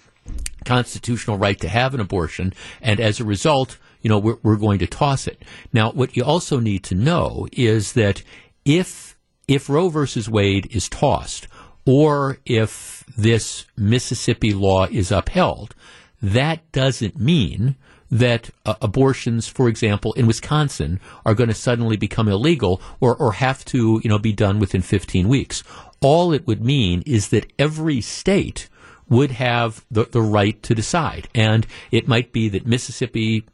constitutional 0.64 1.38
right 1.38 1.58
to 1.58 1.68
have 1.68 1.92
an 1.92 2.00
abortion. 2.00 2.52
And 2.80 3.00
as 3.00 3.18
a 3.18 3.24
result, 3.24 3.78
you 4.06 4.08
know, 4.08 4.20
we're, 4.20 4.38
we're 4.44 4.54
going 4.54 4.78
to 4.78 4.86
toss 4.86 5.26
it. 5.26 5.42
Now, 5.72 5.90
what 5.90 6.16
you 6.16 6.22
also 6.22 6.60
need 6.60 6.84
to 6.84 6.94
know 6.94 7.48
is 7.50 7.94
that 7.94 8.22
if 8.64 9.18
if 9.48 9.68
Roe 9.68 9.88
versus 9.88 10.28
Wade 10.28 10.68
is 10.70 10.88
tossed, 10.88 11.48
or 11.84 12.38
if 12.46 13.02
this 13.18 13.66
Mississippi 13.76 14.54
law 14.54 14.86
is 14.86 15.10
upheld, 15.10 15.74
that 16.22 16.70
doesn't 16.70 17.18
mean 17.18 17.74
that 18.08 18.50
uh, 18.64 18.74
abortions, 18.80 19.48
for 19.48 19.68
example, 19.68 20.12
in 20.12 20.28
Wisconsin, 20.28 21.00
are 21.24 21.34
going 21.34 21.48
to 21.48 21.54
suddenly 21.54 21.96
become 21.96 22.28
illegal 22.28 22.80
or, 23.00 23.16
or 23.16 23.32
have 23.32 23.64
to, 23.64 24.00
you 24.04 24.08
know, 24.08 24.20
be 24.20 24.32
done 24.32 24.60
within 24.60 24.82
15 24.82 25.26
weeks. 25.26 25.64
All 26.00 26.32
it 26.32 26.46
would 26.46 26.64
mean 26.64 27.02
is 27.06 27.30
that 27.30 27.52
every 27.58 28.00
state 28.00 28.68
would 29.08 29.32
have 29.32 29.84
the, 29.90 30.04
the 30.04 30.22
right 30.22 30.62
to 30.62 30.76
decide. 30.76 31.28
And 31.34 31.66
it 31.90 32.06
might 32.06 32.30
be 32.30 32.48
that 32.50 32.68
Mississippi 32.68 33.44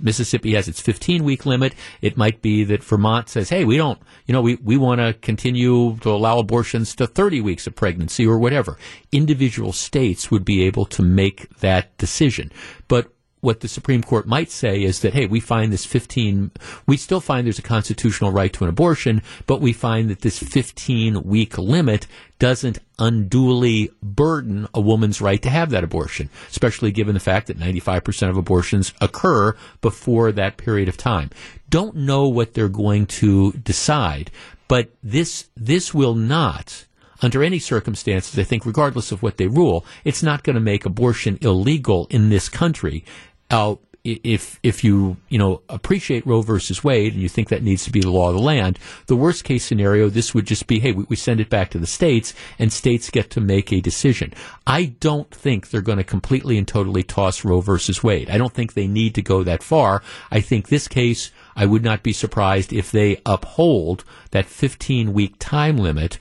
Mississippi 0.00 0.54
has 0.54 0.68
its 0.68 0.80
15 0.80 1.24
week 1.24 1.46
limit. 1.46 1.74
It 2.00 2.16
might 2.16 2.42
be 2.42 2.64
that 2.64 2.82
Vermont 2.82 3.28
says, 3.28 3.48
hey, 3.48 3.64
we 3.64 3.76
don't, 3.76 3.98
you 4.26 4.32
know, 4.32 4.42
we, 4.42 4.56
we 4.56 4.76
want 4.76 5.00
to 5.00 5.14
continue 5.14 5.96
to 5.98 6.10
allow 6.10 6.38
abortions 6.38 6.94
to 6.96 7.06
30 7.06 7.40
weeks 7.40 7.66
of 7.66 7.74
pregnancy 7.74 8.26
or 8.26 8.38
whatever. 8.38 8.78
Individual 9.12 9.72
states 9.72 10.30
would 10.30 10.44
be 10.44 10.64
able 10.64 10.86
to 10.86 11.02
make 11.02 11.48
that 11.58 11.96
decision. 11.98 12.50
But 12.88 13.12
what 13.40 13.60
the 13.60 13.68
Supreme 13.68 14.02
Court 14.02 14.26
might 14.26 14.50
say 14.50 14.82
is 14.82 15.00
that, 15.00 15.14
hey, 15.14 15.26
we 15.26 15.40
find 15.40 15.72
this 15.72 15.84
15, 15.84 16.50
we 16.86 16.96
still 16.96 17.20
find 17.20 17.46
there's 17.46 17.58
a 17.58 17.62
constitutional 17.62 18.32
right 18.32 18.52
to 18.52 18.64
an 18.64 18.70
abortion, 18.70 19.22
but 19.46 19.60
we 19.60 19.72
find 19.72 20.10
that 20.10 20.20
this 20.20 20.38
15 20.38 21.22
week 21.22 21.56
limit 21.58 22.06
doesn't 22.38 22.78
unduly 22.98 23.90
burden 24.02 24.66
a 24.74 24.80
woman's 24.80 25.20
right 25.20 25.42
to 25.42 25.50
have 25.50 25.70
that 25.70 25.84
abortion, 25.84 26.30
especially 26.48 26.92
given 26.92 27.14
the 27.14 27.20
fact 27.20 27.46
that 27.48 27.58
95% 27.58 28.30
of 28.30 28.36
abortions 28.36 28.92
occur 29.00 29.54
before 29.80 30.32
that 30.32 30.56
period 30.56 30.88
of 30.88 30.96
time. 30.96 31.30
Don't 31.68 31.96
know 31.96 32.28
what 32.28 32.54
they're 32.54 32.68
going 32.68 33.06
to 33.06 33.52
decide, 33.52 34.30
but 34.68 34.90
this, 35.02 35.48
this 35.56 35.92
will 35.92 36.14
not, 36.14 36.86
under 37.22 37.42
any 37.42 37.58
circumstances, 37.58 38.38
I 38.38 38.44
think, 38.44 38.64
regardless 38.64 39.10
of 39.10 39.22
what 39.22 39.36
they 39.36 39.48
rule, 39.48 39.84
it's 40.04 40.22
not 40.22 40.44
going 40.44 40.54
to 40.54 40.60
make 40.60 40.84
abortion 40.84 41.38
illegal 41.40 42.06
in 42.10 42.30
this 42.30 42.48
country. 42.48 43.04
Uh, 43.50 43.76
if 44.04 44.58
if 44.62 44.84
you 44.84 45.16
you 45.28 45.38
know 45.38 45.60
appreciate 45.68 46.26
Roe 46.26 46.40
versus 46.40 46.82
Wade 46.82 47.12
and 47.12 47.22
you 47.22 47.28
think 47.28 47.48
that 47.48 47.62
needs 47.62 47.84
to 47.84 47.90
be 47.90 48.00
the 48.00 48.10
law 48.10 48.28
of 48.28 48.34
the 48.34 48.40
land, 48.40 48.78
the 49.06 49.16
worst 49.16 49.44
case 49.44 49.64
scenario 49.64 50.08
this 50.08 50.34
would 50.34 50.46
just 50.46 50.66
be 50.66 50.78
hey 50.78 50.92
we, 50.92 51.04
we 51.08 51.16
send 51.16 51.40
it 51.40 51.50
back 51.50 51.70
to 51.70 51.78
the 51.78 51.86
states 51.86 52.32
and 52.58 52.72
states 52.72 53.10
get 53.10 53.30
to 53.30 53.40
make 53.40 53.72
a 53.72 53.80
decision. 53.80 54.32
I 54.66 54.86
don't 55.00 55.30
think 55.30 55.70
they're 55.70 55.80
going 55.80 55.98
to 55.98 56.04
completely 56.04 56.58
and 56.58 56.66
totally 56.66 57.02
toss 57.02 57.44
Roe 57.44 57.60
versus 57.60 58.02
Wade. 58.02 58.30
I 58.30 58.38
don't 58.38 58.52
think 58.52 58.72
they 58.74 58.86
need 58.86 59.14
to 59.16 59.22
go 59.22 59.42
that 59.42 59.62
far. 59.62 60.02
I 60.30 60.40
think 60.40 60.68
this 60.68 60.88
case 60.88 61.30
I 61.56 61.66
would 61.66 61.84
not 61.84 62.02
be 62.02 62.12
surprised 62.12 62.72
if 62.72 62.90
they 62.90 63.20
uphold 63.26 64.04
that 64.30 64.46
15 64.46 65.12
week 65.12 65.34
time 65.38 65.76
limit 65.76 66.18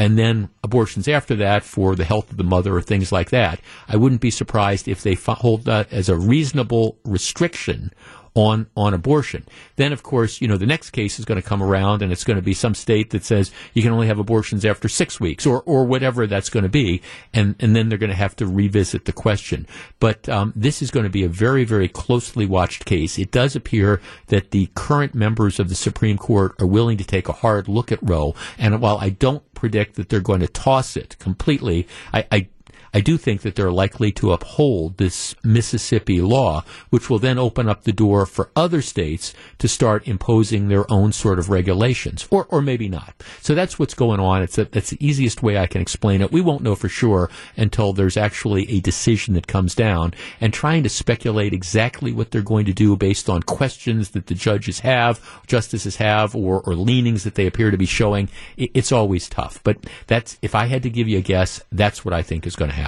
and 0.00 0.18
then 0.18 0.48
abortions 0.64 1.06
after 1.06 1.36
that 1.36 1.62
for 1.62 1.94
the 1.94 2.06
health 2.06 2.30
of 2.30 2.38
the 2.38 2.42
mother 2.42 2.74
or 2.74 2.80
things 2.80 3.12
like 3.12 3.28
that. 3.28 3.60
I 3.86 3.96
wouldn't 3.96 4.22
be 4.22 4.30
surprised 4.30 4.88
if 4.88 5.02
they 5.02 5.14
hold 5.14 5.66
that 5.66 5.92
as 5.92 6.08
a 6.08 6.16
reasonable 6.16 6.96
restriction 7.04 7.92
on 8.34 8.66
on 8.76 8.94
abortion. 8.94 9.44
Then, 9.76 9.92
of 9.92 10.02
course, 10.02 10.40
you 10.40 10.48
know 10.48 10.56
the 10.56 10.66
next 10.66 10.90
case 10.90 11.18
is 11.18 11.24
going 11.24 11.40
to 11.40 11.46
come 11.46 11.62
around, 11.62 12.02
and 12.02 12.12
it's 12.12 12.24
going 12.24 12.36
to 12.36 12.42
be 12.42 12.54
some 12.54 12.74
state 12.74 13.10
that 13.10 13.24
says 13.24 13.50
you 13.74 13.82
can 13.82 13.92
only 13.92 14.06
have 14.06 14.18
abortions 14.18 14.64
after 14.64 14.88
six 14.88 15.18
weeks, 15.20 15.46
or 15.46 15.62
or 15.62 15.84
whatever 15.84 16.26
that's 16.26 16.50
going 16.50 16.62
to 16.62 16.68
be, 16.68 17.02
and 17.34 17.56
and 17.60 17.74
then 17.74 17.88
they're 17.88 17.98
going 17.98 18.10
to 18.10 18.16
have 18.16 18.36
to 18.36 18.46
revisit 18.46 19.04
the 19.04 19.12
question. 19.12 19.66
But 19.98 20.28
um, 20.28 20.52
this 20.54 20.82
is 20.82 20.90
going 20.90 21.04
to 21.04 21.10
be 21.10 21.24
a 21.24 21.28
very 21.28 21.64
very 21.64 21.88
closely 21.88 22.46
watched 22.46 22.84
case. 22.84 23.18
It 23.18 23.30
does 23.30 23.56
appear 23.56 24.00
that 24.28 24.50
the 24.52 24.70
current 24.74 25.14
members 25.14 25.58
of 25.58 25.68
the 25.68 25.74
Supreme 25.74 26.18
Court 26.18 26.54
are 26.60 26.66
willing 26.66 26.98
to 26.98 27.04
take 27.04 27.28
a 27.28 27.32
hard 27.32 27.68
look 27.68 27.90
at 27.90 27.98
Roe, 28.02 28.34
and 28.58 28.80
while 28.80 28.98
I 28.98 29.10
don't 29.10 29.42
predict 29.54 29.96
that 29.96 30.08
they're 30.08 30.20
going 30.20 30.40
to 30.40 30.48
toss 30.48 30.96
it 30.96 31.18
completely, 31.18 31.86
I, 32.14 32.26
I 32.30 32.48
I 32.92 33.00
do 33.00 33.16
think 33.16 33.42
that 33.42 33.54
they're 33.54 33.70
likely 33.70 34.10
to 34.12 34.32
uphold 34.32 34.96
this 34.96 35.34
Mississippi 35.44 36.20
law, 36.20 36.64
which 36.90 37.08
will 37.08 37.20
then 37.20 37.38
open 37.38 37.68
up 37.68 37.84
the 37.84 37.92
door 37.92 38.26
for 38.26 38.50
other 38.56 38.82
states 38.82 39.32
to 39.58 39.68
start 39.68 40.08
imposing 40.08 40.68
their 40.68 40.90
own 40.90 41.12
sort 41.12 41.38
of 41.38 41.50
regulations, 41.50 42.26
or 42.30 42.46
or 42.46 42.60
maybe 42.60 42.88
not. 42.88 43.14
So 43.40 43.54
that's 43.54 43.78
what's 43.78 43.94
going 43.94 44.18
on. 44.18 44.42
It's 44.42 44.58
a, 44.58 44.64
that's 44.64 44.90
the 44.90 45.06
easiest 45.06 45.42
way 45.42 45.56
I 45.56 45.66
can 45.66 45.80
explain 45.80 46.20
it. 46.20 46.32
We 46.32 46.40
won't 46.40 46.62
know 46.62 46.74
for 46.74 46.88
sure 46.88 47.30
until 47.56 47.92
there's 47.92 48.16
actually 48.16 48.68
a 48.70 48.80
decision 48.80 49.34
that 49.34 49.46
comes 49.46 49.74
down. 49.74 50.14
And 50.40 50.52
trying 50.52 50.82
to 50.82 50.88
speculate 50.88 51.52
exactly 51.52 52.12
what 52.12 52.30
they're 52.30 52.42
going 52.42 52.66
to 52.66 52.72
do 52.72 52.96
based 52.96 53.28
on 53.28 53.42
questions 53.42 54.10
that 54.10 54.26
the 54.26 54.34
judges 54.34 54.80
have, 54.80 55.20
justices 55.46 55.96
have, 55.96 56.34
or 56.34 56.60
or 56.62 56.74
leanings 56.74 57.22
that 57.24 57.36
they 57.36 57.46
appear 57.46 57.70
to 57.70 57.78
be 57.78 57.86
showing, 57.86 58.28
it, 58.56 58.70
it's 58.74 58.90
always 58.90 59.28
tough. 59.28 59.60
But 59.62 59.86
that's 60.08 60.38
if 60.42 60.56
I 60.56 60.66
had 60.66 60.82
to 60.82 60.90
give 60.90 61.06
you 61.06 61.18
a 61.18 61.22
guess, 61.22 61.62
that's 61.70 62.04
what 62.04 62.12
I 62.12 62.22
think 62.22 62.46
is 62.46 62.56
going 62.56 62.72
to. 62.72 62.79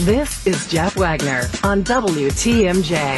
This 0.00 0.46
is 0.46 0.68
Jeff 0.68 0.96
Wagner 0.96 1.48
on 1.64 1.82
WTMJ. 1.82 3.16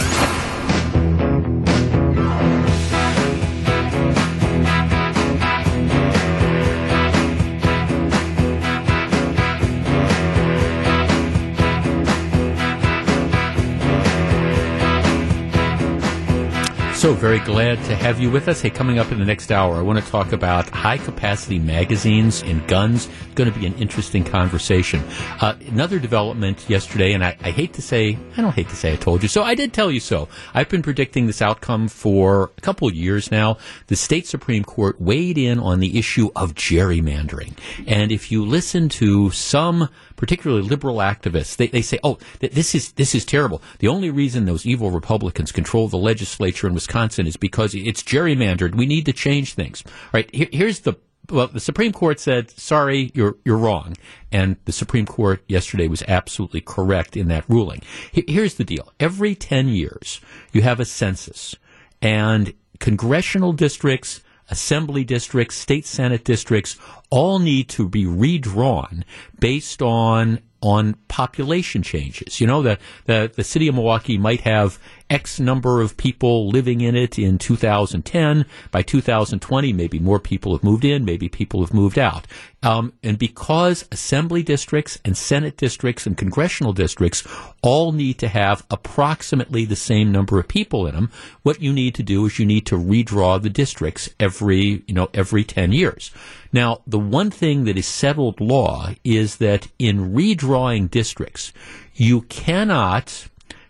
So 16.99 17.15
very 17.15 17.39
glad 17.39 17.77
to 17.85 17.95
have 17.95 18.19
you 18.19 18.29
with 18.29 18.49
us. 18.49 18.61
Hey, 18.61 18.71
coming 18.71 18.99
up 18.99 19.13
in 19.13 19.21
the 19.21 19.25
next 19.25 19.53
hour, 19.53 19.77
I 19.77 19.83
want 19.83 20.05
to 20.05 20.11
talk 20.11 20.33
about 20.33 20.69
high 20.71 20.99
capacity 20.99 21.61
magazines 21.61 22.43
and 22.43 22.67
guns. 22.67 23.07
It's 23.07 23.35
going 23.37 23.51
to 23.51 23.57
be 23.57 23.67
an 23.67 23.75
interesting 23.75 24.25
conversation. 24.25 25.05
Uh, 25.41 25.55
another 25.69 26.01
development 26.01 26.69
yesterday, 26.69 27.13
and 27.13 27.25
I, 27.25 27.37
I, 27.41 27.53
hate 27.53 27.73
to 27.75 27.83
say, 27.83 28.19
I 28.37 28.41
don't 28.41 28.53
hate 28.53 28.69
to 28.71 28.75
say 28.75 28.95
I 28.95 28.97
told 28.97 29.23
you 29.23 29.29
so. 29.29 29.45
I 29.45 29.55
did 29.55 29.73
tell 29.73 29.93
you 29.93 30.01
so. 30.01 30.29
I've 30.55 30.69
been 30.69 30.83
predicting 30.83 31.29
this 31.29 31.41
outcome 31.41 31.87
for 31.87 32.51
a 32.59 32.61
couple 32.63 32.89
of 32.89 32.97
years 32.97 33.31
now. 33.31 33.59
The 33.87 33.95
state 33.95 34.27
Supreme 34.27 34.65
Court 34.65 35.01
weighed 35.01 35.39
in 35.39 35.61
on 35.61 35.79
the 35.79 36.01
issue 36.01 36.31
of 36.35 36.55
gerrymandering. 36.55 37.57
And 37.87 38.11
if 38.11 38.33
you 38.33 38.45
listen 38.45 38.89
to 38.89 39.31
some 39.31 39.89
particularly 40.17 40.63
liberal 40.63 40.97
activists, 40.97 41.55
they, 41.55 41.69
they 41.69 41.81
say, 41.81 42.01
oh, 42.03 42.19
th- 42.41 42.53
this 42.53 42.75
is, 42.75 42.91
this 42.95 43.15
is 43.15 43.25
terrible. 43.25 43.63
The 43.79 43.87
only 43.87 44.11
reason 44.11 44.47
those 44.47 44.67
evil 44.67 44.91
Republicans 44.91 45.53
control 45.53 45.87
the 45.87 45.97
legislature 45.97 46.67
in 46.67 46.75
Wisconsin 46.75 46.88
is 46.95 47.37
because 47.37 47.75
it's 47.75 48.03
gerrymandered. 48.03 48.75
We 48.75 48.87
need 48.87 49.07
to 49.07 49.13
change 49.13 49.55
things. 49.55 49.83
All 49.87 49.93
right. 50.15 50.35
Here, 50.35 50.49
here's 50.53 50.81
the 50.81 50.95
well, 51.31 51.49
the 51.49 51.61
Supreme 51.61 51.93
Court 51.93 52.19
said, 52.19 52.51
"Sorry, 52.51 53.11
you're 53.15 53.37
you're 53.45 53.59
wrong," 53.59 53.97
and 54.33 54.57
the 54.65 54.73
Supreme 54.73 55.07
Court 55.07 55.43
yesterday 55.47 55.87
was 55.87 56.03
absolutely 56.09 56.61
correct 56.61 57.17
in 57.17 57.29
that 57.29 57.49
ruling. 57.49 57.83
Here's 58.13 58.55
the 58.55 58.65
deal: 58.65 58.93
every 58.99 59.35
ten 59.35 59.69
years, 59.69 60.21
you 60.53 60.63
have 60.63 60.81
a 60.81 60.85
census, 60.85 61.55
and 62.01 62.55
congressional 62.79 63.53
districts, 63.53 64.23
assembly 64.49 65.05
districts, 65.05 65.57
state 65.57 65.85
senate 65.85 66.25
districts 66.25 66.79
all 67.11 67.39
need 67.39 67.69
to 67.71 67.89
be 67.89 68.07
redrawn 68.07 69.05
based 69.39 69.83
on 69.83 70.41
on 70.61 70.95
population 71.07 71.83
changes. 71.83 72.41
You 72.41 72.47
know, 72.47 72.63
the, 72.63 72.79
the, 73.05 73.31
the 73.35 73.45
city 73.45 73.69
of 73.69 73.77
Milwaukee 73.77 74.19
might 74.19 74.41
have 74.41 74.79
X 75.11 75.41
number 75.41 75.81
of 75.81 75.97
people 75.97 76.49
living 76.49 76.81
in 76.81 76.95
it 76.95 77.19
in 77.19 77.39
2010. 77.39 78.45
By 78.71 78.83
2020, 78.83 79.73
maybe 79.73 79.99
more 79.99 80.21
people 80.21 80.53
have 80.53 80.65
moved 80.65 80.85
in, 80.85 81.05
maybe 81.05 81.29
people 81.29 81.61
have 81.61 81.73
moved 81.75 81.99
out. 81.99 82.27
Um, 82.63 82.93
and 83.05 83.19
because 83.19 83.87
assembly 83.93 84.43
districts 84.43 84.99
and 85.05 85.17
senate 85.17 85.57
districts 85.57 86.07
and 86.07 86.17
congressional 86.17 86.73
districts 86.73 87.27
all 87.63 87.93
need 87.93 88.19
to 88.19 88.29
have 88.29 88.67
approximately 88.71 89.65
the 89.65 89.77
same 89.77 90.11
number 90.11 90.41
of 90.41 90.49
people 90.49 90.87
in 90.87 90.95
them, 90.95 91.11
what 91.43 91.63
you 91.63 91.73
need 91.73 91.95
to 91.95 92.03
do 92.03 92.27
is 92.27 92.39
you 92.39 92.47
need 92.47 92.67
to 92.67 92.77
redraw 92.77 93.41
the 93.41 93.51
districts 93.51 94.11
every, 94.19 94.83
you 94.87 94.95
know, 94.95 95.09
every 95.15 95.45
10 95.45 95.73
years. 95.73 96.11
Now, 96.53 96.83
the 96.87 96.99
one 96.99 97.31
thing 97.31 97.65
that 97.65 97.79
is 97.79 97.87
settled 97.87 98.41
law 98.41 98.91
is 99.05 99.37
that 99.37 99.69
in 99.79 100.13
redrawing 100.15 100.91
districts, 100.91 101.53
you 101.95 102.23
cannot 102.23 103.29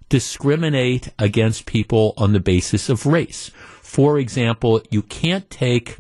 discriminate 0.09 1.11
against 1.19 1.67
people 1.67 2.15
on 2.17 2.33
the 2.33 2.41
basis 2.41 2.89
of 2.89 3.07
race. 3.07 3.51
For 3.83 4.19
example, 4.19 4.83
you 4.91 5.03
can't 5.03 5.49
take 5.51 5.99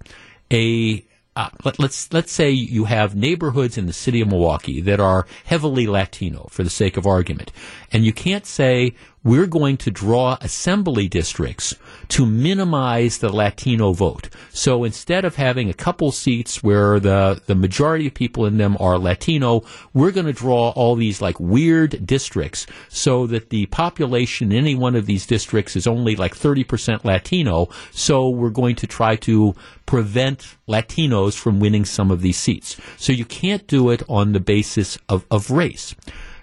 a 0.53 1.05
uh, 1.37 1.51
let, 1.65 1.79
let's 1.79 2.13
let's 2.13 2.33
say 2.33 2.51
you 2.51 2.87
have 2.87 3.15
neighborhoods 3.15 3.79
in 3.79 3.87
the 3.87 3.93
city 3.93 4.21
of 4.21 4.27
Milwaukee 4.27 4.81
that 4.81 4.99
are 4.99 5.25
heavily 5.45 5.87
Latino, 5.87 6.49
for 6.51 6.65
the 6.65 6.71
sake 6.71 6.97
of 6.97 7.07
argument, 7.07 7.53
and 7.93 8.05
you 8.05 8.13
can't 8.13 8.45
say 8.45 8.93
we're 9.23 9.47
going 9.47 9.77
to 9.77 9.91
draw 9.91 10.37
assembly 10.41 11.07
districts 11.07 11.77
to 12.09 12.25
minimize 12.25 13.19
the 13.19 13.31
Latino 13.31 13.93
vote. 13.93 14.29
So 14.51 14.85
instead 14.85 15.25
of 15.25 15.37
having 15.37 15.69
a 15.69 15.75
couple 15.75 16.11
seats 16.11 16.63
where 16.63 16.99
the, 16.99 17.41
the 17.47 17.55
majority 17.55 18.07
of 18.07 18.15
people 18.15 18.47
in 18.47 18.57
them 18.57 18.77
are 18.81 18.99
Latino, 18.99 19.63
we're 19.93 20.11
going 20.11 20.27
to 20.27 20.33
draw 20.33 20.71
all 20.71 20.95
these 20.95 21.21
like 21.21 21.39
weird 21.39 22.07
districts 22.07 22.67
so 22.89 23.27
that 23.27 23.51
the 23.51 23.67
population 23.67 24.53
in 24.53 24.59
any 24.59 24.75
one 24.75 24.97
of 24.97 25.07
these 25.07 25.27
districts 25.27 25.77
is 25.77 25.87
only 25.87 26.17
like 26.17 26.35
30% 26.35 27.05
Latino. 27.05 27.69
So 27.93 28.29
we're 28.29 28.51
going 28.51 28.77
to 28.77 28.87
try 28.87 29.17
to 29.17 29.55
prevent 29.87 30.57
Latinos 30.69 31.35
from 31.35 31.61
winning 31.61 31.85
some 31.85 32.11
of 32.11 32.21
these 32.21 32.39
seats. 32.39 32.77
So 32.97 33.13
you 33.13 33.25
can't 33.25 33.67
do 33.67 33.91
it 33.91 34.03
on 34.09 34.33
the 34.33 34.41
basis 34.41 34.99
of, 35.09 35.25
of 35.31 35.51
race. 35.51 35.95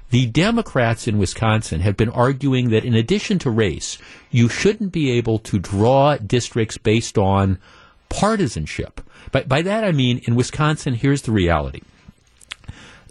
The 0.09 0.27
Democrats 0.27 1.07
in 1.07 1.17
Wisconsin 1.17 1.81
have 1.81 1.97
been 1.97 2.09
arguing 2.09 2.69
that 2.69 2.85
in 2.85 2.93
addition 2.93 3.39
to 3.39 3.49
race, 3.49 3.97
you 4.31 4.47
shouldn't 4.47 4.91
be 4.91 5.11
able 5.11 5.39
to 5.39 5.59
draw 5.59 6.17
districts 6.17 6.77
based 6.77 7.17
on 7.17 7.57
partisanship. 8.09 9.01
But 9.31 9.49
by 9.49 9.61
that 9.63 9.83
I 9.83 9.91
mean, 9.91 10.21
in 10.25 10.35
Wisconsin, 10.35 10.93
here's 10.93 11.23
the 11.23 11.31
reality. 11.31 11.81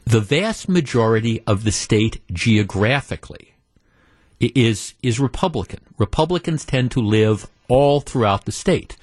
The 0.06 0.20
vast 0.20 0.68
majority 0.68 1.42
of 1.46 1.64
the 1.64 1.72
state 1.72 2.20
geographically 2.32 3.54
is, 4.38 4.94
is 5.02 5.18
Republican. 5.18 5.80
Republicans 5.98 6.64
tend 6.64 6.90
to 6.92 7.00
live 7.00 7.48
all 7.68 8.00
throughout 8.00 8.44
the 8.44 8.52
state. 8.52 8.96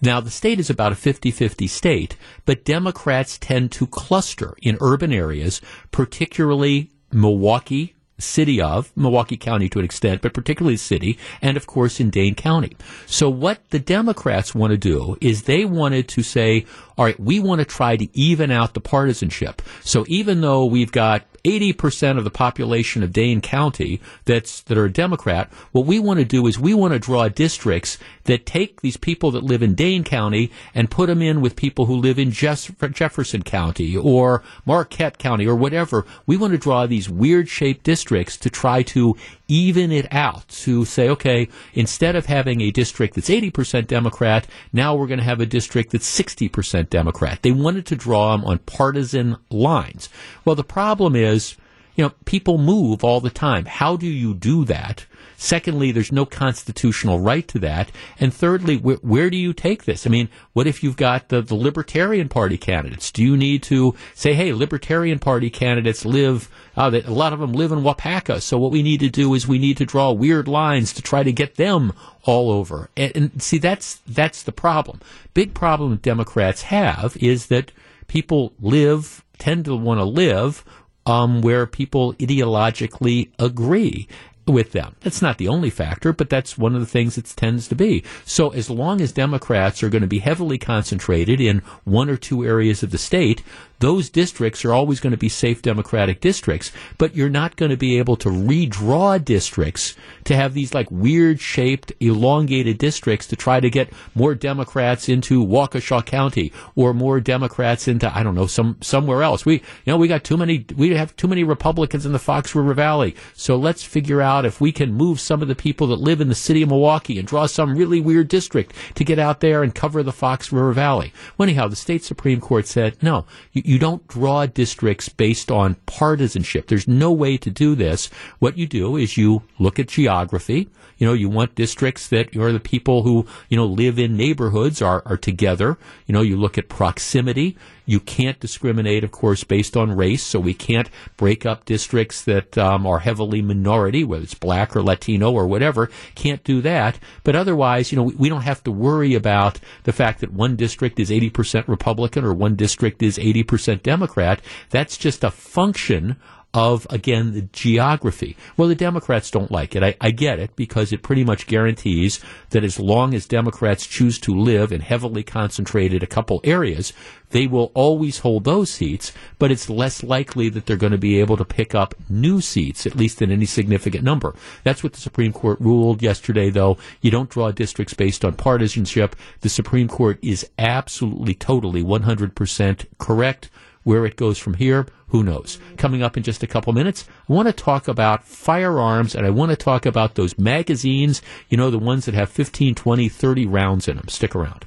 Now, 0.00 0.20
the 0.20 0.30
state 0.30 0.60
is 0.60 0.70
about 0.70 0.92
a 0.92 0.96
50 0.96 1.30
50 1.30 1.66
state, 1.66 2.16
but 2.44 2.64
Democrats 2.64 3.36
tend 3.36 3.72
to 3.72 3.86
cluster 3.86 4.54
in 4.62 4.78
urban 4.80 5.12
areas, 5.12 5.60
particularly 5.90 6.90
Milwaukee, 7.12 7.94
city 8.18 8.60
of 8.60 8.90
Milwaukee 8.96 9.36
County 9.36 9.68
to 9.68 9.78
an 9.78 9.84
extent, 9.84 10.22
but 10.22 10.34
particularly 10.34 10.74
the 10.74 10.80
city, 10.80 11.18
and 11.40 11.56
of 11.56 11.66
course 11.66 12.00
in 12.00 12.10
Dane 12.10 12.34
County. 12.34 12.76
So 13.06 13.30
what 13.30 13.60
the 13.70 13.78
Democrats 13.78 14.54
want 14.54 14.72
to 14.72 14.76
do 14.76 15.16
is 15.20 15.42
they 15.44 15.64
wanted 15.64 16.08
to 16.08 16.22
say, 16.22 16.66
all 16.96 17.04
right, 17.04 17.18
we 17.18 17.38
want 17.38 17.60
to 17.60 17.64
try 17.64 17.96
to 17.96 18.08
even 18.18 18.50
out 18.50 18.74
the 18.74 18.80
partisanship. 18.80 19.62
So 19.82 20.04
even 20.08 20.40
though 20.40 20.64
we've 20.64 20.92
got 20.92 21.22
80% 21.44 22.18
of 22.18 22.24
the 22.24 22.30
population 22.30 23.02
of 23.02 23.12
Dane 23.12 23.40
County 23.40 24.00
that's 24.24 24.60
that 24.62 24.78
are 24.78 24.88
Democrat, 24.88 25.50
what 25.72 25.86
we 25.86 25.98
want 25.98 26.18
to 26.18 26.24
do 26.24 26.46
is 26.46 26.58
we 26.58 26.74
want 26.74 26.92
to 26.92 26.98
draw 26.98 27.28
districts 27.28 27.98
that 28.24 28.46
take 28.46 28.80
these 28.80 28.96
people 28.96 29.30
that 29.32 29.44
live 29.44 29.62
in 29.62 29.74
Dane 29.74 30.04
County 30.04 30.50
and 30.74 30.90
put 30.90 31.06
them 31.06 31.22
in 31.22 31.40
with 31.40 31.56
people 31.56 31.86
who 31.86 31.94
live 31.96 32.18
in 32.18 32.30
Jeff- 32.30 32.70
Jefferson 32.92 33.42
County 33.42 33.96
or 33.96 34.42
Marquette 34.66 35.18
County 35.18 35.46
or 35.46 35.56
whatever. 35.56 36.04
We 36.26 36.36
want 36.36 36.52
to 36.52 36.58
draw 36.58 36.86
these 36.86 37.08
weird 37.08 37.48
shaped 37.48 37.84
districts 37.84 38.36
to 38.38 38.50
try 38.50 38.82
to 38.84 39.16
even 39.48 39.90
it 39.90 40.06
out 40.12 40.46
to 40.48 40.84
say, 40.84 41.08
okay, 41.08 41.48
instead 41.74 42.14
of 42.14 42.26
having 42.26 42.60
a 42.60 42.70
district 42.70 43.14
that's 43.14 43.30
80% 43.30 43.86
Democrat, 43.86 44.46
now 44.72 44.94
we're 44.94 45.06
going 45.06 45.18
to 45.18 45.24
have 45.24 45.40
a 45.40 45.46
district 45.46 45.90
that's 45.90 46.20
60% 46.20 46.90
Democrat. 46.90 47.42
They 47.42 47.52
wanted 47.52 47.86
to 47.86 47.96
draw 47.96 48.32
them 48.32 48.44
on 48.44 48.58
partisan 48.58 49.36
lines. 49.50 50.10
Well, 50.44 50.54
the 50.54 50.64
problem 50.64 51.16
is, 51.16 51.56
you 51.96 52.04
know, 52.04 52.12
people 52.26 52.58
move 52.58 53.02
all 53.02 53.20
the 53.20 53.30
time. 53.30 53.64
How 53.64 53.96
do 53.96 54.06
you 54.06 54.34
do 54.34 54.64
that? 54.66 55.06
Secondly, 55.40 55.92
there's 55.92 56.10
no 56.10 56.26
constitutional 56.26 57.20
right 57.20 57.46
to 57.46 57.60
that. 57.60 57.92
And 58.18 58.34
thirdly, 58.34 58.76
where, 58.76 58.96
where 58.96 59.30
do 59.30 59.36
you 59.36 59.52
take 59.52 59.84
this? 59.84 60.04
I 60.04 60.10
mean, 60.10 60.28
what 60.52 60.66
if 60.66 60.82
you've 60.82 60.96
got 60.96 61.28
the, 61.28 61.40
the 61.40 61.54
Libertarian 61.54 62.28
Party 62.28 62.58
candidates? 62.58 63.12
Do 63.12 63.22
you 63.22 63.36
need 63.36 63.62
to 63.62 63.94
say, 64.14 64.34
hey, 64.34 64.52
Libertarian 64.52 65.20
Party 65.20 65.48
candidates 65.48 66.04
live, 66.04 66.50
uh, 66.76 66.90
a 66.92 67.12
lot 67.12 67.32
of 67.32 67.38
them 67.38 67.52
live 67.52 67.70
in 67.70 67.84
Waupaca. 67.84 68.42
So 68.42 68.58
what 68.58 68.72
we 68.72 68.82
need 68.82 68.98
to 68.98 69.08
do 69.08 69.32
is 69.32 69.46
we 69.46 69.60
need 69.60 69.76
to 69.76 69.86
draw 69.86 70.10
weird 70.10 70.48
lines 70.48 70.92
to 70.94 71.02
try 71.02 71.22
to 71.22 71.30
get 71.30 71.54
them 71.54 71.92
all 72.24 72.50
over. 72.50 72.90
And, 72.96 73.12
and 73.14 73.40
see, 73.42 73.58
that's, 73.58 74.00
that's 74.08 74.42
the 74.42 74.50
problem. 74.50 75.00
Big 75.34 75.54
problem 75.54 75.98
Democrats 75.98 76.62
have 76.62 77.16
is 77.20 77.46
that 77.46 77.70
people 78.08 78.54
live, 78.60 79.24
tend 79.38 79.66
to 79.66 79.76
want 79.76 80.00
to 80.00 80.04
live 80.04 80.64
um, 81.06 81.42
where 81.42 81.64
people 81.64 82.14
ideologically 82.14 83.30
agree 83.38 84.08
with 84.48 84.72
them. 84.72 84.96
That's 85.00 85.22
not 85.22 85.38
the 85.38 85.48
only 85.48 85.70
factor, 85.70 86.12
but 86.12 86.30
that's 86.30 86.58
one 86.58 86.74
of 86.74 86.80
the 86.80 86.86
things 86.86 87.18
it 87.18 87.32
tends 87.36 87.68
to 87.68 87.74
be. 87.74 88.04
So 88.24 88.50
as 88.50 88.70
long 88.70 89.00
as 89.00 89.12
Democrats 89.12 89.82
are 89.82 89.88
going 89.88 90.02
to 90.02 90.08
be 90.08 90.18
heavily 90.20 90.58
concentrated 90.58 91.40
in 91.40 91.58
one 91.84 92.08
or 92.08 92.16
two 92.16 92.44
areas 92.44 92.82
of 92.82 92.90
the 92.90 92.98
state, 92.98 93.42
those 93.80 94.10
districts 94.10 94.64
are 94.64 94.72
always 94.72 95.00
going 95.00 95.12
to 95.12 95.16
be 95.16 95.28
safe 95.28 95.62
Democratic 95.62 96.20
districts, 96.20 96.72
but 96.96 97.14
you're 97.14 97.28
not 97.28 97.56
going 97.56 97.70
to 97.70 97.76
be 97.76 97.98
able 97.98 98.16
to 98.16 98.28
redraw 98.28 99.22
districts 99.24 99.96
to 100.24 100.34
have 100.34 100.54
these 100.54 100.74
like 100.74 100.90
weird 100.90 101.40
shaped, 101.40 101.92
elongated 102.00 102.78
districts 102.78 103.26
to 103.28 103.36
try 103.36 103.60
to 103.60 103.70
get 103.70 103.92
more 104.14 104.34
Democrats 104.34 105.08
into 105.08 105.44
Waukesha 105.44 106.04
County 106.04 106.52
or 106.74 106.92
more 106.92 107.20
Democrats 107.20 107.88
into, 107.88 108.14
I 108.16 108.22
don't 108.22 108.34
know, 108.34 108.46
some, 108.46 108.76
somewhere 108.80 109.22
else. 109.22 109.46
We, 109.46 109.54
you 109.54 109.62
know, 109.86 109.96
we 109.96 110.08
got 110.08 110.24
too 110.24 110.36
many, 110.36 110.64
we 110.76 110.94
have 110.94 111.14
too 111.16 111.28
many 111.28 111.44
Republicans 111.44 112.04
in 112.04 112.12
the 112.12 112.18
Fox 112.18 112.54
River 112.54 112.74
Valley. 112.74 113.14
So 113.34 113.56
let's 113.56 113.82
figure 113.82 114.20
out 114.20 114.44
if 114.44 114.60
we 114.60 114.72
can 114.72 114.92
move 114.92 115.20
some 115.20 115.42
of 115.42 115.48
the 115.48 115.54
people 115.54 115.86
that 115.88 116.00
live 116.00 116.20
in 116.20 116.28
the 116.28 116.34
city 116.34 116.62
of 116.62 116.68
Milwaukee 116.68 117.18
and 117.18 117.28
draw 117.28 117.46
some 117.46 117.76
really 117.76 118.00
weird 118.00 118.28
district 118.28 118.74
to 118.96 119.04
get 119.04 119.18
out 119.18 119.40
there 119.40 119.62
and 119.62 119.74
cover 119.74 120.02
the 120.02 120.12
Fox 120.12 120.52
River 120.52 120.72
Valley. 120.72 121.12
Well, 121.36 121.48
anyhow, 121.48 121.68
the 121.68 121.76
state 121.76 122.04
Supreme 122.04 122.40
Court 122.40 122.66
said, 122.66 123.00
no, 123.02 123.26
you, 123.52 123.62
you 123.68 123.78
don't 123.78 124.08
draw 124.08 124.46
districts 124.46 125.10
based 125.10 125.50
on 125.50 125.74
partisanship. 125.84 126.66
There's 126.68 126.88
no 126.88 127.12
way 127.12 127.36
to 127.36 127.50
do 127.50 127.74
this. 127.74 128.06
What 128.38 128.56
you 128.56 128.66
do 128.66 128.96
is 128.96 129.18
you 129.18 129.42
look 129.58 129.78
at 129.78 129.88
geography. 129.88 130.70
You 130.98 131.06
know, 131.06 131.12
you 131.12 131.28
want 131.28 131.54
districts 131.54 132.08
that 132.08 132.36
are 132.36 132.52
the 132.52 132.60
people 132.60 133.02
who, 133.04 133.26
you 133.48 133.56
know, 133.56 133.66
live 133.66 133.98
in 133.98 134.16
neighborhoods 134.16 134.82
are, 134.82 135.02
are 135.06 135.16
together. 135.16 135.78
You 136.06 136.12
know, 136.12 136.22
you 136.22 136.36
look 136.36 136.58
at 136.58 136.68
proximity. 136.68 137.56
You 137.86 138.00
can't 138.00 138.38
discriminate, 138.38 139.02
of 139.02 139.12
course, 139.12 139.44
based 139.44 139.76
on 139.76 139.96
race, 139.96 140.22
so 140.22 140.38
we 140.38 140.52
can't 140.52 140.90
break 141.16 141.46
up 141.46 141.64
districts 141.64 142.22
that 142.24 142.58
um, 142.58 142.86
are 142.86 142.98
heavily 142.98 143.40
minority, 143.40 144.04
whether 144.04 144.24
it's 144.24 144.34
black 144.34 144.76
or 144.76 144.82
Latino 144.82 145.32
or 145.32 145.46
whatever. 145.46 145.88
Can't 146.14 146.44
do 146.44 146.60
that. 146.60 146.98
But 147.24 147.36
otherwise, 147.36 147.90
you 147.90 147.96
know, 147.96 148.02
we, 148.02 148.14
we 148.16 148.28
don't 148.28 148.42
have 148.42 148.62
to 148.64 148.72
worry 148.72 149.14
about 149.14 149.58
the 149.84 149.92
fact 149.92 150.20
that 150.20 150.32
one 150.32 150.56
district 150.56 151.00
is 151.00 151.08
80% 151.08 151.66
Republican 151.66 152.24
or 152.24 152.34
one 152.34 152.56
district 152.56 153.02
is 153.02 153.16
80% 153.16 153.82
Democrat. 153.82 154.42
That's 154.68 154.98
just 154.98 155.24
a 155.24 155.30
function 155.30 156.16
of, 156.54 156.86
again, 156.88 157.32
the 157.32 157.42
geography. 157.42 158.36
Well, 158.56 158.68
the 158.68 158.74
Democrats 158.74 159.30
don't 159.30 159.50
like 159.50 159.76
it. 159.76 159.82
I, 159.82 159.96
I, 160.00 160.10
get 160.10 160.38
it 160.38 160.56
because 160.56 160.92
it 160.92 161.02
pretty 161.02 161.22
much 161.22 161.46
guarantees 161.46 162.20
that 162.50 162.64
as 162.64 162.80
long 162.80 163.12
as 163.12 163.26
Democrats 163.26 163.86
choose 163.86 164.18
to 164.20 164.34
live 164.34 164.72
in 164.72 164.80
heavily 164.80 165.22
concentrated 165.22 166.02
a 166.02 166.06
couple 166.06 166.40
areas, 166.44 166.94
they 167.30 167.46
will 167.46 167.70
always 167.74 168.20
hold 168.20 168.44
those 168.44 168.70
seats, 168.70 169.12
but 169.38 169.50
it's 169.50 169.68
less 169.68 170.02
likely 170.02 170.48
that 170.48 170.64
they're 170.64 170.76
going 170.76 170.92
to 170.92 170.98
be 170.98 171.20
able 171.20 171.36
to 171.36 171.44
pick 171.44 171.74
up 171.74 171.94
new 172.08 172.40
seats, 172.40 172.86
at 172.86 172.96
least 172.96 173.20
in 173.20 173.30
any 173.30 173.44
significant 173.44 174.02
number. 174.02 174.34
That's 174.64 174.82
what 174.82 174.94
the 174.94 175.00
Supreme 175.00 175.34
Court 175.34 175.60
ruled 175.60 176.02
yesterday, 176.02 176.48
though. 176.48 176.78
You 177.02 177.10
don't 177.10 177.28
draw 177.28 177.50
districts 177.50 177.92
based 177.92 178.24
on 178.24 178.34
partisanship. 178.34 179.14
The 179.40 179.50
Supreme 179.50 179.88
Court 179.88 180.18
is 180.22 180.48
absolutely, 180.58 181.34
totally, 181.34 181.82
100% 181.82 182.86
correct. 182.96 183.50
Where 183.82 184.04
it 184.04 184.16
goes 184.16 184.38
from 184.38 184.54
here, 184.54 184.86
who 185.08 185.22
knows? 185.22 185.58
Coming 185.76 186.02
up 186.02 186.16
in 186.16 186.22
just 186.22 186.42
a 186.42 186.46
couple 186.46 186.72
minutes, 186.72 187.04
I 187.28 187.32
want 187.32 187.48
to 187.48 187.52
talk 187.52 187.88
about 187.88 188.24
firearms 188.24 189.14
and 189.14 189.26
I 189.26 189.30
want 189.30 189.50
to 189.50 189.56
talk 189.56 189.86
about 189.86 190.14
those 190.14 190.38
magazines, 190.38 191.22
you 191.48 191.56
know, 191.56 191.70
the 191.70 191.78
ones 191.78 192.04
that 192.04 192.14
have 192.14 192.28
15, 192.28 192.74
20, 192.74 193.08
30 193.08 193.46
rounds 193.46 193.88
in 193.88 193.96
them. 193.96 194.08
Stick 194.08 194.34
around. 194.34 194.66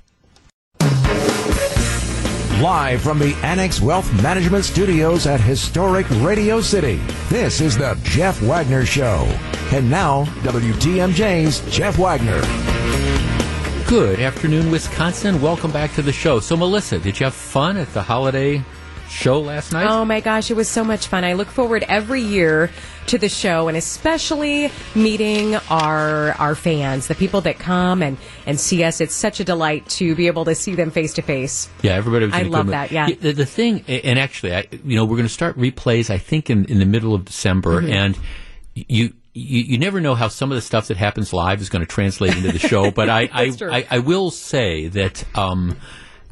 Live 2.62 3.02
from 3.02 3.18
the 3.18 3.34
Annex 3.42 3.82
Wealth 3.82 4.12
Management 4.22 4.64
Studios 4.64 5.26
at 5.26 5.42
historic 5.42 6.06
Radio 6.20 6.62
City, 6.62 6.98
this 7.28 7.60
is 7.60 7.76
the 7.76 8.00
Jeff 8.04 8.40
Wagner 8.42 8.86
Show. 8.86 9.24
And 9.72 9.90
now, 9.90 10.26
WTMJ's 10.44 11.62
Jeff 11.76 11.98
Wagner. 11.98 12.40
Good 13.88 14.20
afternoon, 14.20 14.70
Wisconsin. 14.70 15.42
Welcome 15.42 15.72
back 15.72 15.94
to 15.96 16.02
the 16.02 16.12
show. 16.12 16.40
So, 16.40 16.56
Melissa, 16.56 17.00
did 17.00 17.20
you 17.20 17.24
have 17.24 17.34
fun 17.34 17.78
at 17.78 17.92
the 17.94 18.04
holiday 18.04 18.64
show 19.12 19.40
last 19.40 19.72
night? 19.72 19.88
Oh 19.88 20.06
my 20.06 20.20
gosh, 20.20 20.50
it 20.50 20.56
was 20.56 20.68
so 20.68 20.84
much 20.84 21.08
fun. 21.08 21.24
I 21.24 21.34
look 21.34 21.48
forward 21.48 21.84
every 21.88 22.22
year 22.22 22.70
to 23.08 23.18
the 23.18 23.30
show 23.30 23.68
and 23.68 23.76
especially 23.76 24.72
meeting 24.96 25.56
our 25.70 26.32
our 26.34 26.56
fans, 26.56 27.08
the 27.08 27.16
people 27.16 27.42
that 27.42 27.60
come 27.60 28.02
and 28.02 28.18
and 28.46 28.60
see 28.60 28.84
us. 28.84 29.02
It's 29.02 29.16
such 29.16 29.40
a 29.40 29.44
delight 29.44 29.88
to 29.90 30.16
be 30.16 30.28
able 30.28 30.46
to 30.46 30.56
see 30.56 30.76
them 30.76 30.92
face 30.92 31.14
to 31.16 31.22
face. 31.22 31.70
Yeah, 31.82 31.94
everybody 31.94 32.26
was 32.26 32.36
I 32.36 32.44
love 32.44 32.68
that. 32.68 32.92
Yeah. 32.92 33.08
The, 33.08 33.34
the, 33.34 33.46
thing 33.46 33.84
and 33.88 34.18
actually 34.18 34.56
I 34.56 34.66
you 34.84 34.96
know, 34.96 35.06
we're 35.06 35.18
going 35.18 35.28
to 35.28 35.34
start 35.34 35.58
replays 35.58 36.10
I 36.10 36.18
think 36.18 36.50
in 36.50 36.66
in 36.66 36.80
the 36.80 36.86
middle 36.86 37.14
of 37.14 37.26
December 37.26 37.82
mm-hmm. 37.82 37.92
and 37.92 38.20
you 38.74 39.14
you, 39.34 39.62
you 39.62 39.78
never 39.78 40.02
know 40.02 40.16
how 40.16 40.28
some 40.28 40.52
of 40.52 40.56
the 40.56 40.62
stuff 40.62 40.88
that 40.88 40.98
happens 40.98 41.32
live 41.32 41.62
is 41.62 41.70
going 41.70 41.82
to 41.82 41.88
translate 41.88 42.36
into 42.36 42.52
the 42.52 42.60
show, 42.60 42.92
but 42.92 43.10
I, 43.10 43.22
I, 43.32 43.54
I, 43.62 43.88
I, 43.90 44.00
will 44.00 44.30
say 44.30 44.88
that 44.90 45.24
um, 45.38 45.78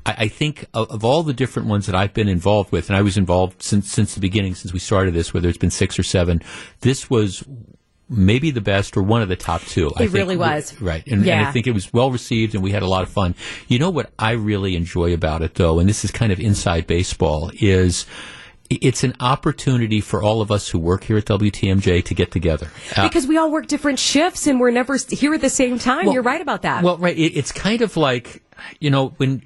I, 0.05 0.15
I 0.17 0.27
think 0.27 0.65
of, 0.73 0.89
of, 0.91 1.03
all 1.03 1.23
the 1.23 1.33
different 1.33 1.67
ones 1.67 1.85
that 1.85 1.95
I've 1.95 2.13
been 2.13 2.27
involved 2.27 2.71
with, 2.71 2.89
and 2.89 2.97
I 2.97 3.01
was 3.01 3.17
involved 3.17 3.61
since 3.61 3.91
since 3.91 4.15
the 4.15 4.21
beginning, 4.21 4.55
since 4.55 4.73
we 4.73 4.79
started 4.79 5.13
this, 5.13 5.33
whether 5.33 5.49
it's 5.49 5.57
been 5.57 5.71
six 5.71 5.97
or 5.99 6.03
seven, 6.03 6.41
this 6.81 7.09
was 7.09 7.43
maybe 8.09 8.51
the 8.51 8.61
best 8.61 8.97
or 8.97 9.03
one 9.03 9.21
of 9.21 9.29
the 9.29 9.35
top 9.35 9.61
two. 9.61 9.87
It 9.87 9.93
I 9.95 9.97
think, 9.99 10.13
really 10.13 10.37
was. 10.37 10.79
Right. 10.81 11.05
And, 11.07 11.23
yeah. 11.23 11.39
and, 11.39 11.47
I 11.47 11.51
think 11.51 11.67
it 11.67 11.73
was 11.73 11.93
well 11.93 12.11
received 12.11 12.55
and 12.55 12.63
we 12.63 12.71
had 12.71 12.81
a 12.81 12.87
lot 12.87 13.03
of 13.03 13.09
fun. 13.09 13.35
You 13.67 13.77
know 13.79 13.91
what 13.91 14.11
I 14.17 14.31
really 14.31 14.75
enjoy 14.75 15.13
about 15.13 15.41
it 15.41 15.55
though, 15.55 15.79
and 15.79 15.87
this 15.87 16.03
is 16.03 16.11
kind 16.11 16.31
of 16.31 16.39
inside 16.39 16.87
baseball, 16.87 17.51
is 17.59 18.05
it's 18.69 19.03
an 19.03 19.15
opportunity 19.19 19.99
for 19.99 20.21
all 20.21 20.41
of 20.41 20.51
us 20.51 20.69
who 20.69 20.77
work 20.77 21.03
here 21.03 21.17
at 21.17 21.25
WTMJ 21.25 22.05
to 22.05 22.13
get 22.13 22.31
together. 22.31 22.69
Uh, 22.95 23.07
because 23.07 23.25
we 23.25 23.37
all 23.37 23.51
work 23.51 23.67
different 23.67 23.97
shifts 23.97 24.45
and 24.45 24.59
we're 24.59 24.71
never 24.71 24.97
here 25.09 25.33
at 25.33 25.41
the 25.41 25.49
same 25.49 25.79
time. 25.79 26.05
Well, 26.05 26.13
You're 26.13 26.23
right 26.23 26.41
about 26.41 26.61
that. 26.63 26.83
Well, 26.83 26.97
right. 26.97 27.17
It, 27.17 27.35
it's 27.35 27.51
kind 27.51 27.81
of 27.81 27.97
like, 27.97 28.43
you 28.79 28.89
know, 28.89 29.09
when 29.17 29.43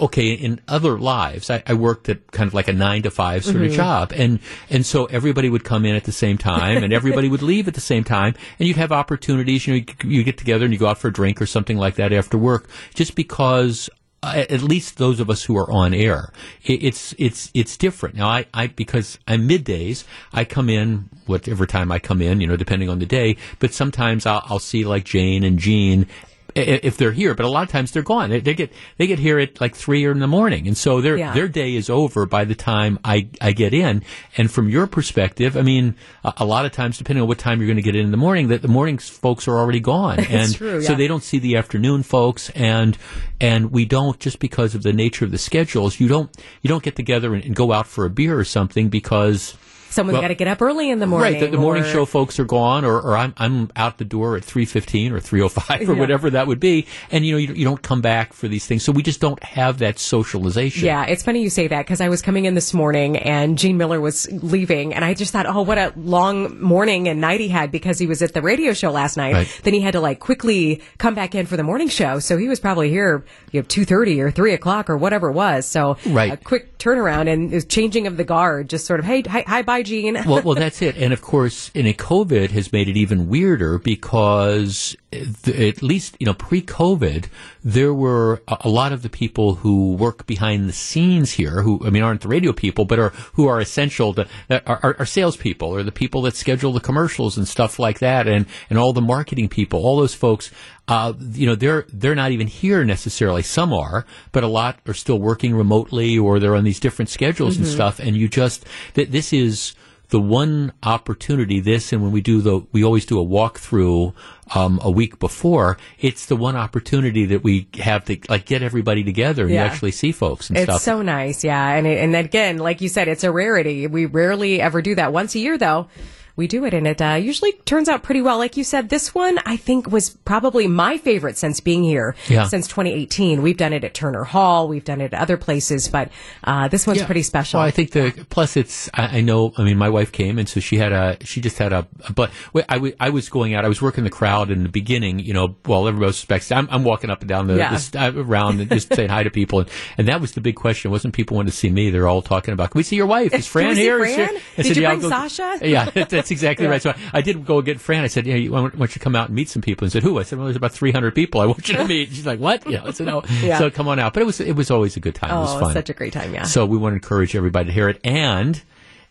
okay, 0.00 0.32
in 0.32 0.60
other 0.68 0.98
lives, 0.98 1.50
I, 1.50 1.62
I, 1.66 1.74
worked 1.74 2.08
at 2.08 2.30
kind 2.32 2.46
of 2.48 2.54
like 2.54 2.68
a 2.68 2.72
nine 2.72 3.02
to 3.02 3.10
five 3.10 3.44
sort 3.44 3.56
mm-hmm. 3.56 3.66
of 3.66 3.72
job, 3.72 4.12
and 4.14 4.40
and 4.70 4.84
so 4.84 5.06
everybody 5.06 5.48
would 5.48 5.64
come 5.64 5.84
in 5.84 5.94
at 5.94 6.04
the 6.04 6.12
same 6.12 6.38
time, 6.38 6.82
and 6.82 6.92
everybody 6.92 7.28
would 7.28 7.42
leave 7.42 7.68
at 7.68 7.74
the 7.74 7.80
same 7.80 8.04
time, 8.04 8.34
and 8.58 8.68
you'd 8.68 8.76
have 8.76 8.92
opportunities. 8.92 9.66
You 9.66 9.74
know, 9.74 9.84
you, 10.04 10.10
you 10.10 10.24
get 10.24 10.38
together 10.38 10.64
and 10.64 10.72
you 10.72 10.78
go 10.78 10.86
out 10.86 10.98
for 10.98 11.08
a 11.08 11.12
drink 11.12 11.40
or 11.40 11.46
something 11.46 11.76
like 11.76 11.96
that 11.96 12.12
after 12.12 12.38
work, 12.38 12.68
just 12.94 13.14
because 13.14 13.88
uh, 14.22 14.44
at 14.48 14.62
least 14.62 14.98
those 14.98 15.18
of 15.18 15.28
us 15.28 15.42
who 15.42 15.56
are 15.56 15.70
on 15.72 15.92
air, 15.92 16.32
it's 16.62 17.12
it's 17.18 17.50
it's 17.54 17.76
different 17.76 18.14
now. 18.14 18.28
I, 18.28 18.46
I 18.54 18.68
because 18.68 19.18
I'm 19.26 19.48
middays, 19.48 20.04
I 20.32 20.44
come 20.44 20.68
in 20.68 21.08
whatever 21.26 21.66
time 21.66 21.90
I 21.90 21.98
come 21.98 22.22
in, 22.22 22.40
you 22.40 22.46
know, 22.46 22.56
depending 22.56 22.88
on 22.88 23.00
the 23.00 23.06
day. 23.06 23.36
But 23.58 23.72
sometimes 23.74 24.24
I'll, 24.24 24.42
I'll 24.46 24.58
see 24.60 24.84
like 24.84 25.04
Jane 25.04 25.42
and 25.42 25.58
Gene 25.58 26.06
if 26.54 26.96
they're 26.96 27.12
here, 27.12 27.34
but 27.34 27.46
a 27.46 27.48
lot 27.48 27.62
of 27.64 27.70
times 27.70 27.92
they're 27.92 28.02
gone. 28.02 28.30
They, 28.30 28.40
they, 28.40 28.54
get 28.54 28.72
they 28.98 29.06
get 29.06 29.18
here 29.18 29.38
at 29.38 29.60
like 29.60 29.74
three 29.74 30.04
or 30.04 30.10
in 30.10 30.18
the 30.18 30.26
morning, 30.26 30.66
and 30.66 30.76
so 30.76 31.00
their 31.00 31.16
yeah. 31.16 31.32
their 31.32 31.48
day 31.48 31.74
is 31.74 31.88
over 31.88 32.26
by 32.26 32.44
the 32.44 32.54
time 32.54 32.98
I 33.04 33.28
I 33.40 33.52
get 33.52 33.74
in. 33.74 34.02
And 34.36 34.50
from 34.50 34.68
your 34.68 34.86
perspective, 34.86 35.56
I 35.56 35.62
mean, 35.62 35.96
a, 36.24 36.34
a 36.38 36.44
lot 36.44 36.64
of 36.64 36.72
times, 36.72 36.98
depending 36.98 37.22
on 37.22 37.28
what 37.28 37.38
time 37.38 37.60
you're 37.60 37.68
going 37.68 37.76
to 37.76 37.82
get 37.82 37.96
in 37.96 38.04
in 38.04 38.10
the 38.10 38.16
morning, 38.16 38.48
that 38.48 38.62
the 38.62 38.68
morning 38.68 38.98
folks 38.98 39.48
are 39.48 39.58
already 39.58 39.80
gone, 39.80 40.20
and 40.20 40.54
true, 40.54 40.80
yeah. 40.80 40.86
so 40.86 40.94
they 40.94 41.06
don't 41.06 41.22
see 41.22 41.38
the 41.38 41.56
afternoon 41.56 42.02
folks, 42.02 42.50
and 42.50 42.96
and 43.40 43.72
we 43.72 43.84
don't 43.84 44.18
just 44.18 44.38
because 44.38 44.74
of 44.74 44.82
the 44.82 44.92
nature 44.92 45.24
of 45.24 45.30
the 45.30 45.38
schedules. 45.38 46.00
You 46.00 46.08
don't 46.08 46.30
you 46.62 46.68
don't 46.68 46.82
get 46.82 46.96
together 46.96 47.34
and, 47.34 47.44
and 47.44 47.54
go 47.54 47.72
out 47.72 47.86
for 47.86 48.04
a 48.04 48.10
beer 48.10 48.38
or 48.38 48.44
something 48.44 48.88
because 48.88 49.56
someone's 49.92 50.14
well, 50.14 50.22
got 50.22 50.28
to 50.28 50.34
get 50.34 50.48
up 50.48 50.62
early 50.62 50.90
in 50.90 50.98
the 50.98 51.06
morning. 51.06 51.34
Right, 51.34 51.40
the, 51.40 51.48
the 51.48 51.58
morning 51.58 51.84
show 51.84 52.04
folks 52.04 52.38
are 52.40 52.44
gone, 52.44 52.84
or, 52.84 53.00
or 53.00 53.16
I'm 53.16 53.34
I'm 53.36 53.70
out 53.76 53.98
the 53.98 54.04
door 54.04 54.36
at 54.36 54.44
three 54.44 54.64
fifteen 54.64 55.12
or 55.12 55.20
three 55.20 55.42
o 55.42 55.48
five 55.48 55.88
or 55.88 55.94
yeah. 55.94 56.00
whatever 56.00 56.30
that 56.30 56.46
would 56.46 56.60
be, 56.60 56.86
and 57.10 57.24
you 57.26 57.32
know 57.32 57.38
you, 57.38 57.52
you 57.54 57.64
don't 57.64 57.82
come 57.82 58.00
back 58.00 58.32
for 58.32 58.48
these 58.48 58.66
things, 58.66 58.82
so 58.82 58.92
we 58.92 59.02
just 59.02 59.20
don't 59.20 59.42
have 59.42 59.78
that 59.78 59.98
socialization. 59.98 60.86
Yeah, 60.86 61.04
it's 61.04 61.22
funny 61.22 61.42
you 61.42 61.50
say 61.50 61.68
that 61.68 61.82
because 61.82 62.00
I 62.00 62.08
was 62.08 62.22
coming 62.22 62.46
in 62.46 62.54
this 62.54 62.72
morning 62.72 63.18
and 63.18 63.58
Gene 63.58 63.76
Mueller 63.76 64.00
was 64.00 64.30
leaving, 64.32 64.94
and 64.94 65.04
I 65.04 65.14
just 65.14 65.32
thought, 65.32 65.46
oh, 65.46 65.62
what 65.62 65.78
a 65.78 65.92
long 65.96 66.60
morning 66.60 67.08
and 67.08 67.20
night 67.20 67.40
he 67.40 67.48
had 67.48 67.70
because 67.70 67.98
he 67.98 68.06
was 68.06 68.22
at 68.22 68.32
the 68.32 68.42
radio 68.42 68.72
show 68.72 68.90
last 68.90 69.16
night. 69.16 69.34
Right. 69.34 69.60
Then 69.62 69.74
he 69.74 69.80
had 69.80 69.92
to 69.92 70.00
like 70.00 70.20
quickly 70.20 70.80
come 70.98 71.14
back 71.14 71.34
in 71.34 71.46
for 71.46 71.56
the 71.56 71.62
morning 71.62 71.88
show, 71.88 72.18
so 72.18 72.36
he 72.36 72.48
was 72.48 72.60
probably 72.60 72.88
here 72.88 73.24
you 73.50 73.60
know 73.60 73.66
two 73.66 73.84
thirty 73.84 74.20
or 74.20 74.30
three 74.30 74.54
o'clock 74.54 74.88
or 74.88 74.96
whatever 74.96 75.28
it 75.28 75.34
was. 75.34 75.66
So 75.66 75.96
right. 76.06 76.32
a 76.32 76.36
quick 76.36 76.78
turnaround 76.78 77.30
and 77.32 77.68
changing 77.68 78.06
of 78.06 78.16
the 78.16 78.24
guard, 78.24 78.70
just 78.70 78.86
sort 78.86 79.00
of 79.00 79.06
hey 79.06 79.22
hi, 79.22 79.44
hi 79.46 79.62
bye 79.62 79.81
Gene. 79.82 80.14
well, 80.26 80.42
well, 80.42 80.54
that's 80.56 80.82
it. 80.82 80.96
And 80.96 81.12
of 81.12 81.22
course, 81.22 81.70
in 81.74 81.86
a 81.86 81.94
COVID 81.94 82.50
has 82.50 82.72
made 82.72 82.88
it 82.88 82.96
even 82.96 83.28
weirder 83.28 83.78
because 83.78 84.96
at 85.12 85.82
least 85.82 86.16
you 86.18 86.26
know 86.26 86.34
pre-COVID, 86.34 87.26
there 87.62 87.92
were 87.92 88.42
a 88.48 88.68
lot 88.68 88.92
of 88.92 89.02
the 89.02 89.10
people 89.10 89.56
who 89.56 89.94
work 89.94 90.26
behind 90.26 90.68
the 90.68 90.72
scenes 90.72 91.32
here, 91.32 91.62
who 91.62 91.80
I 91.86 91.90
mean 91.90 92.02
aren't 92.02 92.22
the 92.22 92.28
radio 92.28 92.52
people, 92.52 92.84
but 92.84 92.98
are 92.98 93.10
who 93.34 93.46
are 93.46 93.60
essential 93.60 94.14
to 94.14 94.26
uh, 94.50 94.60
are, 94.66 94.80
are, 94.82 94.96
are 95.00 95.06
salespeople 95.06 95.68
or 95.68 95.82
the 95.82 95.92
people 95.92 96.22
that 96.22 96.36
schedule 96.36 96.72
the 96.72 96.80
commercials 96.80 97.36
and 97.36 97.46
stuff 97.46 97.78
like 97.78 97.98
that, 97.98 98.26
and 98.26 98.46
and 98.70 98.78
all 98.78 98.92
the 98.92 99.02
marketing 99.02 99.48
people, 99.48 99.84
all 99.84 99.98
those 99.98 100.14
folks. 100.14 100.50
Uh, 100.88 101.12
you 101.32 101.46
know, 101.46 101.54
they're 101.54 101.86
they're 101.92 102.14
not 102.14 102.32
even 102.32 102.46
here 102.46 102.84
necessarily. 102.84 103.42
Some 103.42 103.72
are, 103.72 104.04
but 104.32 104.42
a 104.42 104.48
lot 104.48 104.78
are 104.86 104.94
still 104.94 105.18
working 105.18 105.54
remotely 105.54 106.18
or 106.18 106.40
they're 106.40 106.56
on 106.56 106.64
these 106.64 106.80
different 106.80 107.08
schedules 107.08 107.54
mm-hmm. 107.54 107.64
and 107.64 107.72
stuff. 107.72 108.00
And 108.00 108.16
you 108.16 108.28
just 108.28 108.66
that 108.94 109.12
this 109.12 109.32
is 109.32 109.74
the 110.08 110.20
one 110.20 110.72
opportunity. 110.82 111.60
This 111.60 111.90
and 111.92 112.02
when 112.02 112.12
we 112.12 112.20
do 112.20 112.42
the, 112.42 112.66
we 112.72 112.84
always 112.84 113.06
do 113.06 113.18
a 113.18 113.24
walkthrough 113.24 114.12
um, 114.54 114.78
a 114.82 114.90
week 114.90 115.18
before. 115.18 115.78
It's 115.98 116.26
the 116.26 116.36
one 116.36 116.54
opportunity 116.54 117.24
that 117.26 117.42
we 117.42 117.66
have 117.80 118.04
to 118.06 118.18
like 118.28 118.44
get 118.44 118.62
everybody 118.62 119.04
together 119.04 119.44
and 119.44 119.54
Yeah. 119.54 119.64
actually 119.64 119.92
see 119.92 120.12
folks 120.12 120.50
and 120.50 120.58
It's 120.58 120.64
stuff. 120.64 120.82
so 120.82 121.00
nice, 121.00 121.42
yeah. 121.44 121.66
And 121.72 121.86
it, 121.86 121.98
and 121.98 122.14
again, 122.14 122.58
like 122.58 122.82
you 122.82 122.90
said, 122.90 123.08
it's 123.08 123.24
a 123.24 123.32
rarity. 123.32 123.86
We 123.86 124.04
rarely 124.04 124.60
ever 124.60 124.82
do 124.82 124.94
that. 124.96 125.14
Once 125.14 125.34
a 125.34 125.38
year, 125.38 125.56
though, 125.56 125.88
we 126.36 126.46
do 126.46 126.64
it, 126.64 126.74
and 126.74 126.86
it 126.86 127.00
uh, 127.02 127.14
usually 127.14 127.52
turns 127.64 127.88
out 127.88 128.02
pretty 128.02 128.22
well. 128.22 128.38
Like 128.38 128.56
you 128.56 128.64
said, 128.64 128.88
this 128.88 129.14
one 129.14 129.38
I 129.46 129.56
think 129.56 129.90
was 129.90 130.10
probably 130.24 130.66
my 130.66 130.98
favorite 130.98 131.36
since 131.36 131.60
being 131.60 131.84
here 131.84 132.14
Yeah. 132.28 132.44
since 132.46 132.66
2018. 132.68 133.42
We've 133.42 133.56
done 133.56 133.72
it 133.72 133.84
at 133.84 133.94
Turner 133.94 134.24
Hall, 134.24 134.68
we've 134.68 134.84
done 134.84 135.00
it 135.00 135.12
at 135.12 135.20
other 135.20 135.36
places, 135.36 135.88
but 135.88 136.10
uh, 136.44 136.68
this 136.68 136.86
one's 136.86 137.00
Yeah. 137.00 137.06
pretty 137.06 137.22
special. 137.22 137.58
Well, 137.58 137.66
I 137.66 137.70
think 137.70 137.90
the 137.92 138.26
plus 138.30 138.56
it's 138.56 138.88
I, 138.94 139.18
I 139.18 139.20
know. 139.20 139.52
I 139.58 139.64
mean, 139.64 139.76
my 139.78 139.88
wife 139.88 140.12
came 140.12 140.38
and 140.38 140.48
so 140.48 140.60
she 140.60 140.76
had 140.78 140.92
a 140.92 141.16
she 141.24 141.40
just 141.40 141.58
had 141.58 141.72
a, 141.72 141.86
a 142.08 142.12
but 142.12 142.30
I, 142.68 142.74
w- 142.74 142.94
I 143.00 143.10
was 143.10 143.28
going 143.28 143.54
out. 143.54 143.64
I 143.64 143.68
was 143.68 143.82
working 143.82 144.04
the 144.04 144.10
crowd 144.10 144.50
in 144.50 144.62
the 144.62 144.68
beginning. 144.68 145.18
You 145.18 145.34
know, 145.34 145.56
while 145.66 145.86
everybody 145.86 146.06
was 146.08 146.16
suspects. 146.16 146.50
I'm, 146.52 146.68
I'm 146.70 146.84
walking 146.84 147.10
up 147.10 147.20
and 147.20 147.28
down 147.28 147.46
the, 147.46 147.56
Yeah. 147.56 147.70
the 147.72 147.78
st- 147.78 148.16
around 148.16 148.60
and 148.60 148.70
just 148.70 148.94
saying 148.94 149.08
hi 149.10 149.22
to 149.22 149.30
people. 149.30 149.60
And, 149.60 149.70
and 149.98 150.08
that 150.08 150.20
was 150.20 150.32
the 150.32 150.40
big 150.40 150.56
question. 150.56 150.90
It 150.90 150.92
wasn't 150.92 151.14
people 151.14 151.36
wanting 151.36 151.50
to 151.50 151.56
see 151.56 151.70
me. 151.70 151.90
They're 151.90 152.08
all 152.08 152.22
talking 152.22 152.52
about. 152.54 152.70
Can 152.70 152.78
we 152.78 152.82
see 152.82 152.96
your 152.96 153.06
wife? 153.06 153.32
Is 153.34 153.46
Fran 153.52 153.76
here? 153.76 154.02
Is 154.04 154.14
Fran? 154.14 154.28
she-" 154.28 154.34
I 154.36 154.40
Did 154.56 154.66
said, 154.66 154.76
you 154.76 154.82
"Yeah, 154.82 154.88
bring 154.90 155.00
go-" 155.00 155.08
Sasha? 155.08 155.58
Yeah, 155.62 155.90
that's 156.22 156.30
exactly 156.30 156.64
Yeah. 156.66 156.70
right. 156.72 156.82
So 156.82 156.94
I 157.12 157.20
did 157.20 157.44
go 157.44 157.60
get 157.62 157.80
Fran. 157.80 158.04
I 158.04 158.06
said, 158.06 158.26
"Yeah, 158.26 158.36
you, 158.36 158.54
I 158.54 158.60
want 158.60 158.78
you 158.78 158.86
to 158.86 158.98
come 158.98 159.16
out 159.16 159.28
and 159.28 159.36
meet 159.36 159.48
some 159.48 159.62
people." 159.62 159.84
And 159.84 159.92
said, 159.92 160.02
"Who?" 160.02 160.18
I 160.18 160.22
said, 160.22 160.38
"Well, 160.38 160.46
there's 160.46 160.56
about 160.56 160.72
300 160.72 161.14
people. 161.14 161.40
I 161.40 161.46
want 161.46 161.68
you 161.68 161.76
to 161.76 161.84
meet." 161.88 162.08
She's 162.10 162.26
like, 162.26 162.38
"What?" 162.38 162.64
You 162.66 162.78
know, 162.78 162.84
I 162.86 163.04
"No." 163.04 163.22
Yeah. 163.40 163.58
So 163.58 163.70
come 163.70 163.88
on 163.88 163.98
out. 163.98 164.14
But 164.14 164.22
it 164.22 164.26
was 164.26 164.40
it 164.40 164.56
was 164.56 164.70
always 164.70 164.96
a 164.96 165.00
good 165.00 165.14
time. 165.14 165.30
it 165.30 165.40
was 165.40 165.54
oh, 165.56 165.60
fun. 165.60 165.72
such 165.72 165.90
a 165.90 165.94
great 165.94 166.12
time, 166.12 166.32
yeah. 166.32 166.44
So 166.44 166.64
we 166.64 166.76
want 166.78 166.92
to 166.92 166.96
encourage 166.96 167.34
everybody 167.36 167.66
to 167.66 167.72
hear 167.72 167.88
it. 167.88 168.00
And 168.04 168.62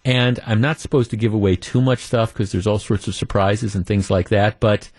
and 0.04 0.40
I'm 0.46 0.62
not 0.62 0.80
supposed 0.80 1.12
to 1.12 1.18
give 1.18 1.34
away 1.34 1.56
too 1.56 1.82
much 1.82 2.00
stuff 2.00 2.34
because 2.34 2.52
there's 2.52 2.66
all 2.68 2.80
sorts 2.80 3.08
of 3.08 3.16
surprises 3.16 3.76
and 3.76 3.86
things 3.86 4.10
like 4.10 4.30
that. 4.30 4.60
But 4.60 4.90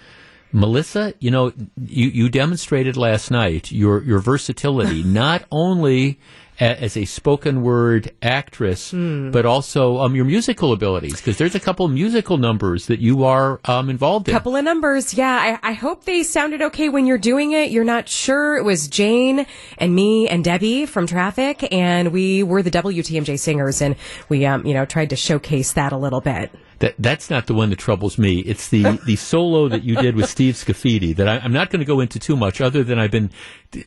Melissa, 0.53 1.15
you 1.19 1.31
know, 1.31 1.53
you, 1.81 2.09
you 2.09 2.29
demonstrated 2.29 2.97
last 2.97 3.31
night 3.31 3.73
your 3.73 4.03
your 4.03 4.19
versatility 4.21 5.03
not 5.05 5.45
only 5.51 6.21
as 6.63 6.97
a 6.97 7.05
spoken 7.05 7.63
word 7.63 8.11
actress, 8.23 8.91
Hmm. 8.93 9.31
but 9.31 9.45
also 9.47 9.99
um, 9.99 10.15
your 10.15 10.25
musical 10.25 10.73
abilities 10.73 11.17
because 11.17 11.37
there's 11.39 11.55
a 11.55 11.61
couple 11.61 11.89
musical 11.89 12.37
numbers 12.39 12.87
that 12.87 13.01
you 13.01 13.25
are 13.25 13.61
um, 13.65 13.91
involved 13.91 14.29
in. 14.29 14.33
Couple 14.33 14.55
of 14.57 14.65
numbers, 14.65 15.15
yeah. 15.15 15.59
I, 15.63 15.71
I 15.71 15.73
hope 15.73 16.05
they 16.05 16.23
sounded 16.23 16.63
okay 16.63 16.89
when 16.89 17.07
you're 17.07 17.19
doing 17.19 17.53
it. 17.53 17.71
You're 17.71 17.85
not 17.85 18.09
sure. 18.09 18.57
It 18.57 18.65
was 18.65 18.89
Jane 18.89 19.47
and 19.79 19.95
me 19.95 20.29
and 20.29 20.45
Debbie 20.45 20.87
from 20.87 21.07
Traffic, 21.07 21.67
and 21.73 22.13
we 22.13 22.43
were 22.43 22.63
the 22.63 22.71
WTMJ 22.71 23.39
singers, 23.39 23.83
and 23.83 23.97
we, 24.29 24.47
um, 24.47 24.65
you 24.67 24.75
know, 24.75 24.85
tried 24.85 25.11
to 25.11 25.17
showcase 25.17 25.73
that 25.73 25.93
a 25.93 25.97
little 25.97 26.21
bit. 26.21 26.51
That 26.79 26.95
that's 26.99 27.31
not 27.31 27.47
the 27.47 27.55
one 27.55 27.71
that 27.71 27.79
troubles 27.79 28.19
me. 28.19 28.41
It's 28.41 28.69
the 28.69 28.83
the 29.07 29.17
solo 29.17 29.69
that 29.69 29.85
you 29.85 29.97
did 29.97 30.17
with 30.17 30.29
Steve 30.29 30.55
Scaffidi 30.55 31.15
that 31.17 31.29
I, 31.29 31.39
I'm 31.39 31.53
not 31.53 31.71
going 31.71 31.81
to 31.81 31.87
go 31.87 32.01
into 32.01 32.19
too 32.19 32.37
much. 32.37 32.61
Other 32.61 32.83
than 32.85 32.99
I've 32.99 33.11
been, 33.13 33.31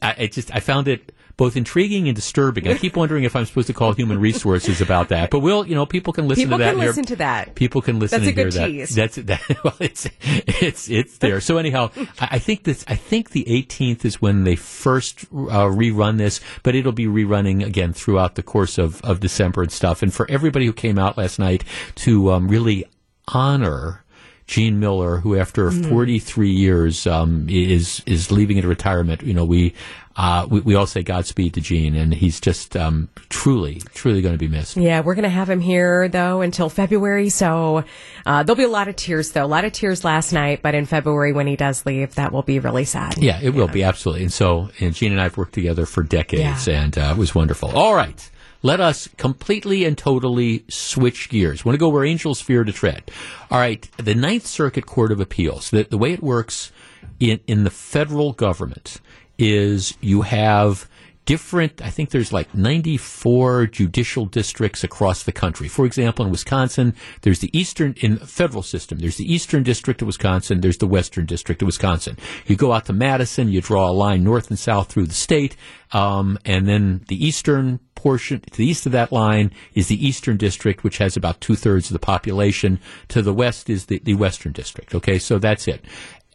I, 0.01 0.15
I 0.19 0.27
just 0.27 0.53
I 0.55 0.59
found 0.61 0.87
it 0.87 1.11
both 1.37 1.55
intriguing 1.57 2.07
and 2.07 2.15
disturbing. 2.15 2.67
I 2.67 2.75
keep 2.77 2.95
wondering 2.97 3.23
if 3.23 3.35
I'm 3.35 3.45
supposed 3.45 3.67
to 3.67 3.73
call 3.73 3.93
human 3.93 4.19
resources 4.19 4.81
about 4.81 5.09
that. 5.09 5.29
But 5.29 5.39
we'll, 5.39 5.65
you 5.67 5.75
know, 5.75 5.85
people 5.85 6.13
can 6.13 6.27
listen 6.27 6.45
People 6.45 6.57
to 6.59 6.63
that. 6.63 6.71
People 6.75 6.81
can 6.81 6.87
listen 6.87 7.05
to 7.05 7.15
that. 7.17 7.55
People 7.55 7.81
can 7.81 7.99
listen 7.99 8.21
That's 8.21 8.27
a 8.27 8.29
and 8.29 8.37
hear 8.37 8.45
good 8.45 8.53
that. 8.53 8.67
tease. 8.67 8.95
That's 8.95 9.15
that. 9.15 9.41
Well, 9.63 9.75
it's 9.79 10.07
it's 10.21 10.89
it's 10.89 11.17
there. 11.17 11.41
So 11.41 11.57
anyhow, 11.57 11.89
I, 12.19 12.27
I 12.31 12.39
think 12.39 12.63
this. 12.63 12.85
I 12.87 12.95
think 12.95 13.31
the 13.31 13.45
18th 13.45 14.05
is 14.05 14.21
when 14.21 14.43
they 14.43 14.55
first 14.55 15.23
uh, 15.25 15.67
rerun 15.67 16.17
this, 16.17 16.39
but 16.63 16.75
it'll 16.75 16.91
be 16.91 17.05
rerunning 17.07 17.65
again 17.65 17.93
throughout 17.93 18.35
the 18.35 18.43
course 18.43 18.77
of 18.77 19.01
of 19.01 19.19
December 19.19 19.63
and 19.63 19.71
stuff. 19.71 20.01
And 20.03 20.13
for 20.13 20.29
everybody 20.29 20.65
who 20.65 20.73
came 20.73 20.99
out 20.99 21.17
last 21.17 21.39
night 21.39 21.63
to 21.95 22.31
um, 22.31 22.47
really 22.47 22.85
honor. 23.27 24.01
Gene 24.47 24.79
Mueller, 24.79 25.17
who 25.17 25.35
after 25.35 25.71
Mm-hmm. 25.71 25.85
Mm. 25.85 25.89
43 25.89 26.49
years 26.51 27.07
um, 27.07 27.47
is 27.49 28.03
is 28.05 28.31
leaving 28.31 28.57
into 28.57 28.69
retirement, 28.69 29.23
you 29.23 29.33
know, 29.33 29.43
we, 29.43 29.73
uh, 30.17 30.47
we 30.49 30.61
we 30.61 30.75
all 30.75 30.87
say 30.87 31.03
Godspeed 31.03 31.53
to 31.55 31.61
Gene, 31.61 31.95
and 31.95 32.13
he's 32.13 32.39
just 32.39 32.77
um, 32.77 33.09
truly, 33.29 33.81
truly 33.93 34.21
going 34.21 34.33
to 34.33 34.39
be 34.39 34.47
missed. 34.47 34.77
Yeah, 34.77 35.01
we're 35.01 35.15
going 35.15 35.23
to 35.23 35.29
have 35.29 35.49
him 35.49 35.59
here 35.59 36.07
though 36.07 36.41
until 36.41 36.69
February. 36.69 37.29
So 37.29 37.83
uh, 38.25 38.43
there'll 38.43 38.55
be 38.55 38.63
a 38.63 38.69
lot 38.69 38.87
of 38.87 38.95
tears 38.95 39.31
though. 39.31 39.43
A 39.43 39.47
lot 39.47 39.65
of 39.65 39.73
tears 39.73 40.05
last 40.05 40.31
night, 40.31 40.61
but 40.61 40.73
in 40.73 40.85
February 40.85 41.33
when 41.33 41.47
he 41.47 41.57
does 41.57 41.85
leave, 41.85 42.15
that 42.15 42.31
will 42.31 42.43
be 42.43 42.59
really 42.59 42.85
sad. 42.85 43.17
Yeah, 43.17 43.39
it 43.41 43.53
will 43.53 43.67
be 43.67 43.83
absolutely. 43.83 44.23
And 44.23 44.31
so, 44.31 44.69
and 44.79 44.93
Gene 44.93 45.11
and 45.11 45.19
I 45.19 45.23
have 45.23 45.37
worked 45.37 45.53
together 45.53 45.85
for 45.85 46.01
decades, 46.01 46.67
and 46.67 46.97
uh, 46.97 47.13
it 47.15 47.17
was 47.17 47.35
wonderful. 47.35 47.71
All 47.71 47.93
right, 47.93 48.31
let 48.61 48.79
us 48.79 49.09
completely 49.17 49.83
and 49.83 49.97
totally 49.97 50.63
switch 50.69 51.29
gears. 51.29 51.65
Want 51.65 51.73
to 51.73 51.79
go 51.79 51.89
where 51.89 52.05
angels 52.05 52.39
fear 52.39 52.63
to 52.63 52.71
tread? 52.71 53.11
All 53.51 53.59
right, 53.59 53.85
the 53.97 54.15
Ninth 54.15 54.45
Circuit 54.45 54.85
Court 54.85 55.11
of 55.11 55.19
Appeals. 55.19 55.71
The, 55.71 55.83
the 55.83 55.97
way 55.97 56.13
it 56.13 56.23
works 56.23 56.71
in 57.19 57.41
in 57.47 57.65
the 57.65 57.69
federal 57.69 58.31
government 58.31 59.01
is 59.37 59.97
you 60.01 60.21
have 60.21 60.87
different 61.25 61.81
i 61.81 61.89
think 61.89 62.11
there's 62.11 62.31
like 62.31 62.53
94 62.53 63.67
judicial 63.67 64.25
districts 64.25 64.83
across 64.83 65.23
the 65.23 65.31
country. 65.31 65.67
For 65.67 65.85
example 65.85 66.23
in 66.25 66.31
wisconsin 66.31 66.93
there's 67.21 67.39
the 67.39 67.55
eastern 67.57 67.95
in 67.97 68.15
the 68.15 68.27
federal 68.27 68.63
system 68.63 68.99
there's 68.99 69.17
the 69.17 69.31
eastern 69.31 69.63
district 69.63 70.01
of 70.01 70.05
wisconsin 70.05 70.61
there's 70.61 70.77
the 70.77 70.87
western 70.87 71.25
district 71.25 71.61
of 71.61 71.65
wisconsin. 71.65 72.17
You 72.45 72.55
go 72.55 72.71
out 72.71 72.85
to 72.85 72.93
madison 72.93 73.49
you 73.49 73.61
draw 73.61 73.89
a 73.89 73.91
line 73.91 74.23
north 74.23 74.49
and 74.49 74.59
south 74.59 74.89
through 74.89 75.07
the 75.07 75.13
state 75.13 75.57
um, 75.91 76.37
and 76.45 76.67
then 76.67 77.03
the 77.07 77.25
eastern 77.25 77.79
portion 77.95 78.41
to 78.41 78.57
the 78.57 78.65
east 78.65 78.85
of 78.85 78.91
that 78.91 79.11
line 79.11 79.51
is 79.73 79.87
the 79.87 80.05
eastern 80.07 80.37
district 80.37 80.83
which 80.83 80.99
has 80.99 81.17
about 81.17 81.41
two-thirds 81.41 81.89
of 81.89 81.93
the 81.93 81.99
population. 81.99 82.79
To 83.09 83.21
the 83.21 83.33
west 83.33 83.69
is 83.69 83.85
the, 83.85 83.99
the 83.99 84.13
western 84.13 84.51
district 84.51 84.93
okay? 84.93 85.17
So 85.17 85.39
that's 85.39 85.67
it 85.67 85.83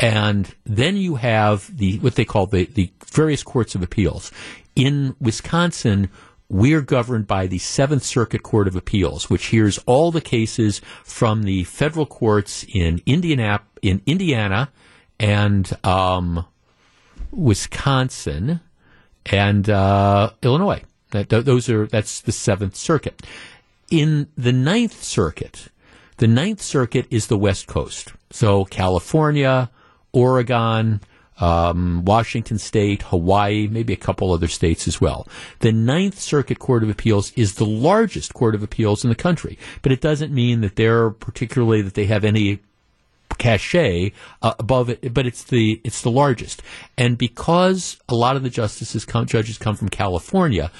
and 0.01 0.53
then 0.65 0.97
you 0.97 1.17
have 1.17 1.77
the 1.77 1.99
what 1.99 2.15
they 2.15 2.25
call 2.25 2.47
the, 2.47 2.65
the 2.65 2.91
various 3.07 3.43
courts 3.43 3.75
of 3.75 3.83
appeals. 3.83 4.33
In 4.75 5.15
Wisconsin, 5.21 6.09
we're 6.49 6.81
governed 6.81 7.27
by 7.27 7.47
the 7.47 7.59
Seventh 7.59 8.03
Circuit 8.03 8.43
Court 8.43 8.67
of 8.67 8.75
Appeals, 8.75 9.29
which 9.29 9.47
hears 9.47 9.79
all 9.87 10.11
the 10.11 10.23
cases 10.23 10.81
from 11.05 11.43
the 11.43 11.65
federal 11.65 12.07
courts 12.07 12.65
in 12.73 13.03
Indiana, 13.05 13.61
in 13.83 14.01
Indiana, 14.07 14.71
and 15.21 15.71
um, 15.85 16.47
Wisconsin, 17.31 18.61
and 19.27 19.69
uh, 19.69 20.31
Illinois. 20.43 20.83
That, 21.11 21.29
th- 21.29 21.45
those 21.45 21.69
are 21.69 21.87
that's 21.87 22.23
the 22.23 22.33
Seventh 22.33 22.75
Circuit. 22.75 23.23
In 23.91 24.29
the 24.35 24.53
Ninth 24.53 25.03
Circuit, 25.03 25.69
the 26.17 26.27
Ninth 26.27 26.63
Circuit 26.63 27.07
is 27.11 27.27
the 27.27 27.37
West 27.37 27.67
Coast. 27.67 28.15
So 28.31 28.65
California, 28.65 29.71
Oregon, 30.13 31.01
um, 31.41 32.05
Washington 32.05 32.59
State, 32.59 33.03
Hawaii, 33.03 33.67
maybe 33.69 33.93
a 33.93 33.97
couple 33.97 34.33
other 34.33 34.49
states 34.49 34.87
as 34.87 35.01
well. 35.01 35.27
The 35.61 35.73
Ninth 35.73 36.19
Circuit 36.19 36.59
Court 36.59 36.83
of 36.83 36.91
Appeals 36.91 37.33
is 37.33 37.55
the 37.55 37.67
largest 37.67 38.35
court 38.35 38.55
of 38.55 38.63
appeals 38.63 39.05
in 39.05 39.11
the 39.11 39.17
country, 39.17 39.59
but 39.83 39.93
it 39.93 40.01
doesn't 40.01 40.33
mean 40.33 40.61
that 40.61 40.77
they're 40.77 41.11
particularly 41.11 41.83
that 41.83 41.95
they 41.95 42.07
have 42.07 42.25
any 42.25 42.61
cachet 43.39 44.13
uh, 44.43 44.55
above 44.59 44.91
it, 44.91 45.15
but 45.15 45.27
it's 45.27 45.45
the 45.45 45.81
it's 45.83 46.03
the 46.03 46.11
largest. 46.11 46.63
And 46.99 47.17
because 47.17 47.99
a 48.09 48.15
lot 48.15 48.37
of 48.37 48.43
the 48.43 48.51
justices 48.51 49.05
come, 49.05 49.27
judges 49.27 49.57
come 49.57 49.77
from 49.77 49.89
California, 49.89 50.71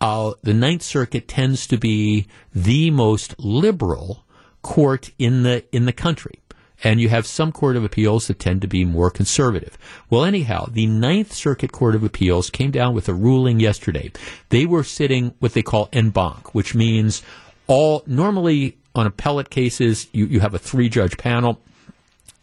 uh, 0.00 0.34
the 0.42 0.54
Ninth 0.54 0.82
Circuit 0.82 1.26
tends 1.26 1.66
to 1.66 1.76
be 1.76 2.26
the 2.54 2.90
most 2.90 3.34
liberal 3.38 4.24
court 4.62 5.10
in 5.18 5.42
the 5.42 5.64
in 5.74 5.86
the 5.86 5.92
country. 5.92 6.40
And 6.84 7.00
you 7.00 7.08
have 7.08 7.26
some 7.26 7.50
court 7.50 7.76
of 7.76 7.84
appeals 7.84 8.26
that 8.28 8.38
tend 8.38 8.60
to 8.60 8.68
be 8.68 8.84
more 8.84 9.10
conservative. 9.10 9.78
Well, 10.10 10.24
anyhow, 10.24 10.68
the 10.70 10.86
Ninth 10.86 11.32
Circuit 11.32 11.72
Court 11.72 11.94
of 11.94 12.04
Appeals 12.04 12.50
came 12.50 12.70
down 12.70 12.94
with 12.94 13.08
a 13.08 13.14
ruling 13.14 13.58
yesterday. 13.58 14.12
They 14.50 14.66
were 14.66 14.84
sitting 14.84 15.34
what 15.38 15.54
they 15.54 15.62
call 15.62 15.88
en 15.94 16.10
banc, 16.10 16.54
which 16.54 16.74
means 16.74 17.22
all 17.66 18.02
normally 18.06 18.76
on 18.94 19.06
appellate 19.06 19.50
cases 19.50 20.08
you, 20.12 20.26
you 20.26 20.40
have 20.40 20.54
a 20.54 20.58
three 20.58 20.88
judge 20.90 21.16
panel. 21.16 21.58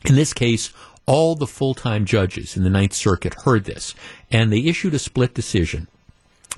In 0.06 0.16
this 0.16 0.34
case, 0.34 0.74
all 1.06 1.36
the 1.36 1.48
full 1.48 1.74
time 1.74 2.06
judges 2.06 2.58
in 2.58 2.64
the 2.64 2.70
Ninth 2.70 2.94
Circuit 2.94 3.36
heard 3.46 3.66
this, 3.66 3.94
and 4.32 4.52
they 4.52 4.60
issued 4.60 4.94
a 4.94 5.00
split 5.00 5.34
decision 5.34 5.88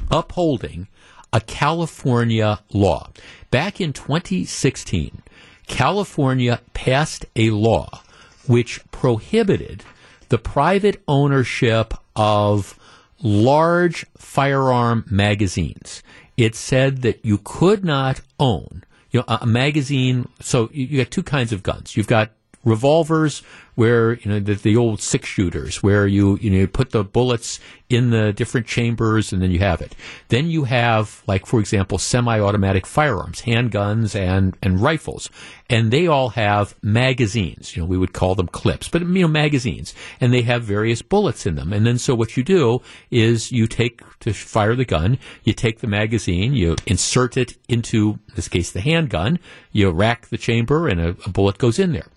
upholding 0.09 0.87
a 1.31 1.41
California 1.41 2.59
law. 2.71 3.09
Back 3.51 3.81
in 3.81 3.93
2016, 3.93 5.23
California 5.67 6.61
passed 6.73 7.25
a 7.35 7.49
law 7.51 8.01
which 8.47 8.79
prohibited 8.91 9.83
the 10.29 10.37
private 10.37 11.01
ownership 11.07 11.93
of 12.15 12.77
large 13.21 14.05
firearm 14.17 15.05
magazines. 15.09 16.03
It 16.35 16.55
said 16.55 17.03
that 17.03 17.23
you 17.23 17.39
could 17.43 17.85
not 17.85 18.21
own 18.39 18.83
you 19.11 19.19
know, 19.19 19.25
a, 19.27 19.45
magazine. 19.45 20.27
So 20.41 20.69
you, 20.73 20.85
you 20.85 20.97
got 21.03 21.11
two 21.11 21.23
kinds 21.23 21.53
of 21.53 21.63
guns. 21.63 21.95
You've 21.95 22.07
got 22.07 22.31
revolvers, 22.65 23.43
where 23.75 24.13
you 24.13 24.31
know 24.31 24.39
the, 24.39 24.55
the 24.55 24.77
old 24.77 25.01
six 25.01 25.27
shooters, 25.27 25.81
where 25.81 26.07
you 26.07 26.37
you 26.41 26.49
know 26.49 26.57
you 26.57 26.67
put 26.67 26.91
the 26.91 27.03
bullets 27.03 27.59
in 27.89 28.09
the 28.09 28.33
different 28.33 28.65
chambers 28.65 29.31
and 29.31 29.41
then 29.41 29.51
you 29.51 29.59
have 29.59 29.81
it. 29.81 29.95
Then 30.29 30.47
you 30.47 30.63
have, 30.63 31.21
like 31.27 31.45
for 31.45 31.59
example, 31.59 31.97
semi-automatic 31.97 32.85
firearms, 32.85 33.41
handguns 33.41 34.19
and 34.19 34.57
and 34.61 34.79
rifles, 34.79 35.29
and 35.69 35.91
they 35.91 36.07
all 36.07 36.29
have 36.29 36.75
magazines. 36.81 37.75
You 37.75 37.83
know, 37.83 37.87
we 37.87 37.97
would 37.97 38.13
call 38.13 38.35
them 38.35 38.47
clips, 38.47 38.89
but 38.89 39.01
you 39.01 39.07
know 39.07 39.27
magazines, 39.27 39.93
and 40.19 40.33
they 40.33 40.41
have 40.43 40.63
various 40.63 41.01
bullets 41.01 41.45
in 41.45 41.55
them. 41.55 41.73
And 41.73 41.85
then 41.85 41.97
so 41.97 42.15
what 42.15 42.37
you 42.37 42.43
do 42.43 42.81
is 43.11 43.51
you 43.51 43.67
take 43.67 44.01
to 44.19 44.33
fire 44.33 44.75
the 44.75 44.85
gun, 44.85 45.17
you 45.43 45.53
take 45.53 45.79
the 45.79 45.87
magazine, 45.87 46.53
you 46.53 46.75
insert 46.85 47.37
it 47.37 47.57
into 47.67 48.19
in 48.29 48.35
this 48.35 48.47
case 48.47 48.71
the 48.71 48.81
handgun, 48.81 49.39
you 49.71 49.89
rack 49.91 50.27
the 50.27 50.37
chamber, 50.37 50.87
and 50.87 50.99
a, 50.99 51.09
a 51.25 51.29
bullet 51.29 51.57
goes 51.57 51.79
in 51.79 51.91
there. 51.93 52.07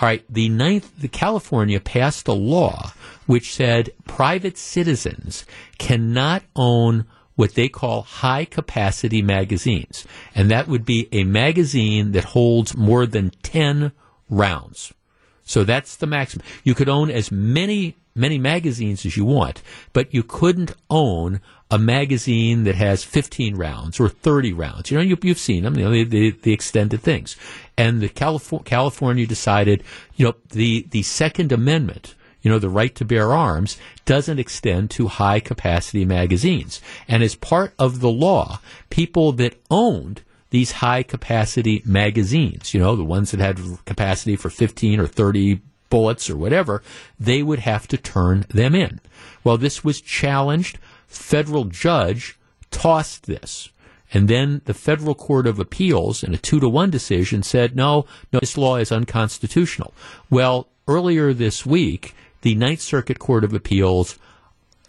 All 0.00 0.08
right, 0.08 0.24
the 0.28 0.48
ninth, 0.48 0.90
the 1.04 1.08
California 1.08 1.78
passed 1.80 2.26
a 2.28 2.32
law 2.32 2.90
which 3.26 3.54
said 3.54 3.90
private 4.06 4.56
citizens 4.56 5.44
cannot 5.76 6.42
own 6.56 7.04
what 7.34 7.52
they 7.52 7.68
call 7.68 8.00
high 8.00 8.46
capacity 8.46 9.20
magazines. 9.20 10.06
And 10.34 10.50
that 10.50 10.66
would 10.66 10.86
be 10.86 11.10
a 11.12 11.24
magazine 11.24 12.12
that 12.12 12.24
holds 12.24 12.74
more 12.74 13.04
than 13.04 13.32
10 13.42 13.92
rounds. 14.30 14.94
So 15.42 15.62
that's 15.62 15.94
the 15.94 16.06
maximum. 16.06 16.46
You 16.62 16.74
could 16.74 16.88
own 16.88 17.10
as 17.10 17.30
many, 17.30 17.96
many 18.14 18.38
magazines 18.38 19.04
as 19.04 19.14
you 19.14 19.26
want, 19.26 19.60
but 19.92 20.14
you 20.14 20.22
couldn't 20.22 20.72
own 20.88 21.42
a 21.70 21.78
magazine 21.78 22.64
that 22.64 22.76
has 22.76 23.04
15 23.04 23.56
rounds 23.56 24.00
or 24.00 24.08
30 24.08 24.54
rounds. 24.54 24.90
You 24.90 24.96
know, 24.96 25.02
you, 25.02 25.18
have 25.22 25.38
seen 25.38 25.64
them, 25.64 25.76
you 25.76 25.84
know, 25.84 25.90
the, 25.90 26.04
the, 26.04 26.30
the 26.30 26.52
extended 26.52 27.02
things. 27.02 27.36
And 27.76 28.00
the 28.00 28.08
California, 28.08 28.64
California 28.64 29.26
decided, 29.26 29.82
you 30.14 30.26
know, 30.26 30.34
the, 30.50 30.86
the 30.90 31.02
Second 31.02 31.52
Amendment, 31.52 32.14
you 32.42 32.50
know, 32.50 32.58
the 32.58 32.68
right 32.68 32.94
to 32.94 33.04
bear 33.04 33.32
arms 33.32 33.78
doesn't 34.04 34.38
extend 34.38 34.90
to 34.92 35.08
high 35.08 35.40
capacity 35.40 36.04
magazines. 36.04 36.80
And 37.08 37.22
as 37.22 37.34
part 37.34 37.74
of 37.78 38.00
the 38.00 38.10
law, 38.10 38.60
people 38.90 39.32
that 39.32 39.60
owned 39.70 40.22
these 40.50 40.72
high 40.72 41.02
capacity 41.02 41.82
magazines, 41.84 42.74
you 42.74 42.80
know, 42.80 42.94
the 42.94 43.02
ones 43.02 43.32
that 43.32 43.40
had 43.40 43.58
capacity 43.86 44.36
for 44.36 44.50
15 44.50 45.00
or 45.00 45.06
30 45.06 45.60
bullets 45.90 46.30
or 46.30 46.36
whatever, 46.36 46.82
they 47.18 47.42
would 47.42 47.60
have 47.60 47.88
to 47.88 47.96
turn 47.96 48.44
them 48.50 48.74
in. 48.74 49.00
Well, 49.42 49.58
this 49.58 49.82
was 49.82 50.00
challenged 50.00 50.78
federal 51.08 51.64
judge 51.64 52.38
tossed 52.70 53.26
this. 53.26 53.70
And 54.14 54.28
then 54.28 54.62
the 54.64 54.72
federal 54.72 55.16
court 55.16 55.46
of 55.46 55.58
appeals 55.58 56.22
in 56.22 56.32
a 56.32 56.38
two 56.38 56.60
to 56.60 56.68
one 56.68 56.88
decision 56.88 57.42
said, 57.42 57.74
no, 57.74 58.06
no, 58.32 58.38
this 58.38 58.56
law 58.56 58.76
is 58.76 58.92
unconstitutional. 58.92 59.92
Well, 60.30 60.68
earlier 60.86 61.34
this 61.34 61.66
week, 61.66 62.14
the 62.42 62.54
Ninth 62.54 62.80
Circuit 62.80 63.18
Court 63.18 63.42
of 63.42 63.52
Appeals 63.52 64.16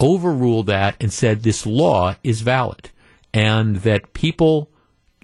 overruled 0.00 0.66
that 0.66 0.94
and 1.00 1.12
said 1.12 1.42
this 1.42 1.66
law 1.66 2.14
is 2.22 2.42
valid 2.42 2.90
and 3.34 3.76
that 3.76 4.12
people, 4.12 4.70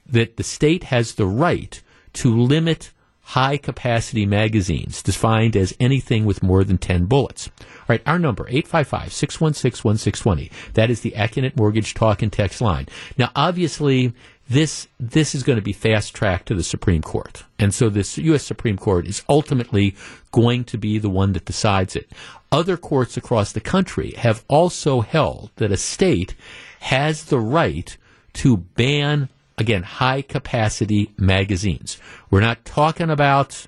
that 0.07 0.37
the 0.37 0.43
state 0.43 0.85
has 0.85 1.15
the 1.15 1.27
right 1.27 1.81
to 2.15 2.37
limit 2.37 2.91
high 3.33 3.57
capacity 3.57 4.27
magazines, 4.27 5.03
defined 5.03 5.57
as 5.57 5.75
anything 5.81 6.27
with 6.27 6.43
more 6.43 6.63
than 6.65 6.77
10 6.77 7.07
bullets. 7.07 7.49
All 7.61 7.87
right, 7.89 8.03
our 8.05 8.19
number, 8.19 8.47
855 8.47 9.11
616 9.11 9.89
1620. 9.89 10.51
That 10.75 10.91
is 10.91 11.01
the 11.01 11.13
Accunet 11.13 11.57
Mortgage 11.57 11.95
Talk 11.95 12.21
and 12.21 12.31
Text 12.31 12.61
line. 12.61 12.89
Now, 13.17 13.31
obviously, 13.35 14.13
this 14.51 14.87
this 15.01 15.35
is 15.35 15.45
going 15.45 15.57
to 15.57 15.63
be 15.63 15.73
fast 15.73 16.15
tracked 16.15 16.49
to 16.49 16.55
the 16.55 16.63
Supreme 16.63 17.01
Court, 17.01 17.45
and 17.59 17.73
so 17.73 17.89
this 17.89 18.19
U.S. 18.19 18.43
Supreme 18.43 18.77
Court 18.77 19.07
is 19.07 19.23
ultimately 19.31 19.97
going 20.31 20.65
to 20.65 20.77
be 20.77 20.99
the 20.99 21.09
one 21.09 21.33
that 21.33 21.47
decides 21.47 21.97
it. 21.97 22.13
Other 22.51 22.77
courts 22.77 23.17
across 23.17 23.53
the 23.53 23.63
country 23.63 24.11
have 24.19 24.45
also 24.47 25.01
held 25.01 25.53
that 25.57 25.73
a 25.73 25.79
state 25.79 26.35
has 26.81 27.25
the 27.25 27.41
right 27.41 27.97
to 28.35 28.59
ban 28.59 29.31
again, 29.59 29.83
high 29.83 30.23
capacity 30.23 31.13
magazines. 31.17 31.99
We're 32.31 32.41
not 32.41 32.65
talking 32.65 33.11
about 33.11 33.67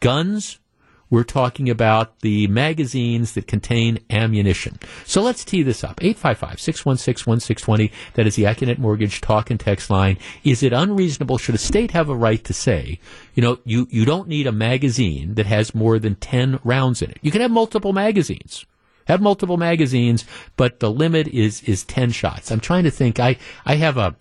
guns. 0.00 0.58
We're 1.08 1.22
talking 1.24 1.70
about 1.70 2.18
the 2.20 2.48
magazines 2.48 3.34
that 3.34 3.46
contain 3.46 4.00
ammunition. 4.10 4.80
So 5.04 5.22
let's 5.22 5.44
tee 5.44 5.62
this 5.62 5.84
up. 5.84 6.00
855-616-1620. 6.00 7.92
That 8.14 8.26
is 8.26 8.34
the 8.34 8.42
Accunet 8.42 8.78
Mortgage 8.78 9.20
talk 9.20 9.48
and 9.50 9.60
text 9.60 9.88
line. 9.88 10.18
Is 10.42 10.64
it 10.64 10.72
unreasonable? 10.72 11.38
Should 11.38 11.54
a 11.54 11.58
state 11.58 11.92
have 11.92 12.08
a 12.08 12.16
right 12.16 12.42
to 12.42 12.52
say, 12.52 12.98
you 13.34 13.42
know, 13.42 13.60
you, 13.64 13.86
you 13.90 14.04
don't 14.04 14.26
need 14.26 14.48
a 14.48 14.52
magazine 14.52 15.34
that 15.34 15.46
has 15.46 15.76
more 15.76 16.00
than 16.00 16.16
10 16.16 16.58
rounds 16.64 17.02
in 17.02 17.10
it. 17.10 17.18
You 17.22 17.30
can 17.30 17.40
have 17.40 17.52
multiple 17.52 17.92
magazines 17.92 18.66
have 19.06 19.20
multiple 19.20 19.56
magazines, 19.56 20.24
but 20.56 20.80
the 20.80 20.90
limit 20.90 21.28
is 21.28 21.62
is 21.62 21.84
ten 21.84 22.10
shots. 22.10 22.50
I'm 22.50 22.60
trying 22.60 22.84
to 22.84 22.90
think. 22.90 23.18
I 23.18 23.36
I 23.64 23.76
have 23.76 23.96
a 23.96 24.16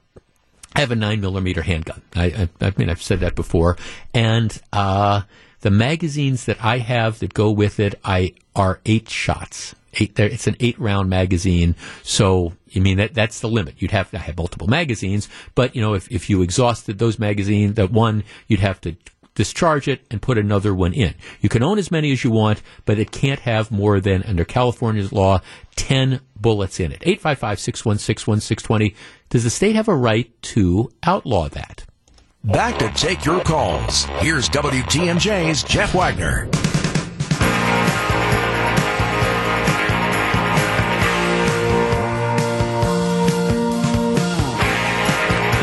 I 0.76 0.82
have 0.82 0.92
a 0.92 0.96
nine 0.96 1.22
millimeter 1.22 1.62
handgun. 1.62 2.02
I, 2.16 2.26
I, 2.26 2.66
I 2.66 2.74
mean, 2.78 2.90
I've 2.90 3.02
said 3.02 3.22
that 3.22 3.36
before, 3.36 3.78
and 4.14 4.62
uh, 4.74 5.22
the 5.62 5.72
magazines 5.72 6.46
that 6.46 6.64
I 6.64 6.80
have 6.80 7.20
that 7.20 7.34
go 7.34 7.50
with 7.50 7.80
it, 7.80 7.96
I 8.04 8.34
are 8.56 8.82
eight 8.86 9.10
shots. 9.10 9.74
Eight, 9.94 10.16
there, 10.16 10.28
it's 10.28 10.48
an 10.48 10.58
eight 10.60 10.78
round 10.78 11.10
magazine. 11.10 11.76
So, 12.04 12.54
you 12.68 12.82
mean 12.82 12.98
that 12.98 13.14
that's 13.14 13.40
the 13.40 13.48
limit. 13.48 13.76
You'd 13.82 13.92
have 13.92 14.12
to 14.12 14.18
have 14.18 14.38
multiple 14.38 14.68
magazines, 14.68 15.30
but 15.56 15.76
you 15.76 15.82
know, 15.82 15.94
if, 15.94 16.12
if 16.12 16.30
you 16.30 16.42
exhausted 16.42 17.00
those 17.00 17.18
magazines, 17.18 17.76
that 17.76 17.92
one, 17.92 18.26
you'd 18.48 18.60
have 18.60 18.82
to 18.82 18.98
discharge 19.36 19.88
it 19.88 20.02
and 20.10 20.22
put 20.22 20.38
another 20.38 20.74
one 20.74 20.94
in. 20.94 21.14
You 21.42 21.50
can 21.50 21.62
own 21.62 21.78
as 21.78 21.92
many 21.92 22.12
as 22.12 22.24
you 22.24 22.32
want, 22.32 22.62
but 22.86 22.98
it 22.98 23.12
can't 23.12 23.42
have 23.42 23.70
more 23.70 24.00
than, 24.00 24.24
under 24.24 24.46
California's 24.46 25.12
law, 25.12 25.42
10 25.76 26.22
bullets 26.36 26.80
in 26.80 26.92
it. 26.92 27.02
855 27.04 27.60
616 27.60 28.32
1620. 28.32 28.96
Does 29.30 29.44
the 29.44 29.50
state 29.50 29.76
have 29.76 29.88
a 29.88 29.96
right 29.96 30.32
to 30.44 30.92
outlaw 31.04 31.50
that? 31.50 31.86
Back 32.44 32.78
to 32.80 32.90
take 32.90 33.26
your 33.26 33.42
calls. 33.42 34.06
Here's 34.20 34.48
WTMJ's 34.50 35.64
Jeff 35.64 35.96
Wagner. 35.96 36.48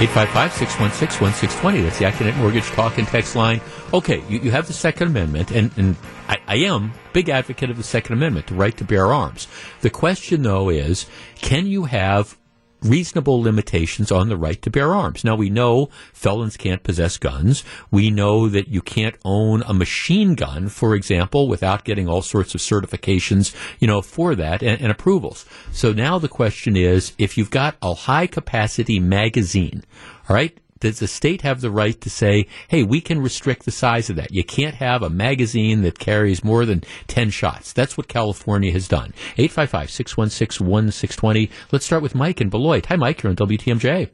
855-616-1620. 0.03 1.83
That's 1.85 1.99
the 2.01 2.07
Accunet 2.07 2.37
Mortgage 2.39 2.67
Talk 2.71 2.99
and 2.99 3.07
Text 3.07 3.37
line. 3.37 3.61
Okay, 3.95 4.21
you, 4.29 4.41
you 4.41 4.51
have 4.51 4.67
the 4.67 4.73
Second 4.73 5.07
Amendment, 5.07 5.53
and, 5.53 5.71
and 5.77 5.95
I, 6.29 6.39
I 6.49 6.57
am 6.57 6.93
big 7.13 7.29
advocate 7.29 7.71
of 7.71 7.77
the 7.77 7.85
Second 7.85 8.15
Amendment, 8.15 8.49
the 8.49 8.55
right 8.55 8.77
to 8.79 8.85
bear 8.85 9.13
arms. 9.13 9.47
The 9.81 9.91
question, 9.91 10.43
though, 10.43 10.71
is 10.71 11.07
can 11.37 11.69
you 11.69 11.85
have 11.85 12.37
reasonable 12.83 13.41
limitations 13.41 14.11
on 14.13 14.29
the 14.29 14.37
right 14.37 14.61
to 14.63 14.71
bear 14.71 14.95
arms. 14.95 15.25
Now 15.25 15.37
we 15.37 15.51
know 15.51 15.89
felons 16.13 16.57
can't 16.57 16.83
possess 16.83 17.17
guns. 17.17 17.65
We 17.91 18.11
know 18.11 18.49
that 18.49 18.69
you 18.69 18.83
can't 18.83 19.17
own 19.25 19.63
a 19.63 19.75
machine 19.75 20.35
gun, 20.35 20.69
for 20.69 20.95
example, 20.95 21.49
without 21.49 21.85
getting 21.85 22.09
all 22.09 22.23
sorts 22.23 22.55
of 22.55 22.61
certifications, 22.61 23.55
you 23.79 23.87
know, 23.87 24.03
for 24.03 24.35
that 24.35 24.63
and, 24.63 24.81
and 24.81 24.91
approvals. 24.91 25.47
So 25.73 25.93
now 25.93 26.19
the 26.19 26.29
question 26.29 26.77
is, 26.77 27.13
if 27.19 27.39
you've 27.39 27.51
got 27.51 27.77
a 27.83 27.95
high 27.95 28.27
capacity 28.27 29.01
magazine, 29.01 29.85
all 30.29 30.35
right, 30.35 30.57
does 30.83 30.99
the 30.99 31.07
state 31.07 31.43
have 31.43 31.61
the 31.61 31.71
right 31.71 31.99
to 32.01 32.11
say, 32.11 32.47
hey, 32.67 32.83
we 32.83 33.01
can 33.01 33.21
restrict 33.21 33.65
the 33.65 33.71
size 33.71 34.11
of 34.11 34.17
that? 34.17 34.33
You 34.33 34.43
can't 34.43 34.75
have 34.75 35.03
a 35.03 35.09
magazine 35.09 35.83
that 35.83 35.99
carries 35.99 36.43
more 36.43 36.67
than 36.67 36.83
10 37.07 37.31
shots. 37.31 37.73
That's 37.73 37.97
what 37.97 38.09
California 38.09 38.73
has 38.73 38.89
done. 38.89 39.15
855 39.39 39.91
616 39.91 40.67
1620. 40.67 41.51
Let's 41.71 41.87
start 41.87 42.03
with 42.03 42.17
Mike 42.17 42.41
in 42.41 42.51
Beloit. 42.51 42.87
Hi, 42.87 42.97
Mike. 42.97 43.23
You're 43.23 43.31
on 43.31 43.37
WTMJ. 43.37 44.11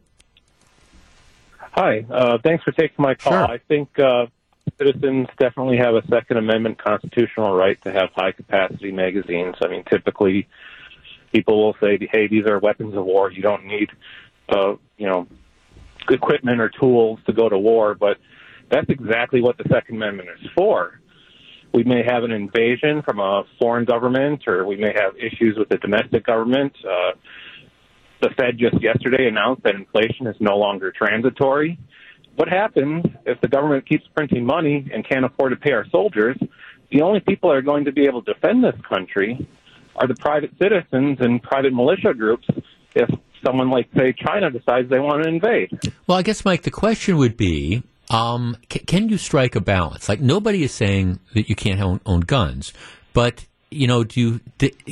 Hi. 1.58 2.04
Uh, 2.10 2.36
thanks 2.44 2.62
for 2.64 2.72
taking 2.72 2.96
my 2.98 3.14
call. 3.14 3.32
Sure. 3.32 3.44
I 3.44 3.58
think 3.66 3.98
uh, 3.98 4.26
citizens 4.76 5.28
definitely 5.38 5.78
have 5.78 5.94
a 5.94 6.06
Second 6.06 6.36
Amendment 6.36 6.82
constitutional 6.82 7.54
right 7.54 7.80
to 7.84 7.92
have 7.92 8.10
high 8.14 8.32
capacity 8.32 8.92
magazines. 8.92 9.54
I 9.62 9.68
mean, 9.68 9.84
typically 9.84 10.48
people 11.32 11.64
will 11.64 11.76
say, 11.80 11.98
hey, 12.12 12.28
these 12.28 12.44
are 12.44 12.58
weapons 12.58 12.94
of 12.94 13.06
war. 13.06 13.32
You 13.32 13.40
don't 13.40 13.64
need, 13.64 13.88
uh, 14.50 14.74
you 14.98 15.06
know, 15.06 15.26
equipment 16.10 16.60
or 16.60 16.68
tools 16.68 17.18
to 17.26 17.32
go 17.32 17.48
to 17.48 17.58
war, 17.58 17.94
but 17.94 18.18
that's 18.70 18.88
exactly 18.88 19.40
what 19.40 19.56
the 19.58 19.64
Second 19.70 19.96
Amendment 19.96 20.28
is 20.40 20.50
for. 20.56 21.00
We 21.72 21.84
may 21.84 22.02
have 22.06 22.24
an 22.24 22.32
invasion 22.32 23.02
from 23.02 23.20
a 23.20 23.44
foreign 23.60 23.84
government, 23.84 24.48
or 24.48 24.66
we 24.66 24.76
may 24.76 24.92
have 24.94 25.16
issues 25.16 25.56
with 25.58 25.68
the 25.68 25.76
domestic 25.76 26.24
government. 26.24 26.72
Uh, 26.84 27.12
the 28.20 28.30
Fed 28.36 28.58
just 28.58 28.82
yesterday 28.82 29.28
announced 29.28 29.62
that 29.62 29.74
inflation 29.74 30.26
is 30.26 30.36
no 30.40 30.56
longer 30.56 30.90
transitory. 30.90 31.78
What 32.36 32.48
happens 32.48 33.04
if 33.26 33.40
the 33.40 33.48
government 33.48 33.88
keeps 33.88 34.04
printing 34.14 34.44
money 34.44 34.88
and 34.92 35.06
can't 35.06 35.24
afford 35.24 35.52
to 35.52 35.56
pay 35.56 35.72
our 35.72 35.86
soldiers? 35.90 36.36
The 36.90 37.02
only 37.02 37.20
people 37.20 37.50
that 37.50 37.56
are 37.56 37.62
going 37.62 37.84
to 37.84 37.92
be 37.92 38.06
able 38.06 38.22
to 38.22 38.32
defend 38.32 38.64
this 38.64 38.76
country 38.88 39.46
are 39.96 40.06
the 40.06 40.14
private 40.14 40.50
citizens 40.60 41.18
and 41.20 41.42
private 41.42 41.72
militia 41.72 42.14
groups 42.14 42.46
if 42.94 43.08
someone 43.44 43.70
like, 43.70 43.88
say, 43.96 44.12
China 44.12 44.50
decides 44.50 44.88
they 44.88 45.00
want 45.00 45.22
to 45.22 45.28
invade. 45.28 45.92
Well, 46.06 46.18
I 46.18 46.22
guess, 46.22 46.44
Mike, 46.44 46.62
the 46.62 46.70
question 46.70 47.16
would 47.16 47.36
be 47.36 47.82
Um, 48.10 48.56
can, 48.70 48.84
can, 48.86 49.08
you 49.10 49.18
strike 49.18 49.54
a 49.54 49.60
balance? 49.60 50.08
Like 50.08 50.20
nobody 50.20 50.62
is 50.62 50.72
saying 50.72 51.20
that 51.34 51.48
you 51.50 51.54
can't 51.54 51.80
own, 51.80 52.00
own 52.06 52.20
guns, 52.20 52.72
but 53.12 53.44
you 53.70 53.86
know, 53.86 54.02
do 54.02 54.18
you 54.18 54.40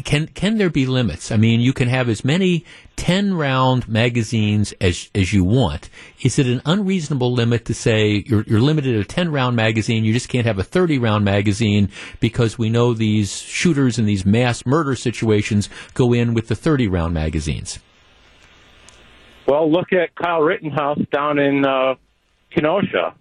can 0.05 0.27
can 0.28 0.59
there 0.59 0.68
be 0.68 0.85
limits? 0.85 1.32
I 1.32 1.39
mean, 1.39 1.60
you 1.60 1.73
can 1.73 1.89
have 1.89 2.10
as 2.10 2.27
many 2.27 2.66
ten 2.94 3.32
round 3.32 3.89
magazines 3.89 4.74
as 4.82 5.09
as 5.14 5.32
you 5.32 5.44
want. 5.44 5.89
Is 6.20 6.39
it 6.39 6.47
an 6.47 6.60
unreasonable 6.66 7.32
limit 7.32 7.64
to 7.64 7.74
say 7.74 8.23
you're 8.27 8.44
you're 8.47 8.60
limited 8.60 8.93
to 8.93 9.01
a 9.01 9.05
ten 9.05 9.32
round 9.32 9.56
magazine? 9.56 10.05
You 10.05 10.12
just 10.12 10.28
can't 10.28 10.47
have 10.47 10.59
a 10.59 10.62
thirty 10.62 10.98
round 10.98 11.24
magazine 11.24 11.89
because 12.20 12.59
we 12.59 12.68
know 12.68 12.93
these 12.93 13.40
shooters 13.40 13.98
and 13.98 14.06
these 14.06 14.27
mass 14.27 14.66
murder 14.66 14.94
situations 14.94 15.70
go 15.94 16.12
in 16.12 16.35
with 16.35 16.48
the 16.48 16.55
thirty 16.55 16.86
round 16.86 17.14
magazines. 17.14 17.78
Well, 19.47 19.70
look 19.70 19.93
at 19.93 20.14
Kyle 20.14 20.40
Rittenhouse 20.40 20.98
down 21.12 21.39
in 21.39 21.64
uh, 21.64 21.94
Kenosha. 22.55 23.14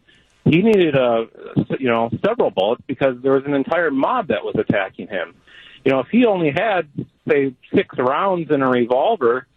He 0.43 0.61
needed 0.61 0.95
a, 0.95 1.25
you 1.79 1.87
know, 1.87 2.09
several 2.25 2.51
bullets 2.51 2.81
because 2.87 3.15
there 3.21 3.33
was 3.33 3.43
an 3.45 3.53
entire 3.53 3.91
mob 3.91 4.27
that 4.27 4.43
was 4.43 4.55
attacking 4.57 5.07
him. 5.07 5.35
You 5.83 5.91
know, 5.91 5.99
if 5.99 6.07
he 6.11 6.25
only 6.25 6.51
had 6.51 6.87
say 7.27 7.53
six 7.73 7.95
rounds 7.97 8.49
in 8.51 8.61
a 8.61 8.69
revolver, 8.69 9.47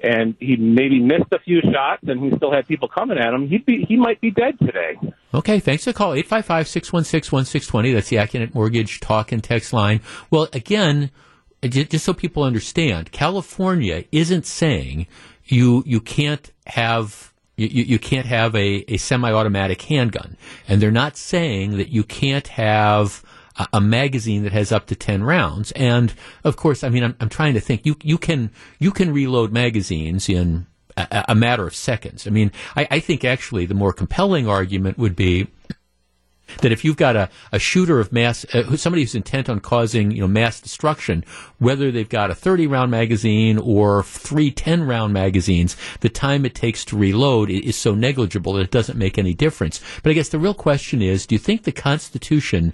and 0.00 0.36
he 0.38 0.56
maybe 0.56 1.00
missed 1.00 1.32
a 1.32 1.40
few 1.40 1.60
shots, 1.60 2.02
and 2.06 2.22
he 2.22 2.36
still 2.36 2.52
had 2.52 2.68
people 2.68 2.88
coming 2.88 3.18
at 3.18 3.32
him, 3.32 3.48
he'd 3.48 3.66
be 3.66 3.84
he 3.88 3.96
might 3.96 4.20
be 4.20 4.30
dead 4.30 4.58
today. 4.58 4.96
Okay, 5.34 5.60
thanks 5.60 5.84
for 5.84 5.90
the 5.90 5.94
call. 5.94 6.12
855-616-1620. 6.12 7.94
That's 7.94 8.08
the 8.08 8.16
Accunet 8.16 8.54
Mortgage 8.54 9.00
talk 9.00 9.30
and 9.30 9.44
text 9.44 9.72
line. 9.72 10.00
Well, 10.30 10.48
again, 10.54 11.10
just 11.62 12.04
so 12.04 12.14
people 12.14 12.44
understand, 12.44 13.12
California 13.12 14.04
isn't 14.10 14.46
saying 14.46 15.06
you 15.48 15.82
you 15.86 16.00
can't 16.00 16.52
have 16.66 17.32
you, 17.56 17.66
you 17.66 17.98
can't 17.98 18.26
have 18.26 18.54
a, 18.54 18.84
a 18.86 18.96
semi-automatic 18.98 19.82
handgun, 19.82 20.36
and 20.68 20.80
they're 20.80 20.90
not 20.90 21.16
saying 21.16 21.76
that 21.76 21.88
you 21.88 22.04
can't 22.04 22.46
have 22.48 23.24
a, 23.56 23.66
a 23.74 23.80
magazine 23.80 24.44
that 24.44 24.52
has 24.52 24.70
up 24.70 24.86
to 24.86 24.94
ten 24.94 25.24
rounds. 25.24 25.72
And 25.72 26.14
of 26.44 26.56
course, 26.56 26.84
I 26.84 26.88
mean, 26.88 27.02
I'm, 27.02 27.16
I'm 27.20 27.28
trying 27.28 27.54
to 27.54 27.60
think. 27.60 27.84
You 27.84 27.96
you 28.02 28.18
can 28.18 28.50
you 28.78 28.92
can 28.92 29.12
reload 29.12 29.52
magazines 29.52 30.28
in 30.28 30.66
a, 30.96 31.26
a 31.30 31.34
matter 31.34 31.66
of 31.66 31.74
seconds. 31.74 32.26
I 32.26 32.30
mean, 32.30 32.52
I, 32.76 32.86
I 32.90 33.00
think 33.00 33.24
actually 33.24 33.66
the 33.66 33.74
more 33.74 33.92
compelling 33.92 34.48
argument 34.48 34.98
would 34.98 35.16
be 35.16 35.48
that 36.62 36.72
if 36.72 36.84
you've 36.84 36.96
got 36.96 37.16
a, 37.16 37.28
a 37.52 37.58
shooter 37.58 38.00
of 38.00 38.12
mass, 38.12 38.44
uh, 38.54 38.76
somebody 38.76 39.02
who's 39.02 39.14
intent 39.14 39.48
on 39.48 39.60
causing 39.60 40.10
you 40.10 40.20
know 40.20 40.28
mass 40.28 40.60
destruction, 40.60 41.24
whether 41.58 41.90
they've 41.90 42.08
got 42.08 42.30
a 42.30 42.34
30 42.34 42.66
round 42.66 42.90
magazine 42.90 43.58
or 43.58 44.02
three 44.02 44.50
10 44.50 44.84
round 44.84 45.12
magazines, 45.12 45.76
the 46.00 46.08
time 46.08 46.44
it 46.44 46.54
takes 46.54 46.84
to 46.86 46.96
reload 46.96 47.50
is 47.50 47.76
so 47.76 47.94
negligible 47.94 48.54
that 48.54 48.62
it 48.62 48.70
doesn't 48.70 48.98
make 48.98 49.18
any 49.18 49.34
difference. 49.34 49.80
But 50.02 50.10
I 50.10 50.14
guess 50.14 50.28
the 50.28 50.38
real 50.38 50.54
question 50.54 51.02
is, 51.02 51.26
do 51.26 51.34
you 51.34 51.38
think 51.38 51.64
the 51.64 51.72
Constitution 51.72 52.72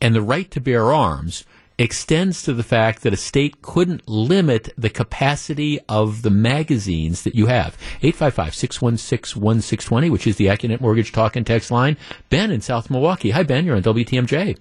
and 0.00 0.14
the 0.14 0.22
right 0.22 0.50
to 0.50 0.60
bear 0.60 0.92
arms 0.92 1.44
extends 1.78 2.42
to 2.42 2.52
the 2.52 2.64
fact 2.64 3.02
that 3.02 3.12
a 3.12 3.16
state 3.16 3.62
couldn't 3.62 4.08
limit 4.08 4.70
the 4.76 4.90
capacity 4.90 5.78
of 5.88 6.22
the 6.22 6.30
magazines 6.30 7.22
that 7.22 7.36
you 7.36 7.46
have. 7.46 7.78
855-616-1620, 8.02 10.10
which 10.10 10.26
is 10.26 10.34
the 10.36 10.46
Accunet 10.46 10.80
Mortgage 10.80 11.12
Talk 11.12 11.36
and 11.36 11.46
Text 11.46 11.70
line. 11.70 11.96
Ben 12.28 12.50
in 12.50 12.60
South 12.60 12.90
Milwaukee. 12.90 13.30
Hi, 13.30 13.44
Ben. 13.44 13.64
You're 13.64 13.76
on 13.76 13.82
WTMJ. 13.82 14.58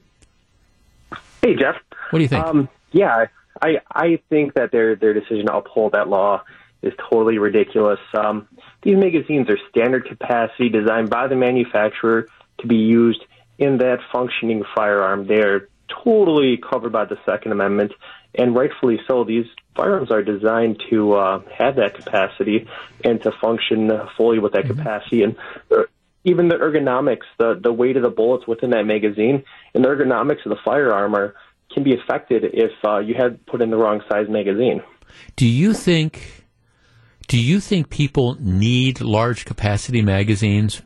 Hey, 1.41 1.56
Jeff. 1.56 1.76
What 2.11 2.19
do 2.19 2.23
you 2.23 2.30
think? 2.30 2.45
Um, 2.45 2.69
yeah, 2.91 3.26
I, 3.61 3.81
I 3.91 4.19
think 4.30 4.53
that 4.53 4.72
their, 4.72 4.95
their 4.95 5.14
decision 5.14 5.48
to 5.48 5.57
uphold 5.57 5.91
that 5.94 6.07
law 6.07 6.44
is 6.81 6.94
totally 7.10 7.39
ridiculous. 7.39 7.99
Um, 8.14 8.48
these 8.84 8.95
magazines 8.95 9.49
are 9.49 9.57
standard 9.69 10.07
capacity 10.07 10.69
designed 10.69 11.10
by 11.10 11.27
the 11.27 11.35
manufacturer 11.35 12.27
to 12.60 12.68
be 12.68 12.76
used 12.76 13.26
in 13.57 13.80
that 13.80 13.98
functioning 14.11 14.64
firearm. 14.76 15.26
They're 15.26 15.69
totally 16.03 16.57
covered 16.57 16.91
by 16.91 17.05
the 17.05 17.18
Second 17.26 17.51
Amendment, 17.51 17.93
and 18.35 18.55
rightfully 18.55 18.99
so. 19.07 19.23
These 19.23 19.45
firearms 19.76 20.11
are 20.11 20.23
designed 20.23 20.81
to 20.89 21.14
uh, 21.14 21.41
have 21.57 21.76
that 21.77 21.95
capacity 21.95 22.68
and 23.03 23.22
to 23.23 23.31
function 23.41 23.91
fully 24.15 24.39
with 24.39 24.53
that 24.53 24.65
mm-hmm. 24.65 24.77
capacity. 24.77 25.23
And 25.23 25.35
uh, 25.72 25.84
even 26.23 26.49
the 26.49 26.55
ergonomics, 26.55 27.26
the 27.38 27.59
the 27.61 27.72
weight 27.72 27.97
of 27.97 28.03
the 28.03 28.09
bullets 28.09 28.47
within 28.47 28.72
that 28.72 28.84
magazine, 28.84 29.43
and 29.73 29.84
the 29.84 29.89
ergonomics 29.89 30.45
of 30.45 30.49
the 30.49 30.59
firearm 30.64 31.15
are 31.15 31.35
can 31.73 31.84
be 31.84 31.93
affected 31.93 32.43
if 32.53 32.72
uh, 32.84 32.99
you 32.99 33.14
had 33.14 33.45
put 33.45 33.61
in 33.61 33.69
the 33.69 33.77
wrong 33.77 34.01
size 34.09 34.27
magazine. 34.30 34.81
Do 35.35 35.47
you 35.47 35.73
think? 35.73 36.45
Do 37.27 37.38
you 37.38 37.59
think 37.59 37.89
people 37.89 38.38
need 38.39 39.01
large 39.01 39.43
capacity 39.45 40.01
magazines? 40.01 40.81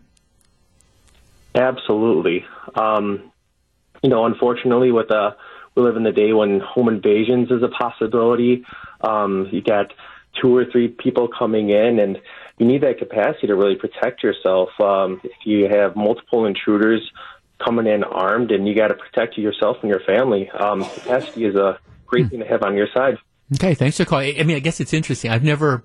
Absolutely. 1.54 2.46
Um, 2.76 3.31
you 4.02 4.10
know, 4.10 4.26
unfortunately, 4.26 4.92
with 4.92 5.12
uh, 5.12 5.32
we 5.76 5.84
live 5.84 5.96
in 5.96 6.04
the 6.04 6.12
day 6.12 6.34
when 6.34 6.60
home 6.60 6.90
invasions 6.90 7.50
is 7.52 7.64
a 7.64 7.70
possibility. 7.70 8.66
Um, 9.02 9.48
you 9.52 9.62
got 9.62 9.94
two 10.42 10.56
or 10.56 10.66
three 10.66 10.88
people 10.88 11.28
coming 11.28 11.70
in, 11.70 12.00
and 12.00 12.18
you 12.58 12.66
need 12.66 12.82
that 12.82 12.98
capacity 12.98 13.48
to 13.48 13.56
really 13.56 13.76
protect 13.76 14.24
yourself. 14.24 14.70
Um, 14.80 15.22
if 15.24 15.32
you 15.46 15.68
have 15.70 15.96
multiple 15.96 16.46
intruders 16.46 17.02
coming 17.64 17.88
in 17.88 18.04
armed, 18.04 18.52
and 18.52 18.68
you 18.68 18.76
got 18.76 18.88
to 18.88 18.96
protect 18.96 19.38
yourself 19.38 19.78
and 19.82 19.90
your 19.90 20.02
family, 20.02 20.50
um, 20.50 20.84
capacity 20.84 21.46
is 21.46 21.56
a 21.56 21.80
great 22.06 22.30
thing 22.30 22.40
to 22.40 22.46
have 22.46 22.64
on 22.64 22.76
your 22.76 22.88
side. 22.94 23.18
Okay, 23.56 23.76
thanks 23.76 23.98
for 23.98 24.06
calling. 24.06 24.40
I 24.40 24.44
mean, 24.44 24.56
I 24.56 24.60
guess 24.60 24.80
it's 24.80 24.94
interesting. 24.94 25.30
I've 25.30 25.44
never 25.44 25.84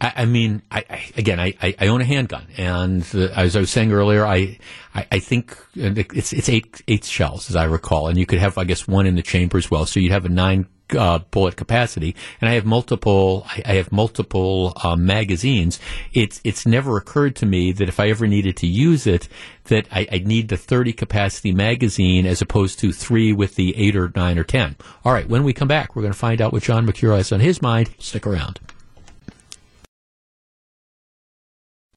I, 0.00 0.12
I 0.16 0.24
mean, 0.24 0.62
I, 0.70 0.84
I, 0.88 1.10
again, 1.16 1.38
I, 1.38 1.54
I 1.60 1.86
own 1.88 2.00
a 2.00 2.04
handgun, 2.04 2.46
and 2.56 3.02
as 3.14 3.56
I 3.56 3.60
was 3.60 3.70
saying 3.70 3.92
earlier, 3.92 4.24
I, 4.24 4.58
I, 4.94 5.18
think 5.18 5.56
it's 5.74 6.32
it's 6.32 6.48
eight 6.48 6.82
eight 6.88 7.04
shells 7.04 7.50
as 7.50 7.56
I 7.56 7.64
recall, 7.64 8.08
and 8.08 8.18
you 8.18 8.26
could 8.26 8.38
have, 8.38 8.58
I 8.58 8.64
guess, 8.64 8.88
one 8.88 9.06
in 9.06 9.14
the 9.14 9.22
chamber 9.22 9.58
as 9.58 9.70
well. 9.70 9.86
So 9.86 10.00
you'd 10.00 10.12
have 10.12 10.24
a 10.24 10.30
nine 10.30 10.66
uh, 10.96 11.18
bullet 11.30 11.56
capacity, 11.56 12.16
and 12.40 12.48
I 12.48 12.54
have 12.54 12.64
multiple. 12.64 13.46
I, 13.46 13.74
have 13.74 13.92
multiple 13.92 14.72
uh, 14.82 14.96
magazines. 14.96 15.78
It's 16.12 16.40
it's 16.44 16.66
never 16.66 16.96
occurred 16.96 17.36
to 17.36 17.46
me 17.46 17.72
that 17.72 17.88
if 17.88 18.00
I 18.00 18.08
ever 18.08 18.26
needed 18.26 18.56
to 18.58 18.66
use 18.66 19.06
it, 19.06 19.28
that 19.64 19.86
I, 19.92 20.08
would 20.12 20.26
need 20.26 20.48
the 20.48 20.56
thirty 20.56 20.92
capacity 20.92 21.52
magazine 21.52 22.26
as 22.26 22.40
opposed 22.42 22.78
to 22.80 22.92
three 22.92 23.32
with 23.32 23.56
the 23.56 23.76
eight 23.76 23.96
or 23.96 24.10
nine 24.14 24.38
or 24.38 24.44
ten. 24.44 24.76
All 25.04 25.12
right, 25.12 25.28
when 25.28 25.44
we 25.44 25.52
come 25.52 25.68
back, 25.68 25.94
we're 25.94 26.02
going 26.02 26.12
to 26.12 26.18
find 26.18 26.40
out 26.40 26.52
what 26.52 26.62
John 26.62 26.86
Mercure 26.86 27.16
has 27.16 27.32
on 27.32 27.40
his 27.40 27.62
mind. 27.62 27.90
Stick 27.98 28.26
around. 28.26 28.60